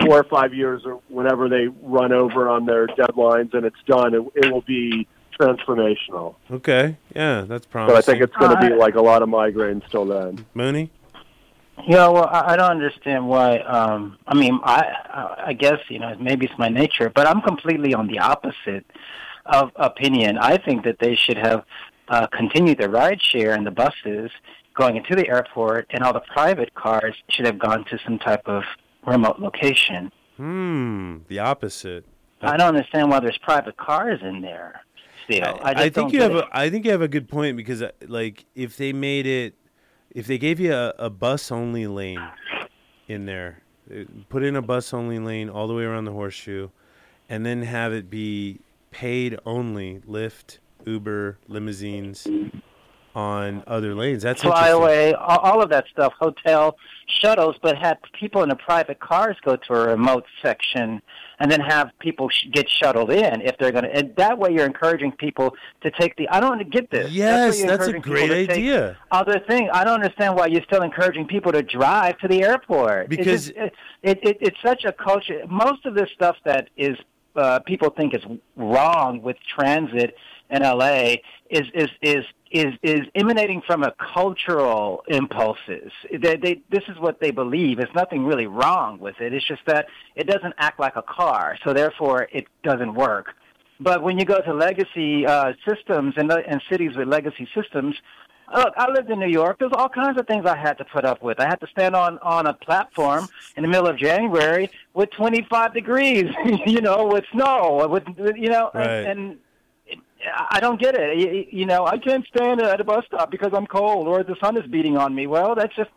four 0.00 0.18
or 0.18 0.24
five 0.24 0.52
years 0.52 0.82
or 0.84 1.00
whenever 1.08 1.48
they 1.48 1.68
run 1.82 2.10
over 2.12 2.48
on 2.48 2.66
their 2.66 2.88
deadlines 2.88 3.54
and 3.54 3.64
it's 3.64 3.82
done, 3.86 4.12
it, 4.12 4.22
it 4.34 4.52
will 4.52 4.62
be 4.62 5.06
transformational. 5.40 6.34
Okay, 6.50 6.96
yeah, 7.14 7.42
that's 7.46 7.64
probably. 7.66 7.94
But. 7.94 7.98
I 7.98 8.02
think 8.02 8.22
it's 8.24 8.34
going 8.34 8.50
to 8.56 8.60
be 8.66 8.72
Uh, 8.72 8.76
like 8.76 8.96
a 8.96 9.00
lot 9.00 9.22
of 9.22 9.28
migraines 9.28 9.88
till 9.88 10.04
then. 10.04 10.44
Mooney. 10.54 10.90
Yeah, 11.86 12.08
well, 12.08 12.26
I, 12.26 12.54
I 12.54 12.56
don't 12.56 12.72
understand 12.72 13.28
why. 13.28 13.58
Um, 13.58 14.18
I 14.26 14.34
mean, 14.34 14.58
I, 14.64 14.80
I, 15.20 15.44
I 15.50 15.52
guess 15.52 15.78
you 15.88 16.00
know 16.00 16.16
maybe 16.18 16.46
it's 16.46 16.58
my 16.58 16.68
nature, 16.68 17.08
but 17.14 17.28
I'm 17.28 17.40
completely 17.40 17.94
on 17.94 18.08
the 18.08 18.18
opposite 18.18 18.84
of 19.46 19.70
opinion. 19.76 20.38
I 20.38 20.56
think 20.56 20.82
that 20.86 20.98
they 20.98 21.14
should 21.14 21.38
have 21.38 21.64
uh, 22.08 22.26
continued 22.26 22.78
the 22.78 22.90
ride 22.90 23.22
share 23.22 23.52
and 23.54 23.64
the 23.64 23.70
buses 23.70 24.32
going 24.78 24.96
into 24.96 25.14
the 25.16 25.28
airport, 25.28 25.86
and 25.90 26.02
all 26.02 26.12
the 26.12 26.22
private 26.32 26.72
cars 26.74 27.14
should 27.28 27.44
have 27.44 27.58
gone 27.58 27.84
to 27.86 27.98
some 28.04 28.18
type 28.18 28.42
of 28.46 28.62
remote 29.06 29.40
location. 29.40 30.10
Hmm, 30.36 31.18
the 31.26 31.40
opposite. 31.40 32.04
I 32.40 32.56
don't 32.56 32.68
understand 32.68 33.10
why 33.10 33.18
there's 33.18 33.38
private 33.38 33.76
cars 33.76 34.20
in 34.22 34.40
there. 34.40 34.80
Still, 35.24 35.58
I, 35.62 35.70
I, 35.70 35.74
just 35.74 35.94
think 35.94 36.12
you 36.12 36.22
have 36.22 36.34
it. 36.36 36.44
a 36.44 36.48
I 36.52 36.70
think 36.70 36.84
you 36.84 36.92
have 36.92 37.02
a 37.02 37.08
good 37.08 37.28
point 37.28 37.56
because 37.56 37.82
uh, 37.82 37.90
like 38.06 38.46
if 38.54 38.78
they 38.78 38.94
made 38.94 39.26
it 39.26 39.54
if 40.14 40.26
they 40.26 40.38
gave 40.38 40.58
you 40.58 40.72
a, 40.72 40.94
a 40.98 41.10
bus 41.10 41.52
only 41.52 41.86
lane 41.86 42.26
in 43.08 43.26
there 43.26 43.60
uh, 43.92 44.04
put 44.30 44.42
in 44.42 44.56
a 44.56 44.62
bus 44.62 44.94
only 44.94 45.18
lane 45.18 45.50
all 45.50 45.68
the 45.68 45.74
way 45.74 45.82
around 45.82 46.06
the 46.06 46.12
horseshoe 46.12 46.70
and 47.28 47.44
then 47.44 47.62
have 47.62 47.92
it 47.92 48.08
be 48.08 48.60
paid 48.90 49.38
only 49.44 50.00
Lyft, 50.08 50.58
Uber, 50.86 51.36
limousines 51.46 52.26
on 53.14 53.62
other 53.66 53.94
lanes. 53.94 54.22
That's 54.22 54.42
flyaway, 54.42 55.12
all, 55.12 55.38
all 55.38 55.62
of 55.62 55.70
that 55.70 55.86
stuff, 55.90 56.12
hotel 56.18 56.76
shuttles, 57.06 57.56
but 57.62 57.76
had 57.76 57.98
people 58.18 58.42
in 58.42 58.48
the 58.48 58.56
private 58.56 59.00
cars 59.00 59.36
go 59.44 59.56
to 59.56 59.72
a 59.74 59.88
remote 59.88 60.24
section 60.42 61.00
and 61.40 61.50
then 61.50 61.60
have 61.60 61.90
people 62.00 62.28
sh- 62.28 62.46
get 62.52 62.68
shuttled 62.68 63.10
in 63.10 63.40
if 63.40 63.56
they're 63.58 63.72
going 63.72 63.84
to. 63.84 63.94
And 63.94 64.14
that 64.16 64.38
way, 64.38 64.50
you're 64.52 64.66
encouraging 64.66 65.12
people 65.12 65.54
to 65.82 65.90
take 65.90 66.16
the. 66.16 66.28
I 66.28 66.40
don't 66.40 66.70
get 66.70 66.90
this. 66.90 67.10
Yes, 67.10 67.62
that's, 67.62 67.86
that's 67.86 67.88
a 67.88 67.98
great 67.98 68.30
idea. 68.50 68.96
Other 69.10 69.38
thing, 69.40 69.70
I 69.72 69.84
don't 69.84 70.02
understand 70.02 70.36
why 70.36 70.46
you're 70.46 70.62
still 70.64 70.82
encouraging 70.82 71.26
people 71.26 71.52
to 71.52 71.62
drive 71.62 72.18
to 72.18 72.28
the 72.28 72.42
airport. 72.42 73.06
It's 73.06 73.16
Because- 73.16 73.46
just- 73.46 73.56
it, 73.56 73.72
it, 74.02 74.18
it, 74.22 74.38
it's 74.40 74.58
such 74.62 74.84
a 74.84 74.92
culture. 74.92 75.42
Most 75.48 75.86
of 75.86 75.94
this 75.94 76.10
stuff 76.14 76.36
that 76.44 76.68
is 76.76 76.96
uh, 77.36 77.60
people 77.60 77.90
think 77.90 78.14
is 78.14 78.22
wrong 78.56 79.22
with 79.22 79.36
transit 79.56 80.14
in 80.50 80.62
LA 80.62 81.14
is 81.50 81.62
is 81.74 81.88
is 82.02 82.24
is 82.50 82.74
is 82.82 83.00
emanating 83.14 83.60
from 83.62 83.82
a 83.82 83.92
cultural 84.14 85.02
impulses. 85.08 85.92
They, 86.10 86.36
they, 86.36 86.62
this 86.70 86.84
is 86.88 86.98
what 86.98 87.20
they 87.20 87.30
believe. 87.30 87.78
There's 87.78 87.94
nothing 87.94 88.24
really 88.24 88.46
wrong 88.46 88.98
with 88.98 89.20
it. 89.20 89.32
It's 89.34 89.46
just 89.46 89.62
that 89.66 89.86
it 90.16 90.26
doesn't 90.26 90.54
act 90.58 90.80
like 90.80 90.96
a 90.96 91.02
car, 91.02 91.58
so 91.64 91.72
therefore 91.72 92.28
it 92.32 92.46
doesn't 92.62 92.94
work. 92.94 93.34
But 93.80 94.02
when 94.02 94.18
you 94.18 94.24
go 94.24 94.40
to 94.40 94.52
legacy 94.54 95.26
uh, 95.26 95.52
systems 95.68 96.14
and, 96.16 96.30
and 96.32 96.60
cities 96.68 96.96
with 96.96 97.06
legacy 97.08 97.48
systems, 97.54 97.94
look, 98.52 98.74
I 98.76 98.90
lived 98.90 99.08
in 99.10 99.20
New 99.20 99.28
York. 99.28 99.58
There's 99.60 99.72
all 99.72 99.88
kinds 99.88 100.18
of 100.18 100.26
things 100.26 100.46
I 100.46 100.56
had 100.56 100.78
to 100.78 100.84
put 100.84 101.04
up 101.04 101.22
with. 101.22 101.38
I 101.38 101.44
had 101.46 101.60
to 101.60 101.66
stand 101.68 101.94
on 101.94 102.18
on 102.18 102.46
a 102.46 102.54
platform 102.54 103.28
in 103.56 103.62
the 103.62 103.68
middle 103.68 103.86
of 103.86 103.96
January 103.96 104.70
with 104.94 105.10
25 105.12 105.74
degrees, 105.74 106.24
you 106.66 106.80
know, 106.80 107.06
with 107.06 107.24
snow, 107.32 107.86
with 107.88 108.04
you 108.36 108.48
know, 108.48 108.70
Right. 108.74 108.86
and, 108.86 109.06
and 109.06 109.38
I 110.50 110.60
don't 110.60 110.80
get 110.80 110.94
it. 110.96 111.18
You, 111.18 111.60
you 111.60 111.66
know, 111.66 111.86
I 111.86 111.98
can't 111.98 112.26
stand 112.26 112.60
at 112.60 112.80
a 112.80 112.84
bus 112.84 113.04
stop 113.06 113.30
because 113.30 113.52
I'm 113.52 113.66
cold 113.66 114.08
or 114.08 114.22
the 114.22 114.36
sun 114.42 114.56
is 114.56 114.66
beating 114.68 114.96
on 114.96 115.14
me. 115.14 115.26
Well, 115.26 115.54
that's 115.54 115.74
just 115.76 115.90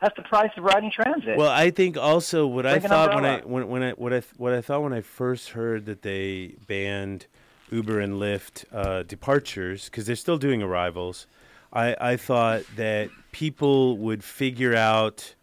that's 0.00 0.16
the 0.16 0.22
price 0.22 0.50
of 0.56 0.64
riding 0.64 0.90
transit. 0.90 1.36
Well, 1.36 1.50
I 1.50 1.70
think 1.70 1.96
also 1.96 2.46
what 2.46 2.66
I 2.66 2.78
Bring 2.78 2.88
thought 2.88 3.14
when 3.14 3.24
I 3.24 3.40
when, 3.40 3.68
when 3.68 3.82
I 3.82 3.90
what 3.92 4.12
I 4.12 4.22
what 4.36 4.52
I 4.52 4.60
thought 4.60 4.82
when 4.82 4.92
I 4.92 5.00
first 5.00 5.50
heard 5.50 5.86
that 5.86 6.02
they 6.02 6.56
banned 6.66 7.26
Uber 7.70 8.00
and 8.00 8.14
Lyft 8.14 8.64
uh, 8.72 9.02
departures 9.02 9.86
because 9.86 10.06
they're 10.06 10.16
still 10.16 10.38
doing 10.38 10.62
arrivals. 10.62 11.26
I 11.72 11.96
I 12.00 12.16
thought 12.16 12.62
that 12.76 13.10
people 13.32 13.98
would 13.98 14.22
figure 14.22 14.74
out 14.74 15.34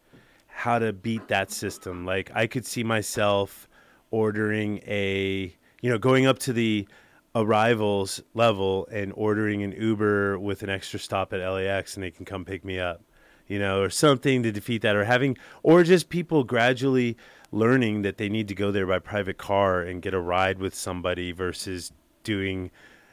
how 0.47 0.79
to 0.79 0.93
beat 0.93 1.27
that 1.27 1.51
system. 1.51 2.05
Like 2.05 2.31
I 2.33 2.47
could 2.47 2.65
see 2.65 2.83
myself 2.83 3.67
ordering 4.11 4.79
a 4.85 5.53
you 5.81 5.89
know 5.89 5.97
going 5.97 6.27
up 6.27 6.39
to 6.39 6.53
the 6.53 6.87
arrivals 7.35 8.21
level 8.33 8.87
and 8.91 9.11
ordering 9.15 9.63
an 9.63 9.71
Uber 9.71 10.37
with 10.39 10.63
an 10.63 10.69
extra 10.69 10.99
stop 10.99 11.33
at 11.33 11.39
LAX 11.39 11.95
and 11.95 12.03
they 12.03 12.11
can 12.11 12.25
come 12.25 12.45
pick 12.45 12.63
me 12.63 12.79
up 12.79 13.01
you 13.47 13.59
know, 13.59 13.81
or 13.81 13.89
something 13.89 14.43
to 14.43 14.51
defeat 14.51 14.81
that, 14.81 14.95
or 14.95 15.05
having, 15.05 15.37
or 15.63 15.83
just 15.83 16.09
people 16.09 16.43
gradually 16.43 17.17
learning 17.51 18.01
that 18.01 18.17
they 18.17 18.29
need 18.29 18.47
to 18.47 18.55
go 18.55 18.71
there 18.71 18.87
by 18.87 18.99
private 18.99 19.37
car 19.37 19.81
and 19.81 20.01
get 20.01 20.13
a 20.13 20.19
ride 20.19 20.59
with 20.59 20.73
somebody 20.73 21.31
versus 21.31 21.91
doing, 22.23 22.71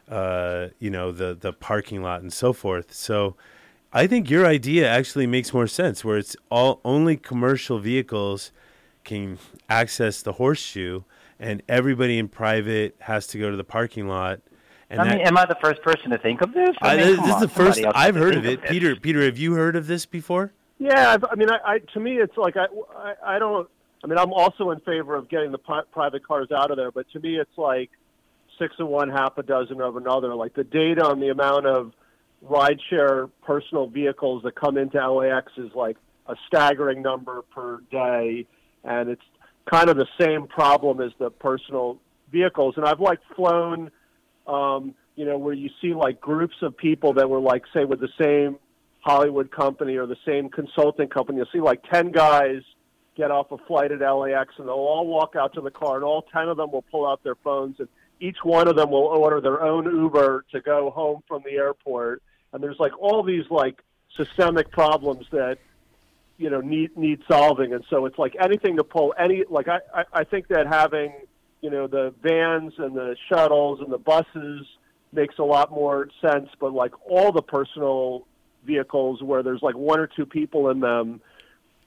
uh, 0.08 0.68
you 0.78 0.90
know, 0.90 1.12
the 1.12 1.36
the 1.38 1.52
parking 1.52 2.02
lot 2.02 2.22
and 2.22 2.32
so 2.32 2.52
forth. 2.52 2.92
So, 2.94 3.36
I 3.92 4.06
think 4.06 4.30
your 4.30 4.46
idea 4.46 4.88
actually 4.88 5.26
makes 5.26 5.52
more 5.52 5.66
sense, 5.66 6.04
where 6.04 6.18
it's 6.18 6.36
all 6.50 6.80
only 6.84 7.16
commercial 7.16 7.78
vehicles 7.78 8.52
can 9.04 9.38
access 9.68 10.22
the 10.22 10.32
horseshoe, 10.32 11.02
and 11.40 11.62
everybody 11.68 12.18
in 12.18 12.28
private 12.28 12.94
has 13.00 13.26
to 13.28 13.38
go 13.38 13.50
to 13.50 13.56
the 13.56 13.64
parking 13.64 14.06
lot. 14.06 14.40
And 14.90 15.00
I 15.00 15.04
that- 15.04 15.16
mean, 15.18 15.26
am 15.26 15.36
I 15.38 15.46
the 15.46 15.56
first 15.62 15.82
person 15.82 16.10
to 16.10 16.18
think 16.18 16.42
of 16.42 16.52
this? 16.52 16.70
I, 16.82 16.96
mean, 16.96 17.06
this, 17.06 17.16
come 17.16 17.26
this 17.26 17.28
is 17.28 17.34
on, 17.34 17.40
the 17.40 17.48
first 17.48 17.74
somebody 17.80 17.84
else 17.86 17.94
I've 17.96 18.14
heard 18.14 18.36
of 18.36 18.44
it. 18.46 18.60
this. 18.62 18.70
Peter, 18.70 18.94
Peter, 18.96 19.24
have 19.24 19.38
you 19.38 19.54
heard 19.54 19.74
of 19.74 19.86
this 19.86 20.04
before? 20.06 20.52
Yeah, 20.78 21.10
I've, 21.12 21.24
I 21.24 21.34
mean, 21.34 21.50
I, 21.50 21.58
I 21.64 21.78
to 21.94 22.00
me, 22.00 22.16
it's 22.18 22.36
like 22.36 22.56
I, 22.56 22.66
I, 22.96 23.36
I 23.36 23.38
don't. 23.38 23.68
I 24.02 24.06
mean, 24.06 24.18
I'm 24.18 24.32
also 24.32 24.70
in 24.70 24.80
favor 24.80 25.14
of 25.14 25.28
getting 25.28 25.52
the 25.52 25.58
pri- 25.58 25.82
private 25.92 26.26
cars 26.26 26.48
out 26.50 26.70
of 26.70 26.78
there, 26.78 26.90
but 26.90 27.06
to 27.12 27.20
me, 27.20 27.38
it's 27.38 27.56
like 27.58 27.90
six 28.58 28.74
of 28.78 28.88
one, 28.88 29.10
half 29.10 29.36
a 29.36 29.42
dozen 29.42 29.80
of 29.82 29.96
another. 29.96 30.34
Like 30.34 30.54
the 30.54 30.64
data 30.64 31.04
on 31.04 31.20
the 31.20 31.28
amount 31.28 31.66
of 31.66 31.92
rideshare 32.44 33.30
personal 33.42 33.86
vehicles 33.88 34.42
that 34.44 34.54
come 34.54 34.76
into 34.78 34.98
LAX 35.10 35.52
is 35.58 35.70
like 35.74 35.96
a 36.26 36.34
staggering 36.46 37.02
number 37.02 37.42
per 37.54 37.80
day, 37.90 38.46
and 38.84 39.10
it's 39.10 39.22
kind 39.68 39.88
of 39.90 39.96
the 39.96 40.08
same 40.18 40.46
problem 40.46 41.00
as 41.00 41.12
the 41.18 41.30
personal 41.30 41.98
vehicles. 42.30 42.74
And 42.76 42.86
I've 42.86 43.00
like 43.00 43.18
flown, 43.34 43.90
um, 44.46 44.94
you 45.16 45.24
know, 45.24 45.38
where 45.38 45.54
you 45.54 45.70
see 45.80 45.94
like 45.94 46.20
groups 46.20 46.56
of 46.62 46.76
people 46.76 47.14
that 47.14 47.28
were 47.28 47.40
like, 47.40 47.64
say, 47.74 47.84
with 47.84 48.00
the 48.00 48.08
same 48.20 48.58
Hollywood 49.00 49.50
company 49.50 49.96
or 49.96 50.06
the 50.06 50.16
same 50.26 50.48
consulting 50.48 51.08
company. 51.08 51.38
You'll 51.38 51.48
see 51.52 51.60
like 51.60 51.82
10 51.90 52.12
guys 52.12 52.62
get 53.16 53.30
off 53.30 53.50
a 53.52 53.58
flight 53.66 53.92
at 53.92 54.00
LAX, 54.00 54.54
and 54.58 54.66
they'll 54.66 54.74
all 54.74 55.06
walk 55.06 55.36
out 55.36 55.52
to 55.54 55.60
the 55.60 55.70
car, 55.70 55.96
and 55.96 56.04
all 56.04 56.22
ten 56.32 56.48
of 56.48 56.56
them 56.56 56.72
will 56.72 56.82
pull 56.82 57.06
out 57.06 57.22
their 57.22 57.34
phones, 57.34 57.76
and 57.78 57.88
each 58.20 58.38
one 58.42 58.68
of 58.68 58.76
them 58.76 58.90
will 58.90 59.04
order 59.04 59.40
their 59.40 59.62
own 59.62 59.84
Uber 59.84 60.44
to 60.52 60.60
go 60.60 60.90
home 60.90 61.22
from 61.28 61.42
the 61.44 61.52
airport. 61.52 62.22
And 62.52 62.62
there's 62.62 62.78
like 62.78 62.92
all 62.98 63.22
these 63.22 63.44
like 63.50 63.82
systemic 64.16 64.70
problems 64.70 65.26
that 65.32 65.58
you 66.40 66.48
know 66.48 66.60
need 66.60 66.96
need 66.96 67.20
solving, 67.30 67.74
and 67.74 67.84
so 67.90 68.06
it's 68.06 68.18
like 68.18 68.34
anything 68.40 68.78
to 68.78 68.84
pull 68.84 69.14
any 69.18 69.44
like 69.48 69.68
I 69.68 69.78
I, 69.94 70.04
I 70.12 70.24
think 70.24 70.48
that 70.48 70.66
having 70.66 71.12
you 71.60 71.70
know 71.70 71.86
the 71.86 72.14
vans 72.22 72.72
and 72.78 72.96
the 72.96 73.14
shuttles 73.28 73.80
and 73.80 73.92
the 73.92 73.98
buses 73.98 74.66
makes 75.12 75.38
a 75.38 75.42
lot 75.42 75.70
more 75.70 76.08
sense, 76.22 76.48
but 76.58 76.72
like 76.72 76.92
all 77.08 77.30
the 77.30 77.42
personal 77.42 78.26
vehicles 78.64 79.22
where 79.22 79.42
there's 79.42 79.62
like 79.62 79.76
one 79.76 80.00
or 80.00 80.06
two 80.06 80.24
people 80.24 80.70
in 80.70 80.80
them 80.80 81.20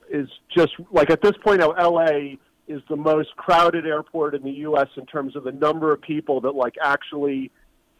is 0.10 0.28
just 0.56 0.74
like 0.92 1.10
at 1.10 1.22
this 1.22 1.34
point 1.44 1.62
LA 1.62 2.36
is 2.68 2.82
the 2.90 2.96
most 2.96 3.36
crowded 3.36 3.88
airport 3.88 4.36
in 4.36 4.44
the 4.44 4.52
US 4.52 4.88
in 4.98 5.06
terms 5.08 5.36
of 5.36 5.44
the 5.44 5.52
number 5.52 5.92
of 5.92 6.02
people 6.02 6.42
that 6.42 6.54
like 6.54 6.76
actually 6.82 7.52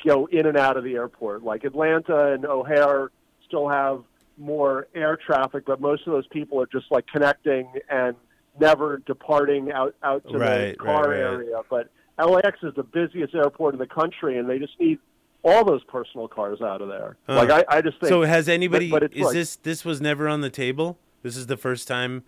go 0.06 0.28
in 0.28 0.46
and 0.46 0.58
out 0.58 0.78
of 0.78 0.84
the 0.84 0.94
airport. 0.94 1.44
Like 1.44 1.64
Atlanta 1.64 2.34
and 2.34 2.46
O'Hare 2.46 3.10
still 3.48 3.70
have 3.70 4.04
more 4.38 4.88
air 4.96 5.18
traffic, 5.18 5.64
but 5.66 5.80
most 5.80 6.06
of 6.08 6.14
those 6.14 6.28
people 6.28 6.62
are 6.62 6.66
just 6.68 6.86
like 6.92 7.06
connecting 7.08 7.68
and 7.90 8.16
never 8.60 8.98
departing 9.06 9.72
out 9.72 9.96
out 10.04 10.24
to 10.30 10.38
Right, 10.38 10.72
the 10.72 10.76
car 10.76 11.04
right, 11.04 11.10
right. 11.10 11.18
area. 11.20 11.62
But 11.70 11.90
LAX 12.18 12.58
is 12.64 12.74
the 12.76 12.84
busiest 12.84 13.34
airport 13.36 13.74
in 13.74 13.80
the 13.80 13.88
country, 13.88 14.38
and 14.38 14.50
they 14.50 14.60
just 14.60 14.80
need 14.80 15.00
all 15.44 15.66
those 15.66 15.84
personal 15.86 16.28
cars 16.28 16.62
out 16.62 16.82
of 16.82 16.88
there. 16.88 17.18
Huh. 17.28 17.36
Like 17.36 17.50
I, 17.50 17.78
I 17.78 17.82
just 17.82 18.00
think. 18.00 18.10
So 18.10 18.22
has 18.24 18.48
anybody? 18.50 18.90
but 18.90 19.04
it's 19.04 19.16
is 19.16 19.24
like- 19.24 19.34
this 19.34 19.56
this 19.58 19.84
was 19.86 20.02
never 20.02 20.28
on 20.28 20.42
the 20.42 20.50
table? 20.50 20.98
This 21.22 21.38
is 21.38 21.48
the 21.48 21.58
first 21.58 21.88
time 21.88 22.24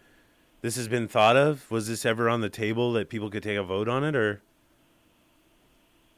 this 0.61 0.75
has 0.77 0.87
been 0.87 1.07
thought 1.07 1.35
of. 1.35 1.69
Was 1.71 1.87
this 1.87 2.05
ever 2.05 2.29
on 2.29 2.41
the 2.41 2.49
table 2.49 2.93
that 2.93 3.09
people 3.09 3.29
could 3.29 3.43
take 3.43 3.57
a 3.57 3.63
vote 3.63 3.87
on 3.89 4.03
it, 4.03 4.15
or 4.15 4.41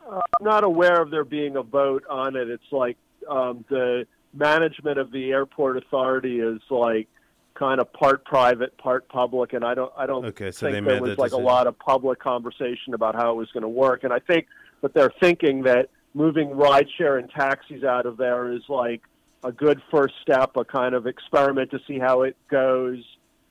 I'm 0.09 0.21
not 0.41 0.63
aware 0.63 1.01
of 1.01 1.09
there 1.11 1.25
being 1.25 1.55
a 1.57 1.63
vote 1.63 2.03
on 2.09 2.35
it. 2.35 2.49
It's 2.49 2.71
like 2.71 2.97
um, 3.29 3.65
the 3.69 4.07
management 4.37 4.99
of 4.99 5.11
the 5.11 5.31
airport 5.31 5.77
authority 5.77 6.39
is 6.39 6.61
like 6.69 7.07
kind 7.55 7.81
of 7.81 7.91
part 7.91 8.23
private, 8.23 8.77
part 8.77 9.09
public, 9.09 9.53
and 9.53 9.65
I 9.65 9.73
don't, 9.73 9.91
I 9.97 10.05
don't 10.05 10.25
Okay, 10.25 10.51
so 10.51 10.71
think 10.71 10.85
there 10.85 11.01
was 11.01 11.17
like 11.17 11.31
a 11.31 11.37
lot 11.37 11.67
of 11.67 11.77
public 11.79 12.19
conversation 12.19 12.93
about 12.93 13.15
how 13.15 13.31
it 13.31 13.35
was 13.35 13.49
going 13.51 13.63
to 13.63 13.69
work. 13.69 14.03
And 14.03 14.13
I 14.13 14.19
think 14.19 14.47
that 14.81 14.93
they're 14.93 15.13
thinking 15.19 15.63
that 15.63 15.89
moving 16.13 16.49
rideshare 16.49 17.19
and 17.19 17.29
taxis 17.29 17.83
out 17.83 18.05
of 18.05 18.17
there 18.17 18.51
is 18.51 18.61
like 18.69 19.01
a 19.43 19.51
good 19.51 19.81
first 19.91 20.13
step, 20.21 20.55
a 20.55 20.65
kind 20.65 20.93
of 20.93 21.07
experiment 21.07 21.71
to 21.71 21.79
see 21.87 21.99
how 21.99 22.21
it 22.23 22.35
goes. 22.49 23.03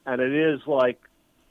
And 0.06 0.20
it 0.20 0.32
is 0.32 0.60
like, 0.66 1.00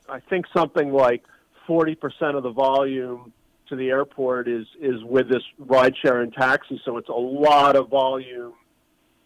I 0.08 0.20
think 0.20 0.46
something 0.56 0.92
like 0.92 1.24
40% 1.68 1.98
of 2.36 2.44
the 2.44 2.52
volume 2.52 3.34
to 3.68 3.76
the 3.76 3.90
airport 3.90 4.48
is, 4.48 4.68
is 4.80 5.04
with 5.04 5.28
this 5.30 5.44
rideshare 5.62 6.22
and 6.22 6.32
taxi. 6.32 6.80
So 6.86 6.98
it's 6.98 7.10
a 7.10 7.14
lot 7.14 7.76
of 7.76 7.90
volume 7.90 8.54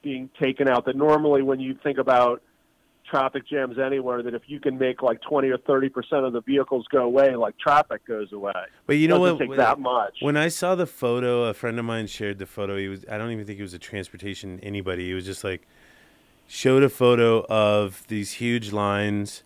being 0.02 0.30
taken 0.40 0.68
out 0.68 0.86
that 0.86 0.96
normally 0.96 1.42
when 1.42 1.60
you 1.60 1.78
think 1.84 1.98
about 1.98 2.42
traffic 3.10 3.48
jams 3.48 3.78
anywhere, 3.80 4.22
that 4.22 4.34
if 4.34 4.44
you 4.48 4.60
can 4.60 4.78
make 4.78 5.02
like 5.02 5.22
20 5.22 5.50
or 5.50 5.58
30% 5.58 6.26
of 6.26 6.34
the 6.34 6.42
vehicles 6.42 6.86
go 6.92 7.04
away, 7.04 7.36
like 7.36 7.58
traffic 7.58 8.06
goes 8.06 8.32
away. 8.32 8.54
But 8.86 8.98
you 8.98 9.08
know 9.08 9.18
Doesn't 9.20 9.48
what? 9.48 9.56
take 9.56 9.58
that 9.58 9.80
much. 9.80 10.18
When 10.22 10.38
I 10.38 10.48
saw 10.48 10.76
the 10.76 10.86
photo, 10.86 11.46
a 11.46 11.54
friend 11.54 11.80
of 11.80 11.86
mine 11.86 12.08
shared 12.08 12.38
the 12.38 12.46
photo. 12.46 12.78
He 12.78 12.88
was 12.88 13.06
I 13.10 13.18
don't 13.18 13.32
even 13.32 13.46
think 13.46 13.58
he 13.58 13.64
was 13.64 13.74
a 13.74 13.80
transportation 13.80 14.60
anybody. 14.62 15.08
He 15.08 15.14
was 15.14 15.26
just 15.26 15.44
like 15.44 15.68
showed 16.48 16.84
a 16.84 16.90
photo 16.90 17.46
of 17.46 18.04
these 18.08 18.34
huge 18.34 18.72
lines 18.72 19.44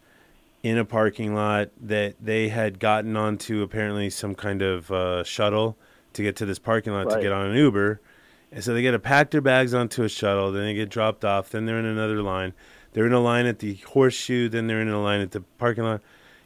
in 0.62 0.78
a 0.78 0.86
parking 0.86 1.36
lot 1.36 1.70
that 1.82 2.16
they 2.22 2.48
had 2.48 2.80
gotten 2.80 3.18
onto 3.18 3.62
apparently 3.62 4.10
some 4.10 4.34
kind 4.34 4.62
of 4.62 4.90
uh, 4.92 5.24
shuttle 5.24 5.78
to 6.14 6.24
get 6.24 6.38
to 6.38 6.46
this 6.46 6.60
parking 6.60 6.94
lot 6.94 7.10
to 7.10 7.22
get 7.22 7.34
on 7.34 7.48
an 7.48 7.56
Uber. 7.56 8.00
And 8.54 8.64
so 8.64 8.74
they 8.74 8.84
get 8.84 8.92
to 8.92 9.00
pack 9.00 9.32
their 9.32 9.42
bags 9.42 9.74
onto 9.74 10.04
a 10.04 10.10
shuttle, 10.10 10.52
then 10.52 10.64
they 10.64 10.76
get 10.76 10.90
dropped 10.90 11.26
off, 11.26 11.50
then 11.50 11.66
they're 11.66 11.80
in 11.80 11.86
another 11.86 12.22
line. 12.22 12.54
They're 12.94 13.08
in 13.08 13.14
a 13.14 13.20
line 13.20 13.48
at 13.48 13.58
the 13.58 13.74
horseshoe, 13.74 14.48
then 14.48 14.68
they're 14.68 14.80
in 14.80 14.90
a 14.90 15.02
line 15.02 15.22
at 15.22 15.32
the 15.32 15.42
parking 15.58 15.84
lot. 15.84 16.02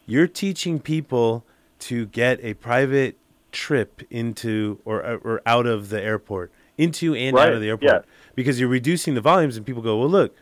You're 0.06 0.28
teaching 0.28 0.80
people 0.80 1.44
to 1.80 2.06
get 2.06 2.40
a 2.42 2.54
private 2.54 3.18
trip 3.52 4.02
into 4.10 4.80
or 4.86 5.06
uh, 5.06 5.16
or 5.18 5.42
out 5.46 5.66
of 5.66 5.90
the 5.90 6.02
airport, 6.02 6.52
into 6.78 7.14
and 7.14 7.38
out 7.38 7.52
of 7.52 7.60
the 7.60 7.68
airport, 7.68 7.92
yeah. 7.92 8.12
because 8.36 8.58
you're 8.58 8.70
reducing 8.70 9.14
the 9.14 9.22
volumes, 9.22 9.58
and 9.58 9.66
people 9.66 9.82
go, 9.82 9.98
"Well, 9.98 10.10
look, 10.10 10.34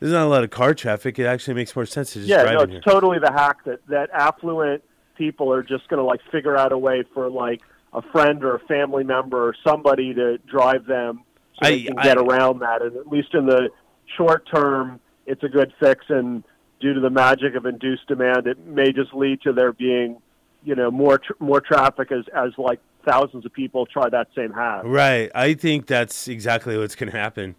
there's 0.00 0.12
not 0.12 0.24
a 0.24 0.30
lot 0.30 0.44
of 0.44 0.50
car 0.50 0.72
traffic. 0.72 1.18
It 1.18 1.26
actually 1.26 1.54
makes 1.54 1.76
more 1.76 1.84
sense 1.84 2.14
to 2.14 2.20
just 2.20 2.28
yeah, 2.30 2.42
drive 2.42 2.54
no, 2.54 2.60
it's 2.62 2.72
here." 2.72 2.80
totally 2.80 3.18
the 3.18 3.30
hack 3.30 3.64
that, 3.64 3.86
that 3.88 4.08
affluent 4.14 4.82
people 5.16 5.52
are 5.52 5.62
just 5.62 5.88
going 5.88 5.98
to 5.98 6.04
like 6.04 6.20
figure 6.30 6.56
out 6.56 6.72
a 6.72 6.78
way 6.78 7.04
for 7.12 7.28
like 7.28 7.60
a 7.92 8.02
friend 8.10 8.42
or 8.44 8.54
a 8.56 8.60
family 8.60 9.04
member 9.04 9.48
or 9.48 9.54
somebody 9.66 10.14
to 10.14 10.38
drive 10.38 10.86
them 10.86 11.22
so 11.54 11.68
they 11.68 11.74
I- 11.82 11.86
can 11.86 11.98
I- 11.98 12.02
get 12.02 12.18
around 12.18 12.60
that. 12.60 12.82
And 12.82 12.96
at 12.96 13.08
least 13.08 13.34
in 13.34 13.46
the 13.46 13.70
short 14.16 14.46
term, 14.52 15.00
it's 15.26 15.42
a 15.42 15.48
good 15.48 15.72
fix. 15.78 16.04
And 16.08 16.42
due 16.80 16.94
to 16.94 17.00
the 17.00 17.10
magic 17.10 17.54
of 17.54 17.66
induced 17.66 18.06
demand, 18.08 18.46
it 18.46 18.58
may 18.66 18.92
just 18.92 19.12
lead 19.14 19.40
to 19.42 19.52
there 19.52 19.72
being, 19.72 20.20
you 20.64 20.74
know, 20.74 20.90
more 20.90 21.18
tr- 21.18 21.32
more 21.38 21.60
traffic 21.60 22.10
as 22.12 22.24
as 22.34 22.52
like 22.58 22.80
thousands 23.04 23.44
of 23.44 23.52
people 23.52 23.84
try 23.84 24.08
that 24.08 24.28
same 24.34 24.52
hack. 24.52 24.82
Right. 24.84 25.30
I 25.34 25.54
think 25.54 25.86
that's 25.86 26.28
exactly 26.28 26.78
what's 26.78 26.94
going 26.94 27.10
to 27.10 27.18
happen. 27.18 27.56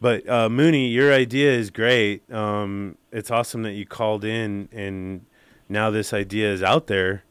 But 0.00 0.28
uh, 0.28 0.48
Mooney, 0.48 0.88
your 0.88 1.12
idea 1.12 1.50
is 1.52 1.70
great. 1.70 2.30
Um, 2.32 2.96
it's 3.10 3.30
awesome 3.30 3.62
that 3.62 3.72
you 3.72 3.84
called 3.86 4.24
in, 4.24 4.68
and 4.70 5.24
now 5.68 5.90
this 5.90 6.12
idea 6.12 6.52
is 6.52 6.62
out 6.62 6.86
there. 6.86 7.24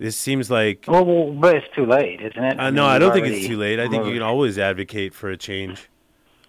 This 0.00 0.16
seems 0.16 0.50
like 0.50 0.86
Well, 0.88 1.04
well, 1.04 1.30
but 1.30 1.56
it's 1.56 1.66
too 1.76 1.84
late, 1.84 2.22
isn't 2.22 2.42
it? 2.42 2.58
uh, 2.58 2.64
mean, 2.64 2.74
no, 2.76 2.86
I 2.86 2.94
we've 2.94 3.00
don't 3.00 3.12
think 3.12 3.26
it's 3.26 3.46
too 3.46 3.58
late. 3.58 3.78
I 3.78 3.86
think 3.86 4.06
you 4.06 4.14
can 4.14 4.22
always 4.22 4.58
advocate 4.58 5.12
for 5.12 5.28
a 5.28 5.36
change. 5.36 5.90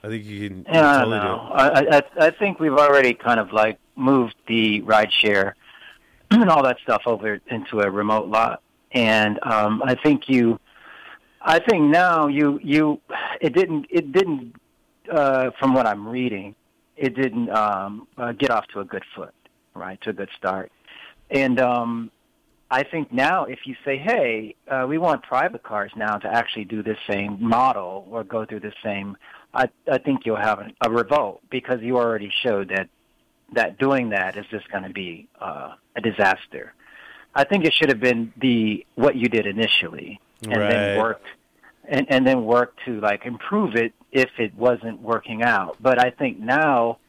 I 0.02 0.08
think 0.08 0.24
you 0.24 0.48
can, 0.48 0.58
you 0.60 0.66
Yeah, 0.70 0.90
I 0.90 0.98
totally 1.00 1.18
know. 1.20 1.48
do. 1.50 1.54
I, 1.54 1.98
I, 1.98 2.28
I 2.28 2.32
think 2.32 2.62
we've 2.62 2.78
already 2.78 3.14
kind 3.14 3.42
of 3.42 3.52
like 3.52 3.78
moved 3.98 4.36
the 4.48 4.82
rideshare 4.84 5.54
and 6.32 6.50
all 6.50 6.64
that 6.64 6.78
stuff 6.82 7.02
over 7.06 7.42
into 7.48 7.82
a 7.82 7.92
remote 7.92 8.30
lot, 8.30 8.62
and 8.94 9.38
um, 9.44 9.84
I 9.84 9.96
think 9.96 10.30
you, 10.30 10.58
I 11.42 11.60
think 11.60 11.84
now 11.92 12.28
you 12.28 12.58
you, 12.64 13.02
it 13.42 13.54
didn't 13.54 13.88
it 13.90 14.14
didn't, 14.14 14.56
uh, 15.12 15.52
from 15.60 15.74
what 15.74 15.86
I'm 15.86 16.08
reading, 16.08 16.56
it 16.96 17.16
didn't 17.16 17.50
um, 17.50 18.08
uh, 18.18 18.32
get 18.32 18.50
off 18.50 18.66
to 18.68 18.80
a 18.80 18.86
good 18.86 19.04
foot, 19.14 19.34
right, 19.76 20.00
to 20.04 20.12
a 20.12 20.14
good 20.14 20.30
start, 20.38 20.72
and 21.30 21.60
um, 21.60 22.12
I 22.72 22.84
think 22.84 23.12
now 23.12 23.44
if 23.46 23.60
you 23.66 23.76
say, 23.86 23.98
hey, 23.98 24.56
uh, 24.68 24.86
we 24.88 24.98
want 24.98 25.24
private 25.24 25.62
cars 25.62 25.92
now 25.96 26.18
to 26.18 26.28
actually 26.28 26.66
do 26.66 26.82
the 26.82 26.96
same 27.08 27.38
model 27.40 28.08
or 28.10 28.24
go 28.24 28.46
through 28.46 28.62
the 28.62 28.74
same 28.84 29.18
I, 29.54 29.70
I 29.92 29.98
think 29.98 30.26
you'll 30.26 30.38
have 30.38 30.60
a, 30.60 30.72
a 30.82 30.90
revolt 30.90 31.42
because 31.50 31.82
you 31.82 31.98
already 31.98 32.32
showed 32.44 32.70
that 32.70 32.90
that 33.54 33.78
doing 33.78 34.10
that 34.10 34.38
is 34.38 34.46
just 34.50 34.70
going 34.72 34.84
to 34.84 34.90
be 34.90 35.28
uh, 35.42 35.74
a 35.96 36.02
disaster. 36.02 36.74
I 37.36 37.44
think 37.44 37.66
it 37.66 37.74
should 37.74 37.90
have 37.90 38.00
been 38.00 38.32
the 38.38 38.86
what 38.96 39.16
you 39.16 39.28
did 39.28 39.46
initially, 39.46 40.22
and 40.44 40.54
Right. 40.54 40.70
then 40.70 40.98
worked 40.98 41.28
and, 41.88 42.06
and 42.10 42.26
then 42.26 42.46
work 42.46 42.76
to 42.86 43.00
like 43.02 43.26
improve 43.26 43.76
it 43.76 43.94
if 44.12 44.30
it 44.38 44.56
wasn't 44.56 45.02
working 45.02 45.44
out. 45.44 45.76
But 45.82 46.00
I 46.00 46.12
think 46.12 46.40
now, 46.40 47.00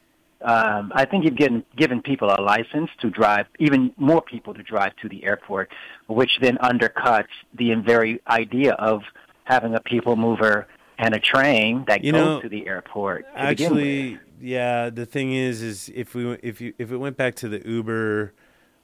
um, 0.43 0.91
I 0.93 1.05
think 1.05 1.23
you've 1.23 1.37
given 1.37 1.63
given 1.77 2.01
people 2.01 2.29
a 2.29 2.41
license 2.41 2.89
to 3.01 3.09
drive, 3.09 3.45
even 3.59 3.93
more 3.97 4.21
people 4.21 4.53
to 4.53 4.63
drive 4.63 4.95
to 5.01 5.09
the 5.09 5.23
airport, 5.23 5.69
which 6.07 6.31
then 6.41 6.57
undercuts 6.57 7.27
the 7.57 7.73
very 7.75 8.21
idea 8.27 8.73
of 8.73 9.01
having 9.45 9.73
a 9.73 9.79
people 9.79 10.15
mover 10.15 10.67
and 10.97 11.15
a 11.15 11.19
train 11.19 11.85
that 11.87 12.03
You 12.03 12.11
goes 12.11 12.21
know, 12.21 12.41
to 12.41 12.49
the 12.49 12.67
airport. 12.67 13.25
To. 13.33 13.39
Actually, 13.39 14.19
yeah. 14.39 14.89
The 14.89 15.05
thing 15.05 15.33
is, 15.33 15.61
is 15.61 15.89
if 15.95 16.13
we 16.13 16.33
if 16.43 16.59
you 16.59 16.73
if 16.77 16.91
it 16.91 16.97
went 16.97 17.15
back 17.15 17.35
to 17.35 17.47
the 17.47 17.65
Uber 17.67 18.33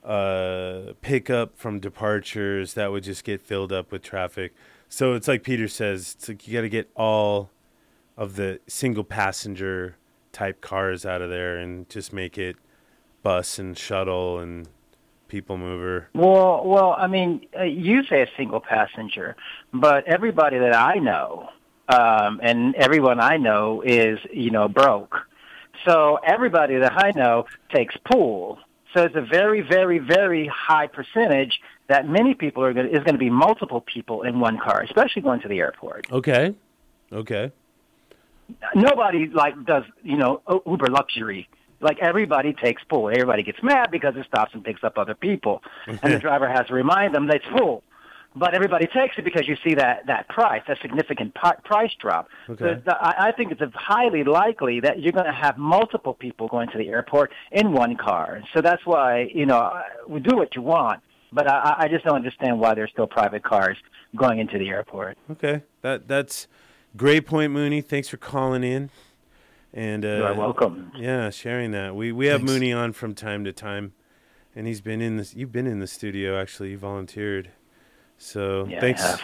uh, 0.04 0.94
pickup 1.02 1.58
from 1.58 1.80
departures, 1.80 2.74
that 2.76 2.92
would 2.92 3.04
just 3.04 3.24
get 3.26 3.42
filled 3.42 3.74
up 3.74 3.92
with 3.92 4.02
traffic. 4.02 4.54
So 4.88 5.14
it's 5.14 5.28
like 5.28 5.44
Peter 5.44 5.68
says, 5.68 6.16
it's 6.18 6.30
like 6.30 6.48
you 6.48 6.54
got 6.54 6.62
to 6.62 6.70
get 6.70 6.90
all 6.96 7.52
of 8.18 8.36
the 8.38 8.60
single 8.68 9.04
passenger 9.04 9.98
type 10.32 10.62
cars 10.62 11.06
out 11.06 11.22
of 11.22 11.30
there 11.30 11.58
and 11.58 11.90
just 11.90 12.14
make 12.14 12.38
it 12.38 12.56
bus 13.24 13.60
and 13.60 13.78
shuttle 13.78 14.40
and 14.40 14.68
people 15.28 15.58
mover. 15.58 16.10
Well, 16.14 16.64
well, 16.66 16.96
I 16.98 17.08
mean, 17.08 17.46
uh, 17.58 17.64
you 17.64 18.04
say 18.04 18.22
a 18.22 18.28
single 18.36 18.60
passenger, 18.60 19.36
but 19.74 20.08
everybody 20.08 20.58
that 20.60 20.76
I 20.76 20.96
know, 20.96 21.50
um, 21.88 22.40
and 22.44 22.76
everyone 22.76 23.20
I 23.20 23.38
know 23.38 23.82
is, 23.82 24.20
you 24.32 24.52
know, 24.52 24.68
broke. 24.68 25.16
So 25.86 26.20
everybody 26.24 26.78
that 26.78 26.94
I 26.94 27.12
know 27.16 27.46
takes 27.74 27.96
pool. 28.12 28.60
So 28.94 29.04
it's 29.04 29.16
a 29.16 29.22
very, 29.22 29.62
very, 29.62 30.00
very 30.00 30.48
high 30.48 30.88
percentage 30.88 31.60
that 31.88 32.08
many 32.08 32.34
people 32.34 32.64
are 32.64 32.74
going 32.74 32.88
to, 32.88 32.92
is 32.92 33.04
going 33.04 33.14
to 33.16 33.20
be 33.20 33.30
multiple 33.30 33.82
people 33.82 34.24
in 34.24 34.40
one 34.40 34.58
car, 34.58 34.82
especially 34.82 35.22
going 35.22 35.42
to 35.42 35.48
the 35.48 35.60
airport. 35.60 36.12
Okay, 36.12 36.56
okay. 37.12 37.52
Nobody 38.76 39.28
like 39.28 39.66
does, 39.66 39.84
you 40.04 40.18
know, 40.18 40.42
Uber 40.66 40.88
luxury 40.88 41.48
Like 41.82 42.00
everybody 42.00 42.54
takes 42.54 42.82
full. 42.90 43.10
Everybody 43.10 43.44
gets 43.44 43.62
mad 43.64 43.92
because 43.92 44.16
it 44.18 44.26
stops 44.26 44.54
and 44.54 44.64
picks 44.64 44.84
up 44.84 44.98
other 44.98 45.16
people, 45.16 45.62
and 45.88 46.14
the 46.14 46.20
driver 46.20 46.48
has 46.50 46.68
to 46.68 46.74
remind 46.74 47.16
them 47.16 47.28
that 47.28 47.38
it's 47.38 47.46
full. 47.58 47.84
But 48.36 48.54
everybody 48.54 48.86
takes 48.86 49.18
it 49.18 49.24
because 49.24 49.48
you 49.48 49.56
see 49.64 49.74
that 49.76 50.06
that 50.06 50.28
price, 50.30 50.62
that 50.68 50.78
significant 50.82 51.34
pi- 51.34 51.56
price 51.64 51.92
drop. 52.00 52.28
Okay. 52.50 52.64
So 52.64 52.82
the, 52.86 52.96
I, 52.96 53.30
I 53.30 53.32
think 53.32 53.52
it's 53.52 53.62
highly 53.74 54.24
likely 54.24 54.80
that 54.82 55.00
you're 55.00 55.14
going 55.14 55.26
to 55.26 55.32
have 55.32 55.58
multiple 55.58 56.14
people 56.14 56.48
going 56.48 56.70
to 56.70 56.78
the 56.78 56.90
airport 56.90 57.32
in 57.52 57.74
one 57.74 57.96
car. 57.98 58.42
So 58.54 58.62
that's 58.62 58.86
why 58.86 59.32
you 59.34 59.46
know 59.46 59.82
we 60.08 60.20
do 60.20 60.36
what 60.36 60.56
you 60.56 60.62
want, 60.62 61.02
but 61.34 61.50
I, 61.50 61.76
I 61.80 61.88
just 61.88 62.06
don't 62.06 62.16
understand 62.16 62.60
why 62.60 62.76
there's 62.76 62.92
still 62.92 63.08
private 63.08 63.44
cars 63.44 63.78
going 64.16 64.38
into 64.40 64.60
the 64.60 64.70
airport. 64.70 65.18
Okay, 65.32 65.64
that 65.82 66.08
that's 66.08 66.48
great 66.98 67.26
point, 67.26 67.52
Mooney. 67.52 67.82
Thanks 67.82 68.08
for 68.10 68.18
calling 68.18 68.64
in, 68.64 68.90
and 69.74 70.06
uh, 70.06 70.08
You 70.08 70.24
are 70.26 70.34
welcome. 70.34 70.92
Yeah, 70.96 71.30
sharing 71.30 71.72
that. 71.72 71.96
We 71.96 72.12
we 72.12 72.28
have 72.28 72.40
Thanks. 72.42 72.52
Mooney 72.54 72.74
on 72.74 72.94
from 72.94 73.14
time 73.16 73.44
to 73.46 73.54
time, 73.54 73.94
and 74.56 74.68
he's 74.68 74.82
been 74.82 75.02
in 75.02 75.18
this. 75.18 75.36
You've 75.36 75.52
been 75.52 75.68
in 75.68 75.80
the 75.80 75.88
studio 75.88 76.40
actually. 76.40 76.72
You 76.72 76.78
volunteered, 76.78 77.50
so 78.18 78.66
Yeah, 78.70 78.80
thanks. 78.82 79.18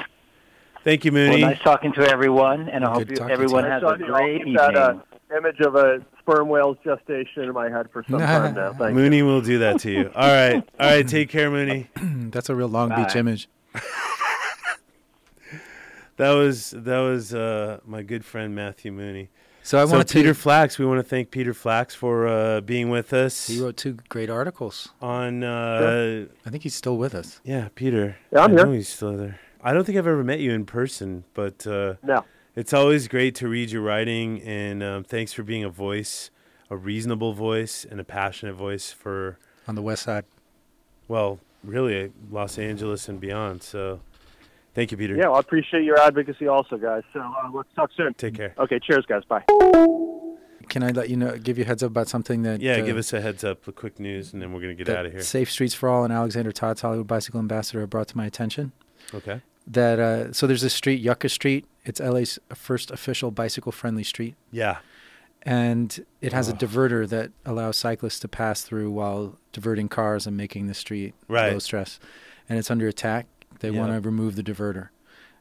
Thank 0.84 1.04
you, 1.04 1.12
Well, 1.12 1.30
Mooney. 1.30 1.42
nice 1.42 1.60
talking 1.64 1.94
to 1.94 2.08
everyone, 2.08 2.70
and 2.70 2.86
I 2.86 2.92
hope 2.92 3.08
Good 3.08 3.18
you, 3.18 3.28
everyone 3.30 3.64
you. 3.66 3.72
has 3.72 3.82
So, 3.82 3.88
a 3.90 3.98
great 3.98 4.12
I'll 4.12 4.30
evening. 4.38 4.54
that 4.54 4.76
uh, 4.78 5.00
image 5.36 5.60
of 5.62 5.74
a 5.76 6.06
sperm 6.20 6.48
whale's 6.48 6.78
gestation 6.84 7.42
in 7.44 7.54
my 7.54 7.70
head 7.72 7.88
for 7.92 8.04
some 8.08 8.20
time 8.20 8.54
now. 8.56 8.72
Thank 8.74 8.90
you. 8.90 8.94
Mooney 8.96 9.24
will 9.24 9.42
do 9.42 9.58
that 9.60 9.80
to 9.80 9.92
you. 9.92 10.12
All 10.14 10.28
right, 10.32 10.64
all 10.80 10.88
right. 10.96 11.08
Take 11.08 11.30
care, 11.30 11.50
Mooney. 11.50 11.90
That's 12.30 12.50
a 12.50 12.56
real 12.56 12.68
Long 12.68 12.90
Beach 12.90 13.16
image. 13.16 13.50
That 16.18 16.32
was 16.32 16.72
that 16.72 17.00
was 17.00 17.34
uh, 17.34 17.80
my 17.86 18.02
good 18.02 18.24
friend 18.24 18.56
Matthew 18.56 18.92
Mooney. 18.92 19.30
So 19.64 19.82
I 19.82 19.86
so 19.86 19.96
want 19.96 20.08
to 20.08 20.14
Peter 20.14 20.34
to. 20.34 20.40
Flax, 20.40 20.78
we 20.78 20.86
want 20.86 21.00
to 21.00 21.04
thank 21.04 21.32
Peter 21.32 21.54
Flax 21.54 21.96
for 21.96 22.28
uh, 22.28 22.62
being 22.62 22.90
with 22.90 23.14
us 23.14 23.48
He 23.48 23.60
wrote 23.60 23.78
two 23.78 23.98
great 24.10 24.30
articles. 24.30 24.90
on. 25.02 25.44
Uh, 25.44 26.26
I 26.46 26.50
think 26.52 26.64
he's 26.64 26.76
still 26.76 26.98
with 26.98 27.16
us. 27.16 27.42
Yeah, 27.44 27.70
Peter. 27.76 28.16
Yeah, 28.32 28.44
I'm 28.44 28.52
I 28.52 28.54
here. 28.56 28.66
know 28.68 28.72
he's 28.74 28.90
still 28.90 29.18
there. 29.18 29.40
I 29.64 29.74
don't 29.74 29.84
think 29.84 29.98
I've 29.98 30.06
ever 30.08 30.24
met 30.24 30.40
you 30.40 30.52
in 30.52 30.66
person, 30.68 31.24
but 31.34 31.66
uh, 31.66 31.96
No. 32.04 32.24
it's 32.56 32.72
always 32.74 33.08
great 33.08 33.34
to 33.36 33.48
read 33.48 33.72
your 33.72 33.82
writing, 33.82 34.40
and 34.44 34.84
um, 34.84 35.04
thanks 35.04 35.34
for 35.34 35.42
being 35.42 35.64
a 35.64 35.70
voice, 35.70 36.30
a 36.70 36.78
reasonable 36.78 37.34
voice, 37.34 37.84
and 37.90 38.00
a 38.00 38.04
passionate 38.04 38.54
voice 38.54 38.92
for, 38.92 39.40
on 39.68 39.74
the 39.74 39.82
west 39.82 40.04
side. 40.04 40.26
well, 41.08 41.40
really 41.64 42.12
Los 42.32 42.60
Angeles 42.60 43.10
and 43.10 43.20
beyond. 43.20 43.64
So, 43.64 44.02
thank 44.76 44.92
you, 44.92 44.98
Peter. 44.98 45.16
Yeah, 45.16 45.28
well, 45.28 45.36
I 45.38 45.40
appreciate 45.40 45.84
your 45.84 46.00
advocacy 46.00 46.48
also, 46.48 46.78
guys. 46.78 47.02
So 47.14 47.20
uh, 47.22 47.50
let's 47.54 47.70
talk 47.76 47.90
soon. 47.98 48.14
Take 48.14 48.36
care. 48.36 48.54
Okay, 48.60 48.80
cheers, 48.80 49.06
guys. 49.08 49.24
Bye. 49.26 49.44
Can 50.70 50.82
I 50.84 50.90
let 50.92 51.10
you 51.10 51.18
know, 51.18 51.38
give 51.38 51.58
you 51.58 51.64
a 51.64 51.68
heads 51.68 51.84
up 51.84 51.92
about 51.92 52.08
something 52.08 52.42
that? 52.44 52.60
Yeah, 52.62 52.74
uh, 52.78 52.86
give 52.86 52.98
us 52.98 53.14
a 53.14 53.22
heads 53.22 53.44
up, 53.44 53.68
a 53.68 53.72
quick 53.72 54.00
news, 54.00 54.34
and 54.34 54.42
then 54.42 54.52
we're 54.52 54.62
gonna 54.62 54.74
get 54.74 54.90
out 54.90 55.06
of 55.06 55.12
here. 55.12 55.22
Safe 55.22 55.50
Streets 55.52 55.74
for 55.74 55.90
All 55.90 56.04
and 56.04 56.12
Alexander 56.12 56.52
Todd's 56.52 56.82
Hollywood 56.82 57.08
Bicycle 57.08 57.40
Ambassador 57.40 57.86
brought 57.88 58.08
to 58.10 58.18
my 58.18 58.26
attention. 58.26 58.72
Okay. 59.14 59.42
That 59.68 60.00
uh, 60.00 60.34
so 60.34 60.48
there's 60.48 60.62
this 60.62 60.74
street, 60.74 61.02
Yucca 61.02 61.30
Street. 61.30 61.66
It's 61.86 62.00
LA's 62.00 62.40
first 62.56 62.90
official 62.92 63.30
bicycle-friendly 63.32 64.04
street, 64.04 64.36
Yeah. 64.52 64.78
and 65.44 66.04
it 66.22 66.34
has 66.34 66.50
a 66.50 66.54
diverter 66.54 67.08
that 67.10 67.32
allows 67.46 67.78
cyclists 67.78 68.20
to 68.22 68.28
pass 68.28 68.64
through 68.64 68.90
while 68.92 69.38
diverting 69.54 69.88
cars 69.88 70.26
and 70.26 70.36
making 70.36 70.66
the 70.66 70.74
street 70.74 71.14
Right. 71.28 71.54
low 71.54 71.60
stress. 71.60 72.00
And 72.50 72.58
it's 72.58 72.72
under 72.72 72.88
attack. 72.88 73.28
They 73.60 73.70
Yeah. 73.72 73.80
want 73.80 73.94
to 73.94 74.00
remove 74.08 74.36
the 74.36 74.44
diverter. 74.44 74.90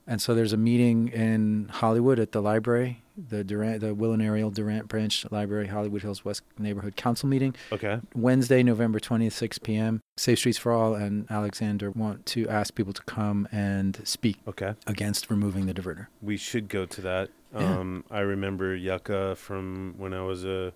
And 0.07 0.21
so 0.21 0.35
there's 0.35 0.53
a 0.53 0.59
meeting 0.59 1.09
in 1.09 1.69
Hollywood 1.71 2.19
at 2.19 2.33
the 2.33 2.43
library, 2.43 3.03
the 3.17 3.43
Durant, 3.43 3.81
the 3.81 3.95
Will 3.95 4.13
and 4.13 4.21
Ariel 4.21 4.51
Durant 4.51 4.87
Branch 4.87 5.25
Library, 5.31 5.69
Hollywood 5.69 6.03
Hills 6.03 6.27
West 6.27 6.43
Neighborhood 6.59 6.95
Council 6.97 7.27
meeting. 7.27 7.55
Okay. 7.73 8.01
Wednesday, 8.15 8.63
November 8.63 9.01
20th, 9.01 9.33
6 9.33 9.59
p.m. 9.61 10.01
Safe 10.19 10.39
Streets 10.39 10.59
for 10.59 10.73
All 10.73 10.95
and 10.95 11.27
Alexander 11.31 11.91
want 11.91 12.27
to 12.27 12.47
ask 12.51 12.75
people 12.75 12.93
to 12.93 13.03
come 13.05 13.49
and 13.51 13.99
speak 14.07 14.37
Okay. 14.47 14.75
against 14.87 15.31
removing 15.31 15.65
the 15.65 15.73
diverter. 15.73 16.09
We 16.21 16.37
should 16.37 16.69
go 16.69 16.85
to 16.85 17.01
that. 17.01 17.31
Yeah. 17.55 17.79
Um, 17.79 18.05
I 18.11 18.21
remember 18.21 18.77
Yucca 18.77 19.37
from 19.37 19.95
when 19.97 20.13
I 20.13 20.21
was 20.23 20.45
a 20.45 20.75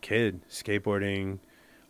kid 0.00 0.40
skateboarding 0.48 1.40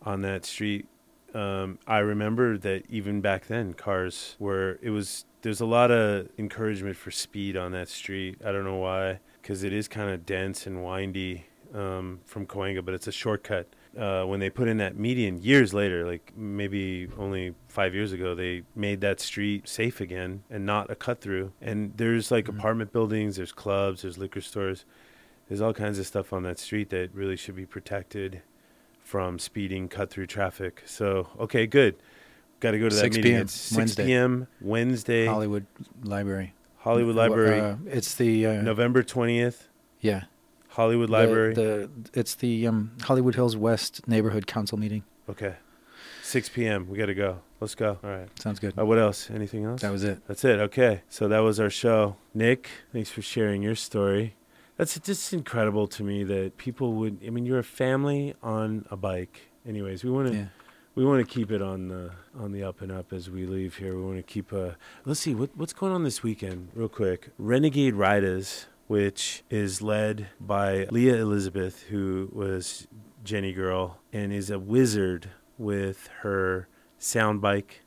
on 0.02 0.22
that 0.22 0.44
street. 0.44 0.88
Um, 1.34 1.78
I 1.86 1.98
remember 1.98 2.58
that 2.58 2.84
even 2.88 3.20
back 3.20 3.46
then, 3.46 3.74
cars 3.74 4.36
were. 4.38 4.78
It 4.82 4.90
was. 4.90 5.24
There's 5.42 5.60
a 5.60 5.66
lot 5.66 5.90
of 5.90 6.28
encouragement 6.38 6.96
for 6.96 7.10
speed 7.10 7.56
on 7.56 7.72
that 7.72 7.88
street. 7.88 8.38
I 8.44 8.52
don't 8.52 8.64
know 8.64 8.76
why, 8.76 9.20
because 9.40 9.62
it 9.62 9.72
is 9.72 9.88
kind 9.88 10.10
of 10.10 10.26
dense 10.26 10.66
and 10.66 10.84
windy 10.84 11.46
um, 11.74 12.20
from 12.26 12.46
Cahuenga, 12.46 12.84
but 12.84 12.92
it's 12.94 13.06
a 13.06 13.12
shortcut. 13.12 13.66
Uh, 13.98 14.24
when 14.24 14.38
they 14.38 14.50
put 14.50 14.68
in 14.68 14.76
that 14.76 14.96
median 14.96 15.42
years 15.42 15.74
later, 15.74 16.06
like 16.06 16.32
maybe 16.36 17.08
only 17.18 17.54
five 17.68 17.92
years 17.94 18.12
ago, 18.12 18.34
they 18.34 18.62
made 18.76 19.00
that 19.00 19.18
street 19.18 19.68
safe 19.68 20.00
again 20.00 20.42
and 20.48 20.64
not 20.64 20.90
a 20.90 20.94
cut 20.94 21.20
through. 21.20 21.52
And 21.60 21.92
there's 21.96 22.30
like 22.30 22.44
Mhm. 22.44 22.58
apartment 22.58 22.92
buildings, 22.92 23.36
there's 23.36 23.50
clubs, 23.50 24.02
there's 24.02 24.16
liquor 24.16 24.40
stores, 24.42 24.84
there's 25.48 25.60
all 25.60 25.72
kinds 25.72 25.98
of 25.98 26.06
stuff 26.06 26.32
on 26.32 26.44
that 26.44 26.58
street 26.60 26.90
that 26.90 27.12
really 27.12 27.34
should 27.36 27.56
be 27.56 27.66
protected 27.66 28.42
from 29.10 29.40
speeding, 29.40 29.88
cut 29.88 30.08
through 30.08 30.26
traffic. 30.28 30.82
So, 30.86 31.26
okay, 31.40 31.66
good. 31.66 31.96
Got 32.60 32.70
to 32.72 32.78
go 32.78 32.88
to 32.88 32.94
that 32.94 33.00
6 33.00 33.16
meeting. 33.16 33.32
p.m. 33.32 33.42
It's 33.42 33.52
6 33.52 33.76
Wednesday. 33.76 34.06
p.m. 34.06 34.46
Wednesday, 34.60 35.26
Hollywood 35.26 35.66
Library. 36.04 36.54
Hollywood 36.78 37.16
Library, 37.16 37.60
Uh, 37.60 37.74
it's 37.86 38.14
the 38.14 38.46
uh, 38.46 38.62
November 38.62 39.02
20th, 39.02 39.64
yeah 40.00 40.24
Hollywood 40.68 41.08
the- 41.08 41.12
Library. 41.12 41.54
The, 41.54 41.90
it's 42.14 42.36
the 42.36 42.68
um, 42.68 42.92
Hollywood 43.02 43.34
Hills 43.34 43.56
West 43.56 44.06
Neighborhood 44.06 44.46
Council 44.46 44.78
meeting. 44.78 45.02
okay. 45.28 45.56
6 46.22 46.48
p.m. 46.50 46.88
We 46.88 46.96
got 46.96 47.06
to 47.06 47.14
go. 47.14 47.40
Let's 47.58 47.74
go. 47.74 47.98
All 48.04 48.10
right. 48.10 48.28
Sounds 48.38 48.60
good. 48.60 48.78
Uh, 48.78 48.86
what 48.86 48.98
else? 48.98 49.28
Anything 49.32 49.64
else? 49.64 49.80
That 49.82 49.90
was 49.90 50.04
it. 50.04 50.20
That's 50.28 50.44
it. 50.44 50.60
Okay. 50.60 51.02
So 51.08 51.26
that 51.26 51.40
was 51.40 51.58
our 51.58 51.70
show. 51.70 52.14
Nick, 52.34 52.70
thanks 52.92 53.10
for 53.10 53.20
sharing 53.20 53.60
your 53.62 53.74
story. 53.74 54.36
That's 54.80 54.98
just 54.98 55.32
incredible 55.34 55.86
to 55.88 56.02
me 56.02 56.24
that 56.24 56.56
people 56.56 56.94
would. 56.94 57.18
I 57.26 57.28
mean, 57.28 57.44
you're 57.44 57.58
a 57.58 57.62
family 57.62 58.34
on 58.42 58.86
a 58.90 58.96
bike. 58.96 59.50
Anyways, 59.68 60.02
we 60.04 60.10
want 60.10 60.28
to 60.28 60.34
Yeah. 60.34 60.46
we 60.94 61.04
want 61.04 61.20
to 61.26 61.30
keep 61.34 61.50
it 61.50 61.60
on 61.60 61.88
the 61.88 62.12
on 62.34 62.52
the 62.52 62.62
up 62.62 62.80
and 62.80 62.90
up 62.90 63.12
as 63.12 63.28
we 63.28 63.44
leave 63.44 63.76
here. 63.76 63.94
We 63.94 64.02
want 64.02 64.16
to 64.16 64.22
keep 64.22 64.52
a. 64.52 64.76
Let's 65.04 65.20
see 65.20 65.34
what 65.34 65.50
what's 65.54 65.74
going 65.74 65.92
on 65.92 66.04
this 66.04 66.22
weekend, 66.22 66.70
real 66.74 66.88
quick. 66.88 67.28
Renegade 67.36 67.92
Riders, 67.94 68.68
which 68.86 69.42
is 69.50 69.82
led 69.82 70.28
by 70.40 70.86
Leah 70.90 71.16
Elizabeth, 71.16 71.82
who 71.90 72.30
was 72.32 72.88
Jenny 73.22 73.52
Girl, 73.52 73.98
and 74.14 74.32
is 74.32 74.48
a 74.48 74.58
wizard 74.58 75.28
with 75.58 76.08
her 76.22 76.68
sound 76.98 77.42
bike 77.42 77.82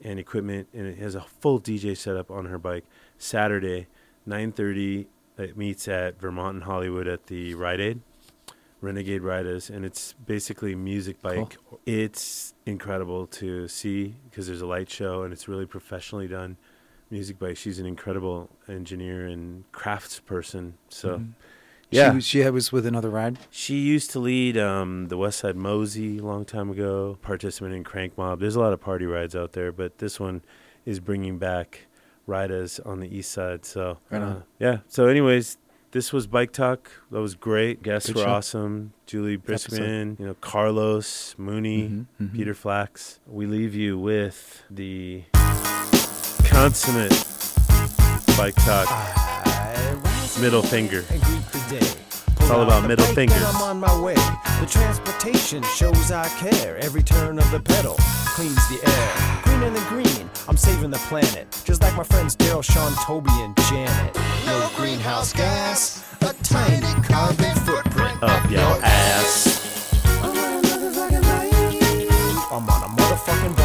and 0.00 0.18
equipment, 0.18 0.66
and 0.74 0.88
it 0.88 0.98
has 0.98 1.14
a 1.14 1.20
full 1.20 1.60
DJ 1.60 1.96
setup 1.96 2.32
on 2.32 2.46
her 2.46 2.58
bike. 2.58 2.84
Saturday, 3.16 3.86
9:30, 4.26 5.06
it 5.38 5.56
meets 5.56 5.88
at 5.88 6.20
Vermont 6.20 6.54
and 6.56 6.64
Hollywood 6.64 7.06
at 7.08 7.26
the 7.26 7.54
Rite 7.54 7.80
Aid. 7.80 8.00
Renegade 8.80 9.22
Riders, 9.22 9.70
and 9.70 9.84
it's 9.84 10.12
basically 10.14 10.74
music 10.74 11.22
bike. 11.22 11.56
It's 11.86 12.52
incredible 12.66 13.28
to 13.28 13.68
see 13.68 14.16
because 14.28 14.48
there's 14.48 14.60
a 14.60 14.66
light 14.66 14.90
show 14.90 15.22
and 15.22 15.32
it's 15.32 15.46
really 15.46 15.66
professionally 15.66 16.26
done. 16.26 16.56
Music 17.08 17.38
bike. 17.38 17.56
She's 17.56 17.78
an 17.78 17.86
incredible 17.86 18.50
engineer 18.68 19.24
and 19.28 19.70
crafts 19.70 20.18
person. 20.18 20.74
So, 20.88 21.18
Mhm. 21.18 21.32
yeah, 21.92 22.10
She, 22.10 22.14
was- 22.16 22.24
she 22.26 22.50
was 22.50 22.72
with 22.72 22.84
another 22.84 23.08
ride. 23.08 23.38
she 23.50 23.76
used 23.76 24.10
to 24.12 24.18
lead 24.18 24.56
um, 24.58 25.06
the 25.06 25.16
West 25.16 25.38
Side 25.38 25.54
Mosey 25.54 26.18
a 26.18 26.24
long 26.24 26.44
time 26.44 26.68
ago, 26.68 27.18
participant 27.22 27.74
in 27.74 27.84
Crank 27.84 28.18
Mob. 28.18 28.40
There's 28.40 28.56
a 28.56 28.60
lot 28.60 28.72
of 28.72 28.80
party 28.80 29.06
rides 29.06 29.36
out 29.36 29.52
there, 29.52 29.70
but 29.70 29.98
this 29.98 30.18
one 30.18 30.42
is 30.84 30.98
bringing 30.98 31.38
back 31.38 31.86
riders 32.26 32.80
on 32.80 33.00
the 33.00 33.14
east 33.16 33.30
side. 33.32 33.64
So, 33.64 33.98
Right 34.10 34.22
on. 34.22 34.28
uh, 34.28 34.42
yeah. 34.58 34.78
So, 34.88 35.06
anyways, 35.06 35.58
this 35.90 36.12
was 36.12 36.26
Bike 36.26 36.52
Talk. 36.52 36.90
That 37.10 37.20
was 37.20 37.34
great. 37.34 37.82
Guests 37.82 38.08
Good 38.08 38.16
were 38.16 38.22
show. 38.22 38.28
awesome. 38.30 38.92
Juli 39.06 39.34
Episode. 39.34 39.72
Briskman, 39.80 40.20
you 40.20 40.26
know, 40.26 40.34
Carlos, 40.40 41.34
Mooney, 41.36 41.88
Mhm, 41.88 42.06
mhm. 42.20 42.32
Peter 42.34 42.54
Flax. 42.54 43.20
We 43.26 43.46
leave 43.46 43.74
you 43.74 43.98
with 43.98 44.62
the 44.70 45.24
consummate 46.44 47.10
Bike 48.36 48.54
Talk 48.64 48.88
middle 50.40 50.62
finger. 50.62 51.04
It's 51.10 52.50
all 52.50 52.62
about 52.62 52.86
middle 52.88 53.04
fingers. 53.06 53.40
I'm 53.44 53.62
on 53.62 53.78
my 53.80 54.00
way. 54.00 54.14
The 54.14 54.66
transportation 54.68 55.62
shows 55.64 56.10
I 56.10 56.28
care. 56.38 56.78
Every 56.78 57.02
turn 57.02 57.38
of 57.38 57.50
the 57.50 57.60
pedal 57.60 57.94
cleans 58.34 58.56
the 58.68 58.80
air. 58.88 59.31
Greener 59.62 59.78
than 59.78 59.88
green, 59.90 60.30
I'm 60.48 60.56
saving 60.56 60.90
the 60.90 60.98
planet. 61.06 61.46
Just 61.64 61.82
like 61.82 61.94
my 61.94 62.02
friends 62.02 62.34
Daryl, 62.34 62.64
Sean, 62.64 62.92
Toby, 63.06 63.30
and 63.30 63.56
Janet. 63.68 64.12
No 64.44 64.68
greenhouse 64.74 65.32
gas, 65.32 66.04
a 66.22 66.34
tiny 66.42 67.00
carbon 67.04 67.54
footprint 67.58 68.20
Up 68.24 68.50
your 68.50 68.60
ass. 68.82 69.62
I'm 72.50 72.68
on 72.68 72.82
a 72.82 72.88
motherfucking 72.88 73.61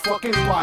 motherfucking 0.00 0.48
bike. 0.48 0.59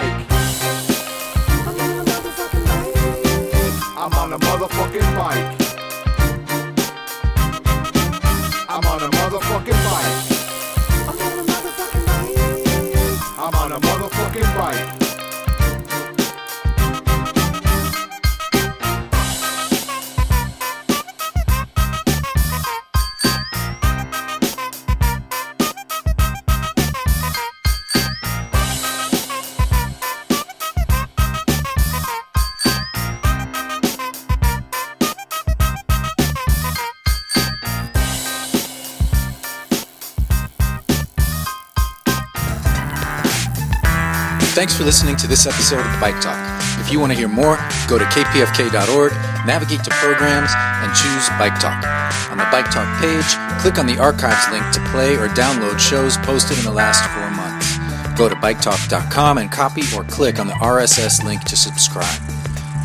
Thanks 44.57 44.75
for 44.75 44.85
listening 44.85 45.15
to 45.17 45.27
this 45.27 45.45
episode 45.45 45.85
of 45.85 46.01
Bike 46.01 46.19
Talk. 46.19 46.35
If 46.79 46.91
you 46.91 46.99
want 46.99 47.11
to 47.11 47.15
hear 47.15 47.27
more, 47.27 47.57
go 47.88 47.99
to 47.99 48.05
kpfk.org, 48.05 49.11
navigate 49.45 49.84
to 49.84 49.91
programs, 49.91 50.49
and 50.51 50.91
choose 50.97 51.29
Bike 51.38 51.59
Talk. 51.61 51.85
On 52.31 52.39
the 52.39 52.47
Bike 52.49 52.71
Talk 52.71 52.89
page, 52.99 53.61
click 53.61 53.77
on 53.77 53.85
the 53.85 53.99
archives 53.99 54.49
link 54.51 54.65
to 54.73 54.79
play 54.89 55.13
or 55.13 55.27
download 55.38 55.77
shows 55.77 56.17
posted 56.25 56.57
in 56.57 56.63
the 56.63 56.71
last 56.71 57.05
four 57.13 57.29
months. 57.38 57.77
Go 58.17 58.27
to 58.27 58.34
biketalk.com 58.34 59.38
and 59.38 59.51
copy 59.51 59.84
or 59.95 60.03
click 60.05 60.39
on 60.39 60.47
the 60.47 60.53
RSS 60.53 61.23
link 61.23 61.43
to 61.43 61.55
subscribe. 61.55 62.19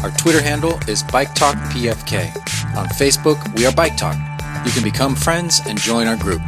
Our 0.03 0.11
Twitter 0.11 0.43
handle 0.43 0.79
is 0.89 1.03
Bike 1.03 1.35
Talk 1.35 1.57
PFK. 1.73 2.37
On 2.77 2.85
Facebook, 2.89 3.57
we 3.57 3.65
are 3.65 3.73
Bike 3.73 3.97
Talk. 3.97 4.19
You 4.67 4.73
can 4.73 4.83
become 4.83 5.17
friends 5.17 5.63
and 5.67 5.81
join 5.81 6.07
our 6.07 6.19
group. 6.19 6.43